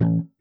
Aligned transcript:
you. 0.00 0.35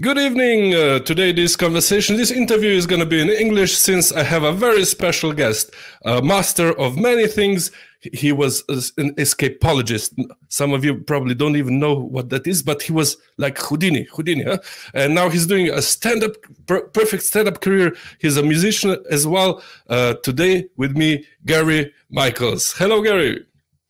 Good 0.00 0.16
evening. 0.16 0.74
Uh, 0.74 1.00
today, 1.00 1.30
this 1.30 1.56
conversation, 1.56 2.16
this 2.16 2.30
interview 2.30 2.70
is 2.70 2.86
going 2.86 3.00
to 3.00 3.06
be 3.06 3.20
in 3.20 3.28
English 3.28 3.76
since 3.76 4.12
I 4.12 4.22
have 4.22 4.44
a 4.44 4.52
very 4.52 4.86
special 4.86 5.30
guest, 5.34 5.74
a 6.06 6.22
master 6.22 6.72
of 6.78 6.96
many 6.96 7.26
things. 7.26 7.70
He 8.14 8.32
was 8.32 8.64
an 8.96 9.14
escapologist. 9.16 10.14
Some 10.48 10.72
of 10.72 10.86
you 10.86 10.94
probably 10.94 11.34
don't 11.34 11.56
even 11.56 11.78
know 11.78 11.92
what 11.92 12.30
that 12.30 12.46
is, 12.46 12.62
but 12.62 12.80
he 12.80 12.92
was 12.92 13.18
like 13.36 13.58
Houdini, 13.58 14.04
Houdini, 14.04 14.44
huh? 14.44 14.58
and 14.94 15.14
now 15.14 15.28
he's 15.28 15.46
doing 15.46 15.68
a 15.68 15.82
stand-up, 15.82 16.32
per 16.64 16.80
perfect 16.80 17.22
stand-up 17.24 17.60
career. 17.60 17.94
He's 18.20 18.38
a 18.38 18.42
musician 18.42 18.96
as 19.10 19.26
well. 19.26 19.62
Uh, 19.86 20.14
today 20.22 20.66
with 20.78 20.96
me, 20.96 21.26
Gary 21.44 21.92
Michaels. 22.08 22.72
Hello, 22.72 23.02
Gary. 23.02 23.44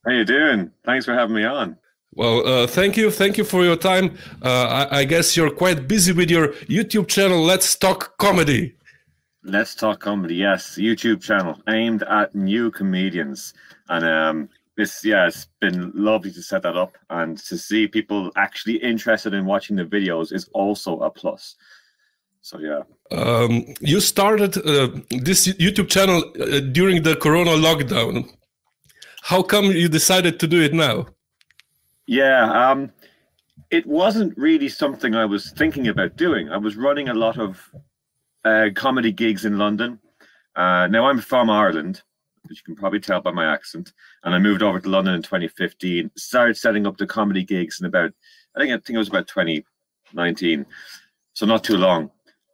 How 0.05 0.11
you 0.11 0.25
doing? 0.25 0.71
Thanks 0.83 1.05
for 1.05 1.13
having 1.13 1.35
me 1.35 1.45
on. 1.45 1.77
Well, 2.13 2.45
uh, 2.45 2.67
thank 2.67 2.97
you. 2.97 3.09
Thank 3.09 3.37
you 3.37 3.45
for 3.45 3.63
your 3.63 3.77
time. 3.77 4.17
Uh, 4.43 4.87
I, 4.91 4.99
I, 4.99 5.03
guess 5.05 5.37
you're 5.37 5.49
quite 5.49 5.87
busy 5.87 6.11
with 6.11 6.29
your 6.29 6.49
YouTube 6.67 7.07
channel, 7.07 7.41
Let's 7.41 7.75
Talk 7.75 8.17
Comedy. 8.17 8.75
Let's 9.43 9.75
Talk 9.75 10.01
Comedy, 10.01 10.35
yes. 10.35 10.77
YouTube 10.77 11.21
channel 11.21 11.57
aimed 11.69 12.03
at 12.03 12.35
new 12.35 12.69
comedians. 12.69 13.53
And 13.87 14.05
um, 14.05 14.49
this, 14.75 15.05
yeah, 15.05 15.27
it's 15.27 15.47
been 15.61 15.91
lovely 15.95 16.31
to 16.33 16.43
set 16.43 16.63
that 16.63 16.75
up. 16.75 16.97
And 17.09 17.37
to 17.37 17.57
see 17.57 17.87
people 17.87 18.29
actually 18.35 18.75
interested 18.75 19.33
in 19.33 19.45
watching 19.45 19.77
the 19.77 19.85
videos 19.85 20.33
is 20.33 20.49
also 20.53 20.99
a 20.99 21.09
plus. 21.09 21.55
So, 22.41 22.59
yeah. 22.59 22.81
Um, 23.11 23.73
you 23.79 24.01
started 24.01 24.57
uh, 24.57 24.89
this 25.11 25.47
YouTube 25.47 25.87
channel 25.87 26.25
uh, 26.41 26.59
during 26.59 27.03
the 27.03 27.15
Corona 27.15 27.51
lockdown. 27.51 28.29
How 29.21 29.43
come 29.43 29.65
you 29.65 29.87
decided 29.87 30.41
to 30.41 30.47
do 30.47 30.61
it 30.61 30.73
now? 30.73 31.07
Yeah, 32.11 32.71
um, 32.71 32.91
it 33.69 33.85
wasn't 33.85 34.37
really 34.37 34.67
something 34.67 35.15
I 35.15 35.23
was 35.23 35.51
thinking 35.51 35.87
about 35.87 36.17
doing. 36.17 36.49
I 36.49 36.57
was 36.57 36.75
running 36.75 37.07
a 37.07 37.13
lot 37.13 37.37
of 37.37 37.71
uh, 38.43 38.67
comedy 38.75 39.13
gigs 39.13 39.45
in 39.45 39.57
London. 39.57 39.97
Uh, 40.57 40.87
now 40.87 41.05
I'm 41.05 41.21
from 41.21 41.49
Ireland, 41.49 42.01
as 42.49 42.57
you 42.57 42.63
can 42.65 42.75
probably 42.75 42.99
tell 42.99 43.21
by 43.21 43.31
my 43.31 43.45
accent, 43.45 43.93
and 44.25 44.35
I 44.35 44.39
moved 44.39 44.61
over 44.61 44.81
to 44.81 44.89
London 44.89 45.13
in 45.13 45.21
2015. 45.21 46.11
Started 46.17 46.57
setting 46.57 46.85
up 46.85 46.97
the 46.97 47.07
comedy 47.07 47.45
gigs 47.45 47.79
in 47.79 47.85
about, 47.85 48.11
I 48.57 48.59
think 48.59 48.73
I 48.73 48.75
think 48.75 48.95
it 48.95 48.97
was 48.97 49.07
about 49.07 49.29
2019, 49.29 50.65
so 51.31 51.45
not 51.45 51.63
too 51.63 51.77
long. 51.77 52.11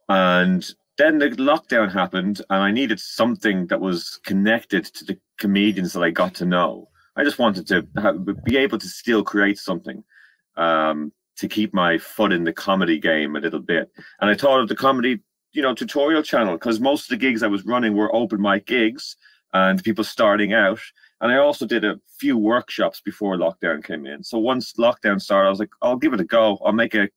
And 0.08 0.64
then 0.98 1.18
the 1.18 1.30
lockdown 1.30 1.92
happened, 1.92 2.42
and 2.48 2.62
I 2.62 2.70
needed 2.70 3.00
something 3.00 3.66
that 3.66 3.80
was 3.80 4.20
connected 4.24 4.84
to 4.84 5.04
the 5.04 5.18
comedians 5.36 5.94
that 5.94 6.04
I 6.04 6.10
got 6.10 6.32
to 6.36 6.44
know. 6.44 6.88
I 7.18 7.24
just 7.24 7.40
wanted 7.40 7.66
to 7.66 7.82
be 8.44 8.56
able 8.56 8.78
to 8.78 8.88
still 8.88 9.24
create 9.24 9.58
something 9.58 10.04
um, 10.56 11.12
to 11.38 11.48
keep 11.48 11.74
my 11.74 11.98
foot 11.98 12.32
in 12.32 12.44
the 12.44 12.52
comedy 12.52 12.98
game 12.98 13.34
a 13.34 13.40
little 13.40 13.60
bit. 13.60 13.90
And 14.20 14.30
I 14.30 14.34
thought 14.34 14.60
of 14.60 14.68
the 14.68 14.76
comedy, 14.76 15.18
you 15.52 15.60
know, 15.60 15.74
tutorial 15.74 16.22
channel 16.22 16.54
because 16.54 16.78
most 16.78 17.04
of 17.04 17.08
the 17.08 17.16
gigs 17.16 17.42
I 17.42 17.48
was 17.48 17.66
running 17.66 17.96
were 17.96 18.14
open 18.14 18.40
mic 18.40 18.66
gigs 18.66 19.16
and 19.52 19.82
people 19.82 20.04
starting 20.04 20.52
out. 20.52 20.78
And 21.20 21.32
I 21.32 21.38
also 21.38 21.66
did 21.66 21.84
a 21.84 21.98
few 22.20 22.38
workshops 22.38 23.00
before 23.00 23.36
lockdown 23.36 23.82
came 23.82 24.06
in. 24.06 24.22
So 24.22 24.38
once 24.38 24.74
lockdown 24.74 25.20
started, 25.20 25.48
I 25.48 25.50
was 25.50 25.58
like, 25.58 25.70
I'll 25.82 25.96
give 25.96 26.12
it 26.12 26.20
a 26.20 26.24
go. 26.24 26.58
I'll 26.64 26.72
make 26.72 26.94
a 26.94 27.08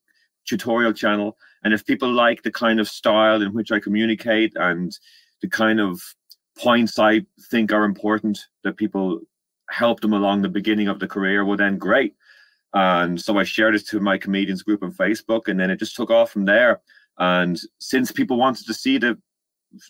tutorial 0.47 0.94
channel. 0.94 1.38
And 1.63 1.75
if 1.75 1.85
people 1.85 2.11
like 2.11 2.41
the 2.41 2.52
kind 2.52 2.79
of 2.79 2.88
style 2.88 3.44
in 3.44 3.53
which 3.53 3.72
I 3.72 3.79
communicate 3.79 4.53
and 4.55 4.91
the 5.44 5.47
kind 5.47 5.79
of 5.79 6.02
points 6.57 6.97
I 6.97 7.22
think 7.52 7.72
are 7.72 7.83
important 7.83 8.39
that 8.63 8.77
people 8.77 9.22
helped 9.72 10.02
them 10.02 10.14
along 10.14 10.41
the 10.41 10.50
beginning 10.50 10.88
of 10.88 11.00
the 11.00 11.08
career, 11.08 11.45
well, 11.45 11.58
then 11.58 11.77
great. 11.77 12.16
And 12.73 13.19
so 13.19 13.38
I 13.38 13.44
shared 13.44 13.75
it 13.75 13.88
to 13.88 14.00
my 14.00 14.17
comedians 14.17 14.63
group 14.63 14.83
on 14.83 14.94
Facebook, 14.94 15.47
and 15.47 15.59
then 15.59 15.69
it 15.69 15.80
just 15.80 15.95
took 15.95 16.09
off 16.09 16.31
from 16.31 16.45
there. 16.45 16.81
And 17.18 17.59
since 17.79 18.12
people 18.12 18.38
wanted 18.38 18.66
to 18.68 18.73
see 18.73 18.97
the 18.97 19.18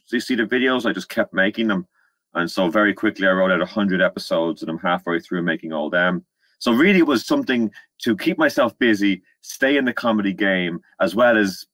to 0.09 0.19
see 0.19 0.35
the 0.35 0.44
videos, 0.44 0.85
I 0.85 0.94
just 0.94 1.09
kept 1.09 1.33
making 1.33 1.67
them. 1.67 1.88
And 2.33 2.50
so 2.50 2.69
very 2.69 2.94
quickly, 2.94 3.28
I 3.28 3.31
wrote 3.31 3.51
out 3.51 3.67
hundred 3.67 4.01
episodes, 4.01 4.61
and 4.61 4.69
I'm 4.69 4.79
halfway 4.79 5.19
through 5.19 5.44
making 5.44 5.73
all 5.73 5.89
them. 5.89 6.25
So 6.59 6.72
really, 6.72 7.00
it 7.00 7.07
was 7.07 7.25
something 7.25 7.72
to 8.03 8.16
keep 8.16 8.38
myself 8.38 8.78
busy, 8.78 9.23
stay 9.41 9.78
in 9.78 9.85
the 9.85 9.94
comedy 9.94 10.34
game, 10.34 10.79
as 11.00 11.16
well 11.16 11.38
as, 11.38 11.66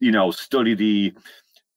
you 0.00 0.10
know, 0.10 0.30
study 0.30 0.74
the, 0.74 1.14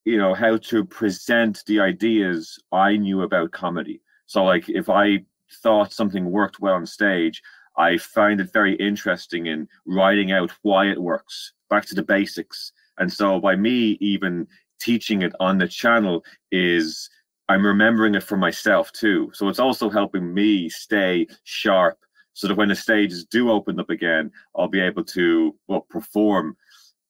you 0.05 0.17
know, 0.17 0.33
how 0.33 0.57
to 0.57 0.83
present 0.83 1.63
the 1.67 1.79
ideas 1.79 2.59
I 2.71 2.97
knew 2.97 3.21
about 3.21 3.51
comedy. 3.51 4.01
So 4.25 4.43
like, 4.43 4.67
if 4.69 4.89
I 4.89 5.23
thought 5.61 5.93
something 5.93 6.31
worked 6.31 6.59
well 6.59 6.75
on 6.75 6.85
stage, 6.85 7.41
I 7.77 7.97
find 7.97 8.41
it 8.41 8.51
very 8.53 8.75
interesting 8.75 9.47
in 9.47 9.67
writing 9.85 10.31
out 10.31 10.51
why 10.63 10.87
it 10.87 11.01
works, 11.01 11.53
back 11.69 11.85
to 11.87 11.95
the 11.95 12.03
basics. 12.03 12.71
And 12.97 13.11
so 13.11 13.39
by 13.39 13.55
me 13.55 13.97
even 14.01 14.47
teaching 14.79 15.21
it 15.21 15.33
on 15.39 15.57
the 15.57 15.67
channel 15.67 16.23
is 16.51 17.09
I'm 17.49 17.65
remembering 17.65 18.15
it 18.15 18.23
for 18.23 18.37
myself 18.37 18.91
too. 18.91 19.31
So 19.33 19.47
it's 19.47 19.59
also 19.59 19.89
helping 19.89 20.33
me 20.33 20.69
stay 20.69 21.27
sharp 21.43 21.97
so 22.33 22.47
that 22.47 22.57
when 22.57 22.69
the 22.69 22.75
stages 22.75 23.25
do 23.25 23.51
open 23.51 23.79
up 23.79 23.89
again, 23.89 24.31
I'll 24.55 24.67
be 24.67 24.81
able 24.81 25.03
to 25.05 25.55
well 25.67 25.81
perform 25.89 26.57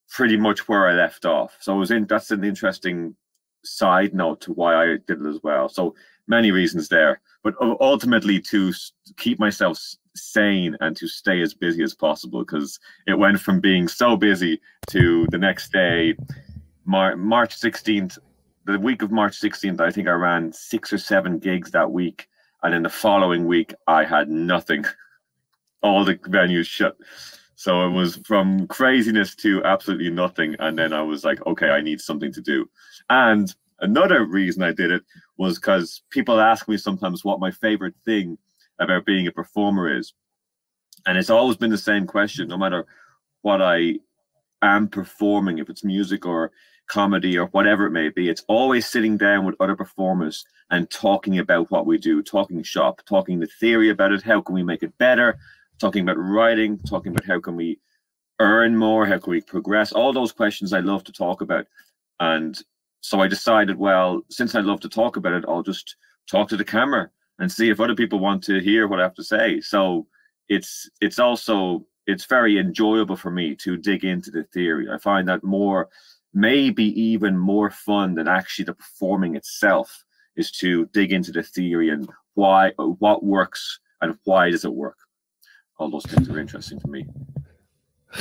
pretty 0.10 0.38
much 0.38 0.68
where 0.68 0.88
I 0.88 0.94
left 0.94 1.26
off. 1.26 1.58
So 1.60 1.76
it 1.76 1.80
was 1.80 1.92
in 1.92 2.06
that's 2.06 2.32
an 2.32 2.44
interesting 2.44 3.16
side 3.68 4.14
note 4.14 4.42
to 4.42 4.54
why 4.54 4.82
I 4.82 4.86
did 5.08 5.22
it 5.22 5.28
as 5.28 5.40
well. 5.44 5.70
So 5.70 5.96
many 6.28 6.52
reasons 6.52 6.90
there, 6.90 7.22
but 7.44 7.56
ultimately 7.62 8.40
to 8.42 8.74
keep 9.18 9.40
myself 9.40 9.80
sane 10.16 10.76
and 10.82 10.96
to 10.98 11.08
stay 11.08 11.42
as 11.42 11.54
busy 11.54 11.84
as 11.84 11.94
possible 11.94 12.44
because 12.44 12.80
it 13.06 13.18
went 13.18 13.40
from 13.40 13.60
being 13.60 13.88
so 13.88 14.18
busy 14.18 14.60
to 14.88 15.28
the 15.32 15.38
next 15.38 15.72
day, 15.72 16.16
Mar- 16.86 17.16
March 17.16 17.56
16th, 17.60 18.18
the 18.66 18.80
week 18.80 19.02
of 19.02 19.12
March 19.12 19.40
16th, 19.40 19.80
I 19.80 19.92
think 19.92 20.08
I 20.08 20.12
ran 20.12 20.52
six 20.52 20.92
or 20.92 20.98
seven 20.98 21.40
gigs 21.40 21.72
that 21.72 21.92
week. 21.92 22.28
And 22.64 22.74
in 22.74 22.84
the 22.84 22.90
following 22.90 23.46
week, 23.46 23.74
I 23.88 24.04
had 24.04 24.30
nothing. 24.30 24.86
All 25.84 26.04
the 26.04 26.16
venues 26.16 26.66
shut. 26.66 26.98
So 27.58 27.86
it 27.86 27.92
was 27.92 28.22
from 28.26 28.68
craziness 28.68 29.36
to 29.38 29.62
absolutely 29.66 30.10
nothing. 30.10 30.56
And 30.60 30.78
then 30.78 30.94
I 30.94 31.02
was 31.02 31.26
like, 31.26 31.46
okay, 31.46 31.70
I 31.70 31.82
need 31.82 32.00
something 32.00 32.32
to 32.32 32.42
do. 32.42 32.70
And 33.10 33.54
Another 33.80 34.26
reason 34.26 34.64
I 34.64 34.72
did 34.72 34.92
it 34.92 35.04
was 35.38 35.60
because 35.60 36.02
people 36.10 36.40
ask 36.40 36.68
me 36.68 36.78
sometimes 36.78 37.24
what 37.24 37.40
my 37.40 37.52
favorite 37.52 37.94
thing 38.06 38.38
about 38.80 39.06
being 39.06 39.28
a 39.28 39.32
performer 39.32 39.96
is. 39.96 40.14
And 41.06 41.18
it's 41.18 41.30
always 41.30 41.58
been 41.58 41.70
the 41.70 41.78
same 41.78 42.08
question, 42.08 42.48
no 42.48 42.58
matter 42.58 42.86
what 43.42 43.62
I 43.62 44.00
am 44.64 44.88
performing, 44.88 45.60
if 45.60 45.70
it's 45.70 45.84
music 45.84 46.26
or 46.26 46.52
comedy 46.88 47.38
or 47.38 47.48
whatever 47.48 47.86
it 47.86 47.92
may 47.92 48.10
be, 48.10 48.30
it's 48.30 48.44
always 48.48 48.88
sitting 48.88 49.16
down 49.16 49.46
with 49.46 49.56
other 49.60 49.76
performers 49.76 50.44
and 50.72 50.90
talking 50.90 51.38
about 51.38 51.70
what 51.70 51.86
we 51.86 51.98
do, 51.98 52.24
talking 52.24 52.64
shop, 52.64 53.02
talking 53.06 53.40
the 53.40 53.48
theory 53.60 53.90
about 53.90 54.12
it, 54.12 54.24
how 54.24 54.42
can 54.42 54.56
we 54.56 54.64
make 54.64 54.82
it 54.82 54.98
better, 54.98 55.38
talking 55.80 56.04
about 56.04 56.18
writing, 56.18 56.80
talking 56.80 57.12
about 57.12 57.26
how 57.26 57.40
can 57.40 57.56
we 57.56 57.80
earn 58.40 58.76
more, 58.76 59.06
how 59.06 59.18
can 59.18 59.32
we 59.32 59.42
progress, 59.42 59.92
all 59.92 60.14
those 60.14 60.32
questions 60.32 60.74
I 60.74 60.80
love 60.80 61.04
to 61.06 61.12
talk 61.12 61.42
about. 61.42 61.66
And 62.20 62.60
so 63.02 63.20
I 63.20 63.28
decided, 63.28 63.78
well, 63.78 64.22
since 64.30 64.56
I 64.56 64.62
love 64.62 64.80
to 64.82 64.90
talk 64.90 65.18
about 65.18 65.34
it, 65.34 65.46
I'll 65.48 65.64
just 65.64 65.96
talk 66.30 66.50
to 66.50 66.58
the 66.58 66.66
camera 66.66 67.10
and 67.40 67.52
see 67.52 67.70
if 67.70 67.80
other 67.80 67.96
people 67.96 68.20
want 68.20 68.44
to 68.46 68.60
hear 68.60 68.88
what 68.88 69.00
I 69.00 69.04
have 69.04 69.16
to 69.16 69.24
say. 69.24 69.62
So 69.62 70.08
it's 70.50 70.90
it's 71.02 71.20
also 71.20 71.86
it's 72.08 72.26
very 72.26 72.58
enjoyable 72.58 73.16
for 73.16 73.32
me 73.32 73.56
to 73.56 73.78
dig 73.78 74.04
into 74.06 74.32
the 74.32 74.44
theory. 74.54 74.88
I 74.90 74.98
find 74.98 75.28
that 75.28 75.44
more 75.44 75.90
maybe 76.34 76.86
even 77.00 77.38
more 77.38 77.70
fun 77.70 78.16
than 78.16 78.28
actually 78.28 78.66
the 78.66 78.74
performing 78.74 79.36
itself 79.36 80.04
is 80.36 80.52
to 80.52 80.86
dig 80.88 81.12
into 81.12 81.32
the 81.32 81.44
theory 81.44 81.90
and 81.90 82.10
why 82.36 82.72
what 82.78 83.24
works 83.24 83.80
and 84.02 84.18
why 84.26 84.50
does 84.50 84.66
it 84.66 84.74
work. 84.74 84.98
All 85.78 85.90
those 85.90 86.06
things 86.06 86.30
are 86.30 86.40
interesting 86.40 86.80
to 86.80 86.88
me. 86.88 87.06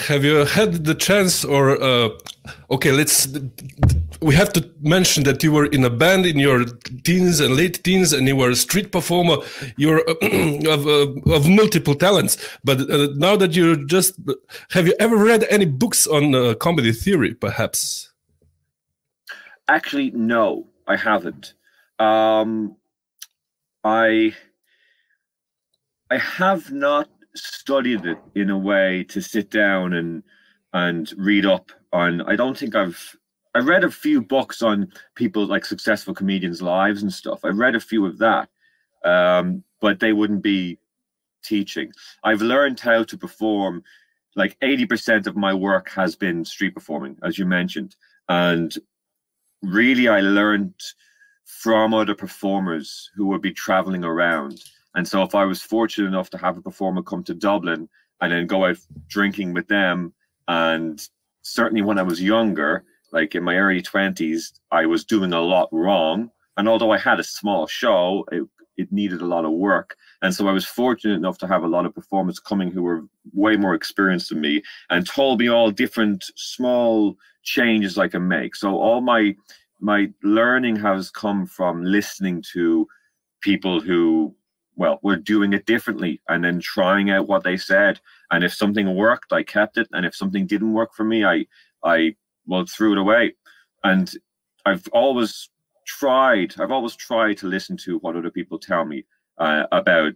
Have 0.08 0.24
you 0.24 0.44
had 0.44 0.84
the 0.84 0.94
chance, 0.94 1.44
or 1.44 1.80
uh, 1.82 2.10
okay, 2.70 2.92
let's. 2.92 3.28
We 4.20 4.34
have 4.34 4.52
to 4.54 4.68
mention 4.80 5.22
that 5.24 5.42
you 5.42 5.52
were 5.52 5.66
in 5.66 5.84
a 5.84 5.90
band 5.90 6.26
in 6.26 6.38
your 6.38 6.64
teens 7.04 7.40
and 7.40 7.54
late 7.54 7.82
teens, 7.84 8.12
and 8.12 8.26
you 8.26 8.36
were 8.36 8.50
a 8.50 8.56
street 8.56 8.90
performer. 8.90 9.36
You're 9.76 10.02
uh, 10.08 10.14
of 10.74 10.86
uh, 10.86 11.32
of 11.32 11.48
multiple 11.48 11.94
talents. 11.94 12.36
But 12.64 12.90
uh, 12.90 13.08
now 13.14 13.36
that 13.36 13.54
you're 13.54 13.76
just, 13.76 14.18
have 14.70 14.86
you 14.86 14.94
ever 14.98 15.16
read 15.16 15.46
any 15.50 15.66
books 15.66 16.06
on 16.06 16.34
uh, 16.34 16.54
comedy 16.54 16.92
theory, 16.92 17.34
perhaps? 17.34 18.12
Actually, 19.68 20.10
no, 20.10 20.66
I 20.86 20.96
haven't. 20.96 21.54
Um, 21.98 22.76
I 23.84 24.34
I 26.10 26.18
have 26.18 26.70
not 26.72 27.08
studied 27.36 28.04
it 28.06 28.18
in 28.34 28.50
a 28.50 28.58
way 28.58 29.04
to 29.04 29.20
sit 29.20 29.50
down 29.50 29.94
and 29.94 30.22
and 30.72 31.12
read 31.16 31.46
up 31.46 31.70
on. 31.92 32.22
I 32.22 32.36
don't 32.36 32.56
think 32.56 32.74
I've 32.74 33.16
I 33.54 33.60
read 33.60 33.84
a 33.84 33.90
few 33.90 34.20
books 34.20 34.60
on 34.60 34.92
people 35.14 35.46
like 35.46 35.64
successful 35.64 36.12
comedians' 36.14 36.60
lives 36.60 37.02
and 37.02 37.12
stuff. 37.12 37.40
I 37.44 37.48
read 37.48 37.74
a 37.74 37.80
few 37.80 38.04
of 38.04 38.18
that, 38.18 38.50
um, 39.04 39.64
but 39.80 39.98
they 39.98 40.12
wouldn't 40.12 40.42
be 40.42 40.78
teaching. 41.42 41.92
I've 42.22 42.42
learned 42.42 42.80
how 42.80 43.04
to 43.04 43.16
perform. 43.16 43.82
Like 44.34 44.58
80% 44.60 45.26
of 45.26 45.36
my 45.36 45.54
work 45.54 45.88
has 45.90 46.14
been 46.14 46.44
street 46.44 46.74
performing, 46.74 47.16
as 47.22 47.38
you 47.38 47.46
mentioned. 47.46 47.96
And 48.28 48.76
really, 49.62 50.08
I 50.08 50.20
learned 50.20 50.74
from 51.46 51.94
other 51.94 52.14
performers 52.14 53.10
who 53.14 53.26
would 53.28 53.40
be 53.40 53.52
traveling 53.52 54.04
around. 54.04 54.62
And 54.96 55.06
so, 55.06 55.22
if 55.22 55.34
I 55.34 55.44
was 55.44 55.62
fortunate 55.62 56.08
enough 56.08 56.30
to 56.30 56.38
have 56.38 56.56
a 56.56 56.62
performer 56.62 57.02
come 57.02 57.22
to 57.24 57.34
Dublin 57.34 57.88
and 58.20 58.32
then 58.32 58.46
go 58.46 58.64
out 58.64 58.78
drinking 59.08 59.52
with 59.52 59.68
them, 59.68 60.12
and 60.48 61.06
certainly 61.42 61.82
when 61.82 61.98
I 61.98 62.02
was 62.02 62.20
younger, 62.22 62.84
like 63.12 63.34
in 63.34 63.44
my 63.44 63.56
early 63.56 63.82
20s, 63.82 64.52
I 64.70 64.86
was 64.86 65.04
doing 65.04 65.32
a 65.32 65.40
lot 65.40 65.68
wrong. 65.70 66.30
And 66.56 66.68
although 66.68 66.90
I 66.90 66.98
had 66.98 67.20
a 67.20 67.24
small 67.24 67.66
show, 67.66 68.24
it, 68.32 68.44
it 68.76 68.90
needed 68.90 69.20
a 69.20 69.26
lot 69.26 69.44
of 69.44 69.52
work. 69.52 69.96
And 70.22 70.34
so 70.34 70.48
I 70.48 70.52
was 70.52 70.64
fortunate 70.64 71.14
enough 71.14 71.38
to 71.38 71.46
have 71.46 71.62
a 71.62 71.68
lot 71.68 71.86
of 71.86 71.94
performers 71.94 72.38
coming 72.38 72.70
who 72.70 72.82
were 72.82 73.04
way 73.32 73.56
more 73.56 73.74
experienced 73.74 74.30
than 74.30 74.40
me 74.40 74.62
and 74.90 75.06
told 75.06 75.40
me 75.40 75.48
all 75.48 75.70
different 75.70 76.24
small 76.36 77.16
changes 77.42 77.98
I 77.98 78.08
can 78.08 78.26
make. 78.26 78.56
So 78.56 78.76
all 78.76 79.00
my 79.00 79.34
my 79.78 80.10
learning 80.22 80.76
has 80.76 81.10
come 81.10 81.44
from 81.44 81.84
listening 81.84 82.42
to 82.54 82.88
people 83.42 83.78
who 83.78 84.34
well 84.76 84.98
we're 85.02 85.16
doing 85.16 85.52
it 85.52 85.66
differently 85.66 86.20
and 86.28 86.44
then 86.44 86.60
trying 86.60 87.10
out 87.10 87.26
what 87.28 87.42
they 87.44 87.56
said. 87.56 88.00
And 88.30 88.44
if 88.44 88.54
something 88.54 88.94
worked 88.94 89.32
i 89.32 89.42
kept 89.42 89.78
it. 89.78 89.88
And 89.92 90.06
if 90.06 90.14
something 90.14 90.46
didn't 90.46 90.72
work 90.72 90.94
for 90.94 91.04
me 91.04 91.24
i 91.24 91.46
i 91.84 92.14
well 92.46 92.64
threw 92.66 92.92
it 92.92 92.98
away. 92.98 93.34
And 93.82 94.12
i've 94.64 94.86
always 94.92 95.50
tried 95.86 96.54
i've 96.58 96.72
always 96.72 96.96
tried 96.96 97.38
to 97.38 97.46
listen 97.46 97.76
to 97.76 97.98
what 97.98 98.16
other 98.16 98.30
people 98.30 98.58
tell 98.58 98.84
me 98.84 99.04
uh, 99.38 99.64
about 99.70 100.12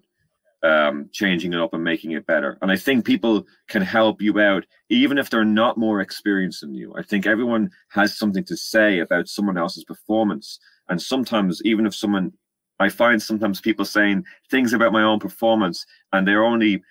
um, 0.63 1.09
changing 1.13 1.55
it 1.55 1.61
up 1.61 1.73
and 1.73 1.83
making 1.83 2.11
it 2.13 2.27
better. 2.27 2.59
And 2.61 2.71
i 2.71 2.77
think 2.77 3.05
people 3.05 3.47
can 3.69 3.83
help 3.83 4.21
you 4.21 4.41
out 4.41 4.67
even 4.91 5.17
if 5.19 5.31
they're 5.31 5.45
not 5.45 5.79
more 5.79 6.01
experienced 6.01 6.61
than 6.61 6.75
you. 6.75 6.95
I 6.97 7.03
think 7.03 7.27
everyone 7.27 7.71
has 7.91 8.19
something 8.19 8.45
to 8.45 8.57
say 8.57 8.99
about 8.99 9.29
someone 9.29 9.57
else's 9.57 9.85
performance. 9.85 10.59
And 10.89 11.01
sometimes 11.01 11.63
even 11.65 11.87
if 11.87 11.95
someone 11.95 12.33
i 12.81 12.89
find 12.89 13.23
sometimes 13.23 13.61
people 13.61 13.85
saying 13.85 14.25
things 14.51 14.73
about 14.73 14.93
my 14.93 15.03
own 15.03 15.19
performance 15.19 15.87
and 16.13 16.27
they're 16.27 16.45
only 16.45 16.83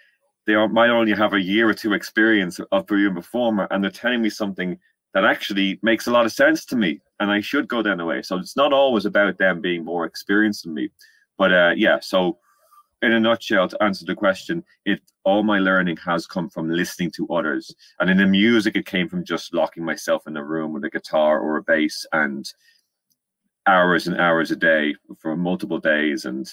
they 0.48 0.56
are, 0.56 0.68
might 0.68 0.90
only 0.90 1.14
have 1.14 1.34
a 1.34 1.42
year 1.42 1.70
or 1.70 1.74
two 1.74 1.94
experience 1.94 2.60
of 2.72 2.88
being 2.88 3.06
a 3.08 3.14
performer 3.14 3.68
and 3.70 3.84
they're 3.84 3.92
telling 3.92 4.22
me 4.22 4.30
something 4.30 4.80
that 5.14 5.26
actually 5.26 5.80
makes 5.82 6.08
a 6.08 6.12
lot 6.12 6.26
of 6.26 6.32
sense 6.32 6.66
to 6.66 6.76
me 6.76 7.02
and 7.20 7.32
I 7.32 7.42
should 7.42 7.68
go 7.68 7.82
down 7.82 7.98
the 7.98 8.06
way. 8.06 8.22
So 8.22 8.38
it's 8.38 8.56
not 8.56 8.74
always 8.74 9.06
about 9.06 9.38
them 9.38 9.62
being 9.62 9.84
more 9.84 10.06
experienced 10.06 10.64
than 10.64 10.74
me. 10.74 10.90
But 11.38 11.54
uh, 11.54 11.74
yeah, 11.76 12.00
so 12.00 12.38
in 13.02 13.14
a 13.14 13.20
nutshell, 13.20 13.68
to 13.68 13.84
answer 13.84 14.06
the 14.06 14.16
question, 14.16 14.64
it 14.86 15.02
all 15.24 15.44
my 15.44 15.60
learning 15.60 15.98
has 15.98 16.28
come 16.28 16.50
from 16.50 16.70
listening 16.70 17.12
to 17.12 17.28
others. 17.28 17.74
And 18.00 18.10
in 18.10 18.18
the 18.18 18.26
music, 18.26 18.76
it 18.76 18.86
came 18.86 19.08
from 19.08 19.24
just 19.24 19.54
locking 19.54 19.86
myself 19.86 20.28
in 20.28 20.38
a 20.38 20.44
room 20.44 20.74
with 20.74 20.84
a 20.84 20.90
guitar 20.90 21.40
or 21.40 21.58
a 21.58 21.64
bass 21.64 22.06
and 22.12 22.52
hours 23.70 24.08
and 24.08 24.20
hours 24.20 24.52
a 24.52 24.56
day 24.56 24.96
for 25.20 25.36
multiple 25.36 25.80
days. 25.80 26.26
And 26.26 26.52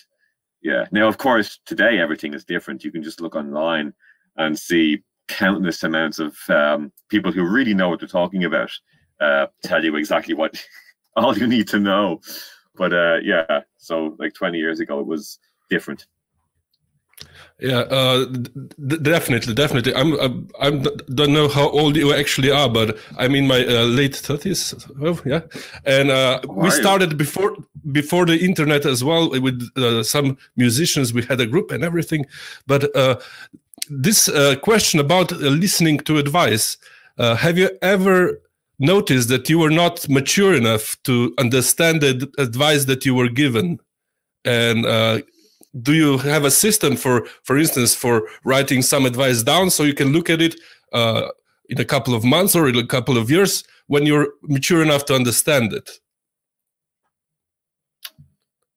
yeah, 0.62 0.86
now 0.92 1.08
of 1.08 1.18
course 1.18 1.60
today 1.64 1.98
everything 1.98 2.34
is 2.34 2.44
different. 2.44 2.84
You 2.84 2.92
can 2.92 3.02
just 3.02 3.20
look 3.20 3.34
online 3.34 3.92
and 4.36 4.58
see 4.58 5.02
countless 5.28 5.82
amounts 5.82 6.18
of 6.18 6.36
um, 6.48 6.92
people 7.08 7.32
who 7.32 7.44
really 7.44 7.74
know 7.74 7.88
what 7.88 8.00
they're 8.00 8.08
talking 8.08 8.44
about 8.44 8.70
uh, 9.20 9.46
tell 9.64 9.84
you 9.84 9.96
exactly 9.96 10.34
what 10.34 10.54
all 11.16 11.36
you 11.36 11.46
need 11.46 11.68
to 11.68 11.78
know. 11.78 12.20
But 12.74 12.92
uh, 12.92 13.16
yeah, 13.22 13.60
so 13.78 14.14
like 14.18 14.34
20 14.34 14.58
years 14.58 14.80
ago, 14.80 15.00
it 15.00 15.06
was 15.06 15.38
different. 15.70 16.06
Yeah, 17.58 17.78
uh, 17.78 18.26
d- 18.26 18.98
definitely, 18.98 19.54
definitely. 19.54 19.94
I'm, 19.94 20.12
I'm, 20.20 20.48
I 20.60 20.70
don't 21.14 21.32
know 21.32 21.48
how 21.48 21.70
old 21.70 21.96
you 21.96 22.12
actually 22.12 22.50
are, 22.50 22.68
but 22.68 22.98
I'm 23.16 23.34
in 23.34 23.46
my 23.46 23.64
uh, 23.64 23.84
late 23.84 24.14
thirties. 24.14 24.74
Well, 24.98 25.18
yeah, 25.24 25.40
and 25.84 26.10
uh, 26.10 26.40
we 26.48 26.70
started 26.70 27.16
before 27.16 27.56
before 27.92 28.26
the 28.26 28.38
internet 28.38 28.84
as 28.84 29.02
well 29.02 29.30
with 29.30 29.70
uh, 29.76 30.02
some 30.02 30.36
musicians. 30.56 31.14
We 31.14 31.22
had 31.22 31.40
a 31.40 31.46
group 31.46 31.70
and 31.70 31.82
everything, 31.82 32.26
but 32.66 32.94
uh, 32.94 33.16
this 33.88 34.28
uh, 34.28 34.56
question 34.56 35.00
about 35.00 35.32
uh, 35.32 35.36
listening 35.36 36.00
to 36.00 36.18
advice 36.18 36.76
uh, 37.18 37.34
have 37.36 37.56
you 37.58 37.70
ever 37.82 38.40
noticed 38.78 39.28
that 39.28 39.48
you 39.48 39.58
were 39.58 39.70
not 39.70 40.08
mature 40.08 40.54
enough 40.54 41.02
to 41.04 41.34
understand 41.38 42.02
the 42.02 42.30
advice 42.38 42.84
that 42.84 43.06
you 43.06 43.14
were 43.14 43.28
given 43.28 43.80
and 44.44 44.84
uh, 44.84 45.20
do 45.82 45.94
you 45.94 46.18
have 46.18 46.44
a 46.44 46.50
system 46.50 46.96
for 46.96 47.26
for 47.42 47.58
instance 47.58 47.94
for 47.94 48.28
writing 48.44 48.82
some 48.82 49.06
advice 49.06 49.42
down 49.42 49.70
so 49.70 49.82
you 49.82 49.94
can 49.94 50.12
look 50.12 50.30
at 50.30 50.40
it 50.40 50.54
uh, 50.92 51.28
in 51.68 51.80
a 51.80 51.84
couple 51.84 52.14
of 52.14 52.24
months 52.24 52.54
or 52.54 52.68
in 52.68 52.76
a 52.76 52.86
couple 52.86 53.16
of 53.18 53.30
years 53.30 53.64
when 53.88 54.06
you're 54.06 54.28
mature 54.42 54.82
enough 54.82 55.04
to 55.04 55.14
understand 55.14 55.72
it 55.72 56.00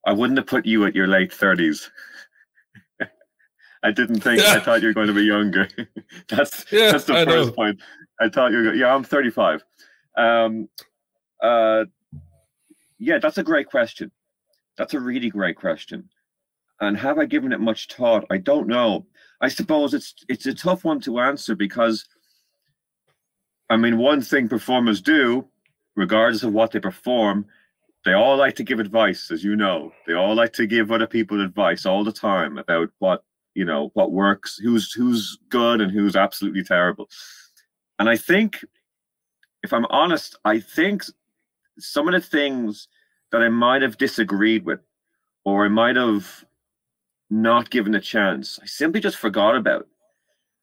i 0.05 0.11
wouldn't 0.11 0.37
have 0.37 0.47
put 0.47 0.65
you 0.65 0.85
at 0.85 0.95
your 0.95 1.07
late 1.07 1.31
30s 1.31 1.89
I 3.83 3.91
didn't 3.91 4.19
think. 4.19 4.41
Yeah. 4.41 4.55
I 4.55 4.59
thought 4.59 4.81
you 4.81 4.89
were 4.89 4.93
going 4.93 5.07
to 5.07 5.13
be 5.13 5.23
younger. 5.23 5.65
that's 6.27 6.65
yeah, 6.69 6.91
that's 6.91 7.05
the 7.05 7.13
I 7.13 7.23
first 7.23 7.49
know. 7.49 7.53
point. 7.53 7.79
I 8.19 8.27
thought 8.27 8.51
you 8.51 8.57
were. 8.57 8.73
Yeah, 8.73 8.93
I'm 8.93 9.05
35. 9.05 9.63
Um, 10.17 10.67
uh, 11.41 11.85
yeah, 12.97 13.19
that's 13.19 13.37
a 13.37 13.43
great 13.43 13.67
question. 13.67 14.11
That's 14.77 14.93
a 14.93 14.99
really 14.99 15.29
great 15.29 15.55
question. 15.55 16.09
And 16.81 16.97
have 16.97 17.19
I 17.19 17.25
given 17.25 17.51
it 17.51 17.59
much 17.59 17.87
thought? 17.87 18.25
I 18.29 18.37
don't 18.37 18.67
know. 18.67 19.05
I 19.41 19.47
suppose 19.47 19.93
it's 19.93 20.13
it's 20.27 20.45
a 20.45 20.53
tough 20.53 20.83
one 20.83 20.99
to 21.01 21.19
answer 21.19 21.55
because, 21.55 22.05
I 23.69 23.77
mean, 23.77 23.97
one 23.97 24.21
thing 24.21 24.47
performers 24.47 25.01
do, 25.01 25.47
regardless 25.95 26.43
of 26.43 26.53
what 26.53 26.71
they 26.71 26.79
perform, 26.79 27.45
they 28.05 28.13
all 28.13 28.37
like 28.37 28.55
to 28.55 28.63
give 28.63 28.79
advice, 28.79 29.31
as 29.31 29.43
you 29.43 29.55
know. 29.55 29.91
They 30.07 30.13
all 30.13 30.35
like 30.35 30.53
to 30.53 30.67
give 30.67 30.91
other 30.91 31.07
people 31.07 31.43
advice 31.43 31.85
all 31.85 32.03
the 32.03 32.13
time 32.13 32.57
about 32.57 32.89
what 32.99 33.23
you 33.59 33.65
know 33.65 33.91
what 33.93 34.11
works 34.11 34.57
who's 34.57 34.93
who's 34.93 35.37
good 35.49 35.81
and 35.81 35.91
who's 35.91 36.15
absolutely 36.15 36.63
terrible 36.63 37.09
and 37.97 38.07
i 38.09 38.15
think 38.15 38.63
if 39.63 39.73
i'm 39.73 39.85
honest 39.89 40.37
i 40.45 40.59
think 40.59 41.03
some 41.77 42.07
of 42.07 42.13
the 42.13 42.21
things 42.21 42.87
that 43.31 43.41
i 43.41 43.49
might 43.49 43.81
have 43.81 43.97
disagreed 43.97 44.63
with 44.65 44.79
or 45.45 45.65
i 45.65 45.67
might 45.67 45.95
have 45.95 46.45
not 47.29 47.69
given 47.69 47.95
a 47.95 48.01
chance 48.01 48.59
i 48.61 48.65
simply 48.65 48.99
just 48.99 49.17
forgot 49.17 49.55
about 49.55 49.87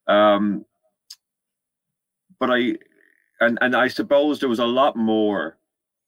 um 0.08 0.64
but 2.38 2.50
i 2.50 2.74
and 3.40 3.58
and 3.60 3.76
i 3.76 3.86
suppose 3.88 4.40
there 4.40 4.48
was 4.48 4.58
a 4.58 4.66
lot 4.66 4.96
more 4.96 5.56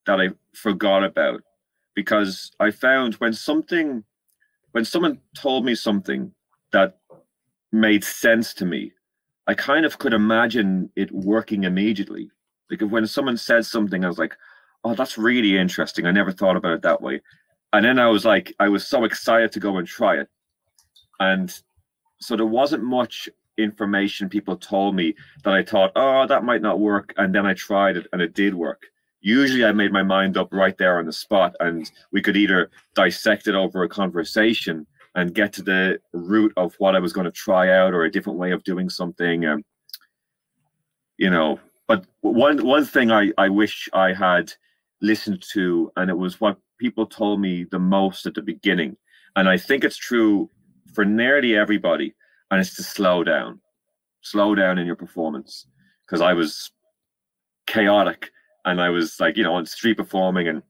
that 0.06 0.20
i 0.20 0.28
forgot 0.54 1.04
about 1.04 1.42
because 1.94 2.50
i 2.60 2.70
found 2.70 3.14
when 3.14 3.32
something 3.32 4.02
when 4.72 4.84
someone 4.84 5.18
told 5.34 5.64
me 5.64 5.74
something 5.74 6.32
that 6.72 6.98
made 7.72 8.04
sense 8.04 8.54
to 8.54 8.64
me. 8.64 8.92
I 9.46 9.54
kind 9.54 9.84
of 9.86 9.98
could 9.98 10.12
imagine 10.12 10.90
it 10.96 11.10
working 11.12 11.64
immediately. 11.64 12.30
Like 12.70 12.82
when 12.82 13.06
someone 13.06 13.36
said 13.36 13.64
something, 13.64 14.04
I 14.04 14.08
was 14.08 14.18
like, 14.18 14.36
"Oh, 14.84 14.94
that's 14.94 15.16
really 15.18 15.56
interesting. 15.56 16.06
I 16.06 16.10
never 16.10 16.32
thought 16.32 16.56
about 16.56 16.74
it 16.74 16.82
that 16.82 17.00
way." 17.00 17.22
And 17.72 17.84
then 17.84 17.98
I 17.98 18.08
was 18.08 18.24
like, 18.24 18.54
I 18.60 18.68
was 18.68 18.86
so 18.86 19.04
excited 19.04 19.52
to 19.52 19.60
go 19.60 19.76
and 19.78 19.86
try 19.86 20.16
it. 20.18 20.28
And 21.20 21.52
so 22.20 22.36
there 22.36 22.46
wasn't 22.46 22.84
much 22.84 23.28
information 23.56 24.28
people 24.28 24.56
told 24.56 24.94
me 24.94 25.14
that 25.44 25.52
I 25.52 25.62
thought, 25.62 25.92
"Oh, 25.96 26.26
that 26.26 26.44
might 26.44 26.62
not 26.62 26.80
work," 26.80 27.12
and 27.16 27.34
then 27.34 27.46
I 27.46 27.54
tried 27.54 27.96
it 27.96 28.06
and 28.12 28.22
it 28.22 28.34
did 28.34 28.54
work. 28.54 28.86
Usually, 29.20 29.64
I 29.64 29.72
made 29.72 29.92
my 29.92 30.02
mind 30.04 30.36
up 30.36 30.52
right 30.52 30.76
there 30.78 30.98
on 30.98 31.06
the 31.06 31.12
spot, 31.12 31.54
and 31.60 31.90
we 32.12 32.22
could 32.22 32.36
either 32.36 32.70
dissect 32.94 33.48
it 33.48 33.54
over 33.54 33.82
a 33.82 33.88
conversation 33.88 34.86
and 35.14 35.34
get 35.34 35.52
to 35.54 35.62
the 35.62 36.00
root 36.12 36.52
of 36.56 36.74
what 36.78 36.94
I 36.94 37.00
was 37.00 37.12
going 37.12 37.24
to 37.24 37.32
try 37.32 37.72
out 37.72 37.94
or 37.94 38.04
a 38.04 38.10
different 38.10 38.38
way 38.38 38.52
of 38.52 38.62
doing 38.62 38.88
something. 38.88 39.44
Um, 39.44 39.64
you 41.16 41.30
know, 41.30 41.58
but 41.88 42.06
one 42.20 42.64
one 42.64 42.84
thing 42.84 43.10
I, 43.10 43.32
I 43.36 43.48
wish 43.48 43.88
I 43.92 44.12
had 44.12 44.52
listened 45.00 45.42
to, 45.52 45.90
and 45.96 46.10
it 46.10 46.16
was 46.16 46.40
what 46.40 46.58
people 46.78 47.06
told 47.06 47.40
me 47.40 47.64
the 47.64 47.78
most 47.80 48.26
at 48.26 48.34
the 48.34 48.42
beginning, 48.42 48.96
and 49.34 49.48
I 49.48 49.56
think 49.56 49.82
it's 49.82 49.96
true 49.96 50.48
for 50.94 51.04
nearly 51.04 51.56
everybody, 51.56 52.14
and 52.50 52.60
it's 52.60 52.74
to 52.76 52.82
slow 52.82 53.24
down, 53.24 53.60
slow 54.22 54.54
down 54.54 54.78
in 54.78 54.86
your 54.86 54.96
performance, 54.96 55.66
because 56.06 56.20
I 56.20 56.32
was 56.32 56.70
chaotic 57.66 58.30
and 58.64 58.80
I 58.80 58.88
was 58.88 59.20
like, 59.20 59.36
you 59.36 59.44
know, 59.44 59.54
on 59.54 59.66
street 59.66 59.96
performing, 59.96 60.48
and 60.48 60.62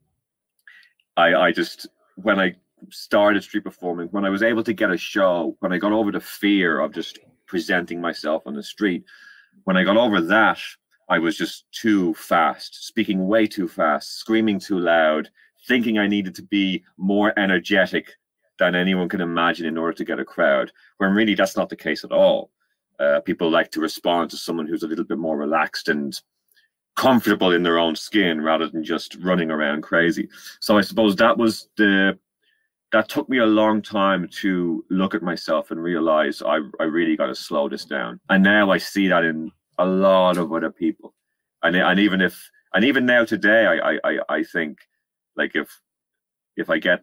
I 1.16 1.34
I 1.34 1.52
just 1.52 1.86
when 2.16 2.40
I 2.40 2.54
started 2.90 3.42
street 3.42 3.64
performing, 3.64 4.08
when 4.08 4.24
I 4.24 4.30
was 4.30 4.42
able 4.42 4.62
to 4.64 4.72
get 4.72 4.90
a 4.90 4.96
show, 4.96 5.56
when 5.60 5.72
I 5.72 5.78
got 5.78 5.92
over 5.92 6.12
the 6.12 6.20
fear 6.20 6.80
of 6.80 6.92
just 6.92 7.18
presenting 7.46 8.00
myself 8.00 8.46
on 8.46 8.54
the 8.54 8.62
street, 8.62 9.04
when 9.64 9.76
I 9.76 9.84
got 9.84 9.96
over 9.96 10.20
that, 10.20 10.58
I 11.08 11.18
was 11.18 11.36
just 11.36 11.64
too 11.72 12.14
fast, 12.14 12.86
speaking 12.86 13.26
way 13.26 13.46
too 13.46 13.66
fast, 13.66 14.18
screaming 14.18 14.60
too 14.60 14.78
loud, 14.78 15.30
thinking 15.66 15.98
I 15.98 16.06
needed 16.06 16.34
to 16.36 16.42
be 16.42 16.84
more 16.96 17.36
energetic 17.38 18.14
than 18.58 18.74
anyone 18.74 19.08
can 19.08 19.20
imagine 19.20 19.66
in 19.66 19.78
order 19.78 19.92
to 19.94 20.04
get 20.04 20.20
a 20.20 20.24
crowd. 20.24 20.72
When 20.98 21.12
really 21.12 21.34
that's 21.34 21.56
not 21.56 21.68
the 21.68 21.76
case 21.76 22.04
at 22.04 22.12
all. 22.12 22.50
Uh, 22.98 23.20
people 23.20 23.48
like 23.48 23.70
to 23.70 23.80
respond 23.80 24.30
to 24.30 24.36
someone 24.36 24.66
who's 24.66 24.82
a 24.82 24.88
little 24.88 25.04
bit 25.04 25.18
more 25.18 25.36
relaxed 25.36 25.88
and 25.88 26.20
comfortable 26.96 27.52
in 27.52 27.62
their 27.62 27.78
own 27.78 27.94
skin 27.94 28.40
rather 28.40 28.68
than 28.68 28.82
just 28.82 29.16
running 29.20 29.52
around 29.52 29.82
crazy. 29.82 30.28
So 30.60 30.76
I 30.76 30.80
suppose 30.80 31.14
that 31.16 31.38
was 31.38 31.68
the 31.76 32.18
that 32.90 33.08
took 33.08 33.28
me 33.28 33.38
a 33.38 33.46
long 33.46 33.82
time 33.82 34.28
to 34.40 34.84
look 34.90 35.14
at 35.14 35.22
myself 35.22 35.70
and 35.70 35.80
realize 35.80 36.42
I, 36.42 36.58
I 36.80 36.84
really 36.84 37.16
got 37.16 37.26
to 37.26 37.34
slow 37.34 37.68
this 37.68 37.84
down. 37.84 38.18
And 38.30 38.42
now 38.42 38.70
I 38.70 38.78
see 38.78 39.08
that 39.08 39.24
in 39.24 39.52
a 39.76 39.84
lot 39.84 40.38
of 40.38 40.52
other 40.52 40.70
people. 40.70 41.14
And, 41.62 41.76
and 41.76 42.00
even 42.00 42.20
if 42.20 42.50
and 42.74 42.84
even 42.84 43.06
now 43.06 43.24
today 43.24 43.66
I, 43.66 43.98
I, 44.02 44.18
I 44.28 44.42
think 44.42 44.78
like 45.36 45.54
if 45.54 45.80
if 46.56 46.68
I 46.68 46.78
get 46.78 47.02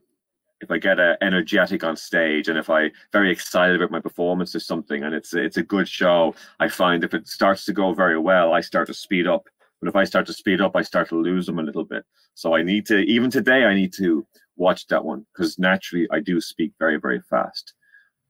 if 0.62 0.72
I 0.72 0.78
get 0.78 1.00
uh, 1.00 1.16
energetic 1.22 1.84
on 1.84 1.96
stage 1.96 2.48
and 2.48 2.58
if 2.58 2.70
I 2.70 2.92
very 3.12 3.32
excited 3.32 3.76
about 3.76 3.92
my 3.92 4.00
performance 4.00 4.56
or 4.56 4.60
something 4.60 5.04
and 5.04 5.14
it's 5.14 5.34
it's 5.34 5.58
a 5.58 5.64
good 5.64 5.88
show, 5.88 6.34
I 6.60 6.68
find 6.70 7.04
if 7.04 7.14
it 7.14 7.28
starts 7.28 7.66
to 7.66 7.74
go 7.74 7.94
very 7.94 8.18
well, 8.18 8.54
I 8.54 8.62
start 8.62 8.88
to 8.88 8.94
speed 8.94 9.28
up. 9.28 9.48
But 9.82 9.90
if 9.90 9.96
I 9.96 10.06
start 10.06 10.26
to 10.28 10.34
speed 10.34 10.62
up, 10.62 10.76
I 10.76 10.82
start 10.82 11.10
to 11.10 11.16
lose 11.16 11.46
them 11.46 11.60
a 11.60 11.64
little 11.64 11.84
bit. 11.84 12.06
So 12.34 12.56
I 12.56 12.64
need 12.64 12.86
to 12.88 13.00
even 13.00 13.30
today 13.30 13.66
I 13.66 13.74
need 13.74 13.94
to 13.94 14.26
watch 14.56 14.88
that 14.88 15.04
one 15.04 15.26
because 15.34 15.60
naturally 15.60 16.08
I 16.12 16.20
do 16.20 16.40
speak 16.40 16.72
very 16.80 16.98
very 16.98 17.22
fast, 17.30 17.74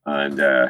and 0.05 0.39
uh, 0.39 0.69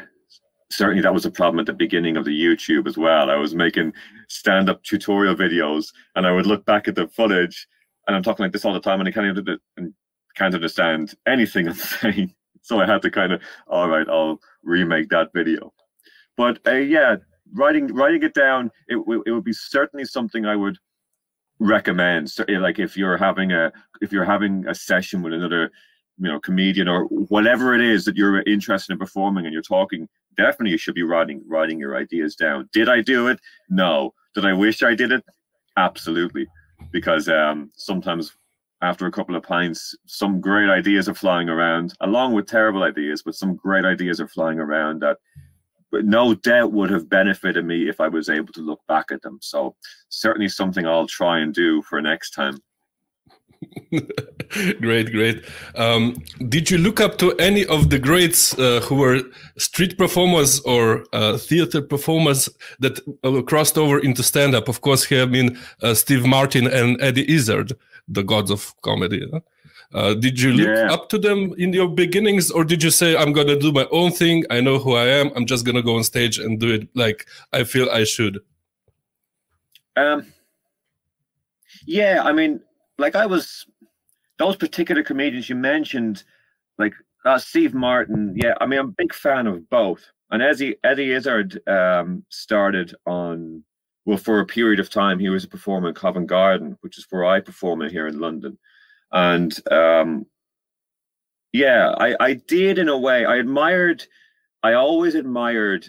certainly 0.70 1.02
that 1.02 1.14
was 1.14 1.26
a 1.26 1.32
problem 1.32 1.60
at 1.60 1.66
the 1.66 1.74
beginning 1.74 2.18
of 2.18 2.26
the 2.26 2.32
YouTube 2.32 2.88
as 2.88 2.98
well. 2.98 3.30
I 3.30 3.36
was 3.36 3.56
making 3.56 3.94
stand 4.28 4.70
up 4.70 4.84
tutorial 4.84 5.36
videos 5.36 5.94
and 6.16 6.26
I 6.26 6.32
would 6.32 6.48
look 6.48 6.66
back 6.66 6.88
at 6.88 6.96
the 6.96 7.08
footage 7.08 7.68
and 8.08 8.16
I'm 8.16 8.24
talking 8.24 8.44
like 8.44 8.52
this 8.52 8.66
all 8.66 8.74
the 8.74 8.80
time 8.80 9.00
and 9.00 9.08
I 9.08 9.12
can't 9.12 9.28
even 9.28 9.94
can't 10.36 10.54
understand 10.54 11.14
anything 11.26 11.68
I'm 11.70 11.74
saying. 11.76 12.34
So 12.62 12.80
I 12.80 12.86
had 12.86 13.02
to 13.04 13.12
kind 13.12 13.32
of, 13.32 13.42
all 13.68 13.88
right, 13.88 14.08
I'll 14.10 14.40
remake 14.64 15.10
that 15.10 15.32
video. 15.34 15.74
But 16.36 16.60
uh, 16.68 16.74
yeah, 16.74 17.18
writing 17.54 17.94
writing 17.94 18.24
it 18.24 18.34
down, 18.34 18.72
it, 18.88 18.98
it 19.26 19.32
would 19.32 19.44
be 19.44 19.54
certainly 19.54 20.06
something 20.06 20.46
I 20.46 20.56
would 20.56 20.78
recommend. 21.60 22.30
So, 22.30 22.44
like 22.50 22.80
if 22.80 22.98
you're 22.98 23.18
having 23.18 23.52
a 23.52 23.72
if 24.02 24.12
you're 24.12 24.26
having 24.26 24.68
a 24.68 24.76
session 24.76 25.22
with 25.22 25.34
another, 25.34 25.72
you 26.18 26.28
know, 26.28 26.40
comedian 26.40 26.88
or 26.88 27.06
whatever 27.06 27.74
it 27.74 27.82
is 27.82 28.06
that 28.06 28.16
you're 28.16 28.42
interested 28.42 28.94
in 28.94 29.00
performing 29.00 29.46
and 29.46 29.54
you're 29.54 29.62
talking, 29.62 30.10
definitely 30.36 30.72
you 30.72 30.78
should 30.78 30.96
be 30.96 31.04
writing 31.04 31.44
writing 31.48 31.80
your 31.80 31.96
ideas 31.96 32.36
down. 32.36 32.70
Did 32.74 32.90
I 32.90 33.02
do 33.02 33.28
it? 33.28 33.40
No. 33.70 34.14
Did 34.34 34.46
I 34.46 34.54
wish 34.54 34.84
I 34.84 34.96
did 34.96 35.12
it? 35.12 35.24
Absolutely. 35.78 36.48
Because 36.92 37.30
um, 37.30 37.72
sometimes 37.76 38.36
after 38.86 39.08
a 39.08 39.12
couple 39.12 39.36
of 39.36 39.44
pints, 39.44 39.96
some 40.06 40.40
great 40.40 40.70
ideas 40.70 41.10
are 41.10 41.16
flying 41.16 41.50
around, 41.50 41.94
along 42.02 42.34
with 42.34 42.46
terrible 42.46 42.84
ideas, 42.84 43.24
but 43.24 43.36
some 43.36 43.56
great 43.56 43.84
ideas 43.84 44.20
are 44.20 44.28
flying 44.28 44.60
around 44.60 45.02
that 45.02 45.18
no 45.92 46.36
doubt 46.36 46.72
would 46.74 46.90
have 46.90 47.10
benefited 47.10 47.66
me 47.66 47.90
if 47.90 48.00
I 48.00 48.08
was 48.08 48.30
able 48.30 48.54
to 48.54 48.62
look 48.62 48.82
back 48.88 49.08
at 49.12 49.22
them. 49.22 49.40
So 49.42 49.76
certainly 50.10 50.50
something 50.50 50.86
I'll 50.86 51.08
try 51.08 51.40
and 51.40 51.54
do 51.54 51.82
for 51.84 52.02
next 52.02 52.32
time. 52.32 52.60
great, 54.82 55.12
great. 55.12 55.46
Um, 55.76 56.22
did 56.50 56.70
you 56.70 56.78
look 56.78 57.00
up 57.00 57.18
to 57.20 57.32
any 57.38 57.66
of 57.66 57.90
the 57.90 57.98
greats 57.98 58.58
uh, 58.60 58.82
who 58.82 58.96
were 58.96 59.22
street 59.58 59.98
performers 59.98 60.60
or 60.62 61.06
uh, 61.14 61.38
theater 61.38 61.82
performers 61.82 62.50
that 62.80 63.00
uh, 63.24 63.42
crossed 63.42 63.78
over 63.78 64.00
into 64.00 64.22
stand 64.22 64.54
up? 64.54 64.68
Of 64.68 64.82
course, 64.82 65.06
here 65.06 65.22
have 65.22 65.32
been 65.32 65.58
uh, 65.82 65.94
Steve 65.94 66.26
Martin 66.26 66.68
and 66.68 67.02
Eddie 67.02 67.30
Izzard 67.34 67.74
the 68.08 68.24
gods 68.24 68.52
of 68.52 68.74
comedy. 68.82 69.30
Uh, 69.94 70.14
did 70.14 70.40
you 70.42 70.52
look 70.52 70.68
yeah. 70.68 70.92
up 70.92 71.10
to 71.10 71.18
them 71.18 71.54
in 71.58 71.72
your 71.72 71.88
beginnings, 71.88 72.52
or 72.52 72.66
did 72.66 72.84
you 72.84 72.92
say, 72.92 73.16
"I'm 73.16 73.34
gonna 73.34 73.58
do 73.58 73.72
my 73.72 73.88
own 73.92 74.12
thing. 74.12 74.44
I 74.50 74.62
know 74.62 74.80
who 74.80 74.96
I 74.96 75.06
am. 75.08 75.32
I'm 75.36 75.46
just 75.46 75.66
gonna 75.66 75.84
go 75.84 75.96
on 75.96 76.04
stage 76.04 76.40
and 76.40 76.60
do 76.60 76.74
it 76.74 76.90
like 76.96 77.28
I 77.54 77.64
feel 77.64 77.90
I 77.90 78.04
should"? 78.04 78.40
Um. 79.96 80.34
Yeah, 81.86 82.24
I 82.24 82.34
mean, 82.34 82.62
like 82.98 83.16
I 83.16 83.26
was 83.26 83.66
those 84.38 84.56
particular 84.56 85.04
comedians 85.04 85.50
you 85.50 85.56
mentioned, 85.56 86.24
like 86.78 86.94
uh, 87.26 87.38
Steve 87.38 87.74
Martin. 87.74 88.34
Yeah, 88.36 88.54
I 88.60 88.66
mean, 88.66 88.80
I'm 88.80 88.90
a 88.90 88.98
big 88.98 89.14
fan 89.14 89.48
of 89.48 89.70
both. 89.70 90.04
And 90.32 90.42
Eddie 90.42 90.76
Eddie 90.84 91.12
Izzard 91.14 91.62
um, 91.68 92.26
started 92.30 92.96
on 93.06 93.64
well, 94.06 94.18
for 94.18 94.40
a 94.40 94.46
period 94.46 94.80
of 94.80 94.90
time, 94.90 95.20
he 95.20 95.30
was 95.30 95.44
a 95.44 95.50
performer 95.50 95.90
in 95.90 95.96
Covent 95.96 96.28
Garden, 96.28 96.78
which 96.82 96.98
is 96.98 97.08
where 97.10 97.26
I 97.26 97.40
perform 97.40 97.82
in 97.82 97.90
here 97.90 98.08
in 98.08 98.20
London. 98.20 98.58
And 99.12 99.54
um, 99.72 100.28
yeah, 101.52 101.96
I, 101.98 102.16
I 102.20 102.34
did 102.34 102.78
in 102.78 102.88
a 102.88 102.98
way. 102.98 103.26
I 103.26 103.38
admired, 103.38 104.06
I 104.62 104.74
always 104.74 105.16
admired 105.16 105.88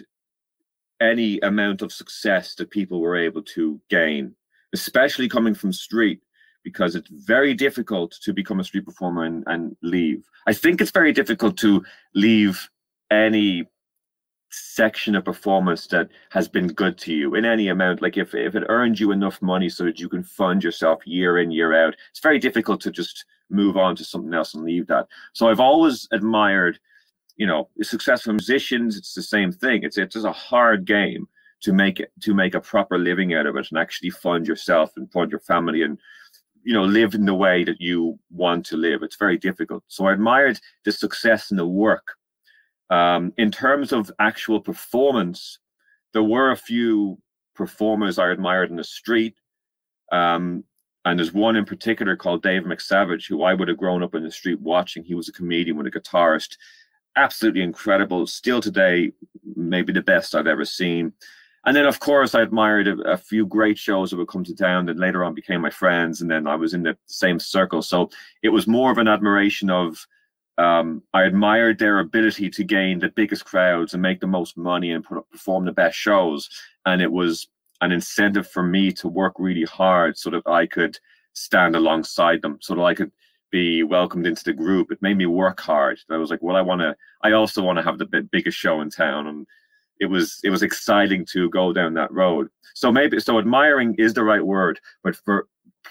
any 0.99 1.39
amount 1.41 1.83
of 1.83 1.93
success 1.93 2.55
that 2.55 2.71
people 2.71 3.01
were 3.01 3.15
able 3.15 3.43
to 3.43 3.79
gain, 3.89 4.35
especially 4.73 5.29
coming 5.29 5.53
from 5.53 5.71
street, 5.71 6.21
because 6.63 6.95
it's 6.95 7.09
very 7.09 7.53
difficult 7.53 8.17
to 8.23 8.33
become 8.33 8.59
a 8.59 8.63
street 8.63 8.85
performer 8.85 9.25
and, 9.25 9.43
and 9.45 9.75
leave. 9.83 10.23
I 10.47 10.53
think 10.53 10.81
it's 10.81 10.91
very 10.91 11.13
difficult 11.13 11.57
to 11.57 11.83
leave 12.15 12.67
any 13.11 13.67
section 14.49 15.15
of 15.15 15.25
performance 15.25 15.87
that 15.87 16.09
has 16.29 16.47
been 16.47 16.67
good 16.67 16.97
to 16.99 17.13
you 17.13 17.35
in 17.35 17.45
any 17.45 17.67
amount? 17.67 18.01
Like 18.01 18.17
if, 18.17 18.33
if 18.33 18.55
it 18.55 18.63
earned 18.69 18.99
you 18.99 19.11
enough 19.11 19.41
money 19.41 19.69
so 19.69 19.83
that 19.83 19.99
you 19.99 20.09
can 20.09 20.23
fund 20.23 20.63
yourself 20.63 21.05
year 21.05 21.39
in 21.39 21.51
year 21.51 21.73
out 21.73 21.95
it's 22.09 22.19
very 22.19 22.39
difficult 22.39 22.81
to 22.81 22.91
just 22.91 23.25
move 23.49 23.77
on 23.77 23.95
to 23.95 24.03
something 24.03 24.33
else 24.33 24.53
and 24.53 24.63
leave 24.63 24.87
that. 24.87 25.07
So 25.33 25.49
i've 25.49 25.59
always 25.59 26.07
admired 26.11 26.79
you 27.37 27.45
know 27.45 27.69
successful 27.81 28.33
musicians 28.33 28.97
it's 28.97 29.13
the 29.13 29.23
same 29.23 29.51
thing. 29.51 29.83
It's 29.83 29.97
it's 29.97 30.13
just 30.13 30.25
a 30.25 30.31
hard 30.31 30.85
game 30.85 31.27
to 31.61 31.73
make 31.73 31.99
it 31.99 32.11
to 32.21 32.33
make 32.33 32.55
a 32.55 32.61
proper 32.61 32.97
living 32.97 33.33
out 33.33 33.45
of 33.45 33.55
it 33.55 33.67
and 33.71 33.79
actually 33.79 34.09
fund 34.09 34.47
yourself 34.47 34.91
and 34.97 35.11
fund 35.11 35.31
your 35.31 35.39
family 35.39 35.83
and 35.83 35.97
you 36.63 36.73
know 36.73 36.83
live 36.83 37.13
in 37.15 37.25
the 37.25 37.33
way 37.33 37.63
that 37.63 37.79
you 37.79 38.19
want 38.31 38.65
to 38.67 38.77
live. 38.77 39.03
It's 39.03 39.15
very 39.15 39.37
difficult. 39.37 39.83
So 39.87 40.07
i 40.07 40.13
admired 40.13 40.59
the 40.83 40.91
success 40.91 41.51
and 41.51 41.59
the 41.59 41.65
work 41.65 42.16
um, 42.89 43.33
in 43.37 43.51
terms 43.51 43.91
of 43.91 44.11
actual 44.19 44.61
performance, 44.61 45.59
there 46.13 46.23
were 46.23 46.51
a 46.51 46.57
few 46.57 47.19
performers 47.55 48.19
I 48.19 48.29
admired 48.29 48.69
in 48.69 48.77
the 48.77 48.83
street. 48.83 49.35
Um, 50.11 50.63
and 51.03 51.19
there's 51.19 51.33
one 51.33 51.55
in 51.55 51.65
particular 51.65 52.15
called 52.15 52.43
Dave 52.43 52.63
McSavage, 52.63 53.27
who 53.27 53.43
I 53.43 53.53
would 53.53 53.67
have 53.67 53.77
grown 53.77 54.03
up 54.03 54.15
in 54.15 54.23
the 54.23 54.31
street 54.31 54.59
watching. 54.59 55.03
He 55.03 55.15
was 55.15 55.29
a 55.29 55.33
comedian 55.33 55.77
with 55.77 55.87
a 55.87 55.91
guitarist, 55.91 56.57
absolutely 57.15 57.61
incredible. 57.61 58.27
Still 58.27 58.61
today, 58.61 59.11
maybe 59.55 59.93
the 59.93 60.01
best 60.01 60.35
I've 60.35 60.47
ever 60.47 60.65
seen. 60.65 61.13
And 61.65 61.75
then, 61.75 61.85
of 61.85 61.99
course, 61.99 62.35
I 62.35 62.41
admired 62.41 62.87
a, 62.87 62.99
a, 63.01 63.17
few 63.17 63.45
great 63.45 63.77
shows 63.77 64.09
that 64.09 64.17
would 64.17 64.29
come 64.29 64.43
to 64.45 64.55
town 64.55 64.85
that 64.85 64.97
later 64.97 65.23
on 65.23 65.33
became 65.33 65.59
my 65.59 65.69
friends. 65.69 66.21
And 66.21 66.31
then 66.31 66.47
I 66.47 66.55
was 66.55 66.73
in 66.73 66.83
the 66.83 66.97
same 67.07 67.39
circle. 67.39 67.81
So 67.81 68.09
it 68.41 68.49
was 68.49 68.67
more 68.67 68.91
of 68.91 68.97
an 68.97 69.07
admiration 69.07 69.69
of 69.69 70.07
um, 70.57 71.03
I 71.13 71.23
admired 71.23 71.77
their 71.77 71.99
ability 71.99 72.49
to 72.49 72.63
gain 72.63 72.99
the 72.99 73.09
biggest 73.09 73.45
crowds 73.45 73.93
and 73.93 74.01
make 74.01 74.19
the 74.19 74.27
most 74.27 74.57
money 74.57 74.91
and 74.91 75.03
put, 75.03 75.29
perform 75.29 75.65
the 75.65 75.71
best 75.71 75.97
shows. 75.97 76.49
And 76.85 77.01
it 77.01 77.11
was 77.11 77.47
an 77.81 77.91
incentive 77.91 78.49
for 78.49 78.63
me 78.63 78.91
to 78.93 79.07
work 79.07 79.33
really 79.37 79.65
hard 79.65 80.17
so 80.17 80.29
that 80.31 80.47
I 80.47 80.65
could 80.65 80.97
stand 81.33 81.75
alongside 81.75 82.41
them, 82.41 82.57
so 82.59 82.73
that 82.75 82.81
I 82.81 82.95
could 82.95 83.11
be 83.51 83.83
welcomed 83.83 84.25
into 84.25 84.43
the 84.43 84.53
group. 84.53 84.91
It 84.91 85.01
made 85.01 85.17
me 85.17 85.27
work 85.27 85.59
hard. 85.59 85.99
I 86.09 86.17
was 86.17 86.31
like, 86.31 86.41
well, 86.41 86.55
I 86.55 86.61
want 86.61 86.81
to. 86.81 86.95
I 87.21 87.33
also 87.33 87.61
want 87.61 87.77
to 87.77 87.83
have 87.83 87.99
the 87.99 88.27
biggest 88.31 88.57
show 88.57 88.81
in 88.81 88.89
town, 88.89 89.27
and 89.27 89.47
it 89.99 90.07
was 90.07 90.39
it 90.43 90.49
was 90.49 90.63
exciting 90.63 91.25
to 91.33 91.49
go 91.49 91.71
down 91.71 91.93
that 91.93 92.11
road. 92.11 92.49
So 92.73 92.91
maybe 92.91 93.19
so 93.19 93.37
admiring 93.37 93.95
is 93.97 94.13
the 94.13 94.23
right 94.23 94.45
word, 94.45 94.79
but 95.03 95.15
for 95.15 95.47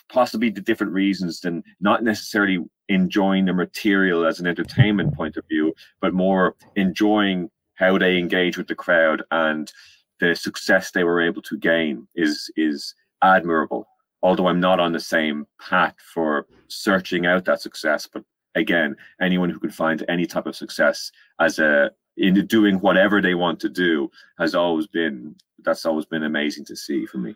possibly 0.08 0.50
the 0.50 0.60
different 0.60 0.92
reasons 0.92 1.40
than 1.40 1.62
not 1.80 2.02
necessarily 2.02 2.58
enjoying 2.88 3.46
the 3.46 3.52
material 3.52 4.26
as 4.26 4.40
an 4.40 4.46
entertainment 4.46 5.14
point 5.14 5.36
of 5.36 5.44
view, 5.48 5.74
but 6.00 6.14
more 6.14 6.54
enjoying 6.76 7.50
how 7.74 7.98
they 7.98 8.18
engage 8.18 8.56
with 8.56 8.66
the 8.68 8.74
crowd 8.74 9.22
and 9.30 9.72
the 10.20 10.34
success 10.34 10.90
they 10.90 11.04
were 11.04 11.20
able 11.20 11.42
to 11.42 11.58
gain 11.58 12.06
is 12.14 12.50
is 12.56 12.94
admirable. 13.22 13.86
Although 14.22 14.48
I'm 14.48 14.60
not 14.60 14.80
on 14.80 14.92
the 14.92 15.00
same 15.00 15.46
path 15.60 15.94
for 16.14 16.46
searching 16.68 17.26
out 17.26 17.44
that 17.44 17.60
success, 17.60 18.08
but 18.10 18.24
again, 18.54 18.96
anyone 19.20 19.50
who 19.50 19.60
can 19.60 19.70
find 19.70 20.04
any 20.08 20.26
type 20.26 20.46
of 20.46 20.56
success 20.56 21.12
as 21.38 21.58
a 21.58 21.90
in 22.16 22.46
doing 22.46 22.76
whatever 22.80 23.20
they 23.20 23.34
want 23.34 23.60
to 23.60 23.68
do 23.68 24.10
has 24.38 24.54
always 24.54 24.86
been 24.86 25.34
that's 25.62 25.84
always 25.84 26.06
been 26.06 26.22
amazing 26.22 26.64
to 26.64 26.76
see 26.76 27.04
for 27.04 27.18
me. 27.18 27.34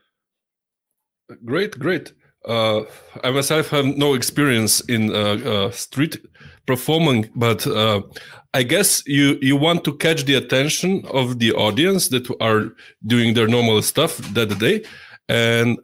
Great, 1.44 1.78
great 1.78 2.12
uh, 2.46 2.82
I 3.22 3.30
myself 3.30 3.68
have 3.70 3.84
no 3.84 4.14
experience 4.14 4.80
in 4.80 5.14
uh, 5.14 5.34
uh, 5.44 5.70
street 5.70 6.18
performing, 6.66 7.30
but 7.34 7.66
uh, 7.66 8.02
I 8.54 8.62
guess 8.62 9.02
you 9.06 9.38
you 9.42 9.56
want 9.56 9.84
to 9.84 9.96
catch 9.96 10.24
the 10.24 10.34
attention 10.34 11.04
of 11.06 11.38
the 11.38 11.52
audience 11.52 12.08
that 12.08 12.28
are 12.40 12.72
doing 13.06 13.34
their 13.34 13.48
normal 13.48 13.82
stuff 13.82 14.16
that 14.34 14.58
day, 14.58 14.82
and 15.28 15.78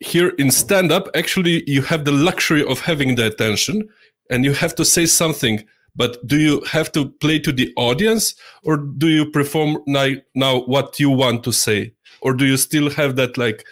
here 0.00 0.30
in 0.38 0.50
stand 0.50 0.92
up, 0.92 1.08
actually, 1.14 1.62
you 1.70 1.82
have 1.82 2.04
the 2.04 2.12
luxury 2.12 2.64
of 2.66 2.80
having 2.80 3.14
the 3.14 3.26
attention, 3.26 3.88
and 4.30 4.44
you 4.44 4.52
have 4.52 4.74
to 4.76 4.84
say 4.84 5.06
something. 5.06 5.64
But 5.94 6.26
do 6.26 6.38
you 6.38 6.62
have 6.62 6.90
to 6.92 7.10
play 7.20 7.38
to 7.40 7.52
the 7.52 7.72
audience 7.76 8.34
or 8.64 8.78
do 8.78 9.08
you 9.08 9.30
perform 9.30 9.78
now, 9.86 10.08
now 10.34 10.60
what 10.60 10.98
you 10.98 11.10
want 11.10 11.44
to 11.44 11.52
say? 11.52 11.92
Or 12.22 12.32
do 12.32 12.46
you 12.46 12.56
still 12.56 12.88
have 12.90 13.16
that 13.16 13.36
like 13.36 13.66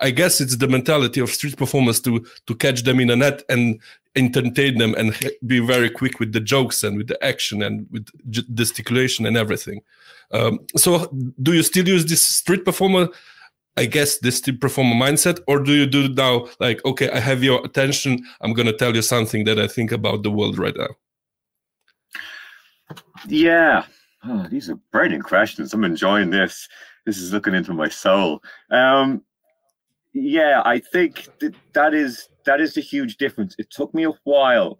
i 0.00 0.10
guess 0.10 0.40
it's 0.40 0.56
the 0.56 0.68
mentality 0.68 1.20
of 1.20 1.30
street 1.30 1.56
performers 1.56 2.00
to 2.00 2.24
to 2.46 2.54
catch 2.54 2.82
them 2.82 3.00
in 3.00 3.10
a 3.10 3.16
net 3.16 3.42
and 3.48 3.80
entertain 4.14 4.78
them 4.78 4.94
and 4.94 5.14
be 5.46 5.58
very 5.58 5.90
quick 5.90 6.18
with 6.20 6.32
the 6.32 6.40
jokes 6.40 6.82
and 6.82 6.96
with 6.96 7.06
the 7.08 7.24
action 7.24 7.62
and 7.62 7.86
with 7.90 8.06
gesticulation 8.54 9.26
and 9.26 9.36
everything 9.36 9.80
um, 10.32 10.58
so 10.76 11.06
do 11.42 11.52
you 11.52 11.62
still 11.62 11.86
use 11.86 12.04
this 12.06 12.24
street 12.24 12.64
performer 12.64 13.08
I 13.78 13.84
guess 13.84 14.18
this 14.18 14.38
street 14.38 14.60
performer 14.60 14.94
mindset, 14.94 15.40
or 15.46 15.58
do 15.58 15.72
you 15.72 15.84
do 15.84 16.08
now 16.08 16.46
like, 16.60 16.82
okay, 16.86 17.10
I 17.10 17.20
have 17.20 17.44
your 17.44 17.62
attention, 17.64 18.24
I'm 18.40 18.54
gonna 18.54 18.72
tell 18.72 18.96
you 18.96 19.02
something 19.02 19.44
that 19.44 19.58
I 19.58 19.66
think 19.68 19.92
about 19.92 20.22
the 20.22 20.30
world 20.30 20.58
right 20.58 20.74
now? 20.74 20.88
Yeah. 23.28 23.84
Oh, 24.24 24.46
these 24.50 24.70
are 24.70 24.78
burning 24.92 25.20
questions. 25.20 25.74
I'm 25.74 25.84
enjoying 25.84 26.30
this. 26.30 26.68
This 27.04 27.18
is 27.18 27.32
looking 27.32 27.54
into 27.54 27.72
my 27.72 27.88
soul. 27.88 28.42
Um, 28.70 29.22
yeah, 30.16 30.62
I 30.64 30.78
think 30.78 31.28
that, 31.40 31.54
that 31.74 31.92
is 31.92 32.30
that 32.46 32.58
is 32.58 32.72
the 32.72 32.80
huge 32.80 33.18
difference. 33.18 33.54
It 33.58 33.70
took 33.70 33.92
me 33.92 34.04
a 34.04 34.12
while 34.24 34.78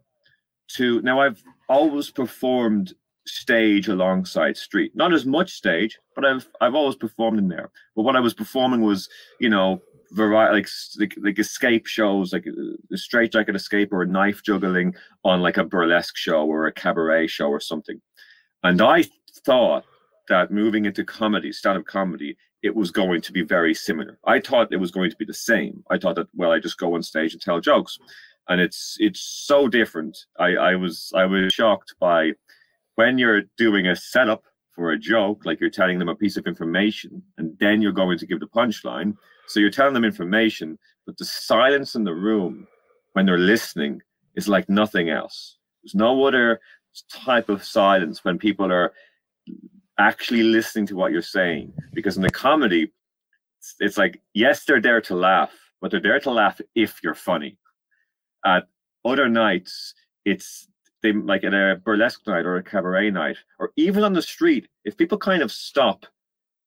to 0.76 1.02
now 1.02 1.20
I've 1.20 1.42
always 1.68 2.10
performed 2.10 2.94
stage 3.26 3.88
alongside 3.88 4.56
street. 4.56 4.92
Not 4.94 5.12
as 5.12 5.26
much 5.26 5.50
stage, 5.52 5.98
but 6.14 6.24
I've 6.24 6.48
I've 6.62 6.74
always 6.74 6.96
performed 6.96 7.38
in 7.38 7.48
there. 7.48 7.70
But 7.94 8.02
what 8.02 8.16
I 8.16 8.20
was 8.20 8.32
performing 8.32 8.80
was, 8.80 9.10
you 9.38 9.50
know, 9.50 9.82
variety 10.12 10.54
like, 10.54 10.68
like 10.98 11.18
like 11.22 11.38
escape 11.38 11.86
shows, 11.86 12.32
like 12.32 12.46
a 12.46 12.50
uh, 12.50 12.96
straight 12.96 13.32
jacket 13.32 13.56
escape 13.56 13.92
or 13.92 14.00
a 14.02 14.06
knife 14.06 14.42
juggling 14.42 14.94
on 15.22 15.42
like 15.42 15.58
a 15.58 15.64
burlesque 15.64 16.16
show 16.16 16.46
or 16.46 16.66
a 16.66 16.72
cabaret 16.72 17.26
show 17.26 17.48
or 17.48 17.60
something. 17.60 18.00
And 18.62 18.80
I 18.80 19.04
thought 19.44 19.84
that 20.28 20.50
moving 20.50 20.86
into 20.86 21.04
comedy, 21.04 21.52
stand-up 21.52 21.84
comedy, 21.84 22.36
it 22.66 22.74
was 22.74 22.90
going 22.90 23.20
to 23.22 23.32
be 23.32 23.42
very 23.42 23.74
similar. 23.74 24.18
I 24.24 24.40
thought 24.40 24.72
it 24.72 24.76
was 24.84 24.90
going 24.90 25.10
to 25.10 25.16
be 25.16 25.24
the 25.24 25.34
same. 25.50 25.82
I 25.90 25.98
thought 25.98 26.16
that 26.16 26.28
well, 26.34 26.52
I 26.52 26.58
just 26.58 26.78
go 26.78 26.94
on 26.94 27.02
stage 27.02 27.32
and 27.32 27.40
tell 27.40 27.60
jokes, 27.60 27.98
and 28.48 28.60
it's 28.60 28.96
it's 29.00 29.20
so 29.20 29.68
different. 29.68 30.14
I 30.38 30.48
I 30.70 30.74
was 30.74 31.12
I 31.14 31.24
was 31.24 31.52
shocked 31.52 31.94
by 32.00 32.32
when 32.96 33.18
you're 33.18 33.42
doing 33.56 33.86
a 33.86 33.96
setup 33.96 34.42
for 34.74 34.90
a 34.90 34.98
joke, 34.98 35.46
like 35.46 35.60
you're 35.60 35.70
telling 35.70 35.98
them 35.98 36.08
a 36.08 36.14
piece 36.14 36.36
of 36.36 36.46
information, 36.46 37.22
and 37.38 37.56
then 37.58 37.80
you're 37.80 37.92
going 37.92 38.18
to 38.18 38.26
give 38.26 38.40
the 38.40 38.46
punchline. 38.46 39.16
So 39.46 39.60
you're 39.60 39.70
telling 39.70 39.94
them 39.94 40.04
information, 40.04 40.78
but 41.06 41.16
the 41.16 41.24
silence 41.24 41.94
in 41.94 42.04
the 42.04 42.14
room 42.14 42.66
when 43.12 43.24
they're 43.26 43.38
listening 43.38 44.02
is 44.34 44.48
like 44.48 44.68
nothing 44.68 45.08
else. 45.08 45.58
There's 45.82 45.94
no 45.94 46.24
other 46.24 46.60
type 47.10 47.48
of 47.48 47.64
silence 47.64 48.24
when 48.24 48.38
people 48.38 48.70
are 48.72 48.92
actually 49.98 50.42
listening 50.42 50.86
to 50.86 50.96
what 50.96 51.12
you're 51.12 51.22
saying. 51.22 51.72
Because 51.92 52.16
in 52.16 52.22
the 52.22 52.30
comedy, 52.30 52.92
it's, 53.60 53.74
it's 53.80 53.98
like, 53.98 54.20
yes, 54.34 54.64
they're 54.64 54.80
there 54.80 55.00
to 55.02 55.14
laugh, 55.14 55.52
but 55.80 55.90
they're 55.90 56.00
there 56.00 56.20
to 56.20 56.30
laugh 56.30 56.60
if 56.74 57.00
you're 57.02 57.14
funny. 57.14 57.56
At 58.44 58.68
other 59.04 59.28
nights, 59.28 59.94
it's 60.24 60.68
they 61.02 61.12
like 61.12 61.44
at 61.44 61.54
a 61.54 61.80
burlesque 61.84 62.26
night 62.26 62.46
or 62.46 62.56
a 62.56 62.62
cabaret 62.62 63.10
night, 63.10 63.36
or 63.58 63.72
even 63.76 64.02
on 64.02 64.12
the 64.12 64.22
street, 64.22 64.68
if 64.84 64.96
people 64.96 65.18
kind 65.18 65.42
of 65.42 65.52
stop, 65.52 66.06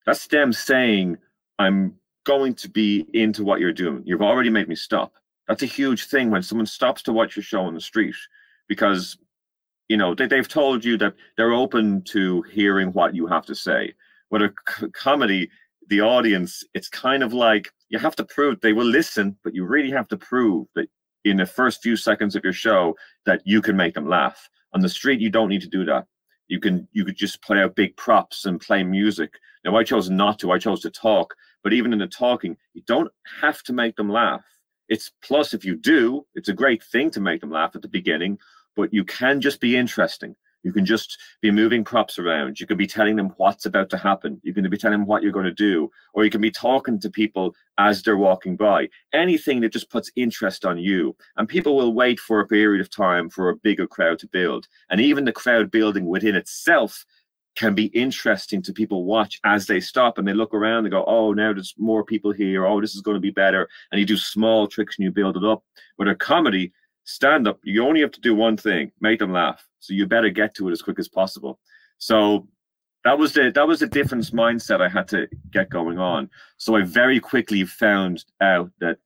that's 0.06 0.28
them 0.28 0.54
saying, 0.54 1.18
I'm 1.58 1.96
going 2.26 2.54
to 2.56 2.70
be 2.70 3.06
into 3.14 3.44
what 3.44 3.60
you're 3.60 3.74
doing. 3.74 4.04
You've 4.06 4.22
already 4.22 4.50
made 4.50 4.68
me 4.68 4.76
stop. 4.76 5.14
That's 5.48 5.64
a 5.64 5.68
huge 5.68 6.06
thing 6.06 6.30
when 6.30 6.44
someone 6.44 6.68
stops 6.68 7.02
to 7.04 7.14
watch 7.14 7.36
your 7.36 7.44
show 7.44 7.62
on 7.62 7.74
the 7.74 7.82
street 7.82 8.16
because 8.68 9.18
you 9.90 9.98
know 9.98 10.16
they, 10.16 10.28
they've 10.28 10.48
told 10.48 10.86
you 10.86 10.98
that 10.98 11.16
they're 11.36 11.54
open 11.54 12.02
to 12.04 12.42
hearing 12.44 12.94
what 12.94 13.14
you 13.16 13.28
have 13.28 13.46
to 13.48 13.56
say. 13.56 13.94
With 14.32 14.44
a 14.44 14.54
comedy, 14.94 15.50
the 15.90 16.02
audience, 16.02 16.64
it's 16.74 16.88
kind 16.88 17.24
of 17.24 17.34
like 17.34 17.72
you 17.90 18.00
have 18.00 18.16
to 18.18 18.24
prove 18.24 18.62
they 18.62 18.74
will 18.74 18.86
listen, 18.86 19.36
but 19.44 19.56
you 19.56 19.66
really 19.66 19.92
have 19.92 20.08
to 20.10 20.18
prove 20.18 20.68
that 20.76 20.88
in 21.26 21.38
the 21.38 21.46
first 21.46 21.82
few 21.82 21.96
seconds 21.96 22.36
of 22.36 22.44
your 22.44 22.54
show 22.54 22.96
that 23.26 23.42
you 23.46 23.62
can 23.62 23.76
make 23.76 23.96
them 23.96 24.08
laugh. 24.08 24.50
On 24.74 24.82
the 24.82 24.90
street, 24.90 25.20
you 25.20 25.30
don't 25.30 25.50
need 25.50 25.62
to 25.62 25.68
do 25.68 25.84
that. 25.86 26.06
You 26.48 26.60
can 26.60 26.88
you 26.92 27.04
could 27.04 27.18
just 27.18 27.42
play 27.42 27.60
out 27.60 27.76
big 27.76 27.98
props 27.98 28.46
and 28.46 28.62
play 28.62 28.84
music. 28.84 29.34
Now 29.66 29.76
I 29.76 29.84
chose 29.84 30.10
not 30.10 30.40
to. 30.40 30.52
I 30.52 30.60
chose 30.60 30.82
to 30.82 30.90
talk. 30.90 31.34
But 31.64 31.74
even 31.74 31.92
in 31.92 32.00
the 32.00 32.08
talking, 32.08 32.56
you 32.74 32.82
don't 32.88 33.12
have 33.42 33.64
to 33.64 33.74
make 33.74 33.96
them 33.96 34.10
laugh. 34.10 34.44
It's 34.88 35.12
plus 35.22 35.54
if 35.54 35.66
you 35.66 35.76
do, 35.76 36.26
it's 36.36 36.50
a 36.50 36.54
great 36.54 36.84
thing 36.84 37.12
to 37.12 37.20
make 37.20 37.42
them 37.42 37.52
laugh 37.52 37.76
at 37.76 37.82
the 37.82 37.88
beginning, 37.88 38.40
but 38.76 38.94
you 38.94 39.04
can 39.04 39.42
just 39.42 39.60
be 39.60 39.76
interesting. 39.76 40.36
You 40.64 40.74
can 40.74 40.86
just 40.86 41.18
be 41.42 41.52
moving 41.52 41.86
props 41.86 42.20
around. 42.20 42.60
You 42.60 42.68
can 42.68 42.78
be 42.78 42.88
telling 42.88 43.16
them 43.16 43.34
what's 43.38 43.66
about 43.66 43.90
to 43.92 43.98
happen. 43.98 44.42
You 44.44 44.54
can 44.54 44.70
be 44.70 44.78
telling 44.78 45.00
them 45.00 45.08
what 45.08 45.24
you're 45.24 45.32
going 45.32 45.46
to 45.46 45.54
do, 45.54 45.90
or 46.14 46.26
you 46.26 46.30
can 46.30 46.42
be 46.42 46.52
talking 46.52 47.00
to 47.00 47.10
people 47.10 47.56
as 47.78 48.04
they're 48.04 48.18
walking 48.18 48.58
by. 48.58 48.90
Anything 49.14 49.62
that 49.62 49.72
just 49.72 49.90
puts 49.90 50.12
interest 50.16 50.66
on 50.66 50.78
you. 50.78 51.16
And 51.38 51.48
people 51.48 51.78
will 51.78 51.94
wait 51.94 52.20
for 52.20 52.42
a 52.42 52.48
period 52.48 52.82
of 52.82 52.90
time 52.90 53.30
for 53.30 53.50
a 53.50 53.56
bigger 53.56 53.88
crowd 53.88 54.20
to 54.20 54.28
build. 54.28 54.68
And 54.90 55.00
even 55.00 55.24
the 55.24 55.32
crowd 55.32 55.72
building 55.72 56.08
within 56.08 56.36
itself 56.36 57.06
can 57.56 57.74
be 57.74 57.88
interesting 57.88 58.62
to 58.62 58.74
people 58.74 59.06
watch 59.06 59.40
as 59.44 59.66
they 59.66 59.80
stop 59.80 60.18
and 60.18 60.28
they 60.28 60.34
look 60.34 60.54
around 60.54 60.86
and 60.86 60.92
go, 60.92 61.04
oh, 61.06 61.34
now 61.34 61.52
there's 61.52 61.74
more 61.78 62.04
people 62.04 62.32
here. 62.32 62.66
Oh, 62.66 62.80
this 62.80 62.96
is 62.96 63.02
going 63.02 63.16
to 63.16 63.22
be 63.22 63.32
better. 63.32 63.68
And 63.92 64.00
you 64.00 64.06
do 64.06 64.18
small 64.18 64.68
tricks 64.68 64.98
and 64.98 65.04
you 65.04 65.12
build 65.12 65.36
it 65.36 65.44
up. 65.44 65.64
With 65.98 66.08
a 66.08 66.16
comedy, 66.16 66.72
stand 67.10 67.48
up, 67.48 67.60
you 67.64 67.84
only 67.84 68.02
have 68.02 68.12
to 68.12 68.22
do 68.22 68.36
one 68.36 68.56
thing, 68.56 68.92
make 69.02 69.20
them 69.20 69.34
laugh. 69.34 69.66
So 69.80 69.94
you 69.94 70.06
better 70.06 70.30
get 70.30 70.54
to 70.56 70.70
it 70.70 70.72
as 70.72 70.82
quick 70.82 71.00
as 71.00 71.08
possible. 71.08 71.60
So 71.98 72.48
that 73.04 73.18
was 73.18 73.34
the 73.34 73.52
that 73.56 73.68
was 73.68 73.80
the 73.80 73.88
difference 73.88 74.32
mindset 74.32 74.82
I 74.82 74.90
had 74.90 75.08
to 75.10 75.28
get 75.52 75.70
going 75.70 76.00
on. 76.00 76.30
So 76.58 76.76
I 76.76 76.84
very 76.84 77.20
quickly 77.20 77.66
found 77.66 78.26
out 78.42 78.72
that 78.80 78.98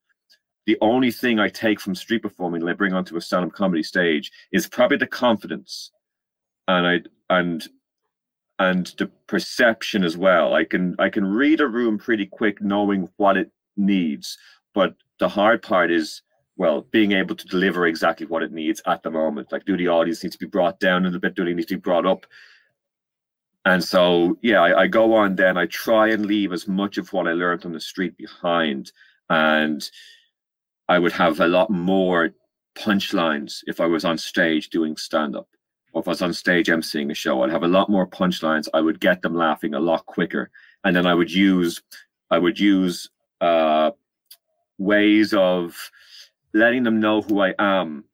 the 0.66 0.78
only 0.82 1.12
thing 1.12 1.40
I 1.40 1.50
take 1.50 1.80
from 1.80 1.96
street 1.96 2.22
performing 2.22 2.62
that 2.62 2.70
I 2.70 2.74
bring 2.74 2.94
onto 2.94 3.18
a 3.18 3.22
stand-up 3.22 3.54
comedy 3.54 3.84
stage 3.84 4.32
is 4.52 4.68
probably 4.68 4.98
the 4.98 5.08
confidence 5.08 5.92
and 6.68 6.88
I 6.88 7.02
and 7.30 7.68
and 8.60 8.94
the 8.98 9.08
perception 9.28 10.04
as 10.04 10.18
well. 10.18 10.54
I 10.54 10.66
can 10.66 10.96
I 11.00 11.10
can 11.10 11.26
read 11.26 11.62
a 11.62 11.68
room 11.68 11.98
pretty 11.98 12.26
quick 12.26 12.62
knowing 12.62 13.10
what 13.18 13.38
it 13.38 13.52
needs. 13.78 14.38
But 14.74 14.96
the 15.20 15.30
hard 15.30 15.62
part 15.62 15.92
is 15.92 16.22
well, 16.56 16.82
being 16.92 17.14
able 17.14 17.36
to 17.36 17.48
deliver 17.48 17.88
exactly 17.88 18.28
what 18.28 18.44
it 18.44 18.52
needs 18.52 18.82
at 18.86 19.02
the 19.02 19.10
moment. 19.10 19.52
Like, 19.52 19.66
do 19.66 19.76
the 19.76 19.88
audience 19.88 20.24
need 20.24 20.34
to 20.34 20.38
be 20.38 20.46
brought 20.46 20.80
down 20.80 21.02
a 21.02 21.06
little 21.06 21.20
bit? 21.20 21.36
Do 21.36 21.46
they 21.46 21.54
need 21.54 21.68
to 21.68 21.76
be 21.76 21.82
brought 21.82 22.06
up? 22.06 22.26
And 23.66 23.84
so, 23.84 24.38
yeah, 24.42 24.62
I, 24.62 24.82
I 24.82 24.88
go 24.88 25.16
on 25.16 25.36
then. 25.36 25.58
I 25.58 25.66
try 25.68 26.10
and 26.10 26.26
leave 26.26 26.52
as 26.52 26.68
much 26.68 26.98
of 26.98 27.12
what 27.14 27.28
I 27.28 27.34
learned 27.34 27.66
on 27.66 27.72
the 27.72 27.80
street 27.80 28.18
behind. 28.18 28.92
And 29.30 29.90
I 30.90 31.00
would 31.00 31.14
have 31.14 31.40
a 31.40 31.48
lot 31.48 31.70
more 31.70 32.32
punchlines 32.76 33.64
if 33.66 33.80
I 33.80 33.86
was 33.86 34.06
on 34.06 34.18
stage 34.18 34.70
doing 34.70 34.98
stand 34.98 35.36
up 35.36 35.48
or 35.94 36.02
if 36.02 36.08
I 36.08 36.12
was 36.12 36.22
on 36.22 36.34
stage 36.34 36.68
emceeing 36.68 37.10
a 37.10 37.16
show. 37.16 37.42
I'd 37.42 37.52
have 37.52 37.64
a 37.64 37.68
lot 37.68 37.90
more 37.90 38.06
punchlines. 38.06 38.68
I 38.74 38.82
would 38.82 39.00
get 39.00 39.22
them 39.22 39.34
laughing 39.34 39.74
a 39.74 39.80
lot 39.80 40.06
quicker. 40.06 40.52
And 40.84 40.96
then 40.96 41.08
I 41.08 41.14
would 41.14 41.32
use, 41.32 41.82
I 42.30 42.38
would 42.38 42.60
use 42.60 43.10
uh, 43.42 43.92
ways 44.78 45.34
of, 45.34 45.90
letting 46.54 46.84
them 46.84 47.00
know 47.00 47.22
who 47.22 47.42
I 47.42 47.54
am 47.60 48.06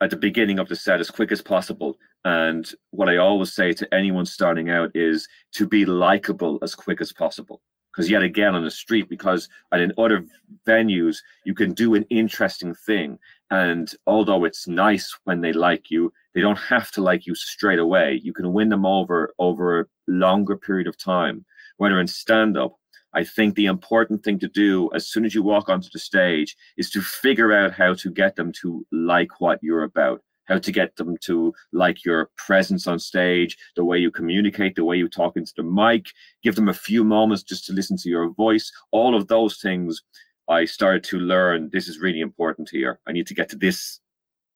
at 0.00 0.10
the 0.10 0.16
beginning 0.16 0.58
of 0.58 0.68
the 0.68 0.76
set 0.76 1.00
as 1.00 1.10
quick 1.10 1.30
as 1.30 1.42
possible. 1.42 1.98
And 2.24 2.70
what 2.90 3.08
I 3.08 3.16
always 3.16 3.52
say 3.52 3.72
to 3.74 3.94
anyone 3.94 4.26
starting 4.26 4.70
out 4.70 4.90
is 4.94 5.28
to 5.52 5.66
be 5.66 5.84
likable 5.84 6.58
as 6.62 6.74
quick 6.74 7.00
as 7.00 7.12
possible. 7.12 7.60
Because 7.92 8.08
yet 8.08 8.22
again 8.22 8.54
on 8.54 8.62
the 8.62 8.70
street, 8.70 9.08
because 9.08 9.48
and 9.72 9.82
in 9.82 9.92
other 9.98 10.24
venues, 10.66 11.18
you 11.44 11.54
can 11.54 11.72
do 11.72 11.94
an 11.96 12.06
interesting 12.08 12.72
thing. 12.72 13.18
And 13.50 13.92
although 14.06 14.44
it's 14.44 14.68
nice 14.68 15.12
when 15.24 15.40
they 15.40 15.52
like 15.52 15.90
you, 15.90 16.12
they 16.32 16.40
don't 16.40 16.58
have 16.58 16.92
to 16.92 17.02
like 17.02 17.26
you 17.26 17.34
straight 17.34 17.80
away. 17.80 18.20
You 18.22 18.32
can 18.32 18.52
win 18.52 18.68
them 18.68 18.86
over 18.86 19.34
over 19.40 19.80
a 19.80 19.86
longer 20.06 20.56
period 20.56 20.86
of 20.86 20.96
time. 20.96 21.44
Whether 21.78 21.98
in 21.98 22.06
stand-up 22.06 22.76
I 23.12 23.24
think 23.24 23.54
the 23.54 23.66
important 23.66 24.22
thing 24.22 24.38
to 24.38 24.48
do 24.48 24.90
as 24.94 25.08
soon 25.08 25.24
as 25.24 25.34
you 25.34 25.42
walk 25.42 25.68
onto 25.68 25.88
the 25.92 25.98
stage 25.98 26.56
is 26.76 26.90
to 26.90 27.00
figure 27.00 27.52
out 27.52 27.72
how 27.72 27.94
to 27.94 28.10
get 28.10 28.36
them 28.36 28.52
to 28.62 28.86
like 28.92 29.40
what 29.40 29.58
you're 29.62 29.82
about, 29.82 30.22
how 30.44 30.58
to 30.58 30.72
get 30.72 30.94
them 30.96 31.16
to 31.22 31.52
like 31.72 32.04
your 32.04 32.30
presence 32.36 32.86
on 32.86 32.98
stage, 32.98 33.56
the 33.74 33.84
way 33.84 33.98
you 33.98 34.10
communicate, 34.10 34.76
the 34.76 34.84
way 34.84 34.96
you 34.96 35.08
talk 35.08 35.36
into 35.36 35.52
the 35.56 35.62
mic, 35.62 36.06
give 36.42 36.54
them 36.54 36.68
a 36.68 36.74
few 36.74 37.02
moments 37.02 37.42
just 37.42 37.66
to 37.66 37.72
listen 37.72 37.96
to 37.96 38.08
your 38.08 38.30
voice. 38.30 38.70
All 38.92 39.16
of 39.16 39.26
those 39.26 39.56
things 39.58 40.02
I 40.48 40.64
started 40.64 41.04
to 41.04 41.18
learn 41.18 41.70
this 41.72 41.88
is 41.88 42.00
really 42.00 42.20
important 42.20 42.70
here. 42.70 43.00
I 43.06 43.12
need 43.12 43.26
to 43.28 43.34
get 43.34 43.48
to 43.50 43.56
this, 43.56 44.00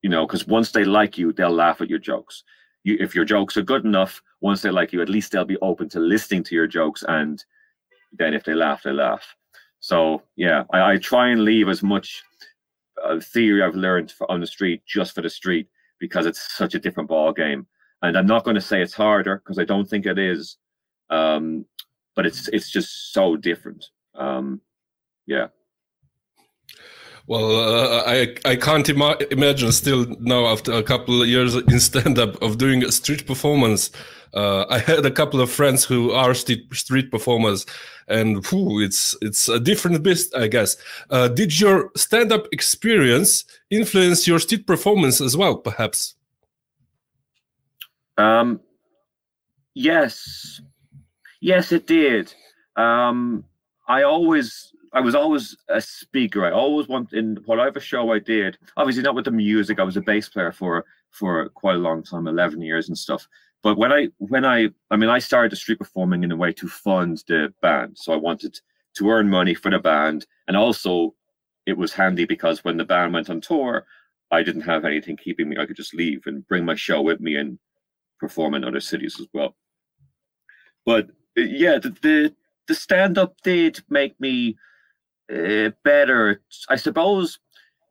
you 0.02 0.10
know, 0.10 0.26
because 0.26 0.46
once 0.46 0.70
they 0.70 0.84
like 0.84 1.18
you, 1.18 1.32
they'll 1.32 1.50
laugh 1.50 1.80
at 1.80 1.90
your 1.90 1.98
jokes. 1.98 2.44
You, 2.84 2.96
if 3.00 3.14
your 3.14 3.24
jokes 3.24 3.56
are 3.56 3.62
good 3.62 3.84
enough, 3.84 4.20
once 4.40 4.62
they 4.62 4.70
like 4.70 4.92
you, 4.92 5.00
at 5.02 5.08
least 5.08 5.32
they'll 5.32 5.44
be 5.44 5.56
open 5.62 5.88
to 5.90 6.00
listening 6.00 6.44
to 6.44 6.54
your 6.54 6.66
jokes 6.66 7.04
and 7.08 7.44
then 8.18 8.34
if 8.34 8.44
they 8.44 8.54
laugh, 8.54 8.82
they 8.82 8.92
laugh. 8.92 9.24
So 9.80 10.22
yeah, 10.36 10.64
I, 10.72 10.92
I 10.92 10.96
try 10.96 11.28
and 11.28 11.44
leave 11.44 11.68
as 11.68 11.82
much 11.82 12.22
uh, 13.04 13.20
theory 13.20 13.62
I've 13.62 13.74
learned 13.74 14.10
for, 14.12 14.30
on 14.30 14.40
the 14.40 14.46
street 14.46 14.82
just 14.86 15.14
for 15.14 15.22
the 15.22 15.30
street, 15.30 15.68
because 15.98 16.26
it's 16.26 16.56
such 16.56 16.74
a 16.74 16.78
different 16.78 17.08
ball 17.08 17.32
game. 17.32 17.66
And 18.02 18.16
I'm 18.18 18.26
not 18.26 18.44
going 18.44 18.54
to 18.54 18.60
say 18.60 18.82
it's 18.82 18.94
harder 18.94 19.36
because 19.36 19.58
I 19.58 19.64
don't 19.64 19.88
think 19.88 20.06
it 20.06 20.18
is, 20.18 20.58
um, 21.10 21.64
but 22.14 22.26
it's 22.26 22.48
it's 22.48 22.70
just 22.70 23.12
so 23.12 23.36
different. 23.36 23.84
Um, 24.14 24.60
yeah. 25.26 25.48
Well, 27.26 27.56
uh, 27.56 28.02
I 28.06 28.34
I 28.44 28.56
can't 28.56 28.88
ima 28.88 29.16
imagine 29.30 29.72
still 29.72 30.06
now 30.20 30.46
after 30.46 30.72
a 30.72 30.82
couple 30.82 31.22
of 31.22 31.28
years 31.28 31.54
in 31.54 31.80
stand 31.80 32.18
up 32.18 32.40
of 32.42 32.58
doing 32.58 32.84
a 32.84 32.92
street 32.92 33.26
performance. 33.26 33.90
Uh, 34.34 34.66
I 34.68 34.78
had 34.78 35.06
a 35.06 35.10
couple 35.10 35.40
of 35.40 35.50
friends 35.50 35.84
who 35.84 36.10
are 36.10 36.34
street 36.34 36.66
street 36.74 37.10
performers, 37.10 37.64
and 38.08 38.44
whew, 38.46 38.80
it's 38.80 39.16
it's 39.22 39.48
a 39.48 39.58
different 39.58 40.02
beast, 40.02 40.34
I 40.36 40.48
guess. 40.48 40.76
Uh, 41.08 41.28
did 41.28 41.58
your 41.58 41.90
stand 41.96 42.30
up 42.30 42.46
experience 42.52 43.44
influence 43.70 44.26
your 44.26 44.38
street 44.38 44.66
performance 44.66 45.22
as 45.22 45.34
well, 45.34 45.56
perhaps? 45.56 46.16
Um, 48.18 48.60
yes, 49.72 50.60
yes, 51.40 51.72
it 51.72 51.86
did. 51.86 52.34
Um, 52.76 53.44
I 53.88 54.02
always 54.02 54.73
I 54.94 55.00
was 55.00 55.16
always 55.16 55.56
a 55.68 55.80
speaker. 55.80 56.46
I 56.46 56.52
always 56.52 56.86
wanted 56.86 57.18
in 57.18 57.36
whatever 57.46 57.80
show 57.80 58.12
I 58.12 58.20
did. 58.20 58.56
Obviously, 58.76 59.02
not 59.02 59.16
with 59.16 59.24
the 59.24 59.32
music. 59.32 59.80
I 59.80 59.82
was 59.82 59.96
a 59.96 60.00
bass 60.00 60.28
player 60.28 60.52
for 60.52 60.84
for 61.10 61.48
quite 61.50 61.74
a 61.74 61.78
long 61.78 62.02
time, 62.04 62.28
eleven 62.28 62.62
years 62.62 62.88
and 62.88 62.96
stuff. 62.96 63.26
But 63.62 63.76
when 63.76 63.92
I 63.92 64.08
when 64.18 64.44
I 64.44 64.68
I 64.90 64.96
mean, 64.96 65.10
I 65.10 65.18
started 65.18 65.56
street 65.56 65.80
performing 65.80 66.22
in 66.22 66.30
a 66.30 66.36
way 66.36 66.52
to 66.52 66.68
fund 66.68 67.24
the 67.26 67.52
band. 67.60 67.98
So 67.98 68.12
I 68.12 68.16
wanted 68.16 68.56
to 68.94 69.10
earn 69.10 69.28
money 69.28 69.54
for 69.54 69.70
the 69.70 69.80
band, 69.80 70.26
and 70.46 70.56
also 70.56 71.14
it 71.66 71.76
was 71.76 71.92
handy 71.92 72.24
because 72.24 72.62
when 72.62 72.76
the 72.76 72.84
band 72.84 73.14
went 73.14 73.30
on 73.30 73.40
tour, 73.40 73.86
I 74.30 74.44
didn't 74.44 74.62
have 74.62 74.84
anything 74.84 75.16
keeping 75.16 75.48
me. 75.48 75.56
I 75.58 75.66
could 75.66 75.76
just 75.76 75.94
leave 75.94 76.22
and 76.26 76.46
bring 76.46 76.64
my 76.64 76.76
show 76.76 77.02
with 77.02 77.20
me 77.20 77.34
and 77.34 77.58
perform 78.20 78.54
in 78.54 78.64
other 78.64 78.80
cities 78.80 79.18
as 79.18 79.26
well. 79.34 79.56
But 80.86 81.08
uh, 81.36 81.42
yeah, 81.42 81.78
the 81.78 81.90
the, 82.00 82.34
the 82.68 82.74
stand 82.76 83.18
up 83.18 83.34
did 83.42 83.82
make 83.88 84.20
me 84.20 84.56
uh, 85.32 85.70
better. 85.84 86.42
I 86.68 86.76
suppose 86.76 87.38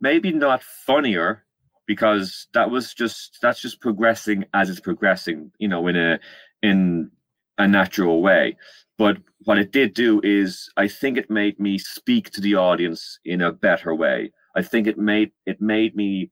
maybe 0.02 0.32
not 0.32 0.64
funnier 0.64 1.46
because 1.86 2.48
that 2.54 2.70
was 2.70 2.94
just 2.94 3.40
that's 3.42 3.62
just 3.62 3.82
progressing 3.82 4.46
as 4.54 4.70
it's 4.70 4.80
progressing, 4.80 5.52
you 5.58 5.68
know, 5.68 5.88
in 5.88 5.96
a 5.96 6.20
in 6.62 7.12
a 7.58 7.68
natural 7.68 8.22
way. 8.22 8.58
But 8.98 9.18
what 9.46 9.58
it 9.58 9.72
did 9.72 9.94
do 9.94 10.22
is 10.24 10.70
I 10.78 10.88
think 10.88 11.18
it 11.18 11.30
made 11.30 11.60
me 11.60 11.78
speak 11.78 12.30
to 12.32 12.42
the 12.42 12.56
audience 12.56 13.20
in 13.26 13.42
a 13.42 13.52
better 13.52 13.94
way. 13.96 14.32
I 14.56 14.62
think 14.62 14.88
it 14.88 14.98
made 14.98 15.32
it 15.46 15.62
made 15.62 15.96
me 15.96 16.32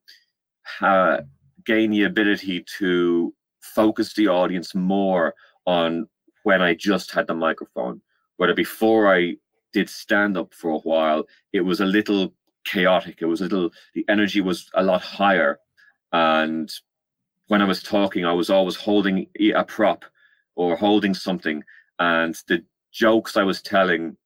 uh, 0.81 1.21
gain 1.65 1.91
the 1.91 2.03
ability 2.03 2.65
to 2.79 3.33
focus 3.61 4.13
the 4.13 4.27
audience 4.27 4.73
more 4.75 5.33
on 5.65 6.07
when 6.43 6.61
I 6.61 6.73
just 6.73 7.11
had 7.11 7.27
the 7.27 7.33
microphone. 7.33 8.01
Whether 8.37 8.53
before 8.53 9.13
I 9.13 9.35
did 9.73 9.89
stand 9.89 10.37
up 10.37 10.53
for 10.53 10.71
a 10.71 10.79
while, 10.79 11.23
it 11.53 11.61
was 11.61 11.81
a 11.81 11.85
little 11.85 12.33
chaotic. 12.65 13.17
It 13.21 13.25
was 13.25 13.41
a 13.41 13.45
little, 13.45 13.71
the 13.93 14.05
energy 14.09 14.41
was 14.41 14.69
a 14.75 14.83
lot 14.83 15.01
higher. 15.01 15.59
And 16.11 16.71
when 17.47 17.61
I 17.61 17.65
was 17.65 17.83
talking, 17.83 18.25
I 18.25 18.33
was 18.33 18.49
always 18.49 18.75
holding 18.75 19.27
a 19.39 19.63
prop 19.63 20.05
or 20.55 20.75
holding 20.75 21.13
something. 21.13 21.63
And 21.99 22.35
the 22.47 22.63
jokes 22.91 23.37
I 23.37 23.43
was 23.43 23.61
telling, 23.61 24.17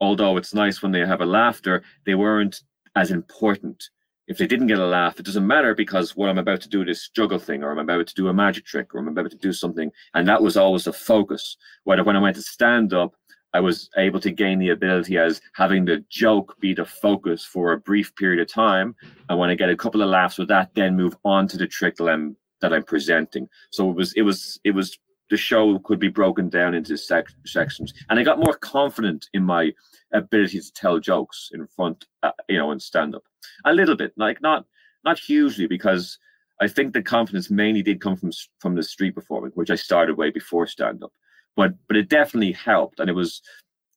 although 0.00 0.36
it's 0.36 0.54
nice 0.54 0.82
when 0.82 0.92
they 0.92 1.00
have 1.00 1.20
a 1.20 1.26
laughter, 1.26 1.82
they 2.06 2.14
weren't 2.14 2.60
as 2.96 3.10
important. 3.10 3.90
If 4.26 4.38
they 4.38 4.46
didn't 4.46 4.68
get 4.68 4.78
a 4.78 4.86
laugh, 4.86 5.20
it 5.20 5.26
doesn't 5.26 5.46
matter 5.46 5.74
because 5.74 6.16
what 6.16 6.30
I'm 6.30 6.38
about 6.38 6.62
to 6.62 6.68
do 6.68 6.84
this 6.84 7.10
juggle 7.10 7.38
thing, 7.38 7.62
or 7.62 7.70
I'm 7.70 7.78
about 7.78 8.06
to 8.06 8.14
do 8.14 8.28
a 8.28 8.32
magic 8.32 8.64
trick, 8.64 8.94
or 8.94 9.00
I'm 9.00 9.08
about 9.08 9.30
to 9.30 9.36
do 9.36 9.52
something. 9.52 9.90
And 10.14 10.26
that 10.28 10.42
was 10.42 10.56
always 10.56 10.84
the 10.84 10.94
focus. 10.94 11.58
Whether 11.84 12.04
when 12.04 12.16
I 12.16 12.20
went 12.20 12.36
to 12.36 12.42
stand 12.42 12.94
up, 12.94 13.14
I 13.54 13.60
was 13.60 13.88
able 13.96 14.18
to 14.20 14.32
gain 14.32 14.58
the 14.58 14.70
ability 14.70 15.16
as 15.16 15.40
having 15.54 15.84
the 15.84 16.04
joke 16.10 16.56
be 16.60 16.74
the 16.74 16.84
focus 16.84 17.44
for 17.44 17.72
a 17.72 17.78
brief 17.78 18.14
period 18.16 18.40
of 18.40 18.52
time. 18.52 18.96
And 19.28 19.38
when 19.38 19.48
I 19.48 19.54
get 19.54 19.70
a 19.70 19.76
couple 19.76 20.02
of 20.02 20.10
laughs 20.10 20.38
with 20.38 20.48
that, 20.48 20.74
then 20.74 20.96
move 20.96 21.16
on 21.24 21.46
to 21.48 21.56
the 21.56 21.68
trick 21.68 21.96
that 21.96 22.08
I'm 22.08 22.36
that 22.60 22.72
I'm 22.72 22.82
presenting. 22.82 23.48
So 23.70 23.88
it 23.88 23.96
was 23.96 24.12
it 24.14 24.22
was 24.22 24.60
it 24.64 24.72
was 24.72 24.98
the 25.30 25.36
show 25.36 25.78
could 25.78 26.00
be 26.00 26.08
broken 26.08 26.48
down 26.48 26.74
into 26.74 26.98
sec- 26.98 27.32
sections, 27.46 27.94
and 28.10 28.18
I 28.18 28.24
got 28.24 28.40
more 28.40 28.54
confident 28.54 29.28
in 29.32 29.44
my 29.44 29.72
ability 30.12 30.60
to 30.60 30.72
tell 30.72 30.98
jokes 30.98 31.50
in 31.54 31.66
front, 31.68 32.06
uh, 32.22 32.32
you 32.48 32.58
know, 32.58 32.72
and 32.72 32.82
stand 32.82 33.14
up 33.14 33.22
a 33.64 33.72
little 33.72 33.96
bit, 33.96 34.12
like 34.16 34.42
not 34.42 34.66
not 35.04 35.18
hugely, 35.18 35.68
because 35.68 36.18
I 36.60 36.66
think 36.66 36.92
the 36.92 37.02
confidence 37.02 37.50
mainly 37.50 37.82
did 37.82 38.00
come 38.00 38.16
from 38.16 38.32
from 38.58 38.74
the 38.74 38.82
street 38.82 39.14
performing, 39.14 39.52
which 39.54 39.70
I 39.70 39.76
started 39.76 40.16
way 40.16 40.30
before 40.30 40.66
stand 40.66 41.04
up 41.04 41.12
but 41.56 41.74
but 41.88 41.96
it 41.96 42.08
definitely 42.08 42.52
helped, 42.52 43.00
and 43.00 43.08
it 43.08 43.14
was 43.14 43.42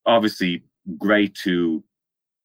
obviously 0.06 0.64
great 0.98 1.36
to 1.36 1.84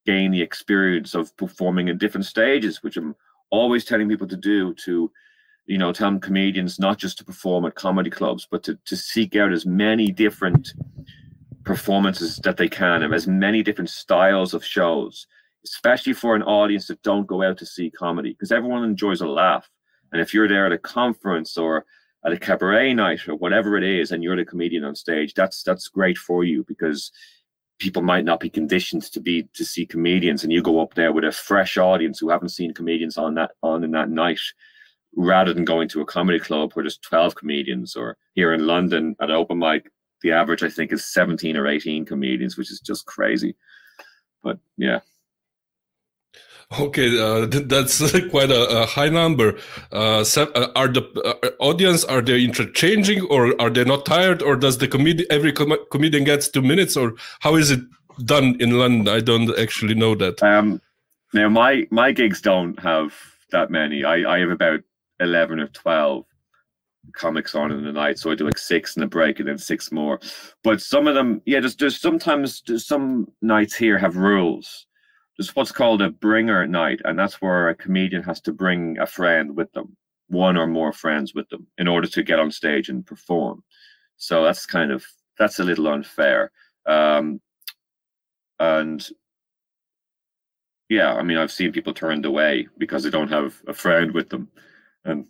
gain 0.05 0.31
the 0.31 0.43
experience 0.43 1.15
of 1.15 1.37
performing 1.37 1.89
in 1.89 1.99
different 1.99 2.27
stages, 2.27 2.83
which 2.83 2.97
I'm 2.97 3.15
always 3.51 3.85
telling 3.85 4.09
people 4.09 4.29
to 4.29 4.37
do. 4.37 4.75
To 4.85 5.11
you 5.67 5.79
know, 5.79 5.93
tell 5.93 6.19
comedians 6.19 6.81
not 6.81 6.99
just 6.99 7.19
to 7.19 7.25
perform 7.25 7.65
at 7.67 7.77
comedy 7.77 8.11
clubs, 8.11 8.47
but 8.51 8.63
to 8.65 8.79
to 8.85 8.97
seek 8.97 9.37
out 9.37 9.53
as 9.53 9.67
many 9.67 10.11
different 10.11 10.73
performances 11.65 12.39
that 12.39 12.57
they 12.57 12.69
can 12.69 13.03
and 13.03 13.15
as 13.15 13.27
many 13.27 13.63
different 13.63 13.91
styles 13.91 14.55
of 14.55 14.65
shows 14.65 15.27
especially 15.65 16.13
for 16.13 16.35
an 16.35 16.43
audience 16.43 16.89
that 16.89 17.03
don't 17.03 17.27
go 17.27 17.43
out 17.43 17.57
to 17.59 17.67
see 17.67 17.91
comedy 17.91 18.31
because 18.33 18.53
everyone 18.53 18.85
enjoys 18.85 19.21
a 19.21 19.27
laugh 19.27 19.69
and 20.13 20.21
if 20.21 20.35
you're 20.35 20.49
there 20.49 20.67
at 20.67 20.73
a 20.73 20.79
conference 20.79 21.57
or 21.57 21.85
at 22.25 22.33
a 22.33 22.39
cabaret 22.39 22.95
night 22.95 23.29
or 23.29 23.35
whatever 23.35 23.77
it 23.77 23.85
is, 23.85 24.13
and 24.13 24.23
you're 24.23 24.37
the 24.37 24.45
comedian 24.45 24.85
on 24.85 24.95
stage, 24.95 25.35
that's 25.35 25.63
that's 25.63 25.89
great 25.89 26.19
for 26.19 26.45
you 26.45 26.65
because 26.69 27.11
people 27.79 28.03
might 28.03 28.25
not 28.25 28.39
be 28.39 28.49
conditioned 28.49 29.03
to 29.03 29.21
be 29.21 29.49
to 29.55 29.65
see 29.65 29.85
comedians, 29.85 30.45
and 30.45 30.53
you 30.53 30.63
go 30.63 30.81
up 30.81 30.95
there 30.95 31.13
with 31.13 31.25
a 31.25 31.33
fresh 31.33 31.77
audience 31.77 32.21
who 32.21 32.31
haven't 32.31 32.51
seen 32.51 32.73
comedians 32.73 33.19
on 33.19 33.35
that 33.35 33.51
on 33.63 33.83
in 33.83 33.91
that 33.91 34.09
night, 34.09 34.39
rather 35.17 35.53
than 35.53 35.65
going 35.65 35.89
to 35.89 36.01
a 36.01 36.07
comedy 36.07 36.39
club 36.39 36.73
where 36.73 36.85
there's 36.85 36.99
twelve 36.99 37.35
comedians, 37.35 37.97
or 37.97 38.17
here 38.35 38.53
in 38.53 38.67
London 38.67 39.17
at 39.21 39.31
open 39.31 39.59
mic, 39.59 39.91
the 40.23 40.33
average 40.33 40.63
I 40.63 40.69
think 40.69 40.93
is 40.93 41.13
seventeen 41.13 41.57
or 41.57 41.67
eighteen 41.67 42.05
comedians, 42.05 42.57
which 42.57 42.71
is 42.71 42.81
just 42.81 43.07
crazy. 43.07 43.57
But 44.43 44.59
yeah. 44.77 45.01
Okay, 46.79 47.19
uh, 47.21 47.47
that's 47.51 47.99
quite 48.31 48.51
a, 48.51 48.83
a 48.83 48.87
high 48.87 49.09
number. 49.09 49.59
Uh, 49.93 50.25
uh, 50.37 50.69
are 50.75 50.89
the 50.89 51.03
uh, 51.25 51.51
audience 51.59 52.05
are 52.05 52.23
they 52.23 52.45
interchanging, 52.45 53.23
or 53.27 53.61
are 53.61 53.71
they 53.71 53.85
not 53.85 54.07
tired, 54.07 54.43
or 54.43 54.57
does 54.57 54.79
the 54.79 54.89
comedian 54.89 55.27
every 55.31 55.53
com 55.53 55.77
comedian 55.91 56.25
gets 56.25 56.49
two 56.49 56.63
minutes, 56.63 56.97
or 56.97 57.15
how 57.41 57.57
is 57.57 57.71
it 57.71 57.81
done 58.25 58.57
in 58.61 58.79
London? 58.79 59.15
I 59.15 59.21
don't 59.21 59.57
actually 59.59 59.95
know 59.95 60.15
that. 60.15 60.43
Um, 60.43 60.81
now 61.35 61.49
my 61.49 61.87
my 61.91 62.13
gigs 62.13 62.41
don't 62.41 62.79
have 62.81 63.15
that 63.51 63.71
many. 63.71 64.05
I 64.05 64.37
I 64.37 64.39
have 64.39 64.51
about 64.51 64.81
eleven 65.21 65.61
or 65.61 65.69
twelve 65.69 66.25
comics 67.15 67.55
on 67.55 67.73
in 67.73 67.85
the 67.85 67.93
night, 67.93 68.19
so 68.19 68.31
I 68.31 68.35
do 68.35 68.47
like 68.47 68.59
six 68.59 68.97
in 68.97 69.03
a 69.03 69.09
break 69.09 69.41
and 69.41 69.49
then 69.49 69.59
six 69.59 69.93
more. 69.93 70.21
But 70.65 70.81
some 70.81 71.07
of 71.07 71.15
them, 71.15 71.43
yeah, 71.45 71.61
there's 71.61 71.77
there's 71.77 72.01
sometimes 72.01 72.63
there's 72.67 72.87
some 72.87 73.31
nights 73.43 73.75
here 73.75 73.99
have 73.99 74.17
rules 74.17 74.87
there's 75.43 75.57
what's 75.57 75.73
called 75.73 76.01
a 76.03 76.11
bringer 76.11 76.69
night, 76.69 77.01
and 77.05 77.19
that's 77.19 77.43
where 77.43 77.69
a 77.69 77.75
comedian 77.75 78.23
has 78.23 78.41
to 78.43 78.53
bring 78.53 78.97
a 79.01 79.07
friend 79.07 79.57
with 79.57 79.73
them, 79.73 79.97
one 80.29 80.57
or 80.57 80.69
more 80.69 80.93
friends 80.93 81.35
with 81.35 81.49
them, 81.49 81.67
in 81.79 81.89
order 81.89 82.07
to 82.07 82.23
get 82.23 82.39
on 82.39 82.53
stage 82.53 82.89
and 82.89 83.05
perform. 83.05 83.65
So 84.19 84.45
that's 84.45 84.67
kind 84.67 84.93
of 84.93 85.05
that's 85.41 85.59
a 85.59 85.65
little 85.65 85.89
unfair. 85.89 86.53
Um, 86.87 87.41
and 88.61 89.05
yeah, 90.89 91.13
I 91.13 91.25
mean, 91.25 91.39
I've 91.39 91.51
seen 91.51 91.73
people 91.73 91.93
turned 91.93 92.25
away 92.25 92.69
because 92.79 93.03
they 93.03 93.11
don't 93.11 93.33
have 93.33 93.61
a 93.67 93.75
friend 93.75 94.13
with 94.13 94.29
them, 94.29 94.49
and 95.05 95.27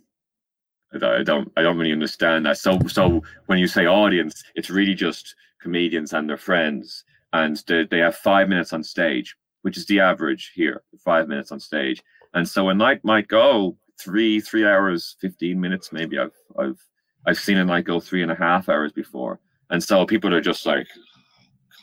I 0.93 1.23
don't 1.23 1.51
I 1.57 1.63
don't 1.63 1.79
really 1.79 1.91
understand 1.91 2.45
that. 2.45 2.59
So 2.59 2.77
so 2.87 3.23
when 3.47 3.57
you 3.57 3.65
say 3.65 3.87
audience, 3.87 4.43
it's 4.53 4.69
really 4.69 4.93
just 4.93 5.35
comedians 5.59 6.13
and 6.13 6.29
their 6.29 6.37
friends, 6.37 7.03
and 7.31 7.57
they, 7.67 7.85
they 7.85 7.97
have 7.97 8.15
five 8.15 8.47
minutes 8.47 8.73
on 8.73 8.83
stage 8.83 9.35
which 9.63 9.77
is 9.77 9.85
the 9.87 9.99
average 9.99 10.51
here, 10.53 10.83
five 11.03 11.27
minutes 11.27 11.51
on 11.51 11.59
stage. 11.59 12.03
And 12.33 12.47
so 12.47 12.69
a 12.69 12.73
night 12.73 13.03
might 13.03 13.27
go 13.27 13.77
three, 13.99 14.39
three 14.39 14.65
hours, 14.65 15.15
15 15.21 15.59
minutes, 15.59 15.91
maybe 15.91 16.19
I've, 16.19 16.35
I've, 16.59 16.79
I've 17.25 17.39
seen 17.39 17.57
a 17.57 17.65
night 17.65 17.85
go 17.85 17.99
three 17.99 18.21
and 18.21 18.31
a 18.31 18.35
half 18.35 18.69
hours 18.69 18.91
before. 18.91 19.39
And 19.69 19.81
so 19.81 20.05
people 20.05 20.33
are 20.33 20.41
just 20.41 20.65
like, 20.65 20.87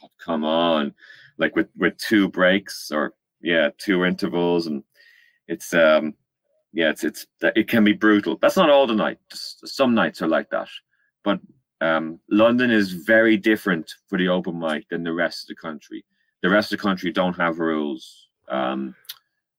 "God, 0.00 0.10
come 0.22 0.44
on, 0.44 0.94
like 1.38 1.56
with, 1.56 1.68
with 1.76 1.96
two 1.96 2.28
breaks 2.28 2.90
or 2.92 3.14
yeah, 3.40 3.70
two 3.78 4.04
intervals. 4.04 4.66
And 4.66 4.84
it's, 5.48 5.72
um, 5.72 6.14
yeah, 6.74 6.90
it's, 6.90 7.02
it's, 7.02 7.26
it 7.42 7.66
can 7.66 7.82
be 7.82 7.94
brutal. 7.94 8.36
That's 8.42 8.56
not 8.56 8.68
all 8.68 8.86
the 8.86 8.94
night. 8.94 9.18
Some 9.32 9.94
nights 9.94 10.20
are 10.20 10.28
like 10.28 10.50
that. 10.50 10.68
But 11.24 11.40
um, 11.80 12.20
London 12.30 12.70
is 12.70 12.92
very 12.92 13.38
different 13.38 13.90
for 14.08 14.18
the 14.18 14.28
open 14.28 14.58
mic 14.58 14.86
than 14.90 15.02
the 15.02 15.14
rest 15.14 15.44
of 15.44 15.48
the 15.48 15.54
country 15.54 16.04
the 16.42 16.50
rest 16.50 16.72
of 16.72 16.78
the 16.78 16.82
country 16.82 17.12
don't 17.12 17.36
have 17.36 17.58
rules. 17.58 18.28
Um, 18.48 18.94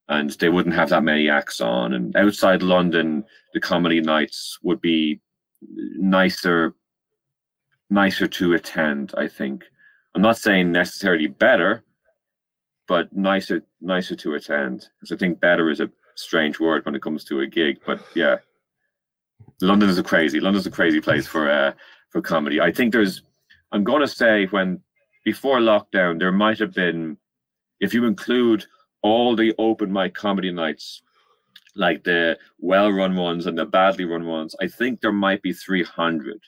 and 0.09 0.31
they 0.31 0.49
wouldn't 0.49 0.75
have 0.75 0.89
that 0.89 1.03
many 1.03 1.29
acts 1.29 1.61
on. 1.61 1.93
And 1.93 2.15
outside 2.17 2.61
London, 2.61 3.23
the 3.53 3.61
comedy 3.61 4.01
nights 4.01 4.59
would 4.61 4.81
be 4.81 5.21
nicer, 5.61 6.75
nicer 7.89 8.27
to 8.27 8.53
attend. 8.53 9.13
I 9.17 9.27
think. 9.27 9.63
I'm 10.13 10.21
not 10.21 10.37
saying 10.37 10.73
necessarily 10.73 11.27
better, 11.27 11.85
but 12.85 13.15
nicer, 13.15 13.63
nicer 13.79 14.17
to 14.17 14.33
attend. 14.33 14.89
Because 14.99 15.13
I 15.13 15.17
think 15.17 15.39
better 15.39 15.69
is 15.69 15.79
a 15.79 15.89
strange 16.15 16.59
word 16.59 16.85
when 16.85 16.95
it 16.95 17.01
comes 17.01 17.23
to 17.25 17.39
a 17.39 17.47
gig. 17.47 17.79
But 17.85 18.03
yeah, 18.13 18.37
London 19.61 19.89
is 19.89 19.97
a 19.97 20.03
crazy. 20.03 20.41
London's 20.41 20.67
a 20.67 20.71
crazy 20.71 20.99
place 20.99 21.25
for 21.25 21.49
uh, 21.49 21.71
for 22.09 22.21
comedy. 22.21 22.59
I 22.59 22.71
think 22.71 22.91
there's. 22.91 23.23
I'm 23.71 23.85
going 23.85 24.01
to 24.01 24.07
say 24.09 24.47
when 24.47 24.81
before 25.23 25.59
lockdown 25.59 26.19
there 26.19 26.31
might 26.31 26.59
have 26.59 26.73
been, 26.73 27.17
if 27.79 27.93
you 27.93 28.05
include 28.05 28.65
all 29.01 29.35
the 29.35 29.53
open 29.57 29.91
mic 29.91 30.13
comedy 30.13 30.51
nights, 30.51 31.01
like 31.75 32.03
the 32.03 32.37
well 32.59 32.91
run 32.91 33.15
ones 33.15 33.45
and 33.45 33.57
the 33.57 33.65
badly 33.65 34.05
run 34.05 34.25
ones, 34.25 34.55
I 34.61 34.67
think 34.67 35.01
there 35.01 35.11
might 35.11 35.41
be 35.41 35.53
300, 35.53 36.39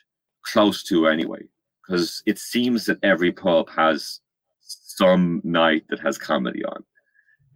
close 0.44 0.82
to 0.84 1.08
anyway, 1.08 1.42
because 1.86 2.22
it 2.26 2.38
seems 2.38 2.84
that 2.86 3.02
every 3.02 3.32
pub 3.32 3.68
has 3.70 4.20
some 4.60 5.40
night 5.44 5.84
that 5.88 6.00
has 6.00 6.18
comedy 6.18 6.64
on. 6.64 6.84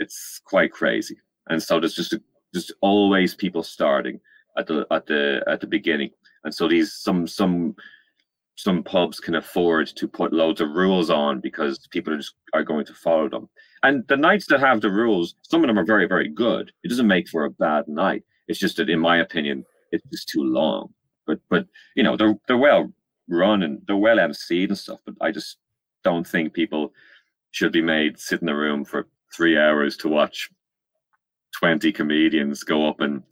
It's 0.00 0.40
quite 0.44 0.72
crazy, 0.72 1.16
and 1.48 1.62
so 1.62 1.80
there's 1.80 1.94
just 1.94 2.12
a, 2.12 2.22
just 2.54 2.72
always 2.80 3.34
people 3.34 3.62
starting 3.62 4.20
at 4.56 4.66
the 4.66 4.86
at 4.90 5.06
the 5.06 5.42
at 5.46 5.60
the 5.60 5.66
beginning, 5.66 6.10
and 6.44 6.54
so 6.54 6.68
these 6.68 6.94
some 6.94 7.26
some 7.26 7.74
some 8.58 8.82
pubs 8.82 9.20
can 9.20 9.36
afford 9.36 9.86
to 9.86 10.08
put 10.08 10.32
loads 10.32 10.60
of 10.60 10.70
rules 10.72 11.10
on 11.10 11.38
because 11.40 11.78
people 11.90 12.12
are 12.12 12.16
just 12.16 12.34
are 12.54 12.64
going 12.64 12.84
to 12.84 12.92
follow 12.92 13.28
them. 13.28 13.48
And 13.84 14.02
the 14.08 14.16
nights 14.16 14.46
that 14.46 14.58
have 14.58 14.80
the 14.80 14.90
rules, 14.90 15.36
some 15.42 15.62
of 15.62 15.68
them 15.68 15.78
are 15.78 15.84
very, 15.84 16.08
very 16.08 16.28
good. 16.28 16.72
It 16.82 16.88
doesn't 16.88 17.06
make 17.06 17.28
for 17.28 17.44
a 17.44 17.50
bad 17.52 17.86
night. 17.86 18.24
It's 18.48 18.58
just 18.58 18.78
that, 18.78 18.90
in 18.90 18.98
my 18.98 19.18
opinion, 19.18 19.64
it's 19.92 20.02
just 20.10 20.28
too 20.28 20.42
long. 20.42 20.92
But 21.24 21.38
but 21.48 21.66
you 21.94 22.02
know 22.02 22.16
they're 22.16 22.34
they're 22.48 22.58
well 22.58 22.92
run 23.28 23.62
and 23.62 23.80
they're 23.86 23.96
well 23.96 24.16
emceed 24.16 24.68
and 24.70 24.78
stuff. 24.78 24.98
But 25.06 25.14
I 25.20 25.30
just 25.30 25.58
don't 26.02 26.26
think 26.26 26.52
people 26.52 26.92
should 27.52 27.70
be 27.70 27.82
made 27.82 28.18
sit 28.18 28.42
in 28.42 28.48
a 28.48 28.56
room 28.56 28.84
for 28.84 29.06
three 29.32 29.56
hours 29.56 29.96
to 29.98 30.08
watch 30.08 30.50
twenty 31.56 31.92
comedians 31.92 32.64
go 32.64 32.88
up 32.88 33.00
and 33.02 33.22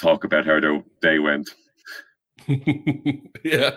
talk 0.00 0.22
about 0.22 0.46
how 0.46 0.60
their 0.60 0.84
day 1.02 1.18
went. 1.18 1.50
yeah. 3.44 3.70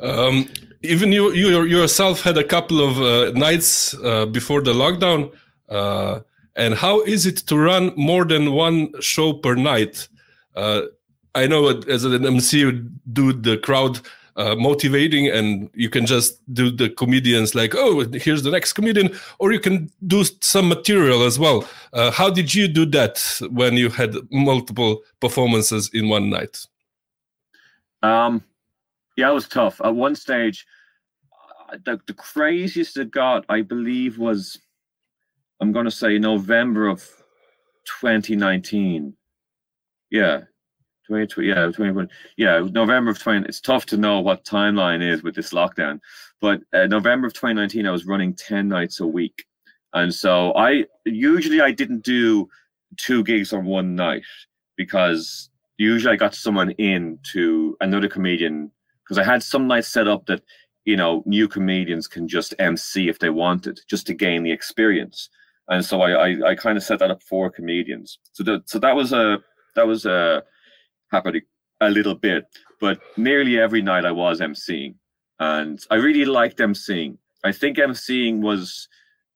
Um, 0.00 0.48
even 0.82 1.12
you, 1.12 1.32
you 1.32 1.62
yourself 1.62 2.22
had 2.22 2.38
a 2.38 2.44
couple 2.44 2.80
of 2.80 3.00
uh, 3.00 3.32
nights 3.38 3.94
uh, 4.04 4.26
before 4.26 4.62
the 4.62 4.72
lockdown. 4.72 5.32
Uh, 5.68 6.20
and 6.56 6.74
how 6.74 7.02
is 7.02 7.26
it 7.26 7.38
to 7.48 7.56
run 7.56 7.92
more 7.96 8.24
than 8.24 8.52
one 8.52 8.92
show 9.00 9.32
per 9.32 9.54
night? 9.54 10.08
Uh, 10.54 10.82
I 11.34 11.46
know 11.46 11.68
as 11.68 12.04
an 12.04 12.26
MC, 12.26 12.58
you 12.58 12.72
do 13.12 13.32
the 13.32 13.58
crowd 13.58 14.00
uh, 14.36 14.54
motivating, 14.54 15.28
and 15.28 15.68
you 15.74 15.90
can 15.90 16.06
just 16.06 16.40
do 16.54 16.70
the 16.70 16.88
comedians 16.90 17.54
like, 17.54 17.74
oh, 17.76 18.04
here's 18.12 18.42
the 18.42 18.50
next 18.50 18.72
comedian, 18.72 19.10
or 19.38 19.52
you 19.52 19.60
can 19.60 19.90
do 20.06 20.24
some 20.40 20.68
material 20.68 21.24
as 21.24 21.38
well. 21.38 21.68
Uh, 21.92 22.10
how 22.10 22.30
did 22.30 22.54
you 22.54 22.68
do 22.68 22.86
that 22.86 23.40
when 23.50 23.74
you 23.74 23.88
had 23.88 24.14
multiple 24.30 25.00
performances 25.20 25.90
in 25.92 26.08
one 26.08 26.30
night? 26.30 26.66
Um, 28.02 28.42
yeah, 29.16 29.30
it 29.30 29.34
was 29.34 29.48
tough. 29.48 29.80
At 29.82 29.94
one 29.94 30.14
stage, 30.14 30.66
uh, 31.70 31.76
the, 31.84 32.00
the 32.06 32.14
craziest 32.14 32.96
it 32.96 33.10
got, 33.10 33.44
I 33.48 33.62
believe, 33.62 34.18
was 34.18 34.58
I'm 35.60 35.72
going 35.72 35.86
to 35.86 35.90
say 35.90 36.18
November 36.18 36.88
of 36.88 37.00
2019. 38.00 39.14
Yeah. 40.10 40.42
2020, 41.08 41.48
yeah, 41.48 41.54
2020, 41.66 42.10
yeah, 42.36 42.60
November 42.70 43.10
of 43.10 43.18
20. 43.18 43.46
It's 43.48 43.62
tough 43.62 43.86
to 43.86 43.96
know 43.96 44.20
what 44.20 44.44
timeline 44.44 45.02
is 45.02 45.22
with 45.22 45.34
this 45.34 45.54
lockdown, 45.54 46.00
but 46.38 46.60
uh, 46.74 46.86
November 46.86 47.26
of 47.26 47.32
2019, 47.32 47.86
I 47.86 47.90
was 47.90 48.04
running 48.04 48.34
10 48.34 48.68
nights 48.68 49.00
a 49.00 49.06
week. 49.06 49.46
And 49.94 50.14
so 50.14 50.54
I 50.54 50.84
usually 51.06 51.62
I 51.62 51.70
didn't 51.70 52.04
do 52.04 52.46
two 52.98 53.24
gigs 53.24 53.54
on 53.54 53.64
one 53.64 53.94
night 53.94 54.22
because 54.76 55.48
usually 55.78 56.12
I 56.12 56.16
got 56.16 56.34
someone 56.34 56.72
in 56.72 57.18
to 57.32 57.76
another 57.80 58.08
comedian 58.08 58.70
because 59.02 59.18
I 59.18 59.24
had 59.24 59.42
some 59.42 59.66
nights 59.66 59.88
set 59.88 60.06
up 60.06 60.26
that 60.26 60.42
you 60.84 60.96
know 60.96 61.22
new 61.24 61.48
comedians 61.48 62.06
can 62.06 62.28
just 62.28 62.54
MC 62.58 63.08
if 63.08 63.20
they 63.20 63.30
wanted, 63.30 63.80
just 63.88 64.06
to 64.08 64.14
gain 64.14 64.42
the 64.42 64.52
experience. 64.52 65.30
And 65.68 65.84
so 65.84 66.02
I 66.02 66.10
I, 66.10 66.50
I 66.50 66.54
kind 66.54 66.76
of 66.76 66.84
set 66.84 66.98
that 66.98 67.10
up 67.10 67.22
for 67.22 67.50
comedians. 67.50 68.18
So 68.32 68.42
that 68.44 68.68
so 68.68 68.78
that 68.80 68.94
was 68.94 69.12
a 69.12 69.38
that 69.76 69.86
was 69.86 70.04
a 70.04 70.42
happening 71.10 71.42
a 71.80 71.90
little 71.90 72.14
bit, 72.14 72.44
but 72.80 73.00
nearly 73.16 73.58
every 73.58 73.80
night 73.80 74.04
I 74.04 74.10
was 74.10 74.40
MCing, 74.40 74.96
and 75.38 75.78
I 75.90 75.94
really 75.94 76.24
liked 76.24 76.58
MCing. 76.58 77.16
I 77.44 77.52
think 77.52 77.78
MCing 77.78 78.40
was. 78.40 78.88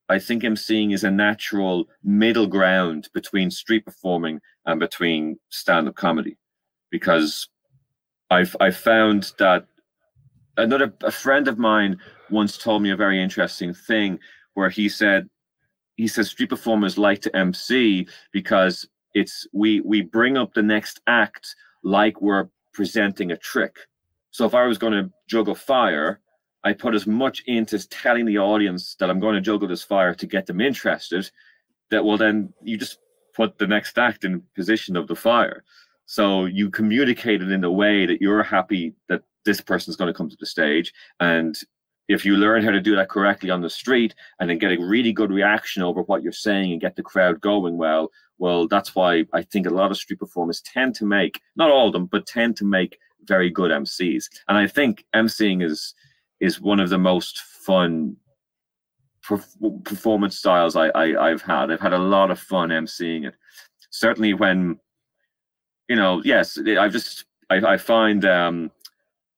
I 0.08 0.18
think 0.18 0.42
MCing 0.42 0.92
is 0.92 1.04
a 1.04 1.10
natural 1.10 1.86
middle 2.02 2.46
ground 2.46 3.08
between 3.14 3.50
street 3.50 3.84
performing 3.84 4.40
and 4.66 4.78
between 4.78 5.38
stand-up 5.48 5.94
comedy, 5.94 6.36
because 6.90 7.48
I've 8.30 8.56
I 8.60 8.70
found 8.70 9.32
that 9.38 9.66
another 10.56 10.92
a 11.02 11.10
friend 11.10 11.48
of 11.48 11.58
mine 11.58 11.98
once 12.30 12.56
told 12.56 12.82
me 12.82 12.90
a 12.90 12.96
very 12.96 13.22
interesting 13.22 13.74
thing 13.74 14.18
where 14.54 14.70
he 14.70 14.88
said 14.88 15.28
he 15.96 16.08
says 16.08 16.30
street 16.30 16.50
performers 16.50 16.98
like 16.98 17.20
to 17.22 17.36
MC 17.36 18.06
because 18.32 18.88
it's 19.14 19.46
we 19.52 19.80
we 19.80 20.02
bring 20.02 20.36
up 20.36 20.54
the 20.54 20.62
next 20.62 21.00
act 21.06 21.54
like 21.84 22.20
we're 22.22 22.48
presenting 22.72 23.32
a 23.32 23.36
trick. 23.36 23.76
So 24.30 24.46
if 24.46 24.54
I 24.54 24.64
was 24.66 24.78
going 24.78 24.94
to 24.94 25.10
juggle 25.28 25.54
fire, 25.54 26.21
I 26.64 26.72
put 26.72 26.94
as 26.94 27.06
much 27.06 27.42
into 27.46 27.78
telling 27.88 28.24
the 28.24 28.38
audience 28.38 28.94
that 28.96 29.10
I'm 29.10 29.20
going 29.20 29.34
to 29.34 29.40
juggle 29.40 29.68
this 29.68 29.82
fire 29.82 30.14
to 30.14 30.26
get 30.26 30.46
them 30.46 30.60
interested. 30.60 31.30
That 31.90 32.04
will 32.04 32.16
then 32.16 32.52
you 32.62 32.76
just 32.76 32.98
put 33.34 33.58
the 33.58 33.66
next 33.66 33.98
act 33.98 34.24
in 34.24 34.42
position 34.54 34.96
of 34.96 35.08
the 35.08 35.16
fire. 35.16 35.64
So 36.06 36.44
you 36.46 36.70
communicate 36.70 37.42
it 37.42 37.50
in 37.50 37.64
a 37.64 37.70
way 37.70 38.06
that 38.06 38.20
you're 38.20 38.42
happy 38.42 38.94
that 39.08 39.22
this 39.44 39.60
person's 39.60 39.96
going 39.96 40.12
to 40.12 40.16
come 40.16 40.28
to 40.28 40.36
the 40.38 40.46
stage. 40.46 40.92
And 41.20 41.56
if 42.08 42.24
you 42.24 42.36
learn 42.36 42.62
how 42.62 42.70
to 42.70 42.80
do 42.80 42.96
that 42.96 43.08
correctly 43.08 43.50
on 43.50 43.62
the 43.62 43.70
street 43.70 44.14
and 44.38 44.48
then 44.48 44.58
get 44.58 44.72
a 44.72 44.82
really 44.82 45.12
good 45.12 45.30
reaction 45.30 45.82
over 45.82 46.02
what 46.02 46.22
you're 46.22 46.32
saying 46.32 46.72
and 46.72 46.80
get 46.80 46.96
the 46.96 47.02
crowd 47.02 47.40
going 47.40 47.76
well, 47.76 48.10
well, 48.38 48.66
that's 48.68 48.94
why 48.94 49.24
I 49.32 49.42
think 49.42 49.66
a 49.66 49.70
lot 49.70 49.90
of 49.90 49.96
street 49.96 50.18
performers 50.18 50.60
tend 50.62 50.94
to 50.96 51.06
make, 51.06 51.40
not 51.56 51.70
all 51.70 51.86
of 51.86 51.92
them, 51.92 52.06
but 52.06 52.26
tend 52.26 52.56
to 52.58 52.64
make 52.64 52.98
very 53.24 53.50
good 53.50 53.70
MCs. 53.70 54.28
And 54.48 54.58
I 54.58 54.66
think 54.66 55.06
MCing 55.14 55.62
is 55.62 55.94
is 56.42 56.60
one 56.60 56.80
of 56.80 56.90
the 56.90 56.98
most 56.98 57.38
fun 57.38 58.16
performance 59.84 60.36
styles 60.36 60.74
I, 60.74 60.88
I 60.88 61.30
I've 61.30 61.40
had. 61.40 61.70
I've 61.70 61.80
had 61.80 61.92
a 61.92 61.98
lot 61.98 62.32
of 62.32 62.40
fun 62.40 62.70
MCing 62.70 63.28
it. 63.28 63.34
Certainly 63.90 64.34
when 64.34 64.78
you 65.88 65.96
know, 65.96 66.20
yes, 66.24 66.58
I 66.58 66.88
just 66.88 67.24
I, 67.48 67.56
I 67.74 67.76
find 67.76 68.24
um 68.24 68.72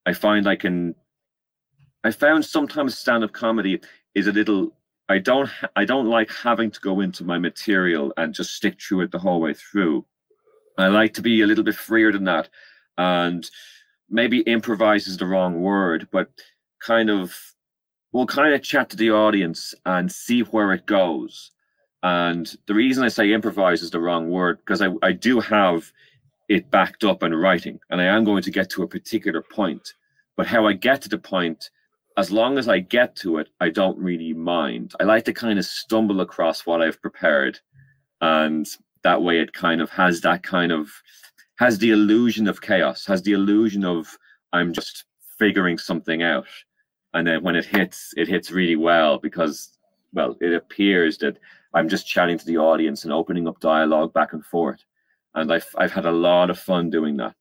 I 0.07 0.15
find 0.15 0.49
I 0.49 0.57
can 0.57 0.95
I 2.03 2.11
found 2.11 2.45
sometimes 2.45 2.99
stand-up 2.99 3.33
comedy 3.33 3.81
is 4.15 4.27
a 4.27 4.33
little 4.33 4.75
I 5.11 5.19
don't 5.19 5.51
I 5.77 5.85
don't 5.85 6.09
like 6.09 6.33
having 6.33 6.71
to 6.71 6.81
go 6.81 7.01
into 7.01 7.23
my 7.23 7.39
material 7.39 8.15
and 8.17 8.33
just 8.33 8.55
stick 8.55 8.81
through 8.81 9.03
it 9.03 9.13
the 9.13 9.19
whole 9.19 9.43
way 9.43 9.53
through. 9.53 10.07
I 10.79 10.89
like 10.89 11.13
to 11.15 11.23
be 11.23 11.43
a 11.43 11.47
little 11.47 11.65
bit 11.65 11.77
freer 11.77 12.13
than 12.13 12.25
that 12.25 12.49
and 12.97 13.49
maybe 14.09 14.41
improvise 14.41 15.07
is 15.07 15.19
the 15.19 15.27
wrong 15.27 15.61
word, 15.61 16.09
but 16.11 16.29
kind 16.85 17.11
of 17.11 17.35
we'll 18.13 18.27
kind 18.27 18.55
of 18.55 18.63
chat 18.63 18.91
to 18.91 18.97
the 18.97 19.11
audience 19.11 19.75
and 19.87 20.11
see 20.11 20.41
where 20.41 20.73
it 20.73 20.87
goes. 20.87 21.51
And 22.03 22.55
the 22.67 22.75
reason 22.75 23.03
I 23.03 23.09
say 23.09 23.33
improvise 23.33 23.83
is 23.83 23.91
the 23.91 24.01
wrong 24.01 24.31
word 24.31 24.59
because 24.59 24.83
I, 24.83 24.91
I 25.03 25.13
do 25.13 25.41
have 25.41 25.91
it 26.49 26.71
backed 26.71 27.03
up 27.03 27.23
in 27.23 27.35
writing 27.35 27.81
and 27.91 28.01
I 28.01 28.05
am 28.05 28.25
going 28.25 28.43
to 28.43 28.51
get 28.51 28.71
to 28.71 28.83
a 28.83 28.89
particular 28.89 29.43
point. 29.43 29.95
But 30.37 30.47
how 30.47 30.67
I 30.67 30.75
get 30.75 31.01
to 31.03 31.09
the 31.09 31.19
point, 31.19 31.71
as 32.17 32.31
long 32.31 32.59
as 32.59 32.69
I 32.69 32.79
get 32.81 33.17
to 33.17 33.39
it, 33.39 33.49
I 33.61 33.71
don't 33.71 33.99
really 33.99 34.33
mind. 34.33 34.93
I 35.01 35.05
like 35.05 35.25
to 35.25 35.33
kind 35.33 35.59
of 35.59 35.65
stumble 35.65 36.21
across 36.21 36.67
what 36.67 36.83
I've 36.83 37.01
prepared. 37.01 37.59
And 38.21 38.67
that 39.03 39.23
way 39.23 39.41
it 39.41 39.53
kind 39.53 39.81
of 39.81 39.91
has 39.91 40.21
that 40.21 40.43
kind 40.43 40.71
of 40.71 40.91
has 41.57 41.79
the 41.79 41.91
illusion 41.91 42.47
of 42.47 42.61
chaos, 42.61 43.07
has 43.07 43.23
the 43.23 43.33
illusion 43.33 43.85
of 43.85 44.19
I'm 44.53 44.73
just 44.73 45.05
figuring 45.39 45.79
something 45.79 46.23
out. 46.23 46.47
And 47.15 47.27
then 47.27 47.43
when 47.43 47.57
it 47.57 47.65
hits, 47.65 48.13
it 48.17 48.29
hits 48.29 48.51
really 48.51 48.77
well 48.77 49.19
because 49.19 49.71
well, 50.13 50.37
it 50.41 50.53
appears 50.53 51.19
that 51.19 51.39
I'm 51.73 51.89
just 51.89 52.07
chatting 52.07 52.39
to 52.39 52.45
the 52.45 52.59
audience 52.59 53.05
and 53.05 53.13
opening 53.13 53.49
up 53.49 53.59
dialogue 53.61 54.13
back 54.13 54.33
and 54.33 54.45
forth 54.45 54.85
and 55.35 55.53
I've 55.53 55.67
I've 55.77 55.93
had 55.93 56.07
a 56.07 56.13
lot 56.13 56.51
of 56.51 56.59
fun 56.59 56.91
doing 56.91 57.17
that. 57.19 57.35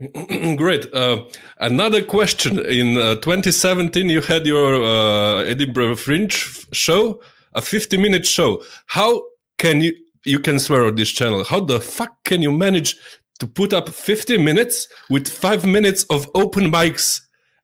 Great. 0.56 0.92
Uh, 0.92 1.24
another 1.58 2.02
question. 2.02 2.58
In 2.58 2.98
uh, 2.98 3.14
2017, 3.16 4.08
you 4.08 4.20
had 4.20 4.44
your 4.46 4.82
uh, 4.82 5.44
Edinburgh 5.44 5.96
Fringe 5.96 6.32
show. 6.72 7.20
a 7.54 7.62
50 7.62 7.96
minute 7.98 8.26
show. 8.26 8.62
How 8.86 9.22
can 9.58 9.80
you 9.80 9.94
you 10.24 10.40
can 10.40 10.58
swear 10.58 10.86
on 10.86 10.96
this 10.96 11.10
channel? 11.10 11.44
How 11.44 11.60
the 11.60 11.80
fuck 11.80 12.12
can 12.24 12.42
you 12.42 12.50
manage 12.52 12.96
to 13.38 13.46
put 13.46 13.72
up 13.72 13.88
50 13.88 14.38
minutes 14.38 14.88
with 15.10 15.28
five 15.28 15.64
minutes 15.66 16.04
of 16.04 16.28
open 16.34 16.70
mics 16.70 17.20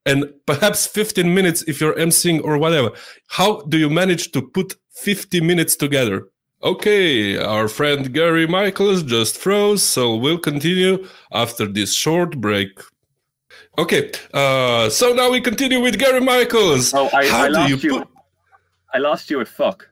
and 0.07 0.33
perhaps 0.47 0.87
15 0.87 1.33
minutes 1.33 1.63
if 1.63 1.81
you're 1.81 1.95
MCing 1.95 2.43
or 2.45 2.59
whatever? 2.59 2.91
How 3.29 3.63
do 3.63 3.79
you 3.79 3.91
manage 3.91 4.33
to 4.33 4.43
put 4.43 4.75
50 4.91 5.41
minutes 5.41 5.77
together? 5.77 6.29
Okay, 6.63 7.39
our 7.39 7.69
friend 7.69 8.13
Gary 8.13 8.47
Michaels 8.47 9.03
just 9.03 9.39
froze, 9.39 9.83
so 9.83 10.15
we'll 10.17 10.39
continue 10.39 11.07
after 11.33 11.67
this 11.67 11.95
short 11.95 12.39
break. 12.39 12.79
Okay, 13.79 14.13
uh, 14.35 14.91
so 14.91 15.15
now 15.15 15.31
we 15.31 15.41
continue 15.41 15.81
with 15.81 15.99
Gary 15.99 16.21
Michaels. 16.21 16.93
Oh, 16.93 17.09
I, 17.15 17.27
how 17.29 17.45
I 17.45 17.49
do 17.67 17.75
you, 17.75 17.77
you 17.77 17.99
put... 18.01 18.09
I 18.93 18.99
lost 18.99 19.31
you 19.31 19.41
at 19.41 19.49
fuck. 19.49 19.89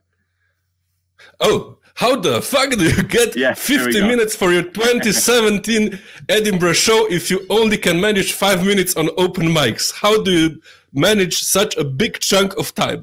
Oh, 1.41 1.78
how 1.99 2.15
the 2.15 2.41
fuck 2.41 2.71
do 2.71 2.85
you 2.85 3.03
get 3.03 3.37
yeah, 3.37 3.55
50 3.55 4.03
minutes 4.03 4.37
for 4.37 4.53
your 4.53 4.63
2017 4.63 5.99
Edinburgh 6.29 6.75
show 6.75 7.11
if 7.11 7.29
you 7.29 7.45
only 7.51 7.77
can 7.77 8.01
manage 8.01 8.35
five 8.35 8.65
minutes 8.65 8.95
on 8.97 9.09
open 9.17 9.47
mics? 9.47 9.93
How 9.93 10.23
do 10.23 10.31
you 10.31 10.63
manage 10.93 11.43
such 11.43 11.77
a 11.77 11.83
big 11.83 12.21
chunk 12.21 12.57
of 12.57 12.73
time? 12.73 13.03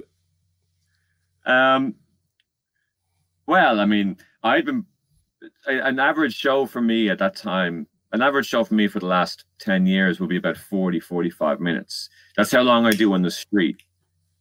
Um, 1.46 1.96
well, 3.46 3.82
I 3.82 3.86
mean, 3.86 4.16
I've 4.44 4.64
been 4.64 4.86
an 5.68 6.00
average 6.00 6.34
show 6.34 6.66
for 6.66 6.80
me 6.80 7.10
at 7.10 7.20
that 7.20 7.36
time. 7.36 7.88
An 8.14 8.22
average 8.22 8.48
show 8.48 8.64
for 8.64 8.76
me 8.76 8.88
for 8.88 9.02
the 9.02 9.08
last 9.08 9.44
10 9.60 9.86
years 9.86 10.22
will 10.22 10.28
be 10.28 10.38
about 10.38 10.56
40, 10.56 11.02
45 11.02 11.60
minutes. 11.60 12.10
That's 12.38 12.54
how 12.54 12.62
long 12.62 12.86
I 12.86 12.92
do 12.92 13.12
on 13.12 13.24
the 13.24 13.32
street. 13.32 13.84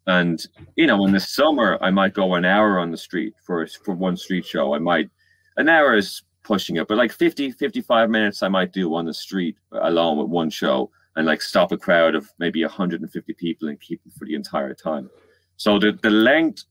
And, 0.07 0.45
you 0.77 0.87
know, 0.87 1.07
in 1.07 1.13
the 1.13 1.21
summer, 1.21 1.79
I 1.81 1.91
might 1.91 2.15
go 2.15 2.35
an 2.35 2.45
hour 2.45 2.79
on 2.79 2.91
the 2.91 2.97
street 2.97 3.35
for, 3.45 3.67
for 3.67 3.95
one 3.95 4.17
street 4.17 4.45
show. 4.45 4.75
I 4.75 4.79
might, 4.79 5.09
an 5.57 5.69
hour 5.69 5.97
is 5.97 6.23
pushing 6.43 6.77
it, 6.77 6.87
but 6.89 6.99
like 6.99 7.11
50, 7.11 7.53
55 7.53 8.11
minutes 8.11 8.43
I 8.43 8.49
might 8.49 8.73
do 8.73 8.95
on 8.95 9.07
the 9.07 9.15
street 9.15 9.57
alone 9.73 10.19
with 10.19 10.29
one 10.29 10.51
show 10.51 10.91
and 11.17 11.27
like 11.27 11.41
stop 11.41 11.73
a 11.73 11.77
crowd 11.77 12.15
of 12.15 12.31
maybe 12.39 12.63
150 12.63 13.33
people 13.35 13.69
and 13.69 13.81
keep 13.81 14.03
them 14.03 14.13
for 14.19 14.27
the 14.27 14.35
entire 14.35 14.75
time. 14.75 15.09
So 15.57 15.79
the, 15.79 15.99
the 16.03 16.11
length 16.11 16.65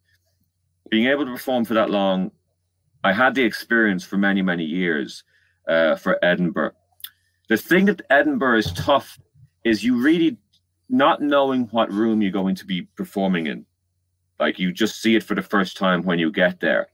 being 0.90 1.08
able 1.08 1.26
to 1.26 1.32
perform 1.32 1.66
for 1.66 1.74
that 1.74 1.90
long, 1.90 2.32
I 3.04 3.14
had 3.14 3.34
the 3.36 3.44
experience 3.44 4.04
for 4.04 4.18
many, 4.18 4.42
many 4.42 4.64
years 4.64 5.24
uh, 5.68 5.96
for 5.96 6.24
Edinburgh. 6.24 6.74
The 7.50 7.58
thing 7.58 7.86
that 7.86 8.02
Edinburgh 8.10 8.60
is 8.60 8.72
tough 8.74 9.18
is 9.64 9.84
you 9.84 10.02
really 10.02 10.38
not 10.94 11.24
knowing 11.24 11.64
what 11.72 11.92
room 11.92 12.22
you're 12.22 12.32
going 12.32 12.54
to 12.54 12.66
be 12.68 12.84
performing 12.96 13.48
in. 13.48 13.66
Like 14.40 14.60
you 14.60 14.72
just 14.72 15.02
see 15.02 15.16
it 15.16 15.24
for 15.24 15.34
the 15.34 15.42
first 15.42 15.76
time 15.76 16.04
when 16.04 16.20
you 16.20 16.32
get 16.32 16.60
there. 16.60 16.88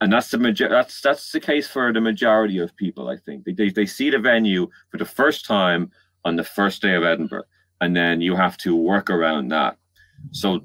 And 0.00 0.10
that's 0.10 0.30
the 0.30 0.38
major 0.38 0.68
that's 0.68 1.02
that's 1.02 1.30
the 1.30 1.40
case 1.40 1.68
for 1.68 1.92
the 1.92 2.00
majority 2.00 2.58
of 2.58 2.74
people, 2.76 3.08
I 3.08 3.16
think. 3.18 3.44
They, 3.44 3.52
they 3.52 3.68
they 3.68 3.86
see 3.86 4.08
the 4.08 4.18
venue 4.18 4.68
for 4.90 4.96
the 4.96 5.04
first 5.04 5.44
time 5.44 5.90
on 6.24 6.36
the 6.36 6.44
first 6.44 6.80
day 6.80 6.94
of 6.94 7.04
Edinburgh, 7.04 7.44
and 7.82 7.94
then 7.94 8.22
you 8.22 8.34
have 8.34 8.56
to 8.58 8.74
work 8.74 9.10
around 9.10 9.48
that. 9.48 9.76
So 10.32 10.60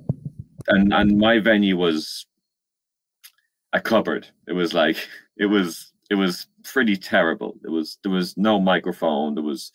and 0.69 0.93
and 0.93 1.17
my 1.17 1.39
venue 1.39 1.77
was 1.77 2.27
a 3.73 3.81
cupboard. 3.81 4.25
It 4.47 4.53
was 4.53 4.73
like 4.73 4.97
it 5.37 5.47
was 5.47 5.91
it 6.09 6.15
was 6.15 6.47
pretty 6.63 6.95
terrible. 6.95 7.55
It 7.63 7.69
was 7.69 7.97
there 8.03 8.11
was 8.11 8.37
no 8.37 8.59
microphone. 8.59 9.35
There 9.35 9.43
was 9.43 9.71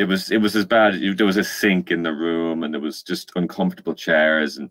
it 0.00 0.08
was 0.08 0.30
it 0.30 0.38
was 0.38 0.56
as 0.56 0.64
bad. 0.64 0.98
There 1.18 1.26
was 1.26 1.36
a 1.36 1.44
sink 1.44 1.90
in 1.90 2.04
the 2.04 2.12
room, 2.12 2.62
and 2.62 2.72
there 2.72 2.80
was 2.80 3.02
just 3.02 3.32
uncomfortable 3.36 3.94
chairs, 3.94 4.56
and 4.56 4.70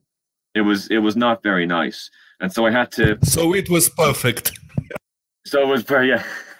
it 0.56 0.62
was 0.62 0.88
it 0.88 0.98
was 0.98 1.15
not 1.15 1.44
very 1.44 1.68
nice. 1.68 2.10
And 2.39 2.52
so 2.52 2.65
I 2.65 2.72
had 2.72 2.92
to. 2.94 3.20
So 3.24 3.54
it 3.54 3.70
was 3.70 3.89
perfect. 3.89 4.52
So 5.46 5.62
it 5.62 5.68
was 5.68 5.84
very 5.84 6.10
yeah. 6.10 6.24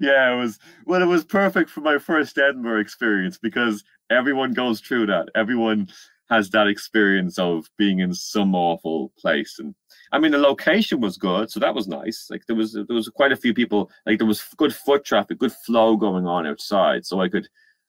yeah, 0.00 0.34
it 0.34 0.38
was 0.38 0.58
well, 0.84 1.00
it 1.00 1.06
was 1.06 1.24
perfect 1.24 1.70
for 1.70 1.80
my 1.80 1.96
first 1.96 2.36
Edinburgh 2.36 2.82
experience 2.82 3.38
because 3.38 3.82
everyone 4.10 4.52
goes 4.52 4.80
through 4.80 5.06
that. 5.06 5.30
Everyone 5.34 5.88
has 6.28 6.50
that 6.50 6.66
experience 6.66 7.38
of 7.38 7.66
being 7.78 8.00
in 8.00 8.12
some 8.12 8.54
awful 8.54 9.10
place 9.18 9.58
and 9.58 9.74
I 10.14 10.18
mean 10.20 10.30
the 10.30 10.38
location 10.38 11.00
was 11.00 11.16
good, 11.16 11.50
so 11.50 11.58
that 11.58 11.74
was 11.74 11.88
nice. 11.88 12.28
Like 12.30 12.46
there 12.46 12.54
was 12.54 12.74
there 12.74 12.86
was 12.88 13.08
quite 13.08 13.32
a 13.32 13.36
few 13.36 13.52
people, 13.52 13.90
like 14.06 14.18
there 14.18 14.28
was 14.28 14.44
good 14.56 14.72
foot 14.72 15.04
traffic, 15.04 15.40
good 15.40 15.52
flow 15.66 15.96
going 15.96 16.24
on 16.24 16.46
outside, 16.46 17.04
so 17.04 17.20
I 17.20 17.28
could 17.28 17.48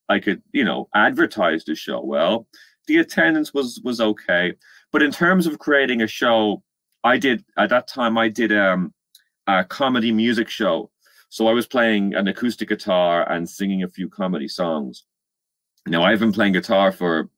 I 0.10 0.20
could 0.20 0.42
you 0.52 0.66
know 0.66 0.90
advertise 0.96 1.64
the 1.64 1.76
show 1.76 2.02
well. 2.04 2.48
The 2.88 2.98
attendance 2.98 3.54
was 3.54 3.80
was 3.84 4.02
okay, 4.02 4.54
but 4.92 5.04
in 5.04 5.12
terms 5.12 5.46
of 5.46 5.60
creating 5.60 6.02
a 6.02 6.08
show, 6.08 6.64
I 7.04 7.20
did 7.20 7.46
at 7.60 7.70
that 7.70 7.88
time 7.88 8.18
I 8.18 8.30
did 8.30 8.52
um, 8.52 8.92
a 9.46 9.64
comedy 9.64 10.12
music 10.12 10.50
show. 10.50 10.90
So 11.30 11.48
I 11.48 11.54
was 11.54 11.68
playing 11.68 12.16
an 12.16 12.28
acoustic 12.28 12.70
guitar 12.70 13.30
and 13.32 13.48
singing 13.48 13.84
a 13.84 13.88
few 13.88 14.10
comedy 14.10 14.48
songs. 14.48 15.04
Now 15.86 16.02
I've 16.04 16.22
been 16.22 16.32
playing 16.32 16.54
guitar 16.54 16.92
for 16.92 17.30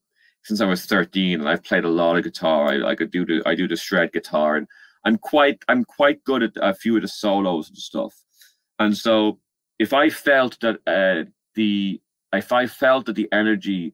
since 0.47 0.61
I 0.61 0.65
was 0.65 0.85
13 0.85 1.41
and 1.41 1.49
I've 1.49 1.63
played 1.63 1.83
a 1.83 1.89
lot 1.89 2.15
of 2.15 2.23
guitar. 2.23 2.69
I, 2.69 2.91
I 2.91 2.95
could 2.95 3.11
do 3.11 3.25
the 3.25 3.43
I 3.45 3.53
do 3.53 3.67
the 3.67 3.75
shred 3.75 4.13
guitar 4.13 4.55
and 4.55 4.65
I'm 5.03 5.17
quite 5.17 5.61
I'm 5.67 5.83
quite 5.83 6.23
good 6.23 6.41
at 6.41 6.53
a 6.61 6.73
few 6.73 6.95
of 6.95 7.01
the 7.01 7.09
solos 7.09 7.67
and 7.67 7.77
stuff. 7.77 8.13
And 8.79 8.95
so 8.95 9.39
if 9.77 9.93
I 9.93 10.09
felt 10.09 10.57
that 10.61 10.79
uh, 10.87 11.29
the 11.55 11.99
if 12.31 12.53
I 12.53 12.65
felt 12.65 13.07
that 13.07 13.15
the 13.15 13.27
energy 13.33 13.93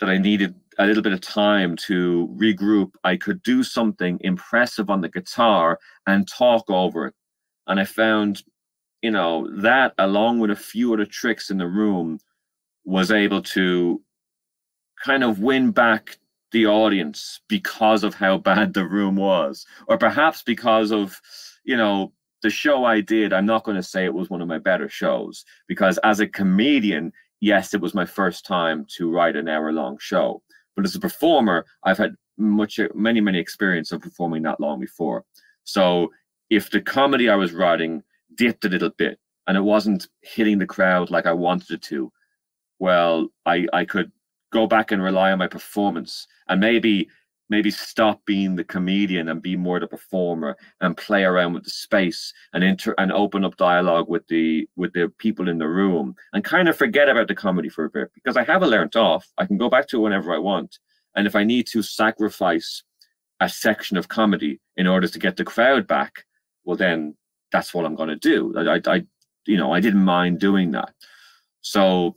that 0.00 0.10
I 0.10 0.18
needed 0.18 0.54
a 0.78 0.84
little 0.84 1.02
bit 1.02 1.14
of 1.14 1.22
time 1.22 1.76
to 1.76 2.28
regroup, 2.36 2.90
I 3.02 3.16
could 3.16 3.42
do 3.42 3.62
something 3.62 4.18
impressive 4.20 4.90
on 4.90 5.00
the 5.00 5.08
guitar 5.08 5.78
and 6.06 6.28
talk 6.28 6.68
over 6.68 7.06
it. 7.06 7.14
And 7.68 7.80
I 7.80 7.84
found, 7.84 8.42
you 9.00 9.12
know, 9.12 9.48
that 9.62 9.94
along 9.96 10.40
with 10.40 10.50
a 10.50 10.56
few 10.56 10.92
of 10.92 10.98
the 10.98 11.06
tricks 11.06 11.48
in 11.48 11.56
the 11.56 11.68
room 11.68 12.18
was 12.84 13.10
able 13.10 13.40
to 13.40 14.02
kind 15.04 15.22
of 15.22 15.40
win 15.40 15.70
back 15.70 16.18
the 16.52 16.66
audience 16.66 17.40
because 17.48 18.04
of 18.04 18.14
how 18.14 18.38
bad 18.38 18.72
the 18.72 18.86
room 18.86 19.16
was, 19.16 19.66
or 19.88 19.98
perhaps 19.98 20.42
because 20.42 20.92
of, 20.92 21.20
you 21.64 21.76
know, 21.76 22.12
the 22.42 22.50
show 22.50 22.84
I 22.84 23.00
did. 23.00 23.32
I'm 23.32 23.46
not 23.46 23.64
going 23.64 23.76
to 23.76 23.82
say 23.82 24.04
it 24.04 24.14
was 24.14 24.30
one 24.30 24.40
of 24.40 24.48
my 24.48 24.58
better 24.58 24.88
shows 24.88 25.44
because 25.66 25.98
as 26.04 26.20
a 26.20 26.26
comedian, 26.26 27.12
yes, 27.40 27.74
it 27.74 27.80
was 27.80 27.94
my 27.94 28.04
first 28.04 28.46
time 28.46 28.86
to 28.96 29.10
write 29.10 29.36
an 29.36 29.48
hour 29.48 29.72
long 29.72 29.96
show. 29.98 30.42
But 30.76 30.84
as 30.84 30.94
a 30.94 31.00
performer, 31.00 31.66
I've 31.84 31.98
had 31.98 32.14
much, 32.36 32.78
many, 32.94 33.20
many 33.20 33.38
experience 33.38 33.92
of 33.92 34.02
performing 34.02 34.42
that 34.42 34.60
long 34.60 34.80
before. 34.80 35.24
So 35.64 36.10
if 36.50 36.70
the 36.70 36.80
comedy 36.80 37.28
I 37.28 37.36
was 37.36 37.52
writing 37.52 38.02
dipped 38.36 38.64
a 38.64 38.68
little 38.68 38.90
bit 38.90 39.18
and 39.46 39.56
it 39.56 39.62
wasn't 39.62 40.08
hitting 40.22 40.58
the 40.58 40.66
crowd 40.66 41.10
like 41.10 41.26
I 41.26 41.32
wanted 41.32 41.70
it 41.70 41.82
to, 41.82 42.12
well, 42.78 43.28
I, 43.46 43.66
I 43.72 43.84
could 43.84 44.10
go 44.54 44.66
back 44.68 44.92
and 44.92 45.02
rely 45.02 45.32
on 45.32 45.38
my 45.38 45.48
performance 45.48 46.28
and 46.48 46.60
maybe 46.60 47.08
maybe 47.50 47.70
stop 47.70 48.24
being 48.24 48.56
the 48.56 48.64
comedian 48.64 49.28
and 49.28 49.42
be 49.42 49.56
more 49.56 49.78
the 49.78 49.86
performer 49.86 50.56
and 50.80 50.96
play 50.96 51.24
around 51.24 51.52
with 51.52 51.64
the 51.64 51.70
space 51.70 52.32
and 52.52 52.64
enter 52.64 52.94
and 52.96 53.12
open 53.12 53.44
up 53.44 53.56
dialogue 53.56 54.08
with 54.08 54.26
the 54.28 54.66
with 54.76 54.92
the 54.94 55.12
people 55.18 55.48
in 55.48 55.58
the 55.58 55.68
room 55.68 56.14
and 56.32 56.44
kind 56.44 56.68
of 56.68 56.76
forget 56.76 57.08
about 57.08 57.28
the 57.28 57.34
comedy 57.34 57.68
for 57.68 57.84
a 57.84 57.90
bit 57.90 58.08
because 58.14 58.36
I 58.36 58.44
have 58.44 58.62
it 58.62 58.66
learned 58.66 58.96
off. 58.96 59.26
I 59.36 59.44
can 59.44 59.58
go 59.58 59.68
back 59.68 59.88
to 59.88 59.98
it 59.98 60.04
whenever 60.04 60.32
I 60.32 60.38
want. 60.38 60.78
And 61.16 61.26
if 61.26 61.34
I 61.36 61.44
need 61.44 61.66
to 61.72 61.82
sacrifice 61.82 62.82
a 63.40 63.48
section 63.48 63.96
of 63.96 64.08
comedy 64.08 64.60
in 64.76 64.86
order 64.86 65.08
to 65.08 65.18
get 65.18 65.36
the 65.36 65.44
crowd 65.44 65.86
back, 65.86 66.24
well 66.64 66.76
then 66.76 67.16
that's 67.52 67.74
what 67.74 67.84
I'm 67.84 67.96
going 67.96 68.14
to 68.16 68.28
do. 68.34 68.54
I, 68.56 68.76
I, 68.76 68.80
I 68.94 69.02
you 69.46 69.58
know, 69.58 69.72
I 69.72 69.80
didn't 69.80 70.04
mind 70.04 70.38
doing 70.38 70.70
that. 70.72 70.94
So 71.60 72.16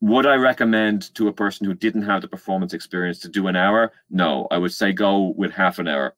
would 0.00 0.26
I 0.26 0.34
recommend 0.34 1.14
to 1.14 1.28
a 1.28 1.32
person 1.32 1.66
who 1.66 1.74
didn't 1.74 2.02
have 2.02 2.22
the 2.22 2.28
performance 2.28 2.74
experience 2.74 3.18
to 3.20 3.28
do 3.28 3.46
an 3.46 3.56
hour? 3.56 3.92
No, 4.10 4.46
I 4.50 4.58
would 4.58 4.72
say 4.72 4.92
go 4.92 5.34
with 5.36 5.52
half 5.52 5.78
an 5.78 5.88
hour 5.88 6.14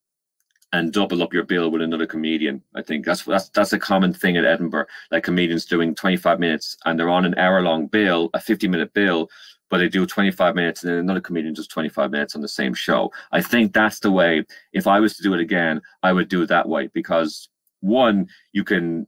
and 0.72 0.92
double 0.92 1.22
up 1.22 1.32
your 1.32 1.44
bill 1.44 1.70
with 1.70 1.82
another 1.82 2.06
comedian. 2.06 2.62
I 2.74 2.82
think 2.82 3.04
that's 3.04 3.24
that's 3.24 3.48
that's 3.50 3.72
a 3.72 3.78
common 3.78 4.12
thing 4.12 4.36
at 4.36 4.44
Edinburgh. 4.44 4.86
Like 5.10 5.24
comedians 5.24 5.64
doing 5.64 5.94
25 5.94 6.40
minutes 6.40 6.76
and 6.84 6.98
they're 6.98 7.08
on 7.08 7.24
an 7.24 7.38
hour 7.38 7.62
long 7.62 7.86
bill, 7.86 8.30
a 8.34 8.40
50 8.40 8.68
minute 8.68 8.92
bill, 8.92 9.28
but 9.70 9.78
they 9.78 9.88
do 9.88 10.06
25 10.06 10.54
minutes 10.54 10.82
and 10.82 10.90
then 10.90 10.98
another 10.98 11.20
comedian 11.20 11.54
does 11.54 11.68
25 11.68 12.10
minutes 12.10 12.34
on 12.34 12.42
the 12.42 12.48
same 12.48 12.74
show. 12.74 13.12
I 13.32 13.40
think 13.40 13.72
that's 13.72 14.00
the 14.00 14.10
way. 14.10 14.44
If 14.72 14.86
I 14.86 15.00
was 15.00 15.16
to 15.16 15.22
do 15.22 15.34
it 15.34 15.40
again, 15.40 15.80
I 16.02 16.12
would 16.12 16.28
do 16.28 16.42
it 16.42 16.48
that 16.48 16.68
way 16.68 16.88
because 16.92 17.48
one, 17.80 18.28
you 18.52 18.64
can 18.64 19.06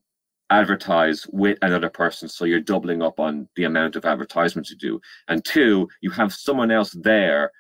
advertise 0.51 1.27
with 1.31 1.59
another 1.63 1.91
person 1.91 2.29
so 2.29 2.45
you're 2.45 2.61
doubling 2.61 3.03
up 3.03 3.21
on 3.21 3.49
the 3.57 3.65
amount 3.65 3.97
of 3.97 4.05
advertisements 4.05 4.71
you 4.71 4.77
do 4.77 5.01
and 5.29 5.45
two 5.45 5.89
you 6.01 6.11
have 6.11 6.33
someone 6.33 6.71
else 6.71 6.93
there 6.93 7.51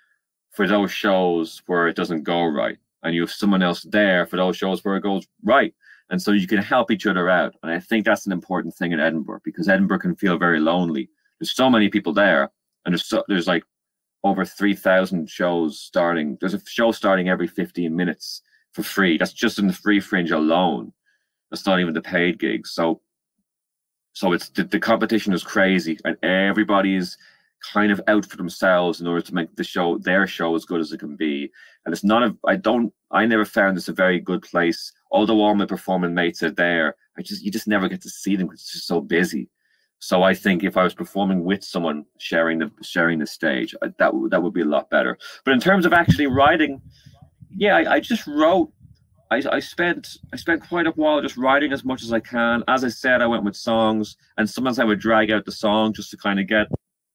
for 0.52 0.66
those 0.66 0.90
shows 0.90 1.62
where 1.66 1.86
it 1.86 1.96
doesn't 1.96 2.22
go 2.22 2.44
right 2.46 2.78
and 3.02 3.14
you 3.14 3.20
have 3.20 3.30
someone 3.30 3.62
else 3.62 3.82
there 3.90 4.26
for 4.26 4.36
those 4.36 4.56
shows 4.56 4.84
where 4.84 4.96
it 4.96 5.02
goes 5.02 5.26
right 5.44 5.74
and 6.10 6.20
so 6.20 6.32
you 6.32 6.46
can 6.46 6.58
help 6.58 6.90
each 6.90 7.06
other 7.06 7.28
out 7.28 7.54
and 7.62 7.70
i 7.70 7.78
think 7.78 8.04
that's 8.04 8.26
an 8.26 8.32
important 8.32 8.74
thing 8.74 8.92
in 8.92 9.00
edinburgh 9.00 9.40
because 9.44 9.68
edinburgh 9.68 9.98
can 9.98 10.16
feel 10.16 10.38
very 10.38 10.60
lonely 10.60 11.10
there's 11.38 11.54
so 11.54 11.68
many 11.68 11.88
people 11.88 12.12
there 12.12 12.50
and 12.84 12.94
there's 12.94 13.06
so, 13.06 13.22
there's 13.28 13.46
like 13.46 13.64
over 14.24 14.44
3,000 14.44 15.28
shows 15.28 15.80
starting. 15.80 16.36
There's 16.40 16.54
a 16.54 16.60
show 16.66 16.92
starting 16.92 17.28
every 17.28 17.46
15 17.46 17.94
minutes 17.94 18.42
for 18.72 18.82
free. 18.82 19.18
That's 19.18 19.32
just 19.32 19.58
in 19.58 19.66
the 19.66 19.72
free 19.72 20.00
fringe 20.00 20.30
alone. 20.30 20.92
That's 21.50 21.66
not 21.66 21.80
even 21.80 21.94
the 21.94 22.02
paid 22.02 22.38
gigs. 22.38 22.72
So, 22.72 23.00
so 24.12 24.32
it's 24.32 24.48
the, 24.50 24.64
the 24.64 24.80
competition 24.80 25.32
is 25.32 25.42
crazy, 25.42 25.98
and 26.04 26.16
everybody 26.22 26.96
is 26.96 27.16
kind 27.60 27.90
of 27.90 28.00
out 28.06 28.24
for 28.24 28.36
themselves 28.36 29.00
in 29.00 29.06
order 29.06 29.20
to 29.20 29.34
make 29.34 29.54
the 29.56 29.64
show 29.64 29.98
their 29.98 30.26
show 30.26 30.54
as 30.54 30.64
good 30.64 30.80
as 30.80 30.92
it 30.92 31.00
can 31.00 31.16
be. 31.16 31.50
And 31.84 31.92
it's 31.92 32.04
not 32.04 32.22
a 32.22 32.36
I 32.46 32.56
don't 32.56 32.92
I 33.10 33.26
never 33.26 33.44
found 33.44 33.76
this 33.76 33.88
a 33.88 33.92
very 33.92 34.20
good 34.20 34.42
place. 34.42 34.92
Although 35.10 35.40
all 35.40 35.54
my 35.54 35.66
performing 35.66 36.14
mates 36.14 36.42
are 36.42 36.50
there, 36.50 36.94
I 37.18 37.22
just 37.22 37.42
you 37.42 37.50
just 37.50 37.68
never 37.68 37.88
get 37.88 38.02
to 38.02 38.10
see 38.10 38.36
them 38.36 38.46
because 38.46 38.60
it's 38.60 38.72
just 38.72 38.86
so 38.86 39.00
busy. 39.00 39.48
So 40.00 40.22
I 40.22 40.32
think 40.32 40.62
if 40.62 40.76
I 40.76 40.84
was 40.84 40.94
performing 40.94 41.44
with 41.44 41.64
someone 41.64 42.04
sharing 42.18 42.58
the 42.58 42.70
sharing 42.82 43.18
the 43.18 43.26
stage, 43.26 43.74
that 43.98 44.14
would 44.14 44.30
that 44.30 44.42
would 44.42 44.54
be 44.54 44.60
a 44.60 44.66
lot 44.66 44.90
better. 44.90 45.18
But 45.44 45.54
in 45.54 45.60
terms 45.60 45.86
of 45.86 45.92
actually 45.92 46.26
writing, 46.26 46.80
yeah, 47.50 47.76
I, 47.76 47.94
I 47.94 48.00
just 48.00 48.26
wrote. 48.26 48.72
I, 49.30 49.42
I 49.52 49.60
spent 49.60 50.16
I 50.32 50.36
spent 50.36 50.66
quite 50.66 50.86
a 50.86 50.92
while 50.92 51.20
just 51.20 51.36
writing 51.36 51.72
as 51.72 51.84
much 51.84 52.02
as 52.02 52.12
I 52.12 52.20
can. 52.20 52.64
As 52.68 52.84
I 52.84 52.88
said, 52.88 53.20
I 53.20 53.26
went 53.26 53.44
with 53.44 53.56
songs, 53.56 54.16
and 54.36 54.48
sometimes 54.48 54.78
I 54.78 54.84
would 54.84 55.00
drag 55.00 55.30
out 55.30 55.44
the 55.44 55.52
song 55.52 55.92
just 55.92 56.10
to 56.10 56.16
kind 56.16 56.40
of 56.40 56.46
get, 56.46 56.68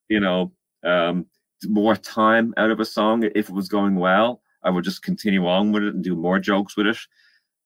you 0.09 0.19
know, 0.19 0.51
um, 0.83 1.25
more 1.65 1.95
time 1.95 2.53
out 2.57 2.71
of 2.71 2.79
a 2.79 2.85
song. 2.85 3.23
If 3.23 3.49
it 3.49 3.55
was 3.55 3.67
going 3.67 3.95
well, 3.95 4.41
I 4.63 4.69
would 4.69 4.83
just 4.83 5.03
continue 5.03 5.47
on 5.47 5.71
with 5.71 5.83
it 5.83 5.95
and 5.95 6.03
do 6.03 6.15
more 6.15 6.39
jokes 6.39 6.77
with 6.77 6.87
it. 6.87 6.97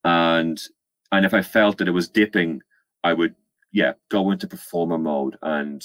And 0.03 0.61
and 1.11 1.25
if 1.25 1.33
I 1.33 1.41
felt 1.41 1.77
that 1.77 1.87
it 1.87 1.91
was 1.91 2.09
dipping, 2.09 2.61
I 3.03 3.13
would 3.13 3.35
yeah, 3.71 3.93
go 4.09 4.31
into 4.31 4.47
performer 4.47 4.97
mode 4.97 5.37
and 5.41 5.83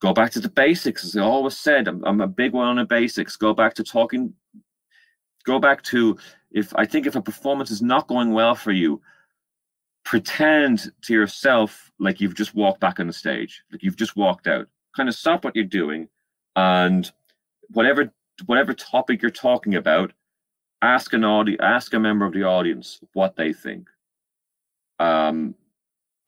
go 0.00 0.12
back 0.12 0.30
to 0.32 0.40
the 0.40 0.48
basics. 0.48 1.04
As 1.04 1.16
I 1.16 1.22
always 1.22 1.56
said, 1.56 1.88
I'm, 1.88 2.04
I'm 2.04 2.20
a 2.20 2.26
big 2.26 2.52
one 2.52 2.66
on 2.66 2.76
the 2.76 2.84
basics. 2.84 3.36
Go 3.36 3.54
back 3.54 3.74
to 3.74 3.84
talking. 3.84 4.34
Go 5.44 5.58
back 5.58 5.82
to 5.84 6.16
if 6.50 6.72
I 6.76 6.84
think 6.84 7.06
if 7.06 7.16
a 7.16 7.22
performance 7.22 7.70
is 7.70 7.82
not 7.82 8.08
going 8.08 8.32
well 8.32 8.54
for 8.54 8.72
you, 8.72 9.00
pretend 10.04 10.92
to 11.02 11.12
yourself 11.12 11.90
like 11.98 12.20
you've 12.20 12.34
just 12.34 12.54
walked 12.54 12.80
back 12.80 13.00
on 13.00 13.06
the 13.06 13.12
stage, 13.12 13.62
like 13.70 13.82
you've 13.82 13.96
just 13.96 14.16
walked 14.16 14.46
out. 14.46 14.68
Kind 14.96 15.08
of 15.08 15.14
stop 15.14 15.44
what 15.44 15.56
you're 15.56 15.64
doing, 15.64 16.08
and 16.56 17.10
whatever 17.68 18.12
whatever 18.46 18.74
topic 18.74 19.22
you're 19.22 19.30
talking 19.30 19.74
about, 19.74 20.12
ask 20.82 21.12
an 21.12 21.24
audience, 21.24 21.60
ask 21.62 21.94
a 21.94 21.98
member 21.98 22.26
of 22.26 22.32
the 22.32 22.42
audience 22.42 23.00
what 23.12 23.36
they 23.36 23.52
think. 23.52 23.88
Um, 24.98 25.54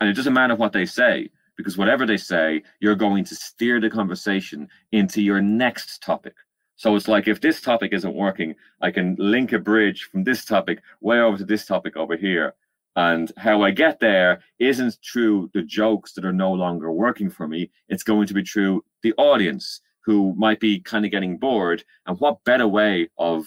and 0.00 0.10
it 0.10 0.14
doesn't 0.14 0.32
matter 0.32 0.54
what 0.54 0.72
they 0.72 0.86
say, 0.86 1.30
because 1.56 1.76
whatever 1.76 2.06
they 2.06 2.16
say, 2.16 2.62
you're 2.80 2.94
going 2.94 3.24
to 3.24 3.34
steer 3.34 3.80
the 3.80 3.90
conversation 3.90 4.68
into 4.92 5.22
your 5.22 5.40
next 5.40 6.02
topic. 6.02 6.34
So 6.76 6.96
it's 6.96 7.08
like 7.08 7.28
if 7.28 7.40
this 7.40 7.60
topic 7.60 7.92
isn't 7.92 8.14
working, 8.14 8.54
I 8.80 8.90
can 8.90 9.16
link 9.18 9.52
a 9.52 9.58
bridge 9.58 10.04
from 10.04 10.24
this 10.24 10.44
topic 10.44 10.82
way 11.00 11.20
over 11.20 11.38
to 11.38 11.44
this 11.44 11.66
topic 11.66 11.96
over 11.96 12.16
here. 12.16 12.54
And 12.96 13.32
how 13.36 13.62
I 13.62 13.70
get 13.70 14.00
there 14.00 14.42
isn't 14.58 14.98
through 15.04 15.50
the 15.52 15.62
jokes 15.62 16.12
that 16.12 16.24
are 16.24 16.32
no 16.32 16.52
longer 16.52 16.92
working 16.92 17.30
for 17.30 17.48
me. 17.48 17.70
It's 17.88 18.04
going 18.04 18.26
to 18.28 18.34
be 18.34 18.44
through 18.44 18.84
the 19.02 19.12
audience 19.14 19.80
who 20.04 20.34
might 20.36 20.60
be 20.60 20.80
kind 20.80 21.04
of 21.04 21.10
getting 21.10 21.38
bored. 21.38 21.84
And 22.06 22.18
what 22.20 22.44
better 22.44 22.68
way 22.68 23.08
of 23.18 23.46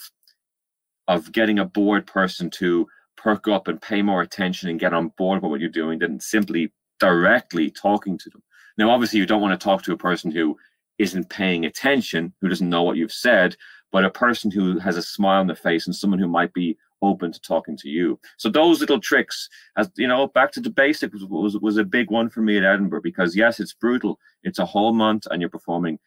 of 1.08 1.32
getting 1.32 1.60
a 1.60 1.66
bored 1.66 2.06
person 2.06 2.50
to 2.50 2.86
perk 3.16 3.48
up 3.48 3.68
and 3.68 3.82
pay 3.82 4.02
more 4.02 4.22
attention 4.22 4.70
and 4.70 4.80
get 4.80 4.94
on 4.94 5.10
board 5.18 5.42
with 5.42 5.50
what 5.50 5.60
you're 5.60 5.70
doing 5.70 6.00
than 6.00 6.20
simply 6.20 6.72
directly 7.00 7.72
talking 7.72 8.18
to 8.18 8.30
them. 8.30 8.44
Now, 8.78 8.90
obviously, 8.92 9.20
you 9.20 9.26
don't 9.26 9.42
want 9.42 9.60
to 9.60 9.64
talk 9.64 9.84
to 9.84 9.94
a 9.94 9.98
person 9.98 10.32
who 10.32 10.58
isn't 11.00 11.30
paying 11.30 11.66
attention, 11.66 12.34
who 12.42 12.50
doesn't 12.50 12.70
know 12.70 12.84
what 12.84 12.98
you've 12.98 13.12
said, 13.12 13.56
but 13.92 14.06
a 14.06 14.10
person 14.10 14.52
who 14.52 14.80
has 14.80 14.98
a 14.98 15.02
smile 15.02 15.40
on 15.40 15.48
their 15.48 15.56
face 15.56 15.88
and 15.88 15.96
someone 15.96 16.20
who 16.20 16.28
might 16.28 16.54
be 16.54 16.78
open 17.02 17.32
to 17.32 17.40
talking 17.40 17.78
to 17.78 17.90
you. 17.90 18.20
So 18.38 18.50
those 18.50 18.80
little 18.80 19.00
tricks, 19.00 19.50
as 19.78 19.90
you 19.98 20.08
know, 20.08 20.28
back 20.28 20.52
to 20.54 20.60
the 20.60 20.70
basics 20.70 21.22
was, 21.30 21.58
was, 21.58 21.78
a 21.78 21.84
big 21.84 22.10
one 22.10 22.30
for 22.30 22.42
me 22.42 22.58
at 22.58 22.64
Edinburgh 22.64 23.02
because 23.02 23.36
yes, 23.36 23.60
it's 23.60 23.74
brutal. 23.74 24.20
It's 24.44 24.60
a 24.60 24.66
whole 24.66 24.94
month 24.94 25.28
and 25.30 25.42
you're 25.42 25.50
performing. 25.50 26.00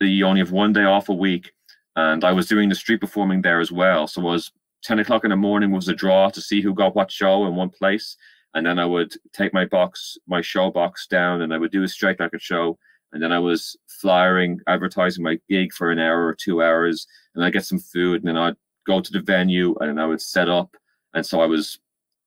You 0.00 0.26
only 0.26 0.40
have 0.40 0.52
one 0.52 0.72
day 0.72 0.84
off 0.84 1.08
a 1.08 1.14
week. 1.14 1.52
And 1.96 2.24
I 2.24 2.32
was 2.32 2.48
doing 2.48 2.68
the 2.68 2.74
street 2.74 3.00
performing 3.00 3.42
there 3.42 3.60
as 3.60 3.72
well. 3.72 4.06
So 4.06 4.20
I 4.20 4.24
was 4.24 4.52
10 4.82 4.98
o'clock 4.98 5.24
in 5.24 5.30
the 5.30 5.36
morning 5.36 5.70
was 5.70 5.88
a 5.88 5.94
draw 5.94 6.28
to 6.28 6.40
see 6.40 6.60
who 6.60 6.74
got 6.74 6.94
what 6.94 7.10
show 7.10 7.46
in 7.46 7.54
one 7.54 7.70
place. 7.70 8.16
And 8.52 8.66
then 8.66 8.78
I 8.78 8.84
would 8.84 9.14
take 9.32 9.54
my 9.54 9.64
box, 9.64 10.18
my 10.26 10.40
show 10.40 10.70
box 10.70 11.06
down, 11.06 11.42
and 11.42 11.54
I 11.54 11.58
would 11.58 11.72
do 11.72 11.82
a 11.82 11.88
straight 11.88 12.18
jacket 12.18 12.42
show. 12.42 12.78
And 13.14 13.22
then 13.22 13.32
I 13.32 13.38
was 13.38 13.76
flyering, 13.86 14.60
advertising 14.66 15.24
my 15.24 15.38
gig 15.48 15.72
for 15.72 15.90
an 15.90 15.98
hour 15.98 16.26
or 16.26 16.34
two 16.34 16.62
hours. 16.62 17.06
And 17.34 17.44
I 17.44 17.50
get 17.50 17.64
some 17.64 17.78
food, 17.78 18.16
and 18.20 18.28
then 18.28 18.36
I'd 18.36 18.56
go 18.86 19.00
to 19.00 19.12
the 19.12 19.20
venue, 19.20 19.74
and 19.80 20.00
I 20.00 20.06
would 20.06 20.20
set 20.20 20.48
up. 20.48 20.76
And 21.14 21.24
so 21.24 21.40
I 21.40 21.46
was 21.46 21.78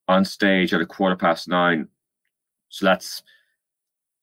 on 0.08 0.26
stage 0.26 0.74
at 0.74 0.82
a 0.82 0.86
quarter 0.86 1.16
past 1.16 1.48
nine. 1.48 1.90
So 2.70 2.86
that's 2.86 3.22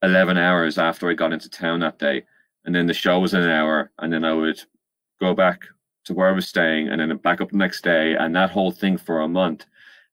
11 0.02 0.36
hours 0.38 0.78
after 0.78 1.08
I 1.08 1.14
got 1.14 1.32
into 1.32 1.48
town 1.48 1.80
that 1.80 1.98
day. 1.98 2.24
And 2.64 2.74
then 2.74 2.86
the 2.86 2.94
show 2.94 3.20
was 3.20 3.34
an 3.34 3.48
hour, 3.48 3.92
and 3.98 4.12
then 4.12 4.24
I 4.24 4.32
would 4.32 4.60
go 5.20 5.34
back 5.34 5.66
to 6.06 6.14
where 6.14 6.28
I 6.28 6.32
was 6.32 6.48
staying, 6.48 6.88
and 6.88 7.00
then 7.00 7.14
back 7.18 7.40
up 7.40 7.50
the 7.50 7.58
next 7.58 7.84
day, 7.84 8.14
and 8.14 8.34
that 8.34 8.50
whole 8.50 8.72
thing 8.72 8.96
for 8.96 9.20
a 9.20 9.28
month. 9.28 9.66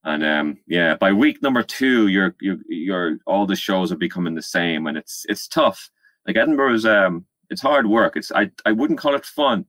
And 0.04 0.24
um, 0.24 0.58
yeah, 0.68 0.96
by 0.96 1.14
week 1.14 1.42
number 1.42 1.64
two, 1.64 2.08
you're 2.08 2.36
you're 2.68 3.20
all 3.28 3.46
the 3.46 3.56
shows 3.56 3.92
are 3.92 3.98
becoming 3.98 4.36
the 4.36 4.42
same, 4.42 4.88
and 4.88 4.98
it's 4.98 5.26
it's 5.30 5.48
tough. 5.48 5.90
Like 6.28 6.38
Edinburgh 6.38 6.76
is 6.76 6.86
um, 6.86 7.26
it's 7.50 7.62
hard 7.62 7.88
work. 7.88 8.16
It's 8.16 8.32
I 8.32 8.52
I 8.66 8.72
wouldn't 8.72 9.00
call 9.00 9.16
it 9.16 9.26
fun. 9.26 9.66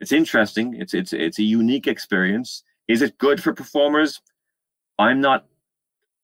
It's 0.00 0.12
interesting. 0.12 0.74
It's 0.74 0.94
it's 0.94 1.12
it's 1.12 1.38
a 1.38 1.42
unique 1.42 1.86
experience. 1.86 2.62
Is 2.88 3.02
it 3.02 3.18
good 3.18 3.42
for 3.42 3.52
performers? 3.52 4.20
I'm 4.98 5.20
not 5.20 5.46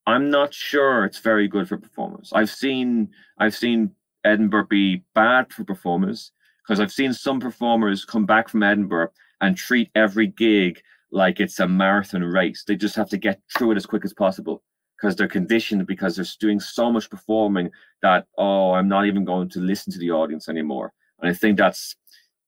I'm 0.07 0.31
not 0.31 0.55
sure 0.55 1.05
it's 1.05 1.19
very 1.19 1.49
good 1.49 1.69
for 1.69 1.77
performers. 1.77 2.33
I've 2.35 2.51
seen 2.51 3.11
I've 3.39 3.55
seen 3.55 3.93
Edinburgh 4.25 4.67
be 4.69 5.05
bad 5.15 5.53
for 5.53 5.65
performers 5.65 6.33
because 6.63 6.81
I've 6.81 6.93
seen 6.93 7.13
some 7.13 7.41
performers 7.41 8.05
come 8.05 8.25
back 8.25 8.49
from 8.49 8.63
Edinburgh 8.63 9.11
and 9.41 9.57
treat 9.57 9.91
every 9.95 10.29
gig 10.29 10.81
like 11.11 11.41
it's 11.41 11.59
a 11.61 11.69
marathon 11.69 12.23
race. 12.23 12.65
They 12.67 12.77
just 12.77 12.97
have 12.97 13.11
to 13.11 13.19
get 13.19 13.41
through 13.57 13.73
it 13.73 13.77
as 13.77 13.87
quick 13.87 14.05
as 14.05 14.15
possible 14.15 14.63
because 15.03 15.17
they're 15.17 15.27
conditioned 15.27 15.85
because 15.87 16.15
they're 16.15 16.25
doing 16.39 16.61
so 16.61 16.91
much 16.93 17.11
performing 17.11 17.71
that 18.03 18.27
oh, 18.39 18.73
I'm 18.73 18.89
not 18.89 19.07
even 19.07 19.25
going 19.25 19.49
to 19.51 19.61
listen 19.61 19.93
to 19.93 19.99
the 19.99 20.13
audience 20.13 20.49
anymore. 20.49 20.93
And 21.21 21.29
I 21.29 21.35
think 21.35 21.59
that's 21.59 21.97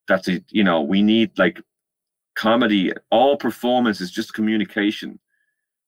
that's 0.06 0.28
a 0.28 0.40
you 0.50 0.62
know 0.62 0.80
we 0.80 1.02
need 1.02 1.36
like 1.36 1.60
comedy. 2.36 2.92
All 3.10 3.36
performance 3.36 4.00
is 4.00 4.10
just 4.10 4.34
communication. 4.34 5.18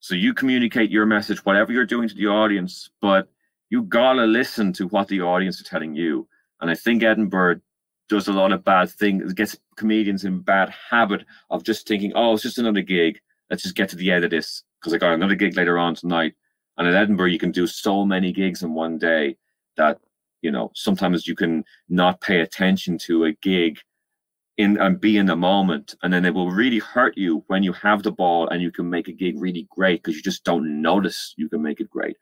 So 0.00 0.14
you 0.14 0.34
communicate 0.34 0.90
your 0.90 1.06
message, 1.06 1.44
whatever 1.44 1.72
you're 1.72 1.86
doing 1.86 2.08
to 2.08 2.14
the 2.14 2.26
audience, 2.26 2.90
but 3.00 3.28
you 3.70 3.82
gotta 3.82 4.24
listen 4.24 4.72
to 4.74 4.88
what 4.88 5.08
the 5.08 5.20
audience 5.20 5.60
are 5.60 5.64
telling 5.64 5.94
you. 5.94 6.28
And 6.60 6.70
I 6.70 6.74
think 6.74 7.02
Edinburgh 7.02 7.60
does 8.08 8.28
a 8.28 8.32
lot 8.32 8.52
of 8.52 8.64
bad 8.64 8.90
things, 8.90 9.32
gets 9.34 9.56
comedians 9.76 10.24
in 10.24 10.40
bad 10.40 10.70
habit 10.90 11.24
of 11.50 11.64
just 11.64 11.86
thinking, 11.86 12.12
oh, 12.14 12.34
it's 12.34 12.42
just 12.42 12.58
another 12.58 12.82
gig. 12.82 13.20
Let's 13.50 13.62
just 13.62 13.76
get 13.76 13.88
to 13.90 13.96
the 13.96 14.10
end 14.10 14.24
of 14.24 14.30
this 14.30 14.64
because 14.80 14.92
I 14.92 14.98
got 14.98 15.14
another 15.14 15.34
gig 15.34 15.56
later 15.56 15.78
on 15.78 15.94
tonight. 15.94 16.34
And 16.78 16.88
in 16.88 16.94
Edinburgh, 16.94 17.30
you 17.30 17.38
can 17.38 17.52
do 17.52 17.66
so 17.66 18.04
many 18.04 18.32
gigs 18.32 18.62
in 18.62 18.74
one 18.74 18.98
day 18.98 19.36
that 19.76 19.98
you 20.42 20.50
know 20.50 20.70
sometimes 20.74 21.26
you 21.26 21.34
can 21.34 21.64
not 21.88 22.20
pay 22.20 22.40
attention 22.40 22.98
to 22.98 23.24
a 23.24 23.32
gig 23.32 23.78
in 24.58 24.78
and 24.78 25.00
be 25.00 25.18
in 25.18 25.26
the 25.26 25.36
moment, 25.36 25.94
and 26.02 26.12
then 26.12 26.24
it 26.24 26.34
will 26.34 26.50
really 26.50 26.78
hurt 26.78 27.16
you 27.16 27.44
when 27.48 27.62
you 27.62 27.72
have 27.72 28.02
the 28.02 28.12
ball 28.12 28.48
and 28.48 28.62
you 28.62 28.70
can 28.70 28.88
make 28.88 29.08
a 29.08 29.12
gig 29.12 29.34
really 29.38 29.66
great 29.70 30.02
because 30.02 30.16
you 30.16 30.22
just 30.22 30.44
don't 30.44 30.82
notice 30.82 31.34
you 31.36 31.48
can 31.48 31.62
make 31.62 31.80
it 31.80 31.90
great. 31.90 32.16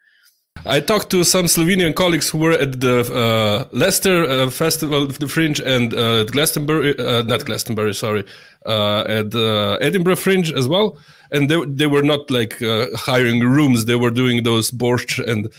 I 0.67 0.81
talked 0.81 1.11
to 1.11 1.25
some 1.25 1.45
Slovenian 1.45 1.95
colleagues 1.95 2.31
who 2.31 2.39
were 2.39 2.53
at 2.53 2.81
the 2.81 3.01
uh, 3.13 3.69
Leicester 3.77 4.25
uh, 4.25 4.51
Festival 4.51 5.03
of 5.03 5.19
the 5.19 5.29
Fringe 5.29 5.61
and 5.61 5.93
uh, 5.93 6.25
Glastonbury, 6.25 6.99
uh, 6.99 7.23
not 7.23 7.45
Glastonbury, 7.45 7.93
sorry, 7.93 8.25
uh, 8.65 9.01
at 9.01 9.31
the 9.31 9.77
Edinburgh 9.83 10.17
Fringe 10.17 10.53
as 10.53 10.67
well. 10.67 10.97
And 11.33 11.51
they, 11.51 11.63
they 11.67 11.87
were 11.87 12.03
not 12.03 12.31
like 12.31 12.63
uh, 12.63 12.87
hiring 12.95 13.41
rooms, 13.41 13.85
they 13.85 13.97
were 13.97 14.11
doing 14.11 14.43
those 14.43 14.71
borscht 14.71 15.19
and 15.29 15.53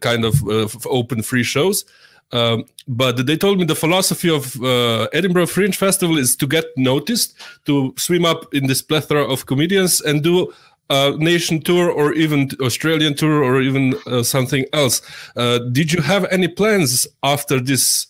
kind 0.00 0.24
of 0.24 0.42
open 0.86 1.22
free 1.22 1.44
shows. 1.44 1.84
Um, 2.32 2.64
but 2.88 3.26
they 3.26 3.36
told 3.36 3.58
me 3.58 3.64
the 3.64 3.74
philosophy 3.74 4.28
of 4.28 4.56
Edinburgh 5.12 5.46
Fringe 5.46 5.76
Festival 5.76 6.18
is 6.18 6.34
to 6.36 6.46
get 6.46 6.64
noticed, 6.76 7.36
to 7.66 7.94
swim 7.96 8.24
up 8.24 8.52
in 8.52 8.66
this 8.66 8.82
plethora 8.82 9.22
of 9.22 9.46
comedians 9.46 10.00
and 10.00 10.22
do 10.22 10.52
uh, 10.92 11.16
nation 11.16 11.60
tour 11.60 11.90
or 11.90 12.12
even 12.12 12.50
Australian 12.60 13.14
tour 13.14 13.42
or 13.42 13.62
even 13.62 13.94
uh, 14.06 14.22
something 14.22 14.64
else. 14.72 15.00
Uh, 15.36 15.58
did 15.72 15.92
you 15.92 16.02
have 16.02 16.26
any 16.30 16.48
plans 16.48 17.06
after 17.22 17.60
this 17.60 18.06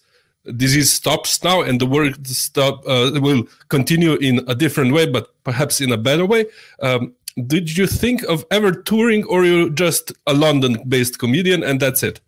disease 0.57 0.93
stops 0.93 1.45
now 1.45 1.63
and 1.63 1.81
the 1.81 1.87
work 1.87 2.15
stop 2.25 2.83
uh, 2.87 3.13
will 3.27 3.45
continue 3.69 4.15
in 4.15 4.45
a 4.49 4.55
different 4.55 4.93
way, 4.93 5.07
but 5.07 5.25
perhaps 5.45 5.81
in 5.81 5.93
a 5.93 5.97
better 5.97 6.27
way? 6.27 6.45
Um, 6.81 7.15
did 7.47 7.77
you 7.79 7.87
think 7.87 8.23
of 8.25 8.45
ever 8.51 8.73
touring, 8.73 9.25
or 9.25 9.45
you're 9.45 9.71
just 9.71 10.13
a 10.27 10.35
London-based 10.35 11.19
comedian 11.19 11.63
and 11.63 11.81
that's 11.81 12.03
it? 12.03 12.21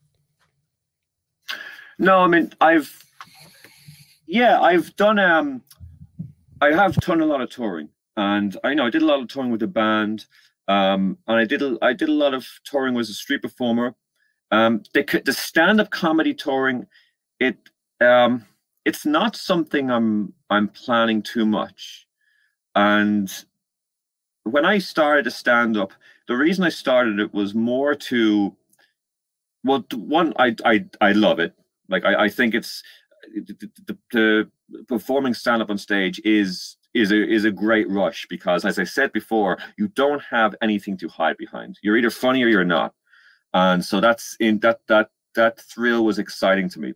No, 1.99 2.19
I 2.21 2.29
mean 2.29 2.53
I've 2.61 2.91
yeah 4.27 4.61
I've 4.61 4.95
done 4.97 5.19
um 5.19 5.63
I 6.61 6.73
have 6.73 6.95
done 6.97 7.21
a 7.21 7.27
lot 7.27 7.43
of 7.43 7.51
touring, 7.51 7.89
and 8.17 8.57
I 8.65 8.75
know 8.75 8.87
I 8.87 8.91
did 8.91 9.03
a 9.03 9.07
lot 9.07 9.21
of 9.21 9.29
touring 9.29 9.51
with 9.51 9.61
the 9.61 9.67
band, 9.67 10.27
um, 10.69 11.19
and 11.27 11.39
I 11.39 11.45
did 11.45 11.63
a, 11.63 11.79
I 11.83 11.93
did 11.93 12.09
a 12.09 12.13
lot 12.13 12.35
of 12.35 12.47
touring 12.65 12.97
as 12.97 13.11
a 13.11 13.15
street 13.15 13.43
performer. 13.43 13.95
Um, 14.51 14.83
the 14.95 15.23
the 15.25 15.33
stand 15.33 15.81
up 15.81 15.91
comedy 15.91 16.35
touring, 16.35 16.87
it 17.41 17.57
um, 18.01 18.45
it's 18.85 19.07
not 19.07 19.37
something 19.37 19.91
I'm 19.91 20.33
I'm 20.51 20.69
planning 20.69 21.23
too 21.23 21.47
much, 21.47 22.07
and 22.75 23.33
when 24.45 24.65
I 24.65 24.79
started 24.79 25.25
to 25.25 25.31
stand 25.31 25.77
up, 25.77 25.93
the 26.29 26.37
reason 26.37 26.65
I 26.65 26.69
started 26.69 27.19
it 27.21 27.35
was 27.35 27.55
more 27.55 27.95
to, 27.95 28.57
well, 29.65 29.85
one 29.95 30.33
I 30.39 30.55
I 30.65 30.87
I 31.01 31.13
love 31.13 31.39
it. 31.41 31.55
Like 31.89 32.05
I, 32.05 32.25
I 32.25 32.29
think 32.29 32.55
it's 32.55 32.83
the, 33.35 33.71
the, 33.87 33.99
the 34.13 34.51
performing 34.89 35.35
stand 35.35 35.63
up 35.63 35.71
on 35.71 35.79
stage 35.79 36.21
is 36.25 36.77
is 36.95 37.11
a 37.11 37.29
is 37.29 37.45
a 37.45 37.51
great 37.51 37.89
rush 37.91 38.27
because 38.31 38.65
as 38.65 38.79
I 38.79 38.85
said 38.85 39.13
before, 39.13 39.59
you 39.77 39.89
don't 39.89 40.23
have 40.23 40.55
anything 40.63 40.97
to 40.99 41.09
hide 41.09 41.37
behind. 41.37 41.79
You're 41.83 41.97
either 41.97 42.11
funny 42.11 42.43
or 42.43 42.49
you're 42.49 42.65
not. 42.65 42.95
And 43.53 43.85
so 43.85 44.01
that's 44.01 44.37
in 44.41 44.61
that 44.61 44.81
that 44.89 45.11
that 45.35 45.61
thrill 45.61 46.05
was 46.05 46.19
exciting 46.19 46.69
to 46.71 46.81
me. 46.81 46.95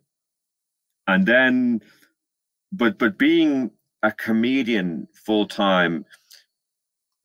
And 1.07 1.25
then 1.25 1.81
but 2.71 2.97
but 2.97 3.17
being 3.17 3.71
a 4.03 4.11
comedian 4.11 5.07
full 5.13 5.45
time 5.45 6.05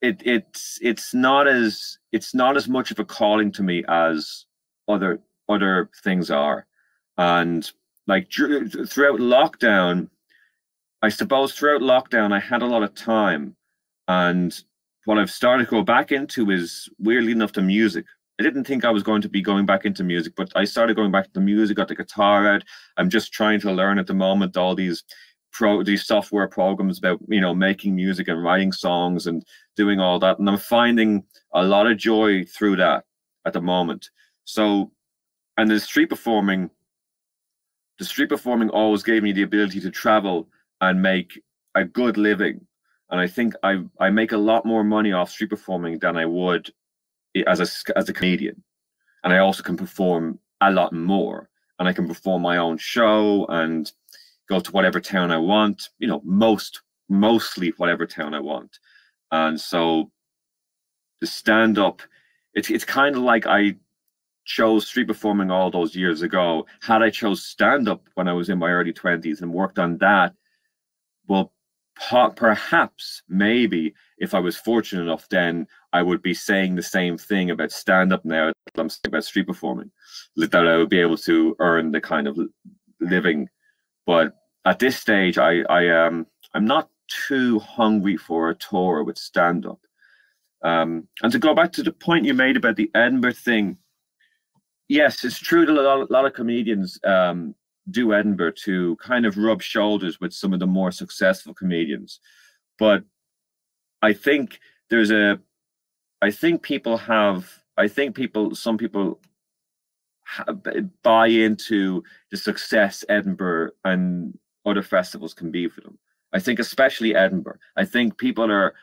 it 0.02 0.20
it's 0.24 0.78
it's 0.82 1.14
not 1.14 1.46
as 1.46 1.98
it's 2.12 2.34
not 2.34 2.56
as 2.56 2.68
much 2.68 2.90
of 2.90 2.98
a 2.98 3.04
calling 3.04 3.52
to 3.52 3.62
me 3.62 3.84
as 3.88 4.46
other 4.88 5.20
other 5.48 5.88
things 6.02 6.30
are 6.30 6.66
and 7.16 7.70
like 8.06 8.30
throughout 8.30 9.20
lockdown 9.20 10.08
i 11.04 11.08
suppose 11.10 11.52
throughout 11.52 11.82
lockdown 11.82 12.32
i 12.32 12.40
had 12.40 12.62
a 12.62 12.66
lot 12.66 12.82
of 12.82 12.94
time. 12.94 13.54
And 14.08 14.58
what 15.04 15.18
i've 15.18 15.30
started 15.30 15.64
to 15.64 15.70
go 15.70 15.82
back 15.82 16.12
into 16.12 16.50
is 16.50 16.88
weirdly 16.98 17.32
enough 17.32 17.52
the 17.52 17.62
music. 17.62 18.06
I 18.40 18.42
didn't 18.42 18.64
think 18.64 18.84
i 18.84 18.90
was 18.90 19.02
going 19.02 19.22
to 19.22 19.28
be 19.28 19.42
going 19.42 19.66
back 19.66 19.84
into 19.84 20.02
music 20.02 20.32
but 20.34 20.50
i 20.56 20.64
started 20.64 20.96
going 20.96 21.12
back 21.12 21.26
to 21.26 21.34
the 21.34 21.40
music 21.40 21.76
got 21.76 21.88
the 21.88 21.94
guitar 21.94 22.48
out. 22.48 22.64
I'm 22.96 23.10
just 23.10 23.32
trying 23.32 23.60
to 23.60 23.72
learn 23.72 23.98
at 23.98 24.06
the 24.06 24.14
moment 24.14 24.56
all 24.56 24.74
these 24.74 25.04
pro 25.52 25.82
these 25.82 26.06
software 26.06 26.48
programs 26.48 26.98
about 26.98 27.20
you 27.28 27.40
know 27.40 27.54
making 27.54 27.94
music 27.94 28.28
and 28.28 28.42
writing 28.42 28.72
songs 28.72 29.26
and 29.26 29.44
doing 29.76 30.00
all 30.00 30.18
that. 30.18 30.38
And 30.38 30.48
i'm 30.48 30.58
finding 30.58 31.24
a 31.52 31.62
lot 31.62 31.86
of 31.86 31.98
joy 31.98 32.44
through 32.44 32.76
that 32.76 33.04
at 33.44 33.52
the 33.52 33.60
moment. 33.60 34.08
So 34.44 34.90
and 35.58 35.70
the 35.70 35.78
street 35.78 36.08
performing 36.08 36.70
the 37.98 38.04
street 38.04 38.30
performing 38.30 38.70
always 38.70 39.02
gave 39.02 39.22
me 39.22 39.32
the 39.32 39.42
ability 39.42 39.80
to 39.80 39.90
travel 39.90 40.48
and 40.84 41.02
make 41.02 41.40
a 41.74 41.84
good 41.84 42.16
living 42.16 42.66
and 43.10 43.20
i 43.20 43.26
think 43.26 43.54
i 43.62 43.72
i 44.00 44.08
make 44.10 44.32
a 44.32 44.44
lot 44.50 44.64
more 44.64 44.84
money 44.84 45.12
off 45.12 45.30
street 45.30 45.50
performing 45.50 45.98
than 45.98 46.16
i 46.16 46.26
would 46.26 46.70
as 47.46 47.60
a 47.60 47.98
as 47.98 48.08
a 48.08 48.12
comedian 48.12 48.62
and 49.22 49.32
i 49.32 49.38
also 49.38 49.62
can 49.62 49.76
perform 49.76 50.38
a 50.60 50.70
lot 50.70 50.92
more 50.92 51.48
and 51.78 51.88
i 51.88 51.92
can 51.92 52.06
perform 52.06 52.40
my 52.42 52.56
own 52.56 52.78
show 52.78 53.46
and 53.48 53.92
go 54.48 54.60
to 54.60 54.72
whatever 54.72 55.00
town 55.00 55.30
I 55.30 55.38
want, 55.38 55.88
you 55.98 56.08
know, 56.08 56.20
most 56.24 56.82
mostly 57.08 57.72
whatever 57.76 58.06
town 58.06 58.34
I 58.34 58.40
want. 58.40 58.78
And 59.30 59.60
so 59.60 60.10
the 61.20 61.26
stand 61.26 61.78
up, 61.78 62.02
it's 62.54 62.70
it's 62.70 62.84
kind 62.84 63.16
of 63.16 63.22
like 63.22 63.46
I 63.46 63.76
chose 64.44 64.86
street 64.86 65.08
performing 65.08 65.50
all 65.50 65.70
those 65.70 65.96
years 65.96 66.22
ago. 66.22 66.66
Had 66.82 67.02
I 67.02 67.10
chose 67.10 67.44
stand 67.44 67.88
up 67.88 68.06
when 68.14 68.28
I 68.28 68.32
was 68.32 68.48
in 68.48 68.58
my 68.58 68.70
early 68.70 68.92
20s 68.92 69.40
and 69.40 69.52
worked 69.52 69.78
on 69.78 69.98
that, 69.98 70.34
well, 71.26 71.52
perhaps, 72.36 73.22
maybe, 73.28 73.94
if 74.18 74.34
I 74.34 74.40
was 74.40 74.56
fortunate 74.56 75.02
enough, 75.02 75.28
then 75.28 75.66
I 75.92 76.02
would 76.02 76.22
be 76.22 76.34
saying 76.34 76.74
the 76.74 76.82
same 76.82 77.16
thing 77.16 77.50
about 77.50 77.72
stand 77.72 78.12
up 78.12 78.24
now 78.24 78.46
that 78.46 78.80
I'm 78.80 78.88
saying 78.88 79.00
about 79.06 79.24
street 79.24 79.46
performing, 79.46 79.90
that 80.36 80.54
I 80.54 80.76
would 80.76 80.90
be 80.90 81.00
able 81.00 81.18
to 81.18 81.56
earn 81.60 81.92
the 81.92 82.00
kind 82.00 82.26
of 82.26 82.38
living 83.00 83.48
but 84.06 84.34
at 84.64 84.78
this 84.78 84.96
stage, 84.96 85.38
I, 85.38 85.62
I 85.68 86.06
um, 86.06 86.26
I'm 86.54 86.64
not 86.64 86.88
too 87.28 87.58
hungry 87.60 88.16
for 88.16 88.50
a 88.50 88.54
tour 88.54 89.02
with 89.02 89.18
stand 89.18 89.66
up. 89.66 89.80
Um, 90.62 91.08
and 91.22 91.30
to 91.32 91.38
go 91.38 91.54
back 91.54 91.72
to 91.72 91.82
the 91.82 91.92
point 91.92 92.24
you 92.24 92.34
made 92.34 92.56
about 92.56 92.76
the 92.76 92.90
Edinburgh 92.94 93.34
thing, 93.34 93.76
yes, 94.88 95.24
it's 95.24 95.38
true 95.38 95.66
that 95.66 95.72
a 95.72 95.80
lot, 95.80 96.08
a 96.08 96.12
lot 96.12 96.24
of 96.24 96.32
comedians 96.32 96.98
um, 97.04 97.54
do 97.90 98.14
Edinburgh 98.14 98.54
to 98.64 98.96
kind 98.96 99.26
of 99.26 99.36
rub 99.36 99.62
shoulders 99.62 100.20
with 100.20 100.32
some 100.32 100.52
of 100.52 100.60
the 100.60 100.66
more 100.66 100.90
successful 100.90 101.54
comedians. 101.54 102.20
But 102.78 103.04
I 104.02 104.12
think 104.12 104.60
there's 104.90 105.10
a, 105.10 105.38
I 106.22 106.30
think 106.30 106.62
people 106.62 106.96
have, 106.96 107.50
I 107.76 107.88
think 107.88 108.14
people, 108.14 108.54
some 108.54 108.78
people 108.78 109.20
buy 111.02 111.26
into 111.26 112.02
the 112.30 112.36
success 112.36 113.04
Edinburgh 113.08 113.72
and 113.84 114.38
other 114.64 114.82
festivals 114.82 115.34
can 115.34 115.50
be 115.50 115.68
for 115.68 115.82
them. 115.82 115.98
I 116.32 116.40
think 116.40 116.58
especially 116.58 117.14
Edinburgh. 117.14 117.58
I 117.76 117.84
think 117.84 118.18
people 118.18 118.50
are 118.50 118.74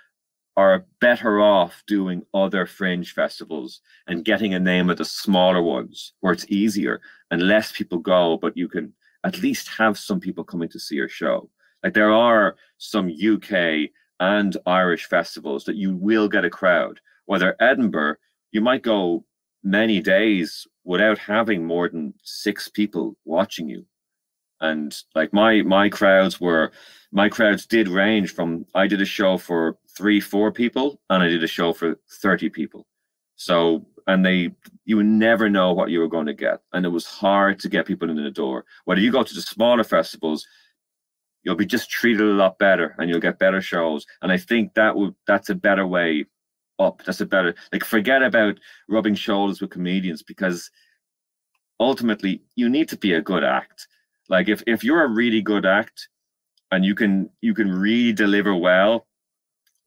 are 0.57 0.85
better 0.99 1.39
off 1.39 1.83
doing 1.87 2.23
other 2.33 2.65
fringe 2.65 3.13
festivals 3.13 3.81
and 4.07 4.25
getting 4.25 4.53
a 4.53 4.59
name 4.59 4.89
at 4.89 4.97
the 4.97 5.05
smaller 5.05 5.61
ones 5.61 6.13
where 6.19 6.33
it's 6.33 6.45
easier 6.49 7.01
and 7.29 7.47
less 7.47 7.71
people 7.71 7.97
go, 7.97 8.37
but 8.37 8.57
you 8.57 8.67
can 8.67 8.93
at 9.23 9.41
least 9.41 9.69
have 9.69 9.97
some 9.97 10.19
people 10.19 10.43
coming 10.43 10.69
to 10.69 10.79
see 10.79 10.95
your 10.95 11.09
show. 11.09 11.49
Like 11.83 11.93
there 11.93 12.11
are 12.11 12.55
some 12.77 13.09
UK 13.09 13.89
and 14.19 14.57
Irish 14.65 15.05
festivals 15.05 15.63
that 15.65 15.77
you 15.77 15.95
will 15.95 16.27
get 16.27 16.45
a 16.45 16.49
crowd. 16.49 16.99
Whether 17.25 17.55
Edinburgh, 17.59 18.17
you 18.51 18.61
might 18.61 18.83
go 18.83 19.23
many 19.63 20.01
days 20.01 20.67
without 20.83 21.17
having 21.17 21.65
more 21.65 21.87
than 21.87 22.13
six 22.23 22.67
people 22.67 23.15
watching 23.25 23.69
you 23.69 23.85
and 24.61 25.03
like 25.15 25.33
my 25.33 25.61
my 25.63 25.89
crowds 25.89 26.39
were 26.39 26.71
my 27.11 27.27
crowds 27.27 27.65
did 27.65 27.87
range 27.87 28.33
from 28.33 28.65
i 28.73 28.87
did 28.87 29.01
a 29.01 29.05
show 29.05 29.37
for 29.37 29.77
three 29.97 30.19
four 30.19 30.51
people 30.51 30.99
and 31.09 31.23
i 31.23 31.27
did 31.27 31.43
a 31.43 31.47
show 31.47 31.73
for 31.73 31.95
30 32.21 32.49
people 32.49 32.85
so 33.35 33.85
and 34.07 34.25
they 34.25 34.49
you 34.85 34.97
would 34.97 35.05
never 35.05 35.49
know 35.49 35.73
what 35.73 35.89
you 35.89 35.99
were 35.99 36.07
going 36.07 36.25
to 36.25 36.33
get 36.33 36.61
and 36.73 36.85
it 36.85 36.89
was 36.89 37.05
hard 37.05 37.59
to 37.59 37.69
get 37.69 37.85
people 37.85 38.09
in 38.09 38.15
the 38.15 38.31
door 38.31 38.65
whether 38.85 39.01
you 39.01 39.11
go 39.11 39.23
to 39.23 39.33
the 39.33 39.41
smaller 39.41 39.83
festivals 39.83 40.45
you'll 41.43 41.55
be 41.55 41.65
just 41.65 41.89
treated 41.89 42.21
a 42.21 42.33
lot 42.33 42.59
better 42.59 42.95
and 42.97 43.09
you'll 43.09 43.19
get 43.19 43.39
better 43.39 43.61
shows 43.61 44.05
and 44.21 44.31
i 44.31 44.37
think 44.37 44.73
that 44.73 44.95
would 44.95 45.15
that's 45.27 45.49
a 45.49 45.55
better 45.55 45.87
way 45.87 46.25
up. 46.81 47.03
That's 47.05 47.21
a 47.21 47.25
better 47.25 47.55
like 47.71 47.83
forget 47.83 48.23
about 48.23 48.59
rubbing 48.89 49.15
shoulders 49.15 49.61
with 49.61 49.69
comedians 49.69 50.23
because 50.23 50.69
ultimately 51.79 52.41
you 52.55 52.69
need 52.69 52.89
to 52.89 52.97
be 52.97 53.13
a 53.13 53.21
good 53.21 53.43
act. 53.43 53.87
Like 54.29 54.49
if 54.49 54.63
if 54.67 54.83
you're 54.83 55.03
a 55.03 55.07
really 55.07 55.41
good 55.41 55.65
act 55.65 56.09
and 56.71 56.83
you 56.83 56.95
can 56.95 57.29
you 57.41 57.53
can 57.53 57.71
really 57.71 58.13
deliver 58.13 58.55
well, 58.55 59.07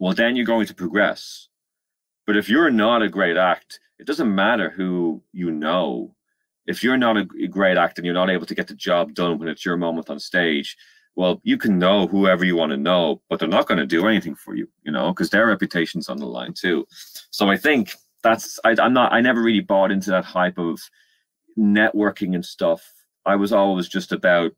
well 0.05 0.12
then 0.12 0.36
you're 0.36 0.44
going 0.44 0.66
to 0.66 0.74
progress. 0.74 1.48
But 2.26 2.36
if 2.36 2.46
you're 2.46 2.70
not 2.70 3.00
a 3.00 3.09
great 3.09 3.38
act, 3.38 3.80
it 3.98 4.07
doesn't 4.07 4.34
matter 4.34 4.68
who 4.68 5.22
you 5.32 5.50
know. 5.50 6.14
If 6.66 6.84
you're 6.84 6.98
not 6.98 7.16
a 7.16 7.24
great 7.24 7.78
act 7.78 7.96
and 7.96 8.05
you're 8.05 8.12
not 8.12 8.28
able 8.28 8.44
to 8.44 8.55
get 8.55 8.68
the 8.68 8.74
job 8.74 9.14
done 9.14 9.38
when 9.38 9.48
it's 9.48 9.64
your 9.64 9.78
moment 9.78 10.11
on 10.11 10.18
stage, 10.18 10.76
well, 11.16 11.40
you 11.42 11.57
can 11.57 11.78
know 11.78 12.07
whoever 12.07 12.44
you 12.44 12.55
want 12.55 12.72
to 12.72 12.76
know, 12.76 13.22
but 13.30 13.38
they're 13.38 13.48
not 13.48 13.66
going 13.66 13.78
to 13.78 13.86
do 13.86 14.07
anything 14.07 14.34
for 14.34 14.55
you, 14.55 14.68
you 14.82 14.92
know, 14.92 15.09
because 15.09 15.30
their 15.30 15.46
reputation's 15.46 16.11
on 16.11 16.18
the 16.18 16.26
line 16.26 16.52
too. 16.52 16.84
So 17.30 17.48
I 17.48 17.57
think 17.57 17.94
that's 18.22 18.61
I, 18.62 18.76
I'm 18.78 18.92
not 18.92 19.11
I 19.11 19.22
never 19.22 19.40
really 19.40 19.61
bought 19.61 19.90
into 19.90 20.11
that 20.11 20.26
hype 20.26 20.59
of 20.59 20.80
networking 21.59 22.34
and 22.34 22.44
stuff. 22.44 22.92
I 23.24 23.36
was 23.36 23.55
always 23.55 23.88
just 23.88 24.12
about 24.12 24.52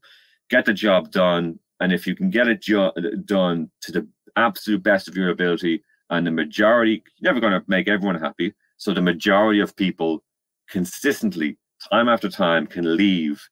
get 0.50 0.64
the 0.64 0.74
job 0.74 1.12
done, 1.12 1.60
and 1.78 1.92
if 1.92 2.04
you 2.04 2.16
can 2.16 2.30
get 2.30 2.48
it 2.48 2.62
jo- 2.62 2.92
uh, 2.96 3.16
done 3.24 3.70
to 3.82 3.92
the 3.92 4.08
absolute 4.36 4.82
best 4.82 5.08
of 5.08 5.16
your 5.16 5.30
ability, 5.30 5.82
and 6.10 6.26
the 6.26 6.30
majority, 6.30 7.02
you're 7.18 7.32
never 7.32 7.40
going 7.40 7.52
to 7.52 7.64
make 7.66 7.88
everyone 7.88 8.20
happy. 8.20 8.54
So 8.76 8.92
the 8.92 9.02
majority 9.02 9.60
of 9.60 9.74
people 9.76 10.22
consistently, 10.68 11.58
time 11.90 12.08
after 12.08 12.28
time, 12.28 12.66
can 12.66 12.96
leave 12.96 13.42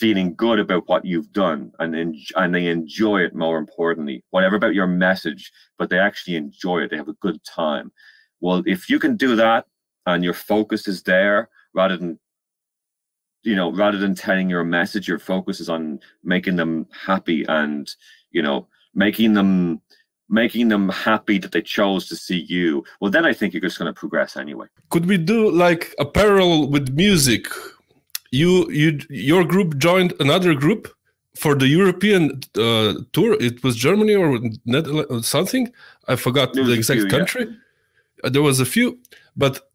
feeling 0.00 0.34
good 0.34 0.58
about 0.58 0.88
what 0.88 1.04
you've 1.04 1.32
done 1.32 1.70
and 1.78 1.94
en- 1.94 2.24
and 2.36 2.54
they 2.54 2.66
enjoy 2.68 3.20
it 3.20 3.34
more 3.34 3.58
importantly. 3.58 4.24
Whatever 4.30 4.56
about 4.56 4.74
your 4.74 4.86
message 4.86 5.52
but 5.78 5.90
they 5.90 5.98
actually 5.98 6.36
enjoy 6.36 6.78
it. 6.78 6.90
They 6.90 6.96
have 6.96 7.08
a 7.08 7.14
good 7.14 7.42
time. 7.44 7.92
Well 8.40 8.62
if 8.66 8.88
you 8.88 8.98
can 8.98 9.16
do 9.16 9.36
that 9.36 9.66
and 10.06 10.24
your 10.24 10.32
focus 10.32 10.88
is 10.88 11.02
there 11.02 11.50
rather 11.74 11.96
than 11.98 12.18
you 13.42 13.54
know 13.54 13.72
rather 13.72 13.98
than 13.98 14.14
telling 14.14 14.48
your 14.48 14.64
message 14.64 15.06
your 15.06 15.18
focus 15.18 15.60
is 15.60 15.68
on 15.68 16.00
making 16.24 16.56
them 16.56 16.86
happy 16.92 17.44
and 17.48 17.94
you 18.30 18.42
know 18.42 18.68
making 18.94 19.34
them 19.34 19.82
making 20.30 20.68
them 20.68 20.88
happy 20.88 21.38
that 21.38 21.52
they 21.52 21.62
chose 21.62 22.08
to 22.08 22.16
see 22.16 22.46
you 22.48 22.84
well 23.00 23.10
then 23.10 23.26
i 23.26 23.32
think 23.32 23.52
you're 23.52 23.60
just 23.60 23.78
going 23.78 23.92
to 23.92 23.98
progress 23.98 24.36
anyway 24.36 24.66
could 24.90 25.06
we 25.06 25.18
do 25.18 25.50
like 25.50 25.94
a 25.98 26.04
parallel 26.04 26.68
with 26.68 26.88
music 26.94 27.46
you 28.30 28.70
you 28.70 28.98
your 29.10 29.44
group 29.44 29.76
joined 29.78 30.14
another 30.20 30.54
group 30.54 30.88
for 31.36 31.54
the 31.54 31.66
European 31.66 32.40
uh, 32.56 32.94
tour, 33.12 33.36
it 33.40 33.62
was 33.62 33.76
Germany 33.76 34.14
or 34.14 34.38
Netherlands, 34.66 35.28
something. 35.28 35.72
I 36.08 36.16
forgot 36.16 36.52
the 36.52 36.72
exact 36.72 37.00
few, 37.00 37.08
country. 37.08 37.46
Yeah. 37.46 38.24
Uh, 38.24 38.28
there 38.28 38.42
was 38.42 38.60
a 38.60 38.66
few, 38.66 38.98
but 39.36 39.70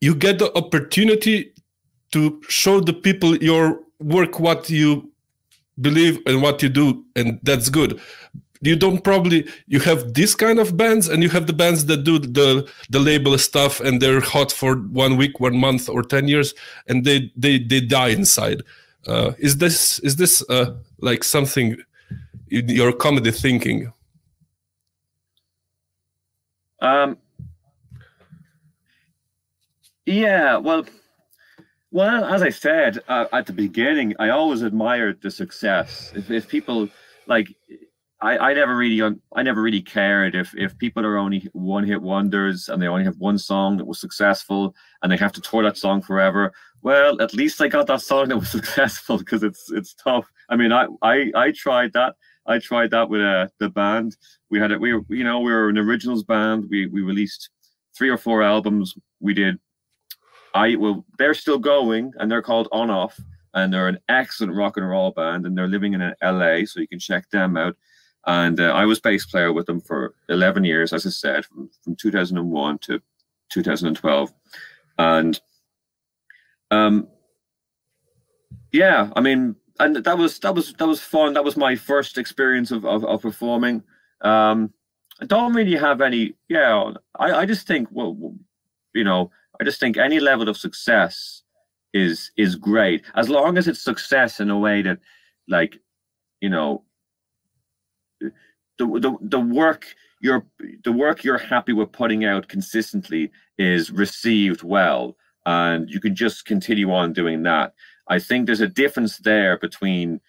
you 0.00 0.14
get 0.14 0.38
the 0.38 0.56
opportunity 0.56 1.52
to 2.12 2.40
show 2.48 2.80
the 2.80 2.92
people 2.92 3.36
your 3.36 3.80
work, 3.98 4.40
what 4.40 4.70
you 4.70 5.12
believe 5.80 6.20
and 6.26 6.40
what 6.42 6.62
you 6.62 6.68
do, 6.68 7.04
and 7.16 7.38
that's 7.42 7.68
good. 7.68 8.00
You 8.62 8.76
don't 8.76 9.02
probably 9.02 9.48
you 9.66 9.80
have 9.80 10.12
this 10.14 10.34
kind 10.34 10.58
of 10.58 10.76
bands, 10.76 11.08
and 11.08 11.22
you 11.22 11.30
have 11.30 11.46
the 11.46 11.52
bands 11.52 11.86
that 11.86 12.04
do 12.04 12.18
the 12.18 12.70
the 12.90 12.98
label 12.98 13.36
stuff, 13.38 13.80
and 13.80 14.02
they're 14.02 14.20
hot 14.20 14.52
for 14.52 14.76
one 14.76 15.16
week, 15.16 15.40
one 15.40 15.56
month, 15.56 15.88
or 15.88 16.02
ten 16.02 16.28
years, 16.28 16.54
and 16.86 17.04
they 17.04 17.32
they 17.36 17.58
they 17.58 17.80
die 17.80 18.08
inside. 18.08 18.62
Uh, 19.06 19.32
is 19.38 19.56
this 19.56 19.98
is 20.00 20.16
this 20.16 20.42
uh, 20.50 20.74
like 21.00 21.24
something 21.24 21.76
in 22.50 22.68
your 22.68 22.92
comedy 22.92 23.30
thinking? 23.30 23.92
Um, 26.80 27.18
yeah, 30.06 30.56
well, 30.56 30.84
well, 31.90 32.24
as 32.24 32.42
I 32.42 32.50
said 32.50 32.98
uh, 33.08 33.26
at 33.32 33.46
the 33.46 33.52
beginning, 33.52 34.14
I 34.18 34.30
always 34.30 34.62
admired 34.62 35.20
the 35.22 35.30
success. 35.30 36.12
If, 36.14 36.30
if 36.30 36.48
people 36.48 36.88
like, 37.26 37.54
I, 38.22 38.50
I 38.50 38.54
never 38.54 38.76
really, 38.76 39.16
I 39.34 39.42
never 39.42 39.62
really 39.62 39.80
cared 39.80 40.34
if 40.34 40.54
if 40.56 40.76
people 40.78 41.06
are 41.06 41.16
only 41.16 41.48
one 41.52 41.84
hit 41.84 42.02
wonders 42.02 42.68
and 42.68 42.80
they 42.80 42.86
only 42.86 43.04
have 43.04 43.18
one 43.18 43.38
song 43.38 43.78
that 43.78 43.86
was 43.86 43.98
successful 43.98 44.74
and 45.02 45.10
they 45.10 45.16
have 45.16 45.32
to 45.32 45.40
tour 45.40 45.62
that 45.62 45.78
song 45.78 46.02
forever. 46.02 46.52
Well, 46.82 47.20
at 47.22 47.34
least 47.34 47.60
I 47.60 47.68
got 47.68 47.86
that 47.86 48.02
song 48.02 48.28
that 48.28 48.36
was 48.36 48.50
successful 48.58 49.18
because 49.18 49.42
it's 49.42 49.70
it's 49.70 49.94
tough. 49.94 50.30
I 50.50 50.56
mean, 50.56 50.72
I 50.72 50.86
I 51.02 51.32
I 51.34 51.52
tried 51.52 51.92
that. 51.94 52.14
I 52.46 52.58
tried 52.58 52.90
that 52.90 53.08
with 53.08 53.22
uh, 53.22 53.48
the 53.58 53.70
band. 53.70 54.16
We 54.50 54.58
had 54.58 54.70
it. 54.70 54.80
We 54.80 54.92
were, 54.92 55.02
you 55.08 55.24
know, 55.24 55.40
we 55.40 55.52
were 55.52 55.68
an 55.68 55.78
originals 55.78 56.24
band. 56.24 56.66
We 56.70 56.86
we 56.86 57.02
released 57.02 57.48
three 57.96 58.10
or 58.10 58.18
four 58.18 58.42
albums. 58.42 58.94
We 59.20 59.34
did 59.34 59.58
I 60.54 60.76
well, 60.76 61.04
they're 61.18 61.34
still 61.34 61.58
going, 61.58 62.12
and 62.18 62.30
they're 62.30 62.42
called 62.42 62.68
On 62.72 62.90
Off, 62.90 63.18
and 63.54 63.72
they're 63.72 63.88
an 63.88 63.98
excellent 64.08 64.54
rock 64.54 64.76
and 64.76 64.88
roll 64.88 65.12
band, 65.12 65.46
and 65.46 65.56
they're 65.56 65.68
living 65.68 65.94
in 65.94 66.00
LA, 66.22 66.64
so 66.64 66.80
you 66.80 66.88
can 66.88 66.98
check 66.98 67.28
them 67.30 67.56
out. 67.56 67.76
And 68.26 68.60
uh, 68.60 68.72
I 68.72 68.84
was 68.84 69.00
bass 69.00 69.24
player 69.24 69.52
with 69.52 69.66
them 69.66 69.80
for 69.80 70.14
11 70.28 70.64
years, 70.64 70.92
as 70.92 71.06
I 71.06 71.10
said, 71.10 71.46
from, 71.46 71.70
from 71.82 71.96
2001 71.96 72.78
to 72.78 73.00
2012, 73.50 74.32
and 74.98 75.40
um, 76.70 77.08
yeah, 78.72 79.10
I 79.16 79.20
mean, 79.20 79.56
and 79.80 79.96
that 79.96 80.18
was 80.18 80.38
that 80.40 80.54
was 80.54 80.74
that 80.74 80.86
was 80.86 81.00
fun. 81.00 81.32
That 81.32 81.44
was 81.44 81.56
my 81.56 81.74
first 81.74 82.18
experience 82.18 82.70
of 82.70 82.84
of, 82.84 83.04
of 83.04 83.22
performing. 83.22 83.82
Um, 84.20 84.72
I 85.20 85.24
don't 85.24 85.54
really 85.54 85.76
have 85.76 86.00
any. 86.00 86.34
Yeah, 86.48 86.92
I 87.18 87.32
I 87.32 87.46
just 87.46 87.66
think 87.66 87.88
well, 87.90 88.36
you 88.94 89.02
know 89.02 89.30
I 89.60 89.64
just 89.64 89.78
think 89.78 89.96
any 89.98 90.20
level 90.20 90.48
of 90.48 90.56
success 90.56 91.42
is 91.92 92.30
is 92.36 92.56
great 92.56 93.04
as 93.14 93.28
long 93.28 93.58
as 93.58 93.68
it's 93.68 93.82
success 93.82 94.40
in 94.40 94.48
a 94.48 94.58
way 94.58 94.80
that, 94.82 94.98
like, 95.48 95.78
you 96.40 96.48
know, 96.48 96.84
the 98.80 98.86
the 99.00 99.12
the 99.20 99.40
work 99.40 99.86
you're 100.20 100.44
the 100.84 100.92
work 100.92 101.22
you're 101.24 101.38
happy 101.38 101.72
with 101.72 101.92
putting 101.92 102.24
out 102.24 102.48
consistently 102.48 103.30
is 103.58 103.90
received 103.90 104.62
well, 104.62 105.16
and 105.46 105.88
you 105.90 106.00
can 106.00 106.14
just 106.14 106.46
continue 106.46 106.90
on 106.92 107.12
doing 107.12 107.42
that. 107.44 107.74
I 108.08 108.18
think 108.18 108.46
there's 108.46 108.60
a 108.60 108.76
difference 108.82 109.18
there 109.18 109.58
between 109.58 110.20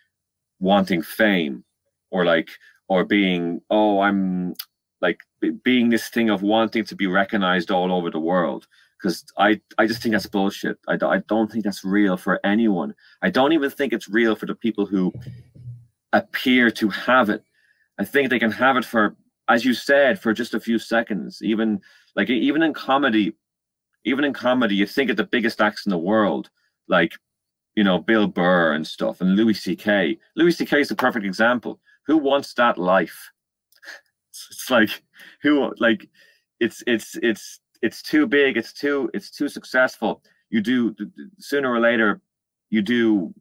wanting 0.60 1.02
fame 1.02 1.64
or 2.12 2.24
like 2.24 2.50
or 2.88 3.04
being 3.04 3.62
oh 3.72 4.00
i'm 4.02 4.54
like 5.02 5.20
being 5.64 5.90
this 5.90 6.08
thing 6.10 6.30
of 6.30 6.44
wanting 6.44 6.86
to 6.86 6.96
be 6.96 7.08
recognized 7.08 7.72
all 7.72 7.92
over 7.92 8.12
the 8.12 8.20
world 8.20 8.68
because 9.02 9.26
I, 9.38 9.60
I 9.80 9.88
just 9.88 10.04
think 10.04 10.14
that's 10.14 10.28
bullshit. 10.28 10.78
I, 10.88 10.94
I 10.94 11.24
don't 11.28 11.52
think 11.52 11.64
that's 11.64 11.84
real 11.84 12.18
for 12.18 12.40
anyone. 12.44 12.94
I 13.24 13.32
don't 13.32 13.52
even 13.54 13.72
think 13.72 13.94
it's 13.94 14.08
real 14.08 14.36
for 14.36 14.46
the 14.46 14.54
people 14.54 14.86
who 14.86 15.12
appear 16.14 16.70
to 16.72 16.90
have 16.90 17.30
it. 17.30 17.44
I 18.02 18.04
think 18.06 18.30
they 18.32 18.40
can 18.40 18.52
have 18.52 18.78
it 18.78 18.86
for, 18.86 19.16
as 19.48 19.64
you 19.64 19.76
said, 19.76 20.20
for 20.20 20.34
just 20.34 20.56
a 20.56 20.60
few 20.60 20.80
seconds. 20.80 21.40
Even 21.44 21.80
like 22.16 22.32
even 22.32 22.64
in 22.64 22.74
comedy, 22.74 23.34
even 24.06 24.26
in 24.26 24.34
comedy, 24.34 24.76
you 24.76 24.88
think 24.88 25.12
of 25.12 25.18
the 25.18 25.24
biggest 25.24 25.62
acts 25.62 25.86
in 25.86 25.92
the 25.92 26.00
world, 26.00 26.50
like 26.88 27.14
you 27.76 27.84
know 27.84 28.00
Bill 28.00 28.28
Burr 28.28 28.74
and 28.74 28.88
stuff, 28.88 29.22
and 29.22 29.36
Louis 29.36 29.54
C.K. 29.54 30.18
Louis 30.36 30.52
C.K. 30.52 30.82
is 30.82 30.90
the 30.90 30.96
perfect 30.96 31.28
example. 31.28 31.80
Who 32.08 32.18
wants 32.18 32.54
that 32.56 32.78
life? 32.78 33.30
It's 34.50 34.70
like 34.70 35.04
who 35.44 35.74
like 35.78 36.10
it's 36.62 36.82
it's 36.88 37.18
it's 37.22 37.60
it's 37.82 38.02
too 38.02 38.26
big 38.26 38.56
it's 38.56 38.72
too 38.72 39.10
it's 39.14 39.30
too 39.30 39.50
successful 39.50 40.24
you 40.50 40.62
do 40.62 40.96
sooner 41.38 41.70
or 41.70 41.82
later 41.82 42.22
you 42.70 42.82
do 42.82 43.34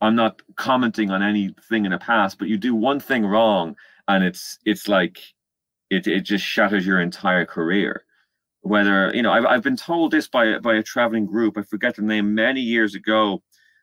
i'm 0.00 0.14
not 0.14 0.40
commenting 0.56 1.10
on 1.10 1.22
anything 1.22 1.84
in 1.84 1.92
the 1.92 1.98
past 1.98 2.38
but 2.38 2.48
you 2.48 2.56
do 2.56 2.74
one 2.74 3.00
thing 3.00 3.24
wrong 3.24 3.74
and 4.08 4.24
it's 4.24 4.58
it's 4.64 4.88
like 4.88 5.18
it, 5.90 6.06
it 6.06 6.20
just 6.20 6.44
shatters 6.44 6.86
your 6.86 7.00
entire 7.00 7.44
career 7.44 8.04
whether 8.62 9.14
you 9.14 9.22
know 9.22 9.32
I've, 9.32 9.46
I've 9.46 9.62
been 9.62 9.76
told 9.76 10.10
this 10.10 10.28
by 10.28 10.58
by 10.58 10.74
a 10.74 10.82
traveling 10.82 11.26
group 11.26 11.58
i 11.58 11.62
forget 11.62 11.96
the 11.96 12.02
name 12.02 12.34
many 12.34 12.60
years 12.60 12.94
ago 12.94 13.42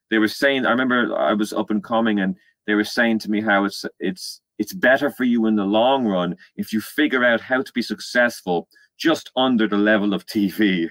they 0.10 0.18
were 0.18 0.28
saying 0.28 0.66
i 0.66 0.72
remember 0.72 1.16
i 1.18 1.34
was 1.34 1.54
up 1.54 1.70
and 1.70 1.84
coming 1.84 2.20
and 2.20 2.36
they 2.68 2.76
were 2.76 2.84
saying 2.84 3.20
to 3.20 3.32
me 3.32 3.42
how 3.42 3.66
it's 3.66 3.86
it's 4.00 4.42
it's 4.60 4.74
better 4.74 5.10
for 5.10 5.24
you 5.24 5.48
in 5.48 5.56
the 5.56 5.66
long 5.66 6.06
run 6.06 6.36
if 6.56 6.72
you 6.72 6.82
figure 6.82 7.26
out 7.26 7.42
how 7.42 7.62
to 7.62 7.72
be 7.74 7.82
successful 7.82 8.68
just 9.02 9.32
under 9.36 9.68
the 9.68 9.78
level 9.78 10.14
of 10.14 10.26
TV. 10.28 10.88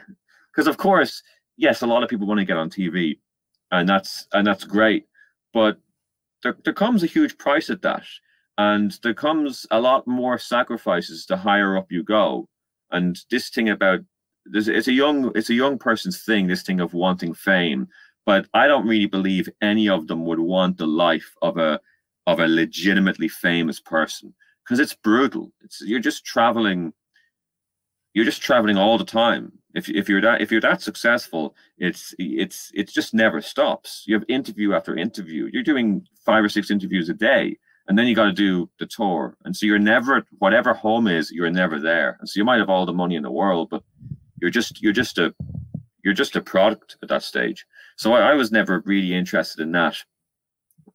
Because 0.52 0.66
of 0.66 0.76
course, 0.76 1.22
yes, 1.56 1.82
a 1.82 1.86
lot 1.86 2.02
of 2.02 2.10
people 2.10 2.26
want 2.26 2.40
to 2.40 2.44
get 2.44 2.56
on 2.56 2.68
TV, 2.68 3.18
and 3.70 3.88
that's 3.88 4.26
and 4.32 4.44
that's 4.44 4.64
great, 4.64 5.06
but 5.52 5.78
there, 6.42 6.56
there 6.64 6.74
comes 6.74 7.02
a 7.02 7.06
huge 7.06 7.36
price 7.38 7.70
at 7.70 7.82
that, 7.82 8.04
and 8.58 8.98
there 9.02 9.14
comes 9.14 9.66
a 9.70 9.80
lot 9.80 10.06
more 10.06 10.38
sacrifices 10.38 11.26
the 11.26 11.36
higher 11.36 11.76
up 11.76 11.90
you 11.90 12.02
go. 12.02 12.48
And 12.90 13.18
this 13.30 13.48
thing 13.50 13.68
about 13.68 14.00
this, 14.46 14.68
it's 14.68 14.88
a 14.88 14.92
young 14.92 15.32
it's 15.34 15.50
a 15.50 15.54
young 15.54 15.78
person's 15.78 16.22
thing. 16.22 16.46
This 16.46 16.62
thing 16.62 16.80
of 16.80 16.94
wanting 16.94 17.34
fame, 17.34 17.88
but 18.26 18.46
I 18.54 18.66
don't 18.66 18.86
really 18.86 19.06
believe 19.06 19.48
any 19.60 19.88
of 19.88 20.06
them 20.06 20.24
would 20.26 20.40
want 20.40 20.78
the 20.78 20.86
life 20.86 21.34
of 21.42 21.56
a 21.56 21.80
of 22.26 22.40
a 22.40 22.48
legitimately 22.48 23.28
famous 23.28 23.80
person 23.80 24.34
because 24.64 24.78
it's 24.78 24.94
brutal. 24.94 25.52
It's 25.62 25.80
you're 25.82 26.00
just 26.00 26.24
traveling 26.24 26.92
you're 28.14 28.24
just 28.24 28.42
traveling 28.42 28.76
all 28.76 28.98
the 28.98 29.04
time. 29.04 29.52
If, 29.74 29.88
if 29.88 30.08
you're 30.08 30.20
that 30.20 30.40
if 30.40 30.50
you're 30.50 30.60
that 30.62 30.82
successful, 30.82 31.54
it's 31.78 32.14
it's 32.18 32.70
it 32.74 32.88
just 32.88 33.14
never 33.14 33.40
stops. 33.40 34.04
You 34.06 34.14
have 34.14 34.24
interview 34.28 34.74
after 34.74 34.96
interview. 34.96 35.48
You're 35.52 35.62
doing 35.62 36.06
five 36.24 36.42
or 36.44 36.48
six 36.48 36.70
interviews 36.70 37.08
a 37.08 37.14
day, 37.14 37.56
and 37.86 37.98
then 37.98 38.06
you 38.06 38.14
got 38.14 38.24
to 38.24 38.32
do 38.32 38.68
the 38.78 38.86
tour. 38.86 39.36
And 39.44 39.56
so 39.56 39.66
you're 39.66 39.78
never 39.78 40.26
whatever 40.38 40.74
home 40.74 41.06
is, 41.06 41.30
you're 41.30 41.50
never 41.50 41.78
there. 41.78 42.16
And 42.18 42.28
so 42.28 42.38
you 42.38 42.44
might 42.44 42.58
have 42.58 42.70
all 42.70 42.86
the 42.86 42.92
money 42.92 43.14
in 43.14 43.22
the 43.22 43.30
world, 43.30 43.68
but 43.70 43.82
you're 44.40 44.50
just 44.50 44.82
you're 44.82 44.92
just 44.92 45.18
a 45.18 45.34
you're 46.02 46.14
just 46.14 46.36
a 46.36 46.40
product 46.40 46.96
at 47.02 47.08
that 47.08 47.22
stage. 47.22 47.66
So 47.96 48.12
I, 48.14 48.32
I 48.32 48.34
was 48.34 48.50
never 48.50 48.82
really 48.84 49.14
interested 49.14 49.62
in 49.62 49.72
that. 49.72 49.96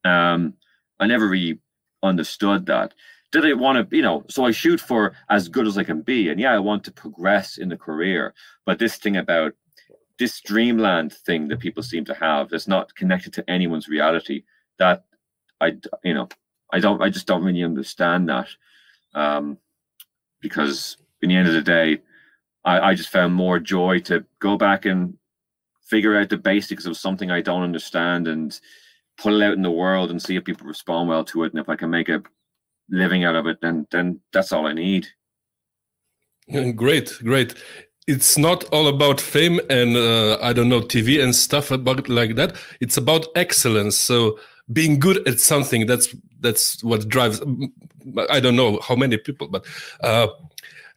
Um, 0.04 0.56
I 1.00 1.08
never 1.08 1.28
really 1.28 1.60
understood 2.04 2.66
that 2.68 2.94
did 3.42 3.46
I 3.46 3.54
want 3.54 3.90
to, 3.90 3.96
you 3.96 4.02
know, 4.02 4.24
so 4.30 4.46
I 4.46 4.52
shoot 4.52 4.80
for 4.80 5.14
as 5.30 5.50
good 5.50 5.68
as 5.68 5.78
I 5.78 5.84
can 5.84 6.02
be. 6.02 6.30
And 6.30 6.40
yeah, 6.40 6.54
I 6.54 6.60
want 6.60 6.84
to 6.86 6.92
progress 6.92 7.58
in 7.58 7.68
the 7.68 7.78
career. 7.78 8.34
But 8.66 8.80
this 8.80 8.96
thing 8.96 9.18
about 9.18 9.54
this 10.18 10.40
dreamland 10.40 11.12
thing 11.12 11.50
that 11.50 11.60
people 11.60 11.84
seem 11.84 12.06
to 12.06 12.14
have 12.14 12.50
that's 12.50 12.68
not 12.68 12.96
connected 12.96 13.34
to 13.34 13.50
anyone's 13.50 13.90
reality, 13.90 14.44
that 14.80 15.04
I, 15.60 15.74
you 16.04 16.14
know, 16.14 16.30
I 16.72 16.80
don't, 16.80 17.02
I 17.02 17.10
just 17.10 17.28
don't 17.28 17.44
really 17.44 17.64
understand 17.64 18.30
that. 18.30 18.48
Um, 19.14 19.58
because 20.42 20.98
in 21.22 21.30
the 21.30 21.36
end 21.36 21.50
of 21.50 21.54
the 21.54 21.62
day, 21.62 22.00
I, 22.64 22.92
I 22.92 22.96
just 22.96 23.10
found 23.10 23.34
more 23.34 23.60
joy 23.60 24.00
to 24.02 24.24
go 24.40 24.58
back 24.58 24.86
and 24.86 25.18
figure 25.84 26.18
out 26.18 26.30
the 26.30 26.38
basics 26.38 26.86
of 26.86 26.96
something 26.96 27.32
I 27.32 27.42
don't 27.42 27.64
understand 27.64 28.30
and 28.30 28.58
put 29.18 29.34
it 29.34 29.44
out 29.44 29.54
in 29.54 29.62
the 29.62 29.72
world 29.72 30.10
and 30.10 30.22
see 30.22 30.38
if 30.38 30.46
people 30.46 30.68
respond 30.68 31.10
well 31.10 31.26
to 31.26 31.44
it. 31.44 31.52
And 31.52 31.60
if 31.60 31.68
I 31.68 31.76
can 31.76 31.90
make 31.90 32.10
a 32.10 32.24
living 32.90 33.24
out 33.24 33.36
of 33.36 33.48
it, 33.48 33.60
then 33.62 33.88
then 33.92 34.20
that's 34.32 34.52
all 34.52 34.68
I 34.68 34.74
need. 34.74 35.08
Great, 36.76 37.12
great. 37.24 37.56
It's 38.08 38.38
not 38.38 38.66
all 38.66 38.88
about 38.88 39.20
fame 39.20 39.60
and 39.68 39.98
uh, 39.98 40.38
I 40.40 40.54
don't 40.54 40.70
know 40.70 40.82
TV 40.82 41.24
and 41.24 41.34
stuff 41.34 41.72
about 41.72 42.08
like 42.08 42.36
that. 42.36 42.56
It's 42.80 42.98
about 42.98 43.26
excellence. 43.36 43.98
So 43.98 44.38
being 44.72 45.00
good 45.00 45.28
at 45.28 45.40
something 45.40 45.88
that's 45.88 46.16
that's 46.40 46.84
what 46.84 47.08
drives. 47.08 47.42
I 48.30 48.40
don't 48.40 48.56
know 48.56 48.80
how 48.82 48.96
many 48.96 49.18
people, 49.18 49.48
but 49.48 49.66
uh, 50.02 50.28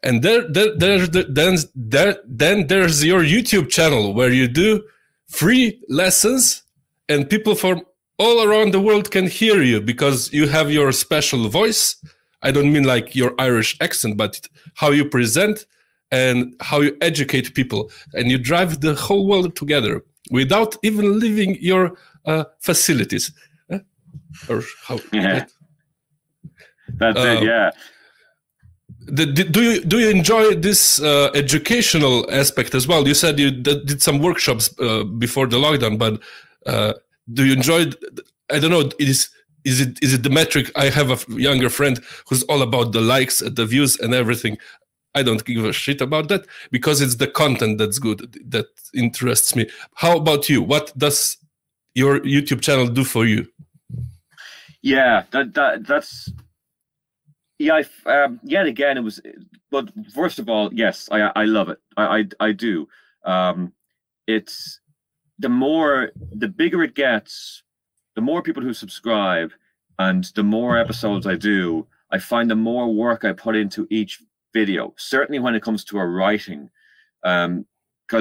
and 0.03 0.23
there 0.23 0.47
there 0.49 0.77
there's 0.77 1.11
the, 1.11 1.27
then 1.31 1.57
there 1.75 2.17
then 2.27 2.67
there's 2.67 3.03
your 3.05 3.23
YouTube 3.23 3.71
channel 3.71 4.13
where 4.13 4.31
you 4.31 4.47
do 4.47 4.85
free 5.29 5.81
lessons 5.89 6.63
and 7.09 7.29
people 7.29 7.55
from 7.55 7.83
all 8.19 8.43
around 8.43 8.73
the 8.73 8.81
world 8.81 9.11
can 9.11 9.27
hear 9.27 9.63
you 9.63 9.81
because 9.81 10.33
you 10.33 10.49
have 10.49 10.71
your 10.71 10.93
special 10.93 11.49
voice. 11.49 11.97
I 12.43 12.51
don't 12.51 12.73
mean 12.73 12.85
like 12.85 13.15
your 13.15 13.35
Irish 13.39 13.77
accent, 13.81 14.17
but 14.17 14.49
how 14.75 14.91
you 14.91 15.05
present 15.05 15.67
and 16.11 16.55
how 16.61 16.81
you 16.81 16.97
educate 17.01 17.55
people, 17.55 17.91
and 18.15 18.31
you 18.31 18.39
drive 18.39 18.81
the 18.81 18.95
whole 18.95 19.27
world 19.27 19.55
together 19.55 20.03
without 20.31 20.77
even 20.83 21.19
leaving 21.19 21.57
your 21.61 21.99
uh, 22.25 22.45
facilities. 22.61 23.33
Or 24.49 24.63
how? 24.87 24.99
Yeah. 25.13 25.45
That's 26.95 27.19
it. 27.19 27.39
Um, 27.39 27.47
yeah. 27.47 27.71
The, 29.11 29.27
do 29.27 29.63
you 29.63 29.85
do 29.85 29.99
you 29.99 30.11
enjoy 30.11 30.55
this 30.55 31.01
uh, 31.01 31.31
educational 31.35 32.31
aspect 32.31 32.75
as 32.75 32.87
well? 32.87 33.07
You 33.07 33.15
said 33.15 33.39
you 33.39 33.51
did 33.51 34.03
some 34.03 34.19
workshops 34.19 34.75
uh, 34.79 35.05
before 35.05 35.47
the 35.47 35.57
lockdown, 35.57 35.99
but 35.99 36.21
uh, 36.67 36.95
do 37.33 37.45
you 37.45 37.53
enjoy? 37.53 37.91
I 38.51 38.59
don't 38.59 38.71
know. 38.71 38.91
Is 38.99 39.31
is 39.65 39.81
it 39.81 40.03
is 40.03 40.15
it 40.15 40.23
the 40.23 40.31
metric? 40.31 40.71
I 40.77 40.89
have 40.89 41.11
a 41.11 41.41
younger 41.41 41.69
friend 41.69 42.01
who's 42.29 42.43
all 42.45 42.63
about 42.63 42.93
the 42.93 43.01
likes, 43.01 43.39
the 43.39 43.67
views, 43.67 43.99
and 43.99 44.15
everything. 44.15 44.59
I 45.15 45.23
don't 45.23 45.45
give 45.45 45.65
a 45.65 45.73
shit 45.73 46.01
about 46.01 46.29
that 46.29 46.47
because 46.71 47.01
it's 47.01 47.17
the 47.17 47.27
content 47.27 47.79
that's 47.79 47.99
good 47.99 48.37
that 48.51 48.67
interests 48.95 49.57
me. 49.57 49.69
How 49.95 50.17
about 50.17 50.49
you? 50.49 50.63
What 50.63 50.97
does 50.97 51.37
your 51.95 52.21
YouTube 52.21 52.61
channel 52.61 52.87
do 52.87 53.05
for 53.05 53.25
you? 53.27 53.47
Yeah, 54.83 55.25
that 55.33 55.55
that 55.55 55.87
that's 55.87 56.31
yeah. 57.59 57.83
I, 58.07 58.25
um, 58.25 58.41
yet 58.45 58.67
again, 58.67 58.97
it 58.97 59.03
was. 59.03 59.21
But 59.71 59.91
first 60.15 60.39
of 60.39 60.49
all, 60.49 60.73
yes, 60.73 61.09
I 61.11 61.33
I 61.35 61.45
love 61.45 61.69
it. 61.69 61.79
I 61.97 62.19
I, 62.19 62.49
I 62.49 62.53
do. 62.53 62.89
Um, 63.25 63.73
it's 64.27 64.81
the 65.39 65.49
more 65.49 66.11
the 66.33 66.49
bigger 66.49 66.83
it 66.83 66.95
gets, 66.95 67.63
the 68.15 68.21
more 68.21 68.43
people 68.43 68.63
who 68.63 68.75
subscribe, 68.75 69.53
and 69.99 70.25
the 70.35 70.43
more 70.43 70.79
episodes 70.79 71.27
I 71.27 71.37
do, 71.37 71.87
I 72.11 72.19
find 72.19 72.51
the 72.51 72.57
more 72.57 72.93
work 72.93 73.25
I 73.25 73.33
put 73.33 73.57
into 73.57 73.87
each 73.91 74.23
video. 74.53 74.95
Certainly 74.97 75.41
when 75.41 75.55
it 75.55 75.63
comes 75.63 75.85
to 75.85 75.99
a 75.99 76.07
writing, 76.07 76.71
because 77.23 77.47
um, 77.47 77.67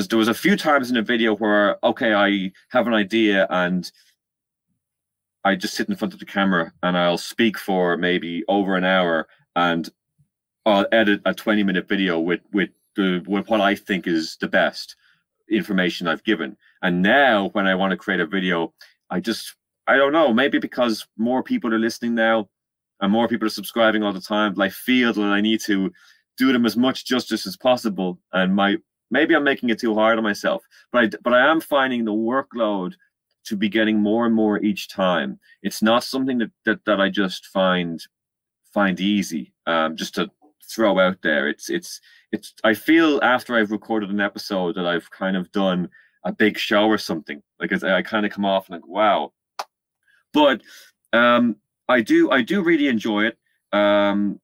there 0.09 0.19
was 0.19 0.27
a 0.27 0.33
few 0.33 0.55
times 0.57 0.89
in 0.89 0.97
a 0.97 1.01
video 1.01 1.35
where 1.35 1.83
okay, 1.83 2.13
I 2.13 2.51
have 2.69 2.87
an 2.87 2.93
idea 2.93 3.47
and 3.49 3.89
I 5.43 5.55
just 5.55 5.75
sit 5.75 5.87
in 5.87 5.95
front 5.95 6.13
of 6.13 6.19
the 6.19 6.25
camera 6.25 6.73
and 6.83 6.97
I'll 6.97 7.17
speak 7.17 7.57
for 7.57 7.95
maybe 7.95 8.43
over 8.47 8.75
an 8.75 8.83
hour 8.83 9.27
and 9.55 9.89
I'll 10.65 10.85
edit 10.91 11.21
a 11.25 11.33
20 11.33 11.63
minute 11.63 11.87
video 11.87 12.19
with 12.19 12.41
with 12.51 12.69
the 12.95 13.23
with 13.27 13.47
what 13.47 13.61
I 13.61 13.75
think 13.75 14.07
is 14.07 14.37
the 14.41 14.47
best 14.47 14.95
information 15.49 16.07
I've 16.07 16.23
given. 16.23 16.57
And 16.81 17.01
now 17.01 17.49
when 17.53 17.67
I 17.67 17.75
want 17.75 17.91
to 17.91 17.97
create 17.97 18.19
a 18.19 18.25
video, 18.25 18.73
I 19.09 19.19
just 19.19 19.55
I 19.87 19.95
don't 19.95 20.11
know, 20.11 20.33
maybe 20.33 20.59
because 20.59 21.07
more 21.17 21.41
people 21.41 21.73
are 21.73 21.79
listening 21.79 22.13
now 22.15 22.49
and 22.99 23.11
more 23.11 23.27
people 23.27 23.45
are 23.45 23.49
subscribing 23.49 24.03
all 24.03 24.11
the 24.11 24.19
time, 24.19 24.59
I 24.59 24.69
feel 24.69 25.13
that 25.13 25.21
I 25.21 25.39
need 25.39 25.61
to 25.61 25.91
do 26.37 26.51
them 26.51 26.65
as 26.65 26.75
much 26.75 27.05
justice 27.05 27.47
as 27.47 27.55
possible. 27.55 28.19
And 28.33 28.55
my 28.55 28.77
maybe 29.09 29.35
I'm 29.35 29.43
making 29.43 29.69
it 29.69 29.79
too 29.79 29.95
hard 29.95 30.17
on 30.17 30.23
myself, 30.23 30.63
but 30.91 31.03
I 31.03 31.17
but 31.23 31.33
I 31.33 31.49
am 31.49 31.61
finding 31.61 32.05
the 32.05 32.13
workload 32.13 32.93
to 33.45 33.55
be 33.55 33.69
getting 33.69 33.99
more 33.99 34.25
and 34.25 34.35
more 34.35 34.61
each 34.61 34.89
time. 34.89 35.39
It's 35.63 35.81
not 35.81 36.03
something 36.03 36.37
that 36.39 36.51
that, 36.65 36.85
that 36.85 36.99
I 36.99 37.09
just 37.09 37.45
find 37.47 38.01
find 38.73 38.99
easy. 38.99 39.53
Um, 39.65 39.95
just 39.95 40.15
to 40.15 40.29
throw 40.69 40.99
out 40.99 41.21
there, 41.21 41.47
it's 41.47 41.69
it's 41.69 42.01
it's. 42.31 42.53
I 42.63 42.73
feel 42.73 43.19
after 43.23 43.55
I've 43.55 43.71
recorded 43.71 44.09
an 44.09 44.21
episode 44.21 44.75
that 44.75 44.85
I've 44.85 45.09
kind 45.11 45.37
of 45.37 45.51
done 45.51 45.89
a 46.23 46.31
big 46.31 46.57
show 46.57 46.85
or 46.85 46.97
something. 46.97 47.41
Like 47.59 47.71
I, 47.83 47.97
I 47.97 48.01
kind 48.01 48.25
of 48.25 48.31
come 48.31 48.45
off 48.45 48.69
like, 48.69 48.85
wow. 48.87 49.33
But 50.33 50.61
um, 51.13 51.57
I 51.87 52.01
do 52.01 52.31
I 52.31 52.41
do 52.41 52.63
really 52.63 52.87
enjoy 52.87 53.25
it. 53.25 53.37
Um, 53.71 54.39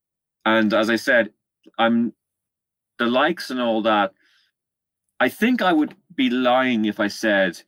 and 0.46 0.74
as 0.74 0.90
I 0.90 0.96
said, 0.96 1.32
I'm 1.78 2.14
the 3.00 3.08
likes 3.08 3.50
and 3.50 3.62
all 3.62 3.82
that. 3.84 4.14
I 5.20 5.30
think 5.30 5.62
I 5.62 5.74
would 5.74 5.96
be 6.16 6.30
lying 6.30 6.86
if 6.86 7.00
I 7.00 7.08
said 7.08 7.62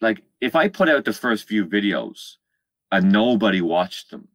like 0.00 0.22
if 0.40 0.56
I 0.56 0.68
put 0.68 0.88
out 0.88 1.04
the 1.04 1.12
first 1.12 1.46
few 1.46 1.66
videos 1.66 2.36
and 2.90 3.12
nobody 3.12 3.60
watched 3.60 4.10
them, 4.10 4.28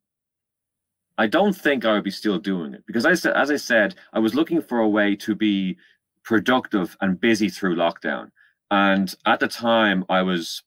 I 1.18 1.28
don't 1.28 1.54
think 1.54 1.86
I 1.86 1.94
would 1.94 2.04
be 2.04 2.12
still 2.12 2.38
doing 2.38 2.74
it 2.74 2.84
because 2.86 3.06
I 3.06 3.14
said, 3.14 3.36
as 3.36 3.50
I 3.50 3.56
said, 3.56 3.96
I 4.14 4.20
was 4.20 4.36
looking 4.36 4.62
for 4.62 4.80
a 4.80 4.90
way 4.90 5.16
to 5.18 5.34
be 5.34 5.78
productive 6.24 6.96
and 7.02 7.20
busy 7.20 7.50
through 7.50 7.76
lockdown. 7.76 8.32
And 8.72 9.14
at 9.26 9.40
the 9.40 9.48
time, 9.48 10.06
I 10.10 10.22
was 10.22 10.64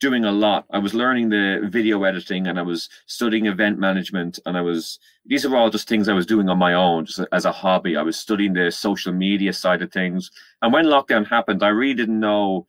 doing 0.00 0.24
a 0.24 0.32
lot. 0.32 0.66
I 0.70 0.78
was 0.78 0.94
learning 0.94 1.28
the 1.28 1.68
video 1.70 2.02
editing 2.02 2.48
and 2.48 2.58
I 2.58 2.62
was 2.62 2.88
studying 3.06 3.46
event 3.46 3.78
management. 3.78 4.38
And 4.46 4.56
I 4.56 4.60
was, 4.60 4.98
these 5.24 5.44
are 5.46 5.56
all 5.56 5.70
just 5.70 5.88
things 5.88 6.08
I 6.08 6.12
was 6.12 6.26
doing 6.26 6.48
on 6.48 6.58
my 6.58 6.74
own, 6.74 7.06
just 7.06 7.20
as 7.30 7.44
a 7.44 7.52
hobby. 7.52 7.96
I 7.96 8.02
was 8.02 8.18
studying 8.18 8.52
the 8.52 8.70
social 8.70 9.12
media 9.12 9.52
side 9.52 9.80
of 9.80 9.92
things. 9.92 10.30
And 10.60 10.72
when 10.72 10.86
lockdown 10.86 11.26
happened, 11.26 11.62
I 11.62 11.68
really 11.68 11.94
didn't 11.94 12.18
know 12.18 12.66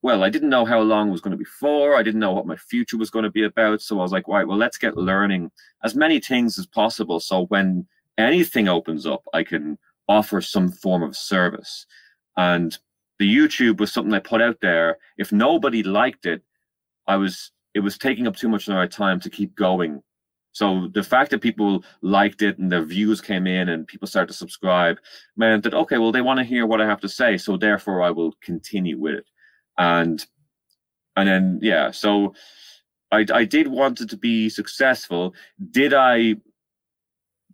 well, 0.00 0.22
I 0.22 0.30
didn't 0.30 0.50
know 0.50 0.64
how 0.64 0.80
long 0.80 1.08
it 1.08 1.12
was 1.12 1.20
going 1.20 1.32
to 1.32 1.36
be 1.36 1.44
for. 1.44 1.96
I 1.96 2.02
didn't 2.02 2.20
know 2.20 2.32
what 2.32 2.46
my 2.46 2.56
future 2.56 2.96
was 2.96 3.10
going 3.10 3.24
to 3.24 3.30
be 3.30 3.44
about. 3.44 3.82
So 3.82 3.98
I 3.98 4.02
was 4.02 4.12
like, 4.12 4.28
right, 4.28 4.46
well, 4.46 4.56
let's 4.56 4.78
get 4.78 4.96
learning 4.96 5.50
as 5.82 5.94
many 5.94 6.20
things 6.20 6.58
as 6.58 6.66
possible. 6.66 7.18
So 7.18 7.46
when 7.46 7.86
anything 8.16 8.68
opens 8.68 9.06
up, 9.06 9.24
I 9.34 9.42
can 9.42 9.76
offer 10.08 10.40
some 10.40 10.70
form 10.70 11.02
of 11.02 11.16
service. 11.16 11.86
And 12.36 12.78
the 13.18 13.36
YouTube 13.36 13.80
was 13.80 13.92
something 13.92 14.14
I 14.14 14.20
put 14.20 14.42
out 14.42 14.58
there. 14.60 14.98
If 15.16 15.32
nobody 15.32 15.82
liked 15.82 16.26
it, 16.26 16.42
I 17.06 17.16
was 17.16 17.52
it 17.74 17.80
was 17.80 17.98
taking 17.98 18.26
up 18.26 18.36
too 18.36 18.48
much 18.48 18.68
of 18.68 18.74
my 18.74 18.86
time 18.86 19.20
to 19.20 19.30
keep 19.30 19.54
going. 19.54 20.02
So 20.52 20.88
the 20.92 21.02
fact 21.02 21.30
that 21.30 21.40
people 21.40 21.84
liked 22.02 22.42
it 22.42 22.58
and 22.58 22.72
their 22.72 22.82
views 22.82 23.20
came 23.20 23.46
in 23.46 23.68
and 23.68 23.86
people 23.86 24.08
started 24.08 24.28
to 24.28 24.38
subscribe 24.38 24.98
meant 25.36 25.62
that 25.64 25.74
okay, 25.74 25.98
well, 25.98 26.12
they 26.12 26.22
want 26.22 26.38
to 26.38 26.44
hear 26.44 26.66
what 26.66 26.80
I 26.80 26.86
have 26.86 27.00
to 27.00 27.08
say. 27.08 27.36
So 27.36 27.56
therefore 27.56 28.02
I 28.02 28.10
will 28.10 28.32
continue 28.42 28.98
with 28.98 29.14
it 29.14 29.26
and 29.78 30.26
and 31.16 31.28
then 31.28 31.58
yeah 31.62 31.90
so 31.90 32.34
i 33.12 33.24
i 33.32 33.44
did 33.44 33.68
want 33.68 34.00
it 34.00 34.10
to 34.10 34.16
be 34.16 34.48
successful 34.48 35.34
did 35.70 35.94
i 35.94 36.34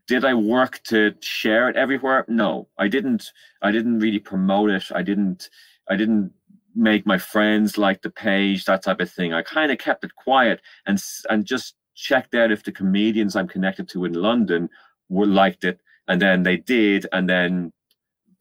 did 0.06 0.24
i 0.24 0.34
work 0.34 0.80
to 0.84 1.14
share 1.20 1.68
it 1.68 1.76
everywhere? 1.76 2.24
No 2.28 2.68
i 2.78 2.88
didn't 2.88 3.32
i 3.62 3.70
didn't 3.70 3.98
really 3.98 4.18
promote 4.18 4.70
it. 4.70 4.84
I 4.94 5.02
didn't 5.02 5.48
i 5.88 5.96
didn't 5.96 6.32
make 6.74 7.06
my 7.06 7.18
friends 7.18 7.78
like 7.78 8.02
the 8.02 8.10
page 8.10 8.64
that 8.64 8.82
type 8.82 9.00
of 9.00 9.10
thing. 9.10 9.32
I 9.32 9.42
kind 9.42 9.70
of 9.70 9.78
kept 9.78 10.04
it 10.04 10.14
quiet 10.16 10.60
and 10.86 11.02
and 11.30 11.44
just 11.44 11.74
checked 11.94 12.34
out 12.34 12.50
if 12.50 12.64
the 12.64 12.72
comedians 12.72 13.36
i'm 13.36 13.46
connected 13.46 13.88
to 13.88 14.04
in 14.04 14.14
london 14.14 14.68
were 15.08 15.26
liked 15.26 15.64
it. 15.64 15.80
And 16.08 16.20
then 16.20 16.42
they 16.42 16.56
did 16.56 17.06
and 17.12 17.28
then 17.28 17.72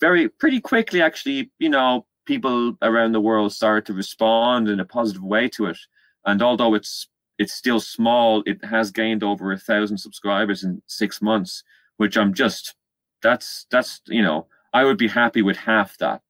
very 0.02 0.28
pretty 0.28 0.60
quickly 0.60 1.02
actually 1.02 1.52
you 1.60 1.70
know 1.70 2.06
people 2.26 2.78
around 2.82 3.12
the 3.12 3.22
world 3.22 3.54
started 3.54 3.86
to 3.86 3.94
respond 3.94 4.70
in 4.70 4.80
a 4.80 4.86
positive 4.86 5.24
way 5.24 5.48
to 5.50 5.66
it. 5.68 5.78
And 6.26 6.42
although 6.42 6.74
it's 6.74 7.08
it's 7.44 7.54
still 7.54 7.80
small, 7.80 8.42
it 8.46 8.64
has 8.66 8.92
gained 8.92 9.24
over 9.24 9.52
a 9.52 9.58
thousand 9.58 9.98
subscribers 9.98 10.64
in 10.64 10.82
six 10.88 11.22
months, 11.22 11.64
which 11.98 12.18
I'm 12.18 12.34
just 12.34 12.76
that's 13.22 13.66
that's 13.70 14.02
you 14.08 14.22
know 14.22 14.48
I 14.74 14.84
would 14.84 14.98
be 14.98 15.08
happy 15.08 15.42
with 15.42 15.58
half 15.58 15.98
that. 16.00 16.22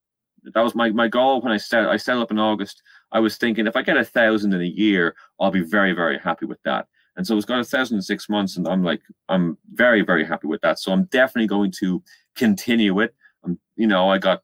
That 0.54 0.62
was 0.62 0.76
my 0.76 0.90
my 0.92 1.08
goal 1.08 1.42
when 1.42 1.54
I 1.54 1.58
set 1.58 1.88
I 1.88 1.98
set 1.98 2.18
up 2.18 2.32
in 2.32 2.40
August. 2.40 2.82
I 3.12 3.20
was 3.20 3.38
thinking 3.38 3.68
if 3.68 3.76
I 3.76 3.84
get 3.84 3.98
a 3.98 4.04
thousand 4.04 4.54
in 4.54 4.62
a 4.62 4.76
year, 4.84 5.16
I'll 5.40 5.52
be 5.52 5.62
very 5.62 5.94
very 5.94 6.20
happy 6.20 6.46
with 6.46 6.62
that. 6.64 6.88
And 7.16 7.26
so 7.26 7.38
it's 7.38 7.46
got 7.46 7.60
a 7.60 7.64
thousand 7.64 7.98
in 7.98 8.02
six 8.02 8.28
months, 8.28 8.58
and 8.58 8.68
I'm 8.68 8.84
like 8.84 9.02
I'm 9.30 9.58
very 9.74 10.02
very 10.02 10.26
happy 10.26 10.48
with 10.48 10.62
that. 10.62 10.80
So 10.80 10.92
I'm 10.92 11.06
definitely 11.06 11.48
going 11.48 11.72
to 11.80 12.04
continue 12.36 13.00
it. 13.02 13.16
I'm 13.46 13.60
you 13.76 13.88
know 13.88 14.10
I 14.10 14.18
got 14.18 14.42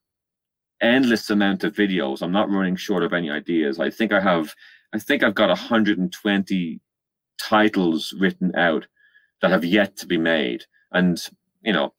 endless 0.82 1.30
amount 1.30 1.64
of 1.64 1.76
videos. 1.76 2.22
I'm 2.22 2.32
not 2.32 2.50
running 2.50 2.76
short 2.76 3.04
of 3.04 3.14
any 3.14 3.30
ideas. 3.30 3.80
I 3.80 3.90
think 3.90 4.12
I 4.12 4.20
have, 4.20 4.54
I 4.94 5.00
think 5.00 5.24
I've 5.24 5.36
got 5.36 5.50
120 5.50 6.82
titles 7.40 8.14
written 8.20 8.56
out 8.56 8.88
that 9.42 9.52
have 9.52 9.64
yet 9.64 9.96
to 9.98 10.08
be 10.08 10.18
made. 10.18 10.66
And, 10.92 11.22
you 11.62 11.74
know, 11.74 11.94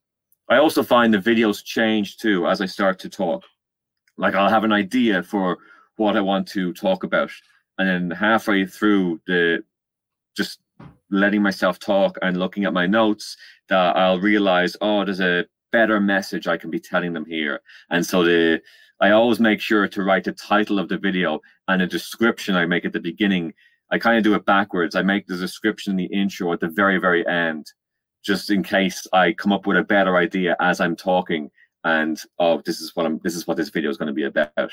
I 0.49 0.57
also 0.57 0.83
find 0.83 1.13
the 1.13 1.17
videos 1.17 1.63
change 1.63 2.17
too 2.17 2.47
as 2.47 2.61
I 2.61 2.65
start 2.65 2.99
to 2.99 3.09
talk. 3.09 3.43
Like 4.17 4.35
I'll 4.35 4.49
have 4.49 4.63
an 4.63 4.73
idea 4.73 5.23
for 5.23 5.57
what 5.95 6.17
I 6.17 6.21
want 6.21 6.47
to 6.49 6.73
talk 6.73 7.03
about. 7.03 7.31
And 7.77 7.87
then 7.87 8.17
halfway 8.17 8.65
through 8.65 9.21
the 9.27 9.63
just 10.35 10.59
letting 11.09 11.41
myself 11.41 11.79
talk 11.79 12.17
and 12.21 12.37
looking 12.37 12.65
at 12.65 12.73
my 12.73 12.85
notes 12.85 13.37
that 13.69 13.95
I'll 13.95 14.19
realize, 14.19 14.75
oh, 14.81 15.05
there's 15.05 15.19
a 15.19 15.45
better 15.71 15.99
message 15.99 16.47
I 16.47 16.57
can 16.57 16.69
be 16.69 16.79
telling 16.79 17.13
them 17.13 17.25
here. 17.25 17.61
And 17.89 18.05
so 18.05 18.23
the 18.23 18.61
I 19.01 19.11
always 19.11 19.39
make 19.39 19.59
sure 19.59 19.87
to 19.87 20.03
write 20.03 20.25
the 20.25 20.31
title 20.31 20.77
of 20.77 20.87
the 20.87 20.97
video 20.97 21.41
and 21.67 21.81
a 21.81 21.87
description 21.87 22.55
I 22.55 22.67
make 22.67 22.85
at 22.85 22.93
the 22.93 22.99
beginning. 22.99 23.51
I 23.91 23.97
kind 23.97 24.15
of 24.15 24.23
do 24.23 24.35
it 24.35 24.45
backwards. 24.45 24.95
I 24.95 25.01
make 25.01 25.25
the 25.25 25.37
description, 25.37 25.91
in 25.91 25.97
the 25.97 26.05
intro 26.05 26.53
at 26.53 26.59
the 26.59 26.67
very, 26.67 26.99
very 26.99 27.27
end, 27.27 27.65
just 28.23 28.51
in 28.51 28.61
case 28.61 29.07
I 29.11 29.33
come 29.33 29.51
up 29.51 29.65
with 29.65 29.77
a 29.77 29.83
better 29.83 30.17
idea 30.17 30.55
as 30.59 30.79
I'm 30.79 30.95
talking. 30.95 31.49
And 31.83 32.21
oh, 32.37 32.61
this 32.63 32.79
is 32.79 32.95
what 32.95 33.07
I'm. 33.07 33.19
This 33.23 33.35
is 33.35 33.47
what 33.47 33.57
this 33.57 33.69
video 33.69 33.89
is 33.89 33.97
going 33.97 34.07
to 34.07 34.13
be 34.13 34.25
about. 34.25 34.71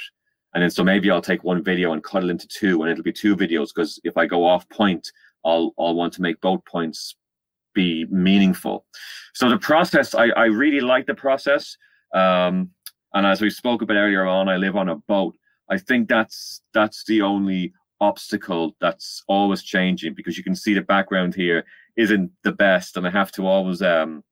And 0.55 0.63
then 0.63 0.71
so 0.71 0.85
maybe 0.85 1.11
I'll 1.11 1.23
take 1.23 1.43
one 1.43 1.65
video 1.65 1.93
and 1.93 2.05
cut 2.05 2.23
it 2.23 2.29
into 2.29 2.47
two, 2.49 2.83
and 2.83 2.91
it'll 2.91 3.03
be 3.03 3.13
two 3.13 3.35
videos 3.35 3.69
because 3.75 3.99
if 4.05 4.19
I 4.19 4.27
go 4.27 4.45
off 4.45 4.69
point, 4.69 5.11
I'll 5.43 5.73
I'll 5.79 5.95
want 5.95 6.13
to 6.15 6.23
make 6.23 6.39
both 6.43 6.63
points 6.67 7.17
be 7.73 8.05
meaningful. 8.11 8.85
So 9.33 9.49
the 9.49 9.59
process, 9.59 10.15
I, 10.15 10.29
I 10.29 10.45
really 10.47 10.81
like 10.81 11.07
the 11.07 11.15
process. 11.15 11.79
Um, 12.15 12.71
and 13.15 13.27
as 13.27 13.41
we 13.41 13.51
spoke 13.51 13.83
about 13.83 13.97
earlier 13.97 14.27
on, 14.27 14.49
I 14.49 14.57
live 14.57 14.77
on 14.77 14.89
a 14.89 14.97
boat. 14.97 15.37
I 15.71 15.79
think 15.79 16.09
that's 16.09 16.63
that's 16.73 17.05
the 17.05 17.23
only 17.23 17.73
obstacle 18.01 18.77
that's 18.81 19.23
always 19.29 19.63
changing 19.63 20.15
because 20.15 20.37
you 20.37 20.45
can 20.45 20.55
see 20.55 20.75
the 20.75 20.81
background 20.81 21.35
here 21.35 21.65
isn't 21.97 22.31
the 22.45 22.53
best, 22.53 22.97
and 22.97 23.07
I 23.07 23.11
have 23.11 23.33
to 23.33 23.47
always 23.47 23.83
um, 23.83 24.23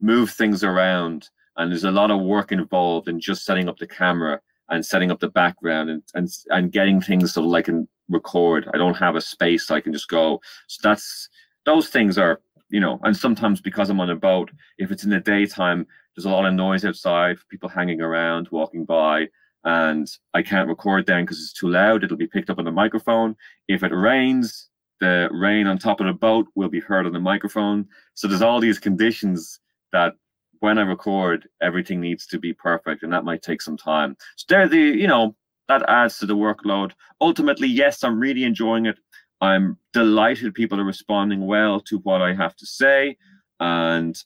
move 0.00 0.30
things 0.30 0.64
around. 0.64 1.28
And 1.56 1.70
there's 1.70 1.84
a 1.84 1.90
lot 1.90 2.10
of 2.10 2.20
work 2.20 2.50
involved 2.50 3.08
in 3.08 3.20
just 3.20 3.44
setting 3.44 3.68
up 3.68 3.78
the 3.78 3.86
camera 3.86 4.40
and 4.70 4.84
setting 4.84 5.10
up 5.10 5.20
the 5.20 5.28
background 5.28 5.90
and 5.90 6.02
and, 6.14 6.28
and 6.50 6.72
getting 6.72 7.00
things 7.00 7.32
so 7.32 7.42
that 7.42 7.56
I 7.56 7.62
can 7.62 7.88
record. 8.08 8.68
I 8.74 8.78
don't 8.78 8.96
have 8.96 9.16
a 9.16 9.20
space 9.20 9.66
so 9.66 9.74
I 9.74 9.80
can 9.80 9.92
just 9.92 10.08
go. 10.08 10.40
So 10.66 10.80
that's 10.82 11.28
those 11.64 11.88
things 11.88 12.18
are 12.18 12.40
you 12.74 12.80
know, 12.80 12.98
and 13.04 13.16
sometimes 13.16 13.60
because 13.60 13.88
I'm 13.88 14.00
on 14.00 14.10
a 14.10 14.16
boat, 14.16 14.50
if 14.78 14.90
it's 14.90 15.04
in 15.04 15.10
the 15.10 15.20
daytime, 15.20 15.86
there's 16.14 16.24
a 16.24 16.30
lot 16.30 16.44
of 16.44 16.54
noise 16.54 16.84
outside, 16.84 17.36
people 17.48 17.68
hanging 17.68 18.00
around, 18.00 18.48
walking 18.50 18.84
by, 18.84 19.28
and 19.62 20.08
I 20.34 20.42
can't 20.42 20.68
record 20.68 21.06
then 21.06 21.22
because 21.22 21.38
it's 21.38 21.52
too 21.52 21.68
loud. 21.68 22.02
It'll 22.02 22.16
be 22.16 22.26
picked 22.26 22.50
up 22.50 22.58
on 22.58 22.64
the 22.64 22.72
microphone. 22.72 23.36
If 23.68 23.84
it 23.84 23.94
rains, 23.94 24.70
the 24.98 25.28
rain 25.30 25.68
on 25.68 25.78
top 25.78 26.00
of 26.00 26.08
the 26.08 26.12
boat 26.14 26.48
will 26.56 26.68
be 26.68 26.80
heard 26.80 27.06
on 27.06 27.12
the 27.12 27.20
microphone. 27.20 27.86
So 28.14 28.26
there's 28.26 28.42
all 28.42 28.58
these 28.58 28.80
conditions 28.80 29.60
that 29.92 30.14
when 30.58 30.76
I 30.76 30.82
record, 30.82 31.46
everything 31.62 32.00
needs 32.00 32.26
to 32.26 32.40
be 32.40 32.52
perfect, 32.52 33.04
and 33.04 33.12
that 33.12 33.24
might 33.24 33.42
take 33.42 33.62
some 33.62 33.76
time. 33.76 34.16
So 34.34 34.46
there, 34.48 34.66
the 34.66 34.80
you 34.80 35.06
know 35.06 35.36
that 35.68 35.88
adds 35.88 36.18
to 36.18 36.26
the 36.26 36.34
workload. 36.36 36.90
Ultimately, 37.20 37.68
yes, 37.68 38.02
I'm 38.02 38.18
really 38.18 38.42
enjoying 38.42 38.86
it. 38.86 38.98
I'm 39.44 39.78
delighted 39.92 40.54
people 40.54 40.80
are 40.80 40.84
responding 40.84 41.46
well 41.46 41.80
to 41.80 41.98
what 41.98 42.22
I 42.22 42.34
have 42.34 42.56
to 42.56 42.66
say. 42.66 43.16
And 43.60 44.16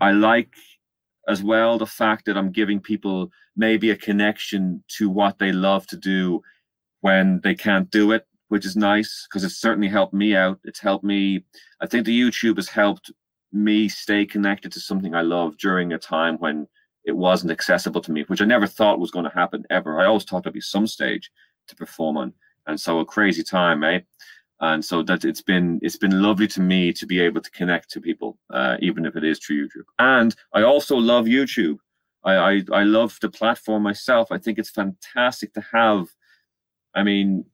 I 0.00 0.12
like 0.12 0.52
as 1.28 1.42
well 1.42 1.78
the 1.78 1.86
fact 1.86 2.26
that 2.26 2.36
I'm 2.36 2.52
giving 2.52 2.80
people 2.80 3.30
maybe 3.56 3.90
a 3.90 3.96
connection 3.96 4.84
to 4.98 5.08
what 5.08 5.38
they 5.38 5.52
love 5.52 5.86
to 5.88 5.96
do 5.96 6.42
when 7.00 7.40
they 7.42 7.54
can't 7.54 7.90
do 7.90 8.12
it, 8.12 8.26
which 8.48 8.66
is 8.66 8.76
nice 8.76 9.26
because 9.28 9.42
it's 9.42 9.60
certainly 9.60 9.88
helped 9.88 10.14
me 10.14 10.36
out. 10.36 10.60
It's 10.64 10.80
helped 10.80 11.04
me. 11.04 11.44
I 11.80 11.86
think 11.86 12.04
the 12.04 12.20
YouTube 12.20 12.56
has 12.56 12.68
helped 12.68 13.10
me 13.52 13.88
stay 13.88 14.26
connected 14.26 14.70
to 14.72 14.80
something 14.80 15.14
I 15.14 15.22
love 15.22 15.56
during 15.56 15.92
a 15.92 15.98
time 15.98 16.36
when 16.38 16.66
it 17.04 17.16
wasn't 17.16 17.52
accessible 17.52 18.00
to 18.02 18.12
me, 18.12 18.24
which 18.26 18.42
I 18.42 18.44
never 18.44 18.66
thought 18.66 19.00
was 19.00 19.10
going 19.10 19.24
to 19.24 19.30
happen 19.30 19.64
ever. 19.70 20.00
I 20.00 20.06
always 20.06 20.24
thought 20.24 20.42
there'd 20.42 20.52
be 20.52 20.60
some 20.60 20.86
stage 20.86 21.30
to 21.68 21.76
perform 21.76 22.16
on 22.16 22.34
and 22.66 22.80
so 22.80 23.00
a 23.00 23.04
crazy 23.04 23.42
time, 23.42 23.84
eh? 23.84 24.00
And 24.60 24.84
so 24.84 25.02
that 25.02 25.24
it's 25.24 25.42
been 25.42 25.78
it's 25.82 25.98
been 25.98 26.22
lovely 26.22 26.48
to 26.48 26.60
me 26.60 26.92
to 26.94 27.06
be 27.06 27.20
able 27.20 27.42
to 27.42 27.50
connect 27.50 27.90
to 27.90 28.00
people, 28.00 28.38
uh, 28.50 28.76
even 28.80 29.04
if 29.04 29.14
it 29.16 29.24
is 29.24 29.38
through 29.38 29.66
YouTube. 29.66 29.84
And 29.98 30.34
I 30.54 30.62
also 30.62 30.96
love 30.96 31.26
YouTube. 31.26 31.78
I, 32.24 32.34
I 32.34 32.62
I 32.72 32.82
love 32.84 33.18
the 33.20 33.28
platform 33.28 33.82
myself. 33.82 34.32
I 34.32 34.38
think 34.38 34.58
it's 34.58 34.70
fantastic 34.70 35.52
to 35.54 35.64
have. 35.72 36.08
I 36.94 37.02
mean, 37.02 37.44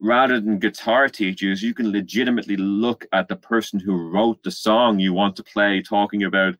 rather 0.00 0.40
than 0.40 0.58
guitar 0.58 1.08
teachers, 1.08 1.62
you 1.62 1.74
can 1.74 1.92
legitimately 1.92 2.56
look 2.56 3.06
at 3.12 3.28
the 3.28 3.36
person 3.36 3.78
who 3.78 4.10
wrote 4.10 4.42
the 4.42 4.50
song 4.50 4.98
you 4.98 5.12
want 5.12 5.36
to 5.36 5.44
play, 5.44 5.82
talking 5.82 6.24
about 6.24 6.54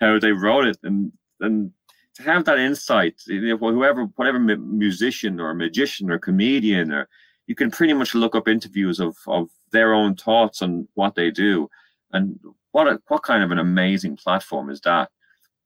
how 0.00 0.18
they 0.18 0.32
wrote 0.32 0.66
it, 0.66 0.78
and 0.82 1.12
and 1.38 1.72
to 2.14 2.22
have 2.22 2.44
that 2.44 2.58
insight, 2.58 3.14
you 3.26 3.40
know, 3.40 3.56
whoever, 3.56 4.04
whatever 4.16 4.38
musician 4.38 5.40
or 5.40 5.54
magician 5.54 6.10
or 6.10 6.18
comedian 6.18 6.92
or 6.92 7.08
you 7.50 7.56
can 7.56 7.68
pretty 7.68 7.92
much 7.92 8.14
look 8.14 8.36
up 8.36 8.46
interviews 8.46 9.00
of, 9.00 9.16
of 9.26 9.48
their 9.72 9.92
own 9.92 10.14
thoughts 10.14 10.62
on 10.62 10.86
what 10.94 11.16
they 11.16 11.32
do. 11.32 11.68
And 12.12 12.38
what 12.70 12.86
a, 12.86 13.00
what 13.08 13.24
kind 13.24 13.42
of 13.42 13.50
an 13.50 13.58
amazing 13.58 14.16
platform 14.18 14.70
is 14.70 14.80
that? 14.82 15.10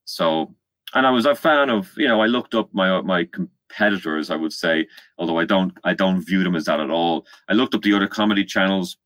So, 0.06 0.54
and 0.94 1.06
I 1.06 1.10
was 1.10 1.26
a 1.26 1.34
fan 1.34 1.68
of, 1.68 1.92
you 1.98 2.08
know, 2.08 2.22
I 2.22 2.26
looked 2.26 2.54
up 2.54 2.70
my 2.72 3.02
my 3.02 3.24
competitors, 3.24 4.30
I 4.30 4.36
would 4.36 4.54
say, 4.54 4.86
although 5.18 5.38
I 5.38 5.44
don't 5.44 5.76
I 5.84 5.92
don't 5.92 6.24
view 6.24 6.42
them 6.42 6.56
as 6.56 6.64
that 6.64 6.80
at 6.80 6.88
all. 6.88 7.26
I 7.50 7.52
looked 7.52 7.74
up 7.74 7.82
the 7.82 7.92
other 7.92 8.08
comedy 8.08 8.46
channels, 8.46 8.96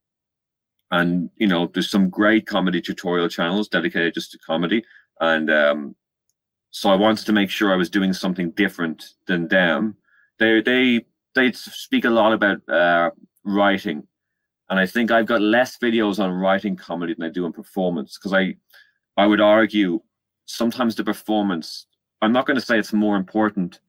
and 0.93 1.31
you 1.35 1.49
know, 1.49 1.67
there's 1.67 1.91
some 1.91 2.09
great 2.09 2.47
comedy 2.47 2.81
tutorial 2.81 3.29
channels 3.29 3.67
dedicated 3.69 4.15
just 4.15 4.31
to 4.31 4.39
comedy, 4.39 4.85
and 5.21 5.51
um, 5.51 5.97
so 6.71 6.91
I 6.91 6.95
wanted 6.95 7.27
to 7.27 7.33
make 7.33 7.51
sure 7.51 7.73
I 7.73 7.83
was 7.83 7.91
doing 7.91 8.13
something 8.13 8.53
different 8.53 9.15
than 9.27 9.49
them. 9.49 9.97
They 10.39 10.63
they 10.63 11.07
they 11.39 11.53
speak 11.53 12.05
a 12.05 12.11
lot 12.11 12.33
about 12.33 12.69
uh, 12.69 13.11
writing, 13.45 14.07
and 14.69 14.79
I 14.79 14.87
think 14.87 15.11
I've 15.11 15.27
got 15.27 15.41
less 15.41 15.79
videos 15.79 16.23
on 16.23 16.33
writing 16.33 16.77
comedy 16.77 17.15
than 17.15 17.27
I 17.27 17.31
do 17.31 17.45
on 17.45 17.53
performance 17.53 18.19
because 18.19 18.35
I, 18.35 18.57
I 19.17 19.27
would 19.27 19.41
argue 19.41 20.01
sometimes 20.47 20.95
the 20.95 21.05
performance. 21.05 21.87
I'm 22.21 22.33
not 22.33 22.47
going 22.47 22.59
to 22.59 22.65
say 22.65 22.79
it's 22.79 22.93
more 22.93 23.17
important, 23.17 23.81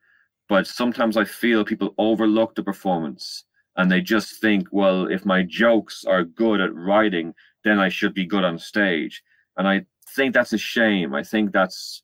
but 0.48 0.68
sometimes 0.68 1.18
I 1.18 1.26
feel 1.26 1.66
people 1.66 1.96
overlook 1.98 2.56
the 2.56 2.64
performance 2.64 3.46
and 3.76 3.92
they 3.92 4.02
just 4.02 4.40
think, 4.42 4.68
well, 4.72 5.08
if 5.08 5.26
my 5.26 5.44
jokes 5.44 6.06
are 6.06 6.24
good 6.24 6.62
at 6.62 6.76
writing, 6.76 7.34
then 7.64 7.80
I 7.80 7.90
should 7.90 8.14
be 8.14 8.26
good 8.26 8.44
on 8.44 8.60
stage. 8.60 9.24
And 9.58 9.68
I 9.68 9.86
think 10.16 10.34
that's 10.34 10.54
a 10.54 10.58
shame. 10.58 11.16
I 11.16 11.24
think 11.24 11.52
that's 11.52 12.04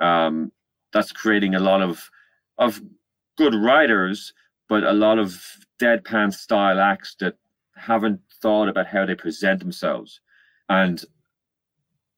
um, 0.00 0.50
that's 0.92 1.12
creating 1.12 1.54
a 1.54 1.60
lot 1.60 1.80
of 1.80 2.10
of 2.58 2.82
good 3.36 3.54
writers 3.54 4.32
but 4.68 4.84
a 4.84 4.92
lot 4.92 5.18
of 5.18 5.42
deadpan 5.80 6.32
style 6.32 6.80
acts 6.80 7.16
that 7.20 7.34
haven't 7.76 8.20
thought 8.40 8.68
about 8.68 8.86
how 8.86 9.04
they 9.04 9.14
present 9.14 9.60
themselves. 9.60 10.20
And 10.68 11.04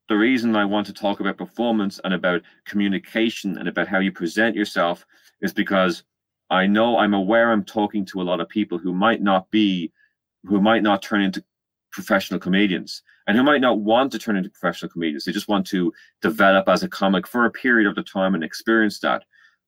the 0.09 0.17
reason 0.17 0.55
I 0.55 0.65
want 0.65 0.87
to 0.87 0.93
talk 0.93 1.21
about 1.21 1.39
performance 1.39 2.01
and 2.05 2.15
about 2.15 2.43
communication 2.65 3.59
and 3.59 3.69
about 3.69 3.89
how 3.89 3.99
you 3.99 4.13
present 4.13 4.55
yourself 4.55 5.05
is 5.41 5.53
because 5.53 6.05
I 6.51 6.67
know 6.67 6.99
I'm 6.99 7.15
aware 7.15 7.51
I'm 7.51 7.65
talking 7.65 8.05
to 8.07 8.21
a 8.21 8.25
lot 8.25 8.41
of 8.41 8.49
people 8.49 8.79
who 8.79 8.93
might 8.93 9.21
not 9.21 9.51
be, 9.51 9.93
who 10.45 10.61
might 10.61 10.83
not 10.83 11.03
turn 11.03 11.23
into 11.23 11.43
professional 11.91 12.39
comedians 12.39 13.03
and 13.27 13.37
who 13.37 13.43
might 13.43 13.61
not 13.61 13.81
want 13.81 14.13
to 14.13 14.19
turn 14.19 14.37
into 14.37 14.51
professional 14.51 14.91
comedians. 14.91 15.25
They 15.25 15.33
just 15.33 15.49
want 15.49 15.67
to 15.69 15.93
develop 16.23 16.69
as 16.69 16.85
a 16.85 16.89
comic 16.89 17.27
for 17.27 17.45
a 17.45 17.51
period 17.51 17.89
of 17.89 17.97
the 17.97 18.03
time 18.05 18.35
and 18.35 18.45
experience 18.45 19.01
that. 19.01 19.25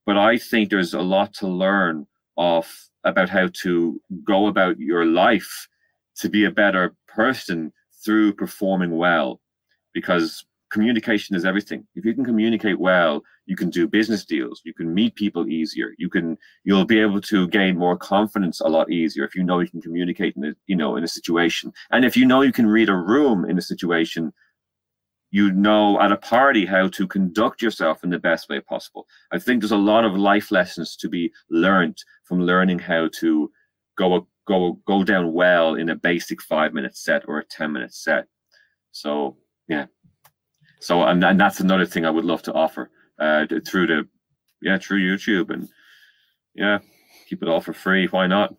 But 0.07 0.17
I 0.17 0.39
think 0.39 0.71
there's 0.71 0.95
a 0.95 1.01
lot 1.01 1.35
to 1.35 1.49
learn 1.49 2.07
of 2.39 2.67
about 3.05 3.29
how 3.29 3.49
to 3.63 4.01
go 4.25 4.47
about 4.47 4.79
your 4.79 5.05
life 5.05 5.69
to 6.17 6.29
be 6.29 6.45
a 6.45 6.51
better 6.51 6.95
person 7.07 7.73
through 8.05 8.33
performing 8.33 8.97
well. 8.97 9.41
Because 9.93 10.45
communication 10.73 11.37
is 11.37 11.45
everything. 11.45 11.87
If 11.95 12.05
you 12.05 12.15
can 12.15 12.25
communicate 12.25 12.79
well 12.79 13.23
you 13.49 13.57
can 13.57 13.71
do 13.71 13.89
business 13.89 14.27
deals. 14.27 14.61
You 14.65 14.75
can 14.75 14.93
meet 14.93 15.15
people 15.15 15.49
easier. 15.49 15.95
You 15.97 16.11
can 16.11 16.37
you'll 16.65 16.85
be 16.85 17.01
able 17.01 17.21
to 17.23 17.49
gain 17.49 17.79
more 17.79 17.97
confidence 17.97 18.61
a 18.61 18.69
lot 18.69 18.93
easier 18.93 19.25
if 19.25 19.35
you 19.35 19.43
know 19.43 19.61
you 19.61 19.69
can 19.69 19.81
communicate 19.81 20.37
in 20.37 20.45
a 20.45 20.53
you 20.67 20.77
know 20.77 20.97
in 20.97 21.03
a 21.03 21.09
situation. 21.09 21.73
And 21.91 22.05
if 22.05 22.17
you 22.17 22.27
know 22.27 22.43
you 22.43 22.53
can 22.53 22.67
read 22.67 22.91
a 22.91 22.95
room 22.95 23.47
in 23.47 23.57
a 23.57 23.63
situation 23.63 24.33
you 25.31 25.53
know 25.53 26.01
at 26.01 26.13
a 26.13 26.17
party 26.17 26.65
how 26.65 26.89
to 26.89 27.07
conduct 27.07 27.61
yourself 27.61 28.03
in 28.03 28.11
the 28.11 28.19
best 28.19 28.49
way 28.49 28.61
possible. 28.61 29.07
I 29.33 29.39
think 29.39 29.61
there's 29.61 29.73
a 29.73 29.77
lot 29.77 30.05
of 30.05 30.17
life 30.17 30.51
lessons 30.51 30.97
to 30.97 31.09
be 31.09 31.33
learned 31.51 31.99
from 32.25 32.43
learning 32.43 32.79
how 32.79 33.09
to 33.21 33.51
go 33.97 34.27
go 34.47 34.79
go 34.87 35.05
down 35.05 35.33
well 35.33 35.75
in 35.75 35.91
a 35.91 35.97
basic 35.97 36.41
five 36.43 36.73
minute 36.73 36.97
set 36.97 37.29
or 37.29 37.39
a 37.39 37.45
ten 37.45 37.73
minute 37.73 37.95
set. 37.95 38.27
So 38.93 39.37
yeah, 39.69 39.87
so 40.81 41.03
and, 41.05 41.23
and 41.23 41.39
that's 41.39 41.61
another 41.61 41.87
thing 41.87 42.07
I 42.07 42.11
would 42.11 42.25
love 42.25 42.43
to 42.43 42.53
offer 42.55 42.91
uh, 43.19 43.47
through 43.67 43.87
the 43.87 44.09
yeah 44.63 44.79
through 44.79 45.01
YouTube 45.01 45.51
and 45.51 45.69
yeah 46.55 46.79
keep 47.29 47.43
it 47.43 47.49
all 47.49 47.61
for 47.61 47.75
free. 47.75 48.07
Why 48.07 48.27
not? 48.27 48.55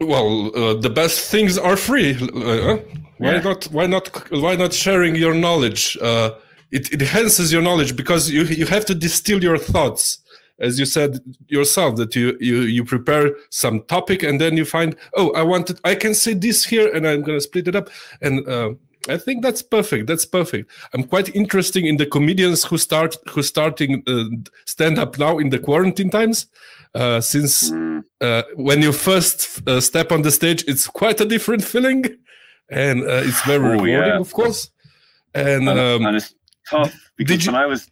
Well, 0.00 0.50
uh, 0.56 0.74
the 0.74 0.90
best 0.90 1.30
things 1.30 1.56
are 1.56 1.76
free. 1.76 2.16
Uh, 2.34 2.78
why 3.18 3.34
yeah. 3.34 3.40
not? 3.40 3.64
Why 3.64 3.86
not? 3.86 4.30
Why 4.30 4.56
not 4.56 4.72
sharing 4.72 5.16
your 5.16 5.34
knowledge? 5.34 5.96
Uh, 6.00 6.32
it, 6.70 6.92
it 6.92 7.00
enhances 7.00 7.52
your 7.52 7.62
knowledge 7.62 7.96
because 7.96 8.30
you 8.30 8.42
you 8.44 8.66
have 8.66 8.84
to 8.86 8.94
distill 8.94 9.42
your 9.42 9.58
thoughts, 9.58 10.18
as 10.58 10.78
you 10.78 10.86
said 10.86 11.20
yourself. 11.48 11.96
That 11.96 12.14
you 12.14 12.36
you 12.40 12.62
you 12.62 12.84
prepare 12.84 13.32
some 13.50 13.82
topic 13.84 14.22
and 14.22 14.40
then 14.40 14.56
you 14.56 14.64
find, 14.64 14.96
oh, 15.16 15.30
I 15.32 15.42
wanted, 15.42 15.80
I 15.84 15.94
can 15.94 16.14
say 16.14 16.34
this 16.34 16.64
here, 16.64 16.92
and 16.94 17.06
I'm 17.06 17.22
gonna 17.22 17.40
split 17.40 17.68
it 17.68 17.76
up. 17.76 17.88
And 18.20 18.46
uh, 18.48 18.74
I 19.08 19.16
think 19.16 19.42
that's 19.42 19.62
perfect. 19.62 20.06
That's 20.08 20.26
perfect. 20.26 20.70
I'm 20.92 21.04
quite 21.04 21.34
interested 21.34 21.84
in 21.84 21.96
the 21.96 22.06
comedians 22.06 22.64
who 22.64 22.76
start 22.76 23.16
who 23.28 23.42
starting 23.42 24.02
uh, 24.06 24.24
stand 24.66 24.98
up 24.98 25.18
now 25.18 25.38
in 25.38 25.50
the 25.50 25.58
quarantine 25.58 26.10
times 26.10 26.46
uh, 26.96 27.20
since 27.20 27.70
mm. 27.70 28.02
uh, 28.22 28.42
when 28.54 28.80
you 28.80 28.90
first 28.90 29.68
uh, 29.68 29.80
step 29.80 30.10
on 30.10 30.22
the 30.22 30.30
stage, 30.30 30.64
it's 30.66 30.86
quite 30.86 31.20
a 31.20 31.26
different 31.26 31.62
feeling, 31.62 32.04
and 32.70 33.02
uh, 33.02 33.22
it's 33.24 33.42
very 33.42 33.64
oh, 33.64 33.70
rewarding, 33.72 33.94
yeah. 33.94 34.18
of 34.18 34.32
course. 34.32 34.70
And, 35.34 35.68
and, 35.68 35.78
um, 35.78 36.06
and 36.06 36.16
it's 36.16 36.34
tough 36.68 36.94
because 37.16 37.46
when. 37.46 37.54
I 37.54 37.66
was 37.66 37.88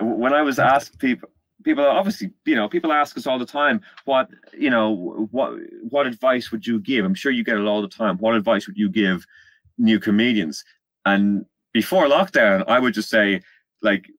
when 0.00 0.32
I 0.32 0.42
was 0.42 0.58
asked 0.58 0.98
people 0.98 1.28
people 1.62 1.84
obviously 1.84 2.30
you 2.44 2.54
know 2.54 2.68
people 2.68 2.92
ask 2.92 3.16
us 3.16 3.26
all 3.26 3.38
the 3.38 3.46
time 3.46 3.80
what 4.04 4.28
you 4.52 4.70
know 4.70 5.28
what 5.30 5.54
what 5.88 6.06
advice 6.06 6.50
would 6.50 6.66
you 6.66 6.80
give 6.80 7.04
i'm 7.04 7.14
sure 7.14 7.32
you 7.32 7.44
get 7.44 7.56
it 7.56 7.66
all 7.66 7.82
the 7.82 7.88
time 7.88 8.18
what 8.18 8.34
advice 8.34 8.66
would 8.66 8.76
you 8.76 8.88
give 8.88 9.26
new 9.78 9.98
comedians 9.98 10.64
and 11.04 11.44
before 11.72 12.06
lockdown 12.06 12.64
i 12.68 12.78
would 12.78 12.94
just 12.94 13.08
say 13.08 13.40
like 13.80 14.10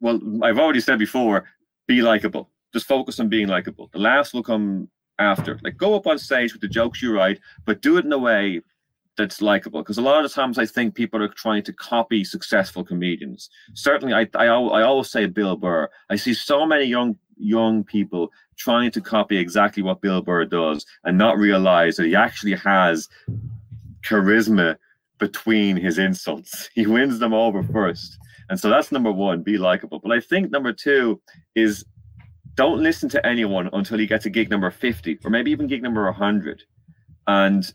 well 0.00 0.20
i've 0.42 0.58
already 0.58 0.80
said 0.80 0.98
before 0.98 1.44
be 1.86 2.02
likable 2.02 2.50
just 2.72 2.86
focus 2.86 3.18
on 3.20 3.28
being 3.28 3.48
likable 3.48 3.88
the 3.92 3.98
laughs 3.98 4.32
will 4.32 4.42
come 4.42 4.88
after 5.18 5.58
like 5.62 5.76
go 5.76 5.94
up 5.94 6.06
on 6.06 6.18
stage 6.18 6.52
with 6.52 6.60
the 6.60 6.68
jokes 6.68 7.02
you 7.02 7.14
write 7.14 7.40
but 7.64 7.82
do 7.82 7.96
it 7.96 8.04
in 8.04 8.12
a 8.12 8.18
way 8.18 8.60
that's 9.16 9.42
likable 9.42 9.80
because 9.80 9.98
a 9.98 10.02
lot 10.02 10.24
of 10.24 10.32
times 10.32 10.58
I 10.58 10.66
think 10.66 10.94
people 10.94 11.22
are 11.22 11.28
trying 11.28 11.62
to 11.64 11.72
copy 11.72 12.24
successful 12.24 12.84
comedians. 12.84 13.50
Certainly, 13.74 14.14
I, 14.14 14.28
I 14.34 14.46
I 14.46 14.82
always 14.82 15.10
say 15.10 15.26
Bill 15.26 15.56
Burr. 15.56 15.88
I 16.10 16.16
see 16.16 16.34
so 16.34 16.66
many 16.66 16.84
young 16.84 17.16
young 17.36 17.84
people 17.84 18.30
trying 18.56 18.90
to 18.92 19.00
copy 19.00 19.36
exactly 19.36 19.82
what 19.82 20.00
Bill 20.00 20.22
Burr 20.22 20.44
does 20.44 20.86
and 21.04 21.18
not 21.18 21.38
realize 21.38 21.96
that 21.96 22.06
he 22.06 22.14
actually 22.14 22.54
has 22.54 23.08
charisma 24.02 24.76
between 25.18 25.76
his 25.76 25.98
insults. 25.98 26.70
He 26.74 26.86
wins 26.86 27.18
them 27.18 27.34
over 27.34 27.62
first, 27.62 28.18
and 28.48 28.58
so 28.58 28.70
that's 28.70 28.92
number 28.92 29.12
one. 29.12 29.42
Be 29.42 29.58
likable. 29.58 30.00
But 30.02 30.12
I 30.12 30.20
think 30.20 30.50
number 30.50 30.72
two 30.72 31.20
is 31.54 31.84
don't 32.54 32.82
listen 32.82 33.08
to 33.10 33.26
anyone 33.26 33.68
until 33.72 34.00
you 34.00 34.06
get 34.06 34.22
to 34.22 34.30
gig 34.30 34.50
number 34.50 34.70
fifty 34.70 35.18
or 35.22 35.30
maybe 35.30 35.50
even 35.50 35.66
gig 35.66 35.82
number 35.82 36.10
hundred, 36.12 36.62
and 37.26 37.72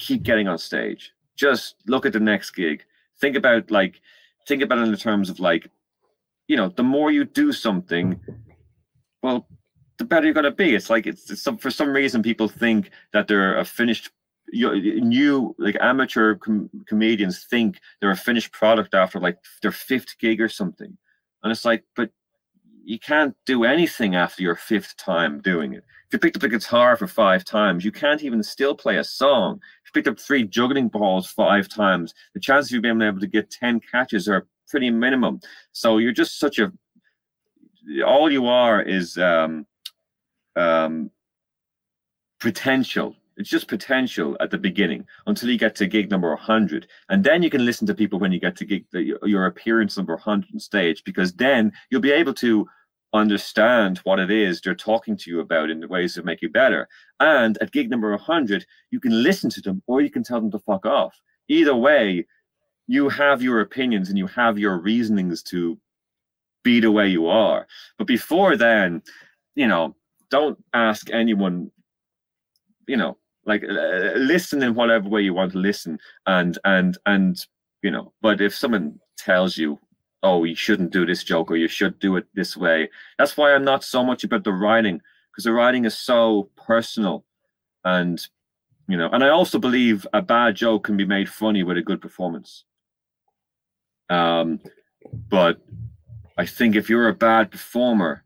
keep 0.00 0.22
getting 0.24 0.48
on 0.48 0.58
stage. 0.58 1.12
Just 1.36 1.76
look 1.86 2.04
at 2.04 2.12
the 2.12 2.20
next 2.20 2.50
gig. 2.50 2.84
Think 3.20 3.36
about 3.36 3.70
like 3.70 4.00
think 4.48 4.62
about 4.62 4.78
it 4.78 4.82
in 4.82 4.90
the 4.90 4.96
terms 4.96 5.30
of 5.30 5.38
like, 5.38 5.70
you 6.48 6.56
know, 6.56 6.68
the 6.68 6.82
more 6.82 7.12
you 7.12 7.24
do 7.24 7.52
something, 7.52 8.18
well, 9.22 9.46
the 9.98 10.04
better 10.04 10.24
you're 10.24 10.34
gonna 10.34 10.50
be. 10.50 10.74
It's 10.74 10.90
like 10.90 11.06
it's, 11.06 11.30
it's 11.30 11.42
some 11.42 11.58
for 11.58 11.70
some 11.70 11.90
reason 11.90 12.22
people 12.22 12.48
think 12.48 12.90
that 13.12 13.28
they're 13.28 13.58
a 13.58 13.64
finished 13.64 14.10
you, 14.52 15.00
new 15.00 15.54
like 15.58 15.76
amateur 15.80 16.34
com- 16.34 16.70
comedians 16.86 17.44
think 17.44 17.78
they're 18.00 18.10
a 18.10 18.16
finished 18.16 18.52
product 18.52 18.94
after 18.94 19.20
like 19.20 19.38
their 19.62 19.70
fifth 19.70 20.18
gig 20.18 20.40
or 20.40 20.48
something 20.48 20.96
and 21.42 21.52
it's 21.52 21.64
like 21.64 21.84
but 21.94 22.10
you 22.90 22.98
can't 22.98 23.34
do 23.46 23.64
anything 23.64 24.14
after 24.14 24.42
your 24.42 24.56
fifth 24.56 24.96
time 24.96 25.40
doing 25.40 25.74
it 25.74 25.84
if 26.10 26.14
you 26.14 26.18
picked 26.18 26.36
up 26.38 26.42
a 26.42 26.48
guitar 26.48 26.96
for 26.96 27.06
five 27.06 27.44
times, 27.44 27.84
you 27.84 27.92
can't 27.92 28.24
even 28.24 28.42
still 28.42 28.74
play 28.74 28.96
a 28.96 29.04
song. 29.04 29.60
If 29.84 29.90
you 29.90 29.92
picked 29.92 30.08
up 30.08 30.18
three 30.18 30.42
juggling 30.42 30.88
balls 30.88 31.30
five 31.30 31.68
times, 31.68 32.14
the 32.34 32.40
chances 32.40 32.72
of 32.72 32.74
you 32.74 32.80
being 32.80 33.00
able 33.00 33.20
to 33.20 33.28
get 33.28 33.48
10 33.48 33.78
catches 33.78 34.26
are 34.26 34.48
pretty 34.68 34.90
minimum. 34.90 35.40
So 35.70 35.98
you're 35.98 36.10
just 36.10 36.40
such 36.40 36.58
a, 36.58 36.72
all 38.04 38.28
you 38.28 38.48
are 38.48 38.82
is 38.82 39.16
um, 39.18 39.68
um, 40.56 41.12
potential. 42.40 43.14
It's 43.36 43.48
just 43.48 43.68
potential 43.68 44.36
at 44.40 44.50
the 44.50 44.58
beginning 44.58 45.06
until 45.28 45.48
you 45.48 45.58
get 45.58 45.76
to 45.76 45.86
gig 45.86 46.10
number 46.10 46.30
100. 46.30 46.88
And 47.08 47.22
then 47.22 47.44
you 47.44 47.50
can 47.50 47.64
listen 47.64 47.86
to 47.86 47.94
people 47.94 48.18
when 48.18 48.32
you 48.32 48.40
get 48.40 48.56
to 48.56 48.64
gig, 48.64 48.84
the, 48.90 49.16
your 49.22 49.46
appearance 49.46 49.96
number 49.96 50.14
100 50.14 50.48
on 50.52 50.58
stage, 50.58 51.04
because 51.04 51.32
then 51.34 51.70
you'll 51.88 52.00
be 52.00 52.10
able 52.10 52.34
to 52.34 52.66
understand 53.12 53.98
what 53.98 54.20
it 54.20 54.30
is 54.30 54.60
they're 54.60 54.74
talking 54.74 55.16
to 55.16 55.30
you 55.30 55.40
about 55.40 55.70
in 55.70 55.80
the 55.80 55.88
ways 55.88 56.14
that 56.14 56.24
make 56.24 56.42
you 56.42 56.48
better. 56.48 56.88
And 57.18 57.58
at 57.60 57.72
gig 57.72 57.90
number 57.90 58.10
100, 58.10 58.64
you 58.90 59.00
can 59.00 59.22
listen 59.22 59.50
to 59.50 59.60
them 59.60 59.82
or 59.86 60.00
you 60.00 60.10
can 60.10 60.22
tell 60.22 60.40
them 60.40 60.50
to 60.52 60.58
fuck 60.58 60.86
off. 60.86 61.18
Either 61.48 61.74
way, 61.74 62.26
you 62.86 63.08
have 63.08 63.42
your 63.42 63.60
opinions 63.60 64.08
and 64.08 64.18
you 64.18 64.26
have 64.26 64.58
your 64.58 64.78
reasonings 64.78 65.42
to 65.44 65.78
be 66.62 66.80
the 66.80 66.90
way 66.90 67.08
you 67.08 67.26
are. 67.26 67.66
But 67.98 68.06
before 68.06 68.56
then, 68.56 69.02
you 69.54 69.66
know, 69.66 69.96
don't 70.30 70.58
ask 70.74 71.10
anyone, 71.10 71.70
you 72.86 72.96
know, 72.96 73.16
like 73.46 73.64
uh, 73.64 74.12
listen 74.16 74.62
in 74.62 74.74
whatever 74.74 75.08
way 75.08 75.22
you 75.22 75.34
want 75.34 75.52
to 75.52 75.58
listen 75.58 75.98
and 76.26 76.58
and 76.64 76.98
and 77.06 77.46
you 77.82 77.90
know 77.90 78.12
but 78.22 78.40
if 78.40 78.54
someone 78.54 78.98
tells 79.16 79.56
you 79.56 79.78
oh, 80.22 80.44
you 80.44 80.54
shouldn't 80.54 80.92
do 80.92 81.06
this 81.06 81.24
joke 81.24 81.50
or 81.50 81.56
you 81.56 81.68
should 81.68 81.98
do 81.98 82.16
it 82.16 82.26
this 82.34 82.56
way. 82.56 82.90
That's 83.18 83.36
why 83.36 83.54
I'm 83.54 83.64
not 83.64 83.84
so 83.84 84.04
much 84.04 84.24
about 84.24 84.44
the 84.44 84.52
writing 84.52 85.00
because 85.30 85.44
the 85.44 85.52
writing 85.52 85.84
is 85.84 85.96
so 85.96 86.50
personal 86.56 87.24
and 87.84 88.26
you 88.88 88.96
know 88.96 89.08
and 89.12 89.24
i 89.24 89.28
also 89.28 89.58
believe 89.58 90.06
a 90.12 90.20
bad 90.20 90.54
joke 90.54 90.84
can 90.84 90.96
be 90.96 91.06
made 91.06 91.28
funny 91.28 91.62
with 91.62 91.76
a 91.76 91.82
good 91.82 92.00
performance 92.00 92.64
um 94.10 94.60
but 95.28 95.60
i 96.36 96.44
think 96.44 96.76
if 96.76 96.90
you're 96.90 97.08
a 97.08 97.14
bad 97.14 97.50
performer 97.50 98.24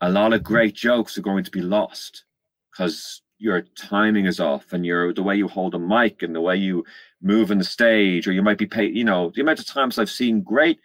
a 0.00 0.10
lot 0.10 0.32
of 0.32 0.42
great 0.42 0.74
jokes 0.74 1.18
are 1.18 1.22
going 1.22 1.44
to 1.44 1.50
be 1.50 1.60
lost 1.60 2.24
because 2.70 3.22
your 3.38 3.62
timing 3.76 4.26
is 4.26 4.40
off 4.40 4.72
and 4.72 4.84
your 4.84 5.12
the 5.12 5.22
way 5.22 5.36
you 5.36 5.48
hold 5.48 5.74
a 5.74 5.78
mic 5.78 6.22
and 6.22 6.34
the 6.34 6.40
way 6.40 6.56
you 6.56 6.84
move 7.20 7.50
in 7.50 7.58
the 7.58 7.64
stage 7.64 8.26
or 8.28 8.32
you 8.32 8.42
might 8.42 8.58
be 8.58 8.66
paid 8.66 8.94
you 8.96 9.04
know 9.04 9.32
the 9.34 9.40
amount 9.40 9.58
of 9.58 9.66
times 9.66 9.98
i've 9.98 10.10
seen 10.10 10.40
great 10.40 10.78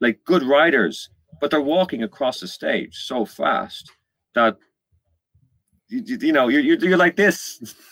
like 0.00 0.18
good 0.24 0.42
writers 0.42 1.10
but 1.40 1.50
they're 1.50 1.60
walking 1.60 2.02
across 2.02 2.40
the 2.40 2.48
stage 2.48 2.96
so 2.96 3.24
fast 3.24 3.90
that 4.34 4.56
you, 5.88 6.18
you 6.20 6.32
know 6.32 6.48
you're, 6.48 6.60
you're, 6.60 6.96
like 6.96 7.16
this. 7.16 7.74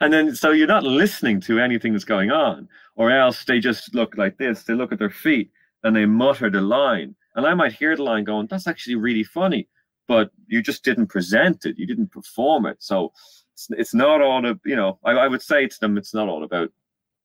And 0.00 0.12
then 0.12 0.36
so 0.36 0.50
you're 0.50 0.66
not 0.66 0.84
listening 0.84 1.40
to 1.42 1.58
anything 1.58 1.92
that's 1.92 2.04
going 2.04 2.30
on 2.30 2.68
or 2.94 3.10
else 3.10 3.44
they 3.44 3.58
just 3.58 3.94
look 3.94 4.16
like 4.16 4.36
this. 4.36 4.62
They 4.62 4.74
look 4.74 4.92
at 4.92 4.98
their 4.98 5.10
feet 5.10 5.50
and 5.82 5.96
they 5.96 6.04
mutter 6.04 6.50
the 6.50 6.60
line. 6.60 7.16
And 7.34 7.46
i 7.46 7.54
might 7.54 7.72
hear 7.72 7.96
the 7.96 8.02
line 8.02 8.24
going 8.24 8.46
that's 8.46 8.66
actually 8.66 8.96
really 8.96 9.24
funny 9.24 9.68
but 10.06 10.30
you 10.46 10.62
just 10.62 10.84
didn't 10.84 11.08
present 11.08 11.64
it. 11.64 11.76
You 11.78 11.86
didn't 11.86 12.12
perform 12.12 12.66
it. 12.66 12.76
So 12.78 13.12
it's, 13.54 13.66
it's 13.70 13.94
not 13.94 14.22
all 14.22 14.46
of 14.46 14.60
you 14.64 14.76
know 14.76 14.98
I, 15.04 15.12
I 15.12 15.28
would 15.28 15.42
say 15.42 15.66
to 15.66 15.80
them 15.80 15.96
it's 15.96 16.14
not 16.14 16.28
all 16.28 16.44
about 16.44 16.70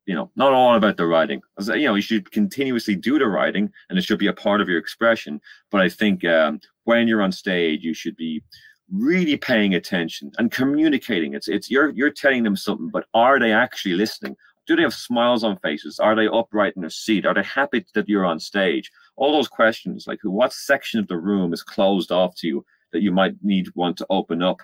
you 0.05 0.15
know, 0.15 0.31
not 0.35 0.53
all 0.53 0.75
about 0.75 0.97
the 0.97 1.05
writing. 1.05 1.41
You 1.59 1.85
know, 1.85 1.95
you 1.95 2.01
should 2.01 2.31
continuously 2.31 2.95
do 2.95 3.19
the 3.19 3.27
writing, 3.27 3.71
and 3.89 3.97
it 3.97 4.03
should 4.03 4.19
be 4.19 4.27
a 4.27 4.33
part 4.33 4.61
of 4.61 4.67
your 4.67 4.79
expression. 4.79 5.39
But 5.69 5.81
I 5.81 5.89
think 5.89 6.25
um, 6.25 6.59
when 6.85 7.07
you're 7.07 7.21
on 7.21 7.31
stage, 7.31 7.83
you 7.83 7.93
should 7.93 8.15
be 8.15 8.43
really 8.91 9.37
paying 9.37 9.75
attention 9.75 10.31
and 10.37 10.51
communicating. 10.51 11.33
It's 11.33 11.47
it's 11.47 11.69
you're 11.69 11.89
you're 11.91 12.11
telling 12.11 12.43
them 12.43 12.55
something, 12.55 12.89
but 12.89 13.05
are 13.13 13.39
they 13.39 13.51
actually 13.51 13.95
listening? 13.95 14.35
Do 14.67 14.75
they 14.75 14.83
have 14.83 14.93
smiles 14.93 15.43
on 15.43 15.57
faces? 15.57 15.99
Are 15.99 16.15
they 16.15 16.27
upright 16.27 16.73
in 16.75 16.81
their 16.81 16.89
seat? 16.89 17.25
Are 17.25 17.33
they 17.33 17.43
happy 17.43 17.85
that 17.93 18.07
you're 18.07 18.25
on 18.25 18.39
stage? 18.39 18.91
All 19.15 19.33
those 19.33 19.47
questions, 19.47 20.05
like 20.07 20.19
what 20.23 20.53
section 20.53 20.99
of 20.99 21.07
the 21.07 21.17
room 21.17 21.53
is 21.53 21.63
closed 21.63 22.11
off 22.11 22.35
to 22.37 22.47
you 22.47 22.65
that 22.91 23.01
you 23.01 23.11
might 23.11 23.33
need 23.41 23.67
want 23.75 23.97
to 23.97 24.05
open 24.09 24.41
up. 24.41 24.61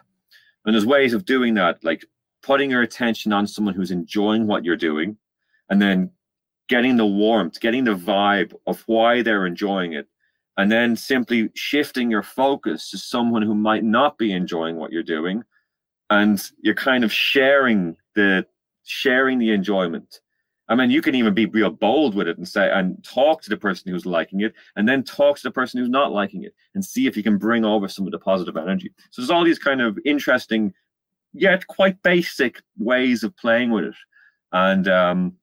And 0.65 0.73
there's 0.75 0.85
ways 0.85 1.13
of 1.13 1.25
doing 1.25 1.53
that, 1.55 1.83
like 1.83 2.05
putting 2.43 2.69
your 2.69 2.81
attention 2.81 3.33
on 3.33 3.47
someone 3.47 3.73
who's 3.73 3.91
enjoying 3.91 4.47
what 4.47 4.63
you're 4.63 4.75
doing 4.75 5.17
and 5.69 5.81
then 5.81 6.11
getting 6.67 6.97
the 6.97 7.05
warmth, 7.05 7.59
getting 7.59 7.85
the 7.85 7.95
vibe 7.95 8.53
of 8.65 8.83
why 8.87 9.21
they're 9.21 9.45
enjoying 9.45 9.93
it, 9.93 10.07
and 10.57 10.71
then 10.71 10.95
simply 10.95 11.49
shifting 11.53 12.11
your 12.11 12.23
focus 12.23 12.89
to 12.89 12.97
someone 12.97 13.41
who 13.41 13.55
might 13.55 13.83
not 13.83 14.17
be 14.17 14.33
enjoying 14.33 14.75
what 14.75 14.91
you're 14.91 15.03
doing, 15.03 15.43
and 16.09 16.51
you're 16.61 16.75
kind 16.75 17.03
of 17.03 17.11
sharing 17.11 17.95
the 18.15 18.45
sharing 18.83 19.37
the 19.37 19.51
enjoyment. 19.51 20.19
I 20.69 20.75
mean, 20.75 20.89
you 20.89 21.01
can 21.01 21.15
even 21.15 21.33
be 21.33 21.45
real 21.45 21.69
bold 21.69 22.15
with 22.15 22.27
it 22.27 22.37
and 22.37 22.47
say 22.47 22.69
and 22.69 23.01
talk 23.03 23.41
to 23.43 23.49
the 23.49 23.55
person 23.57 23.91
who's 23.91 24.05
liking 24.05 24.41
it, 24.41 24.53
and 24.75 24.87
then 24.87 25.03
talk 25.03 25.37
to 25.37 25.43
the 25.43 25.51
person 25.51 25.79
who's 25.79 25.89
not 25.89 26.11
liking 26.11 26.43
it, 26.43 26.53
and 26.75 26.83
see 26.83 27.07
if 27.07 27.15
you 27.15 27.23
can 27.23 27.37
bring 27.37 27.63
over 27.63 27.87
some 27.87 28.05
of 28.05 28.11
the 28.11 28.19
positive 28.19 28.57
energy. 28.57 28.91
So 29.11 29.21
there's 29.21 29.29
all 29.29 29.45
these 29.45 29.59
kind 29.59 29.81
of 29.81 29.97
interesting, 30.05 30.73
yet 31.33 31.67
quite 31.67 32.01
basic 32.03 32.61
ways 32.77 33.23
of 33.23 33.37
playing 33.37 33.71
with 33.71 33.85
it, 33.85 33.95
and 34.51 34.87
um, 34.87 35.33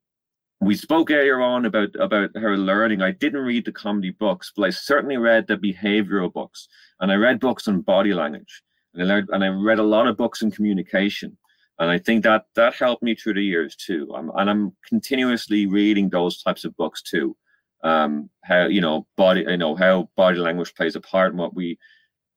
we 0.61 0.74
spoke 0.76 1.11
earlier 1.11 1.40
on 1.40 1.64
about 1.66 1.94
about 1.96 2.30
her 2.36 2.57
learning. 2.57 3.02
I 3.02 3.11
didn't 3.11 3.44
read 3.44 3.64
the 3.64 3.72
comedy 3.72 4.11
books, 4.11 4.52
but 4.57 4.64
I 4.64 4.70
certainly 4.70 5.16
read 5.16 5.46
the 5.46 5.57
behavioral 5.57 6.32
books, 6.32 6.68
and 7.00 7.11
I 7.11 7.16
read 7.16 7.40
books 7.40 7.68
on 7.68 7.80
body 7.80 8.14
language, 8.14 8.62
and 8.94 9.02
I 9.02 9.07
learned, 9.07 9.28
and 9.32 9.44
I 9.44 9.48
read 9.48 9.78
a 9.78 9.84
lot 9.84 10.07
of 10.07 10.16
books 10.16 10.42
on 10.42 10.50
communication, 10.50 11.36
and 11.78 11.90
I 11.90 11.98
think 11.98 12.22
that 12.24 12.46
that 12.55 12.74
helped 12.74 13.02
me 13.02 13.14
through 13.14 13.34
the 13.34 13.44
years 13.44 13.76
too. 13.76 14.11
I'm, 14.14 14.30
and 14.36 14.48
I'm 14.48 14.72
continuously 14.86 15.66
reading 15.66 16.09
those 16.09 16.42
types 16.42 16.64
of 16.64 16.76
books 16.76 17.02
too. 17.02 17.36
Um, 17.82 18.30
how 18.44 18.66
you 18.66 18.80
know 18.80 19.07
body, 19.16 19.44
you 19.46 19.57
know 19.57 19.74
how 19.74 20.09
body 20.16 20.38
language 20.38 20.74
plays 20.74 20.96
a 20.96 21.00
part 21.00 21.32
in 21.32 21.38
what 21.38 21.55
we, 21.55 21.78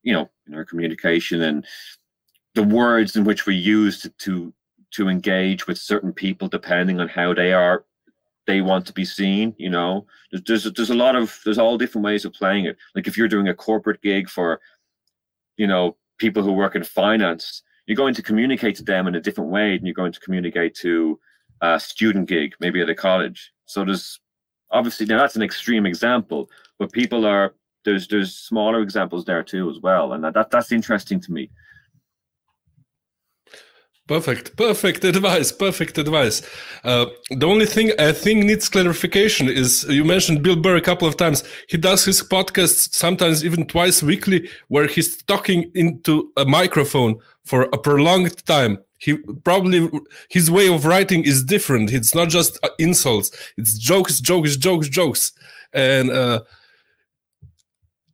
you 0.04 0.14
know, 0.14 0.30
in 0.48 0.56
our 0.56 0.66
communication 0.66 1.42
and 1.44 1.66
the 2.56 2.64
words 2.64 3.16
in 3.16 3.24
which 3.24 3.46
we 3.46 3.56
use 3.56 4.02
to, 4.02 4.10
to 4.10 4.54
to 4.90 5.10
engage 5.10 5.68
with 5.68 5.78
certain 5.78 6.12
people 6.12 6.48
depending 6.48 7.00
on 7.00 7.08
how 7.08 7.34
they 7.34 7.54
are 7.54 7.86
they 8.48 8.62
want 8.62 8.86
to 8.88 8.94
be 8.94 9.06
seen 9.06 9.54
you 9.58 9.70
know? 9.70 10.06
There's, 10.32 10.64
there's 10.64 10.74
there's 10.74 10.90
a 10.90 10.96
lot 10.96 11.16
of 11.16 11.40
there's 11.46 11.58
all 11.60 11.78
different 11.78 12.06
ways 12.06 12.26
of 12.26 12.34
playing 12.34 12.66
it. 12.66 12.78
Like 12.96 13.08
if 13.08 13.18
you're 13.18 13.28
doing 13.28 13.48
a 13.50 13.54
corporate 13.54 14.02
gig 14.02 14.30
for 14.30 14.60
you 15.58 15.68
know 15.68 15.96
people 16.18 16.44
who 16.44 16.52
work 16.52 16.76
in 16.76 16.84
finance 16.84 17.62
you're 17.86 17.96
going 17.96 18.14
to 18.14 18.24
communicate 18.24 18.76
to 18.76 18.84
them 18.84 19.08
in 19.08 19.16
a 19.16 19.22
different 19.22 19.50
way 19.50 19.78
than 19.78 19.86
you're 19.86 19.94
going 19.94 20.12
to 20.12 20.20
communicate 20.20 20.76
to 20.76 21.20
a 21.62 21.80
student 21.80 22.28
gig 22.28 22.54
maybe 22.60 22.82
at 22.82 22.90
a 22.90 22.96
college. 22.96 23.52
So 23.66 23.86
there's 23.86 24.20
obviously 24.72 25.06
now 25.06 25.20
that's 25.20 25.36
an 25.36 25.42
extreme 25.42 25.86
example 25.86 26.50
but 26.80 26.92
people 26.92 27.26
are 27.26 27.54
there's 27.88 28.08
there's 28.08 28.36
smaller 28.36 28.82
examples 28.82 29.24
there 29.24 29.44
too 29.44 29.70
as 29.70 29.80
well, 29.80 30.12
and 30.12 30.24
that 30.24 30.52
that's 30.52 30.72
interesting 30.74 31.22
to 31.22 31.32
me. 31.32 31.50
Perfect, 34.08 34.56
perfect 34.56 35.04
advice, 35.04 35.52
perfect 35.52 35.98
advice. 35.98 36.42
Uh, 36.86 37.08
the 37.30 37.46
only 37.46 37.66
thing 37.66 37.92
I 38.00 38.14
think 38.14 38.46
needs 38.46 38.70
clarification 38.70 39.50
is 39.50 39.84
you 39.90 40.06
mentioned 40.06 40.44
Bill 40.44 40.56
Burr 40.56 40.78
a 40.78 40.82
couple 40.82 41.10
of 41.10 41.18
times. 41.18 41.44
He 41.68 41.76
does 41.76 42.06
his 42.06 42.22
podcasts 42.22 42.94
sometimes 42.96 43.44
even 43.44 43.66
twice 43.66 44.02
weekly, 44.02 44.50
where 44.70 44.88
he's 44.88 45.22
talking 45.24 45.70
into 45.76 46.32
a 46.38 46.46
microphone 46.46 47.20
for 47.44 47.64
a 47.64 47.78
prolonged 47.78 48.46
time. 48.46 48.78
He 48.98 49.18
probably 49.44 49.90
his 50.30 50.50
way 50.50 50.74
of 50.74 50.86
writing 50.86 51.26
is 51.26 51.44
different. 51.44 51.92
It's 51.92 52.16
not 52.16 52.30
just 52.30 52.58
uh, 52.64 52.70
insults; 52.80 53.32
it's 53.58 53.78
jokes, 53.78 54.22
jokes, 54.22 54.56
jokes, 54.56 54.88
jokes. 54.88 55.34
And 55.74 56.12
uh, 56.12 56.44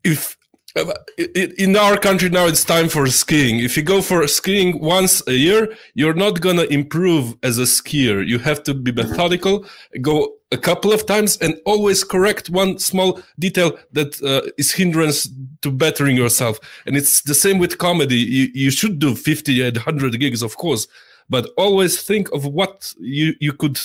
if 0.03 0.37
in 0.76 1.76
our 1.76 1.97
country 1.97 2.30
now 2.30 2.47
it's 2.47 2.63
time 2.63 2.89
for 2.89 3.05
skiing. 3.07 3.59
If 3.59 3.78
you 3.78 3.84
go 3.84 4.01
for 4.01 4.28
skiing 4.28 4.80
once 4.80 5.21
a 5.28 5.34
year 5.34 5.74
you're 5.93 6.15
not 6.15 6.41
going 6.41 6.57
to 6.57 6.71
improve 6.74 7.36
as 7.43 7.59
a 7.59 7.63
skier. 7.63 8.26
You 8.26 8.39
have 8.39 8.63
to 8.63 8.74
be 8.74 8.91
methodical 8.91 9.65
go 10.01 10.34
a 10.51 10.57
couple 10.57 10.91
of 10.91 11.05
times 11.05 11.38
and 11.38 11.59
always 11.65 12.03
correct 12.03 12.49
one 12.49 12.80
small 12.80 13.21
detail 13.38 13.78
that 13.91 14.21
uh, 14.24 14.49
is 14.57 14.71
hindrance 14.71 15.30
to 15.61 15.71
bettering 15.71 16.15
yourself. 16.15 16.59
And 16.86 16.95
it's 16.95 17.21
the 17.21 17.36
same 17.36 17.59
with 17.59 17.78
comedy. 17.78 18.17
You, 18.17 18.49
you 18.53 18.71
should 18.71 18.99
do 18.99 19.15
50 19.15 19.61
and 19.61 19.78
100 19.78 20.19
gigs 20.19 20.41
of 20.41 20.57
course 20.57 20.88
but 21.30 21.49
always 21.55 22.01
think 22.01 22.32
of 22.32 22.45
what 22.45 22.93
you 22.99 23.34
you 23.39 23.53
could 23.53 23.80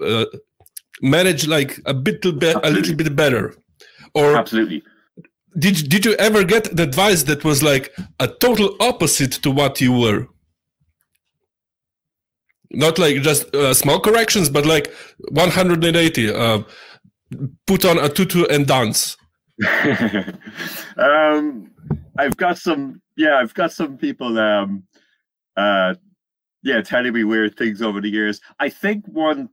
uh, 0.00 0.26
manage 1.02 1.48
like 1.48 1.80
a 1.86 1.94
bit 1.94 2.24
a 2.24 2.70
little 2.70 2.94
bit 2.94 3.16
better. 3.16 3.54
Or 4.14 4.36
absolutely 4.36 4.82
did 5.58 5.88
did 5.88 6.04
you 6.04 6.14
ever 6.14 6.44
get 6.44 6.76
the 6.76 6.82
advice 6.82 7.24
that 7.24 7.44
was 7.44 7.62
like 7.62 7.94
a 8.20 8.28
total 8.28 8.76
opposite 8.80 9.32
to 9.42 9.50
what 9.50 9.80
you 9.80 9.92
were? 9.92 10.28
Not 12.70 12.98
like 12.98 13.22
just 13.22 13.52
uh, 13.54 13.74
small 13.74 13.98
corrections, 13.98 14.48
but 14.48 14.64
like 14.64 14.92
180. 15.30 16.32
Uh, 16.32 16.62
put 17.66 17.84
on 17.84 17.98
a 17.98 18.08
tutu 18.08 18.44
and 18.44 18.66
dance. 18.66 19.16
um, 20.96 21.70
I've 22.16 22.36
got 22.36 22.58
some. 22.58 23.02
Yeah, 23.16 23.36
I've 23.36 23.54
got 23.54 23.72
some 23.72 23.98
people. 23.98 24.38
Um, 24.38 24.84
uh, 25.56 25.94
yeah, 26.62 26.80
telling 26.82 27.12
me 27.12 27.24
weird 27.24 27.56
things 27.56 27.82
over 27.82 28.00
the 28.00 28.08
years. 28.08 28.40
I 28.60 28.68
think 28.68 29.04
one. 29.06 29.48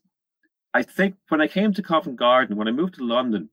I 0.74 0.84
think 0.84 1.16
when 1.30 1.42
I 1.42 1.48
came 1.48 1.74
to 1.74 1.82
Covent 1.82 2.18
Garden, 2.18 2.56
when 2.56 2.68
I 2.68 2.72
moved 2.72 2.96
to 2.96 3.04
London, 3.04 3.50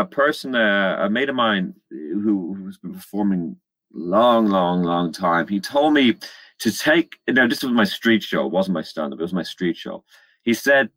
a 0.00 0.04
person, 0.04 0.54
uh, 0.54 0.96
a 1.00 1.10
mate 1.10 1.28
of 1.28 1.34
mine 1.34 1.74
who, 1.90 2.54
who's 2.54 2.78
been 2.78 2.94
performing 2.94 3.56
long, 3.92 4.46
long, 4.46 4.82
long 4.82 5.12
time, 5.12 5.46
he 5.46 5.60
told 5.60 5.94
me 5.94 6.16
to 6.60 6.72
take, 6.72 7.16
now 7.28 7.46
this 7.46 7.62
was 7.62 7.72
my 7.72 7.84
street 7.84 8.22
show, 8.22 8.46
it 8.46 8.52
wasn't 8.52 8.74
my 8.74 8.82
stand 8.82 9.12
up, 9.12 9.18
it 9.18 9.22
was 9.22 9.32
my 9.32 9.42
street 9.42 9.76
show. 9.76 10.04
He 10.42 10.54
said, 10.54 10.90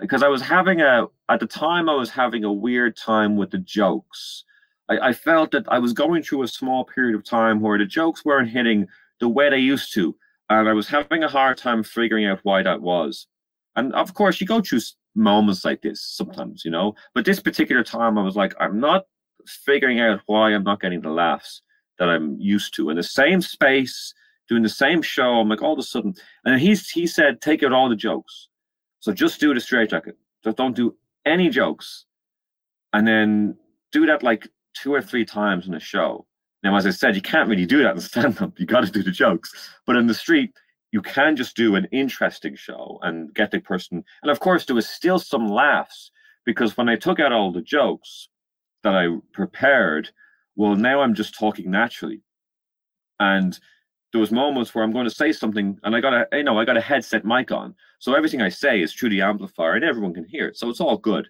because 0.00 0.22
I 0.22 0.28
was 0.28 0.42
having 0.42 0.80
a, 0.80 1.06
at 1.28 1.40
the 1.40 1.46
time, 1.46 1.88
I 1.88 1.94
was 1.94 2.10
having 2.10 2.44
a 2.44 2.52
weird 2.52 2.96
time 2.96 3.36
with 3.36 3.50
the 3.50 3.58
jokes. 3.58 4.44
I, 4.88 5.08
I 5.08 5.12
felt 5.12 5.52
that 5.52 5.64
I 5.68 5.78
was 5.78 5.92
going 5.92 6.22
through 6.22 6.42
a 6.42 6.48
small 6.48 6.84
period 6.84 7.14
of 7.14 7.24
time 7.24 7.60
where 7.60 7.78
the 7.78 7.86
jokes 7.86 8.24
weren't 8.24 8.50
hitting 8.50 8.86
the 9.20 9.28
way 9.28 9.50
they 9.50 9.58
used 9.58 9.94
to. 9.94 10.16
And 10.50 10.68
I 10.68 10.72
was 10.72 10.88
having 10.88 11.22
a 11.22 11.28
hard 11.28 11.56
time 11.56 11.82
figuring 11.82 12.26
out 12.26 12.40
why 12.42 12.62
that 12.62 12.82
was. 12.82 13.26
And 13.76 13.94
of 13.94 14.14
course, 14.14 14.40
you 14.40 14.46
go 14.46 14.60
through 14.60 14.80
moments 15.14 15.64
like 15.64 15.82
this 15.82 16.00
sometimes, 16.00 16.64
you 16.64 16.70
know. 16.70 16.94
But 17.14 17.24
this 17.24 17.40
particular 17.40 17.82
time, 17.82 18.18
I 18.18 18.22
was 18.22 18.36
like, 18.36 18.54
I'm 18.60 18.80
not 18.80 19.04
figuring 19.46 20.00
out 20.00 20.20
why 20.26 20.52
I'm 20.52 20.64
not 20.64 20.80
getting 20.80 21.00
the 21.00 21.10
laughs 21.10 21.62
that 21.98 22.08
I'm 22.08 22.38
used 22.40 22.74
to 22.74 22.90
in 22.90 22.96
the 22.96 23.02
same 23.02 23.40
space, 23.40 24.14
doing 24.48 24.62
the 24.62 24.68
same 24.68 25.02
show. 25.02 25.34
I'm 25.34 25.48
like, 25.48 25.62
all 25.62 25.74
of 25.74 25.78
a 25.78 25.82
sudden, 25.82 26.14
and 26.44 26.60
he's 26.60 26.88
he 26.90 27.06
said, 27.06 27.40
take 27.40 27.62
out 27.62 27.72
all 27.72 27.88
the 27.88 27.96
jokes. 27.96 28.48
So 29.00 29.12
just 29.12 29.40
do 29.40 29.52
the 29.54 29.60
straight 29.60 29.90
jacket. 29.90 30.16
Just 30.42 30.56
don't 30.56 30.76
do 30.76 30.96
any 31.26 31.48
jokes, 31.48 32.06
and 32.92 33.06
then 33.06 33.56
do 33.92 34.06
that 34.06 34.22
like 34.22 34.48
two 34.74 34.92
or 34.92 35.00
three 35.00 35.24
times 35.24 35.66
in 35.66 35.74
a 35.74 35.80
show. 35.80 36.26
Now, 36.62 36.76
as 36.76 36.86
I 36.86 36.90
said, 36.90 37.14
you 37.14 37.22
can't 37.22 37.48
really 37.48 37.66
do 37.66 37.82
that 37.82 37.94
in 37.94 38.00
stand 38.00 38.40
up. 38.40 38.58
You 38.58 38.66
got 38.66 38.84
to 38.84 38.90
do 38.90 39.02
the 39.02 39.10
jokes. 39.10 39.52
But 39.86 39.96
in 39.96 40.06
the 40.06 40.14
street, 40.14 40.50
you 40.94 41.02
can 41.02 41.34
just 41.34 41.56
do 41.56 41.74
an 41.74 41.88
interesting 41.90 42.54
show 42.54 43.00
and 43.02 43.34
get 43.34 43.50
the 43.50 43.58
person. 43.58 44.04
And 44.22 44.30
of 44.30 44.38
course, 44.38 44.64
there 44.64 44.76
was 44.76 44.88
still 44.88 45.18
some 45.18 45.48
laughs 45.48 46.12
because 46.46 46.76
when 46.76 46.88
I 46.88 46.94
took 46.94 47.18
out 47.18 47.32
all 47.32 47.50
the 47.50 47.62
jokes 47.62 48.28
that 48.84 48.94
I 48.94 49.08
prepared, 49.32 50.10
well, 50.54 50.76
now 50.76 51.00
I'm 51.00 51.12
just 51.12 51.36
talking 51.36 51.68
naturally. 51.68 52.22
And 53.18 53.58
there 54.12 54.20
was 54.20 54.30
moments 54.30 54.72
where 54.72 54.84
I'm 54.84 54.92
going 54.92 55.08
to 55.08 55.12
say 55.22 55.32
something 55.32 55.76
and 55.82 55.96
I 55.96 56.00
got 56.00 56.14
a, 56.14 56.28
you 56.30 56.44
know, 56.44 56.60
I 56.60 56.64
got 56.64 56.76
a 56.76 56.80
headset 56.80 57.24
mic 57.24 57.50
on. 57.50 57.74
So 57.98 58.14
everything 58.14 58.40
I 58.40 58.48
say 58.48 58.80
is 58.80 58.94
through 58.94 59.10
the 59.10 59.22
amplifier 59.22 59.72
and 59.72 59.84
everyone 59.84 60.14
can 60.14 60.24
hear 60.24 60.46
it. 60.46 60.56
So 60.56 60.68
it's 60.68 60.80
all 60.80 60.96
good. 60.96 61.26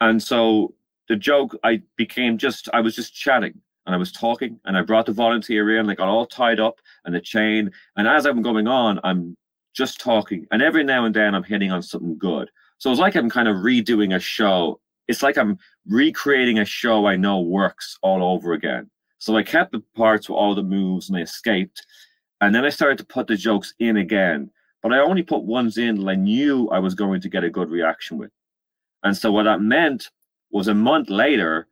And 0.00 0.22
so 0.22 0.72
the 1.10 1.16
joke, 1.16 1.54
I 1.62 1.82
became 1.98 2.38
just, 2.38 2.70
I 2.72 2.80
was 2.80 2.96
just 2.96 3.14
chatting 3.14 3.60
and 3.84 3.94
I 3.94 3.98
was 3.98 4.10
talking 4.10 4.58
and 4.64 4.74
I 4.74 4.80
brought 4.80 5.04
the 5.04 5.12
volunteer 5.12 5.74
in, 5.74 5.80
and 5.80 5.90
I 5.90 5.94
got 5.96 6.08
all 6.08 6.24
tied 6.24 6.60
up 6.60 6.80
and 7.06 7.16
a 7.16 7.20
chain. 7.20 7.70
And 7.96 8.06
as 8.06 8.26
I'm 8.26 8.42
going 8.42 8.66
on, 8.68 9.00
I'm 9.04 9.36
just 9.74 10.00
talking. 10.00 10.46
And 10.50 10.62
every 10.62 10.84
now 10.84 11.04
and 11.04 11.14
then 11.14 11.34
I'm 11.34 11.44
hitting 11.44 11.72
on 11.72 11.82
something 11.82 12.18
good. 12.18 12.50
So 12.78 12.90
it's 12.90 13.00
like 13.00 13.14
I'm 13.14 13.30
kind 13.30 13.48
of 13.48 13.56
redoing 13.56 14.14
a 14.14 14.20
show. 14.20 14.80
It's 15.08 15.22
like 15.22 15.38
I'm 15.38 15.58
recreating 15.86 16.58
a 16.58 16.64
show 16.64 17.06
I 17.06 17.16
know 17.16 17.40
works 17.40 17.98
all 18.02 18.22
over 18.22 18.52
again. 18.52 18.90
So 19.18 19.36
I 19.36 19.42
kept 19.42 19.72
the 19.72 19.82
parts 19.94 20.28
with 20.28 20.36
all 20.36 20.54
the 20.54 20.62
moves 20.62 21.08
and 21.08 21.16
I 21.16 21.22
escaped. 21.22 21.86
And 22.40 22.54
then 22.54 22.64
I 22.64 22.68
started 22.68 22.98
to 22.98 23.06
put 23.06 23.26
the 23.26 23.36
jokes 23.36 23.72
in 23.78 23.96
again. 23.96 24.50
But 24.82 24.92
I 24.92 24.98
only 24.98 25.22
put 25.22 25.44
ones 25.44 25.78
in 25.78 25.96
that 25.96 26.10
I 26.10 26.14
knew 26.14 26.68
I 26.68 26.78
was 26.78 26.94
going 26.94 27.20
to 27.22 27.28
get 27.28 27.44
a 27.44 27.50
good 27.50 27.70
reaction 27.70 28.18
with. 28.18 28.30
And 29.02 29.16
so 29.16 29.32
what 29.32 29.44
that 29.44 29.60
meant 29.60 30.10
was 30.50 30.68
a 30.68 30.74
month 30.74 31.10
later, 31.10 31.66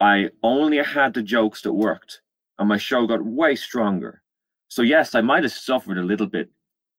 I 0.00 0.30
only 0.42 0.78
had 0.78 1.14
the 1.14 1.22
jokes 1.22 1.62
that 1.62 1.72
worked, 1.72 2.20
and 2.58 2.68
my 2.68 2.76
show 2.76 3.06
got 3.06 3.24
way 3.24 3.56
stronger. 3.56 4.22
So 4.74 4.82
yes, 4.82 5.14
I 5.14 5.20
might 5.20 5.44
have 5.44 5.52
suffered 5.52 5.98
a 5.98 6.02
little 6.02 6.26
bit 6.26 6.50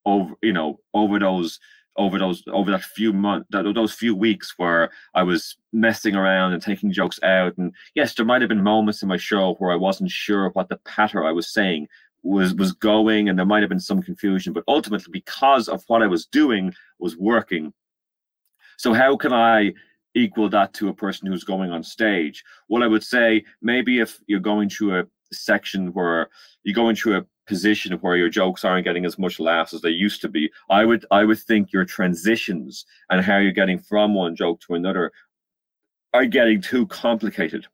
over, 0.06 0.34
you 0.42 0.54
know, 0.54 0.80
over 0.94 1.20
those, 1.20 1.60
over 1.98 2.18
those, 2.18 2.42
over 2.48 2.72
that 2.72 2.84
few 2.84 3.12
months, 3.12 3.48
those 3.50 3.92
few 3.92 4.16
weeks 4.16 4.54
where 4.56 4.92
I 5.14 5.24
was 5.24 5.58
messing 5.74 6.16
around 6.16 6.54
and 6.54 6.64
taking 6.64 6.94
jokes 6.94 7.20
out. 7.22 7.58
And 7.58 7.74
yes, 7.94 8.16
there 8.16 8.26
might 8.26 8.42
have 8.42 8.48
been 8.48 8.64
moments 8.64 9.02
in 9.02 9.10
my 9.10 9.18
show 9.18 9.56
where 9.56 9.74
I 9.74 9.76
wasn't 9.76 10.10
sure 10.10 10.52
what 10.52 10.70
the 10.70 10.80
patter 10.86 11.26
I 11.26 11.34
was 11.34 11.52
saying 11.52 11.90
was 12.24 12.56
was 12.56 12.72
going, 12.72 13.28
and 13.28 13.38
there 13.38 13.46
might 13.46 13.62
have 13.62 13.68
been 13.68 13.82
some 13.82 14.02
confusion. 14.02 14.54
But 14.54 14.64
ultimately, 14.70 15.12
because 15.12 15.68
of 15.68 15.84
what 15.88 16.02
I 16.02 16.08
was 16.08 16.26
doing 16.28 16.74
was 17.00 17.18
working. 17.18 17.74
So 18.78 18.94
how 18.94 19.18
can 19.18 19.34
I 19.34 19.74
equal 20.14 20.48
that 20.48 20.74
to 20.76 20.88
a 20.88 20.94
person 20.94 21.28
who's 21.28 21.44
going 21.44 21.72
on 21.72 21.84
stage? 21.84 22.42
Well, 22.70 22.84
I 22.84 22.88
would 22.88 23.04
say 23.04 23.44
maybe 23.62 24.00
if 24.00 24.18
you're 24.28 24.40
going 24.40 24.70
through 24.70 24.98
a 24.98 25.04
section 25.34 25.92
where 25.92 26.30
you're 26.64 26.74
going 26.74 26.96
through 26.96 27.18
a 27.18 27.26
position 27.46 27.94
where 28.00 28.18
your 28.18 28.30
jokes 28.30 28.64
aren't 28.64 28.86
getting 28.86 29.06
as 29.06 29.20
much 29.20 29.40
laughs 29.40 29.74
as 29.74 29.82
they 29.82 29.90
used 29.90 30.22
to 30.22 30.30
be, 30.30 30.52
I 30.70 30.86
would 30.86 31.06
I 31.12 31.26
would 31.26 31.40
think 31.40 31.72
your 31.72 31.86
transitions 31.86 32.86
and 33.10 33.24
how 33.24 33.38
you're 33.38 33.52
getting 33.52 33.80
from 33.80 34.14
one 34.14 34.36
joke 34.36 34.62
to 34.62 34.76
another 34.76 35.12
are 36.14 36.26
getting 36.26 36.62
too 36.62 36.88
complicated. 36.88 37.68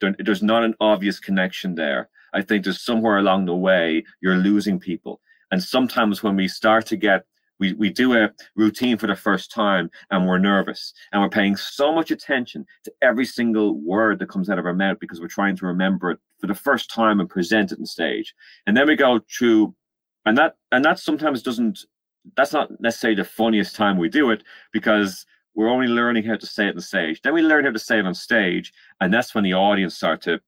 There, 0.00 0.14
there's 0.18 0.42
not 0.42 0.64
an 0.64 0.74
obvious 0.80 1.20
connection 1.20 1.74
there. 1.74 2.08
I 2.32 2.42
think 2.42 2.64
there's 2.64 2.82
somewhere 2.82 3.18
along 3.18 3.46
the 3.46 3.54
way 3.54 4.04
you're 4.20 4.36
losing 4.36 4.80
people. 4.80 5.20
And 5.50 5.62
sometimes 5.62 6.22
when 6.22 6.34
we 6.34 6.48
start 6.48 6.86
to 6.86 6.96
get 6.96 7.24
we, 7.60 7.72
we 7.74 7.90
do 7.90 8.14
a 8.14 8.30
routine 8.56 8.98
for 8.98 9.06
the 9.06 9.14
first 9.14 9.50
time 9.50 9.90
and 10.10 10.26
we're 10.26 10.38
nervous 10.38 10.92
and 11.12 11.22
we're 11.22 11.28
paying 11.28 11.56
so 11.56 11.92
much 11.92 12.10
attention 12.10 12.66
to 12.84 12.92
every 13.02 13.24
single 13.24 13.78
word 13.80 14.18
that 14.18 14.28
comes 14.28 14.50
out 14.50 14.58
of 14.58 14.66
our 14.66 14.74
mouth 14.74 14.98
because 15.00 15.20
we're 15.20 15.28
trying 15.28 15.56
to 15.56 15.66
remember 15.66 16.10
it 16.10 16.18
for 16.40 16.46
the 16.46 16.54
first 16.54 16.90
time 16.90 17.20
and 17.20 17.28
present 17.28 17.72
it 17.72 17.78
on 17.78 17.86
stage. 17.86 18.34
And 18.66 18.76
then 18.76 18.86
we 18.86 18.96
go 18.96 19.20
through, 19.30 19.74
and 20.26 20.36
that 20.38 20.56
and 20.72 20.84
that 20.84 20.98
sometimes 20.98 21.42
doesn't. 21.42 21.80
That's 22.36 22.54
not 22.54 22.70
necessarily 22.80 23.16
the 23.16 23.24
funniest 23.24 23.76
time 23.76 23.98
we 23.98 24.08
do 24.08 24.30
it 24.30 24.42
because 24.72 25.26
we're 25.54 25.68
only 25.68 25.88
learning 25.88 26.24
how 26.24 26.36
to 26.36 26.46
say 26.46 26.68
it 26.68 26.74
on 26.74 26.80
stage. 26.80 27.20
Then 27.20 27.34
we 27.34 27.42
learn 27.42 27.64
how 27.64 27.70
to 27.70 27.78
say 27.78 27.98
it 27.98 28.06
on 28.06 28.14
stage, 28.14 28.72
and 29.00 29.12
that's 29.12 29.34
when 29.34 29.44
the 29.44 29.54
audience 29.54 29.94
start 29.94 30.22
to 30.22 30.40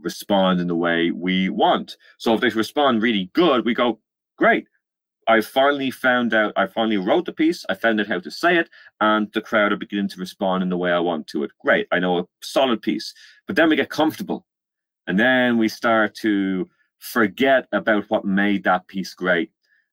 respond 0.00 0.60
in 0.60 0.68
the 0.68 0.74
way 0.74 1.10
we 1.10 1.50
want. 1.50 1.96
So 2.18 2.34
if 2.34 2.40
they 2.40 2.48
respond 2.48 3.02
really 3.02 3.30
good, 3.34 3.64
we 3.64 3.74
go, 3.74 4.00
great 4.38 4.66
I 5.28 5.40
finally 5.40 5.90
found 5.90 6.34
out, 6.34 6.52
I 6.56 6.66
finally 6.66 6.98
wrote 6.98 7.24
the 7.24 7.32
piece, 7.32 7.64
I 7.68 7.74
found 7.74 8.00
out 8.00 8.06
how 8.06 8.20
to 8.20 8.30
say 8.30 8.56
it, 8.56 8.70
and 9.00 9.30
the 9.32 9.40
crowd 9.40 9.72
are 9.72 9.76
beginning 9.76 10.08
to 10.10 10.20
respond 10.20 10.62
in 10.62 10.68
the 10.68 10.76
way 10.76 10.92
I 10.92 11.00
want 11.00 11.26
to 11.28 11.42
it. 11.42 11.50
Great, 11.60 11.88
I 11.90 11.98
know 11.98 12.18
a 12.18 12.26
solid 12.42 12.80
piece. 12.82 13.12
But 13.46 13.56
then 13.56 13.68
we 13.68 13.76
get 13.76 13.90
comfortable. 13.90 14.46
And 15.08 15.18
then 15.18 15.58
we 15.58 15.68
start 15.68 16.14
to 16.16 16.68
forget 16.98 17.66
about 17.72 18.04
what 18.08 18.24
made 18.24 18.64
that 18.64 18.86
piece 18.88 19.14
great. 19.14 19.50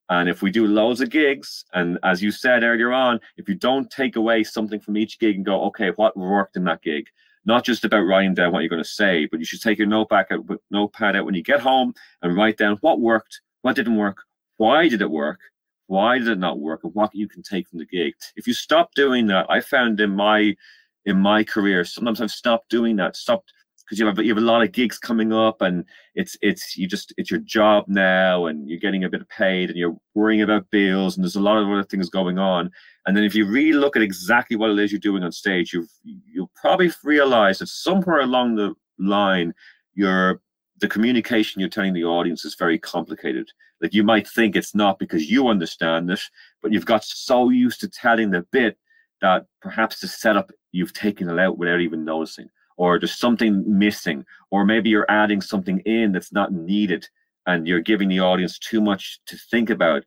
And 0.10 0.30
if 0.30 0.42
we 0.42 0.52
do 0.52 0.68
loads 0.68 1.02
of 1.02 1.10
gigs, 1.10 1.66
and 1.74 1.98
as 2.04 2.22
you 2.22 2.32
said 2.32 2.64
earlier 2.64 2.92
on, 2.92 3.20
if 3.38 3.48
you 3.48 3.56
don't 3.56 3.90
take 3.90 4.16
away 4.16 4.44
something 4.44 4.80
from 4.80 4.98
each 4.98 5.20
gig 5.20 5.36
and 5.36 5.46
go, 5.46 5.64
okay, 5.66 5.90
what 5.96 6.18
worked 6.18 6.58
in 6.58 6.64
that 6.66 6.82
gig? 6.82 7.08
not 7.46 7.66
just 7.66 7.84
about 7.84 8.06
writing 8.06 8.34
down 8.34 8.52
what 8.52 8.60
you're 8.60 8.70
going 8.70 8.84
to 8.84 8.90
say, 8.90 9.26
but 9.26 9.40
you 9.40 9.46
should 9.46 9.62
take 9.62 9.78
your 9.78 9.88
notepad 9.88 10.28
out, 10.32 10.46
notepad 10.72 11.16
out 11.16 11.26
when 11.26 11.36
you 11.36 11.44
get 11.44 11.60
home 11.60 11.94
and 12.22 12.36
write 12.36 12.58
down 12.58 12.78
what 12.82 13.00
worked, 13.00 13.42
what 13.62 13.76
didn't 13.76 13.98
work, 13.98 14.18
why 14.64 14.88
did 14.88 15.02
it 15.02 15.12
work, 15.12 15.42
why 15.88 16.18
did 16.18 16.30
it 16.30 16.40
not 16.40 16.58
work, 16.58 16.86
and 16.86 16.96
what 16.96 17.14
you 17.14 17.28
can 17.28 17.44
take 17.44 17.68
from 17.68 17.80
the 17.80 17.86
gig. 17.86 18.14
If 18.38 18.48
you 18.48 18.54
stop 18.54 18.94
doing 18.96 19.28
that, 19.28 19.46
I 19.50 19.60
found 19.60 20.00
in 20.00 20.16
my 20.16 20.56
in 21.04 21.20
my 21.20 21.44
career, 21.44 21.84
sometimes 21.84 22.22
I've 22.22 22.32
stopped 22.32 22.70
doing 22.70 22.96
that, 22.96 23.18
stopped 23.18 23.52
because 23.84 24.00
you 24.00 24.06
have 24.06 24.18
you 24.20 24.34
have 24.34 24.42
a 24.42 24.52
lot 24.54 24.64
of 24.64 24.72
gigs 24.72 24.98
coming 24.98 25.34
up 25.34 25.62
and 25.62 25.84
it's 26.16 26.38
it's 26.42 26.78
you 26.78 26.88
just 26.88 27.14
it's 27.18 27.30
your 27.30 27.42
job 27.42 27.84
now 27.90 28.46
and 28.46 28.70
you're 28.70 28.80
getting 28.80 29.04
a 29.04 29.10
bit 29.10 29.28
paid 29.28 29.70
and 29.70 29.78
you're 29.78 29.98
worrying 30.14 30.44
about 30.44 30.70
bills 30.72 31.18
and 31.18 31.26
there's 31.26 31.36
a 31.36 31.42
lot 31.42 31.58
of 31.58 31.70
other 31.70 31.84
things 31.84 32.10
going 32.10 32.40
on. 32.40 32.72
And 33.06 33.18
then 33.18 33.26
if 33.26 33.36
you 33.36 33.46
really 33.46 33.78
look 33.78 33.98
at 33.98 34.02
exactly 34.02 34.56
what 34.56 34.70
it 34.70 34.80
is 34.80 34.94
you're 34.94 35.10
doing 35.10 35.24
on 35.24 35.34
stage 35.34 35.74
you've 35.74 35.92
you'll 36.06 36.52
probably 36.56 36.90
realize 37.04 37.60
that 37.60 37.68
somewhere 37.68 38.22
along 38.22 38.56
the 38.56 38.74
line 38.98 39.54
your 39.94 40.40
the 40.80 40.88
communication 40.88 41.60
you're 41.60 41.70
telling 41.70 41.94
the 41.94 42.06
audience 42.06 42.46
is 42.46 42.56
very 42.56 42.80
complicated 42.80 43.50
like 43.84 43.94
you 43.94 44.04
might 44.04 44.28
think 44.28 44.56
it's 44.56 44.74
not 44.74 44.98
because 44.98 45.30
you 45.30 45.48
understand 45.48 46.10
it 46.10 46.22
but 46.62 46.72
you've 46.72 46.86
got 46.86 47.04
so 47.04 47.50
used 47.50 47.80
to 47.80 47.88
telling 47.88 48.32
the 48.32 48.42
bit 48.52 48.78
that 49.22 49.46
perhaps 49.62 50.00
the 50.00 50.08
setup 50.08 50.52
you've 50.72 50.94
taken 50.94 51.30
it 51.30 51.40
out 51.40 51.58
without 51.58 51.82
even 51.82 52.04
noticing 52.04 52.50
or 52.78 53.00
there's 53.00 53.18
something 53.18 53.64
missing, 53.66 54.26
or 54.52 54.66
maybe 54.66 54.90
you're 54.90 55.10
adding 55.10 55.42
something 55.42 55.80
in 55.80 56.12
that's 56.12 56.32
not 56.32 56.52
needed 56.52 57.08
and 57.46 57.68
you're 57.68 57.82
giving 57.82 58.10
the 58.10 58.20
audience 58.20 58.58
too 58.58 58.82
much 58.82 59.20
to 59.26 59.38
think 59.38 59.70
about 59.70 60.04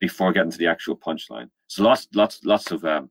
before 0.00 0.32
getting 0.32 0.50
to 0.50 0.58
the 0.58 0.66
actual 0.66 0.96
punchline. 0.96 1.48
So 1.68 1.82
lots, 1.82 2.08
lots, 2.14 2.44
lots 2.44 2.70
of 2.70 2.84
um, 2.84 3.10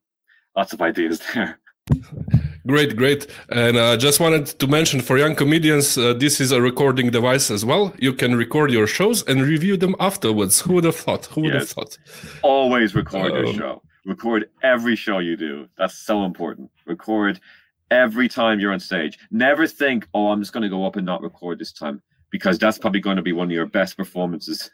lots 0.55 0.73
of 0.73 0.81
ideas 0.89 1.21
there. 1.33 1.59
Great, 2.65 2.95
great. 2.95 3.27
And 3.49 3.77
I 3.77 3.93
uh, 3.93 3.97
just 3.97 4.21
wanted 4.21 4.45
to 4.45 4.67
mention 4.67 5.01
for 5.01 5.17
young 5.17 5.35
comedians, 5.35 5.97
uh, 5.97 6.13
this 6.13 6.39
is 6.39 6.53
a 6.53 6.61
recording 6.61 7.11
device 7.11 7.51
as 7.51 7.65
well. 7.65 7.93
You 7.99 8.13
can 8.13 8.35
record 8.35 8.71
your 8.71 8.87
shows 8.87 9.21
and 9.27 9.41
review 9.41 9.75
them 9.75 9.95
afterwards. 9.99 10.61
Who 10.61 10.73
would 10.75 10.85
have 10.85 10.95
thought? 10.95 11.25
Who 11.25 11.41
would 11.41 11.53
yes. 11.53 11.61
have 11.61 11.69
thought? 11.71 11.97
Always 12.41 12.95
record 12.95 13.33
um, 13.33 13.45
your 13.45 13.53
show. 13.53 13.81
Record 14.05 14.49
every 14.61 14.95
show 14.95 15.19
you 15.19 15.35
do. 15.35 15.67
That's 15.77 15.97
so 15.97 16.23
important. 16.23 16.71
Record 16.85 17.41
every 17.91 18.29
time 18.29 18.61
you're 18.61 18.71
on 18.71 18.79
stage. 18.79 19.19
Never 19.29 19.67
think, 19.67 20.07
oh, 20.13 20.27
I'm 20.31 20.39
just 20.39 20.53
going 20.53 20.63
to 20.63 20.69
go 20.69 20.85
up 20.85 20.95
and 20.95 21.05
not 21.05 21.21
record 21.21 21.59
this 21.59 21.73
time, 21.73 22.01
because 22.29 22.57
that's 22.57 22.77
probably 22.77 23.01
going 23.01 23.17
to 23.17 23.21
be 23.21 23.33
one 23.33 23.47
of 23.47 23.51
your 23.51 23.65
best 23.65 23.97
performances. 23.97 24.71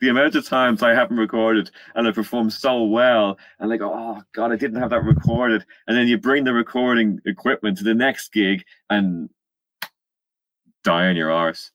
The 0.00 0.10
amount 0.10 0.34
of 0.34 0.46
times 0.46 0.82
I 0.82 0.94
haven't 0.94 1.16
recorded 1.16 1.70
and 1.94 2.06
I 2.06 2.10
perform 2.12 2.50
so 2.50 2.84
well, 2.84 3.38
and 3.58 3.72
I 3.72 3.76
go, 3.76 3.92
oh 3.92 4.22
God, 4.32 4.52
I 4.52 4.56
didn't 4.56 4.80
have 4.80 4.90
that 4.90 5.04
recorded. 5.04 5.64
And 5.86 5.96
then 5.96 6.06
you 6.06 6.18
bring 6.18 6.44
the 6.44 6.52
recording 6.52 7.20
equipment 7.24 7.78
to 7.78 7.84
the 7.84 7.94
next 7.94 8.32
gig 8.32 8.64
and 8.90 9.30
die 10.84 11.06
on 11.08 11.16
your 11.16 11.32
arse. 11.32 11.70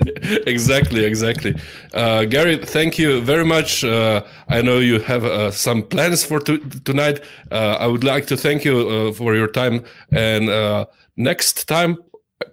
exactly, 0.46 1.04
exactly. 1.04 1.54
Uh, 1.94 2.24
Gary, 2.24 2.56
thank 2.56 2.98
you 2.98 3.20
very 3.20 3.44
much. 3.44 3.84
Uh, 3.84 4.24
I 4.48 4.62
know 4.62 4.78
you 4.78 5.00
have 5.00 5.24
uh, 5.24 5.50
some 5.50 5.82
plans 5.82 6.24
for 6.24 6.40
tonight. 6.40 7.20
Uh, 7.50 7.76
I 7.78 7.86
would 7.86 8.04
like 8.04 8.26
to 8.28 8.36
thank 8.36 8.64
you 8.64 8.88
uh, 8.88 9.12
for 9.12 9.34
your 9.34 9.48
time. 9.48 9.84
And 10.12 10.48
uh, 10.48 10.86
next 11.16 11.68
time, 11.68 11.98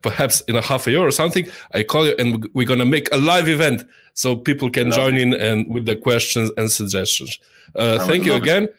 perhaps 0.07 0.35
in 0.49 0.55
a 0.55 0.63
half 0.69 0.88
a 0.88 0.91
year 0.91 1.05
or 1.09 1.11
something, 1.21 1.45
I 1.73 1.84
call 1.84 2.03
you 2.07 2.15
and 2.21 2.47
we're 2.53 2.71
gonna 2.71 2.91
make 2.97 3.07
a 3.11 3.19
live 3.31 3.47
event 3.57 3.79
so 4.13 4.35
people 4.49 4.69
can 4.77 4.88
join 4.91 5.15
in 5.23 5.34
and 5.34 5.57
with 5.73 5.85
the 5.85 5.95
questions 5.95 6.51
and 6.57 6.71
suggestions. 6.71 7.39
thank 8.09 8.25
you 8.27 8.34
again. 8.43 8.63
It. 8.63 8.75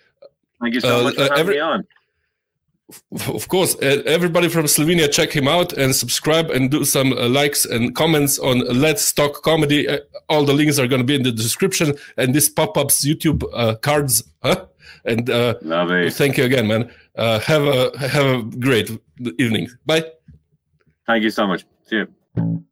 Thank 0.60 0.74
you 0.74 0.80
so 0.80 1.04
much 1.04 1.14
for 1.14 1.22
having 1.22 1.38
every, 1.38 1.54
me 1.54 1.60
on 1.60 1.86
of 3.26 3.48
course, 3.48 3.76
everybody 3.80 4.48
from 4.48 4.64
Slovenia, 4.64 5.12
check 5.12 5.30
him 5.30 5.46
out 5.46 5.74
and 5.74 5.94
subscribe 5.94 6.50
and 6.50 6.70
do 6.70 6.84
some 6.84 7.12
uh, 7.12 7.28
likes 7.28 7.66
and 7.66 7.94
comments 7.94 8.38
on 8.38 8.60
Let's 8.60 9.12
Talk 9.12 9.42
Comedy. 9.42 9.86
Uh, 9.86 9.98
all 10.30 10.44
the 10.44 10.54
links 10.54 10.78
are 10.78 10.86
going 10.86 11.00
to 11.00 11.06
be 11.06 11.14
in 11.14 11.22
the 11.22 11.32
description 11.32 11.94
and 12.16 12.34
this 12.34 12.48
pop-ups 12.48 13.04
YouTube 13.04 13.44
uh, 13.52 13.74
cards. 13.76 14.22
Huh? 14.42 14.66
And 15.04 15.28
uh, 15.28 15.54
thank 16.10 16.38
you 16.38 16.44
again, 16.44 16.66
man. 16.66 16.90
Uh, 17.14 17.38
have 17.40 17.64
a 17.64 17.98
have 17.98 18.26
a 18.26 18.42
great 18.42 18.90
evening. 19.38 19.68
Bye. 19.84 20.04
Thank 21.08 21.24
you 21.24 21.30
so 21.30 21.46
much. 21.46 21.64
See 21.84 21.96
you. 21.96 22.64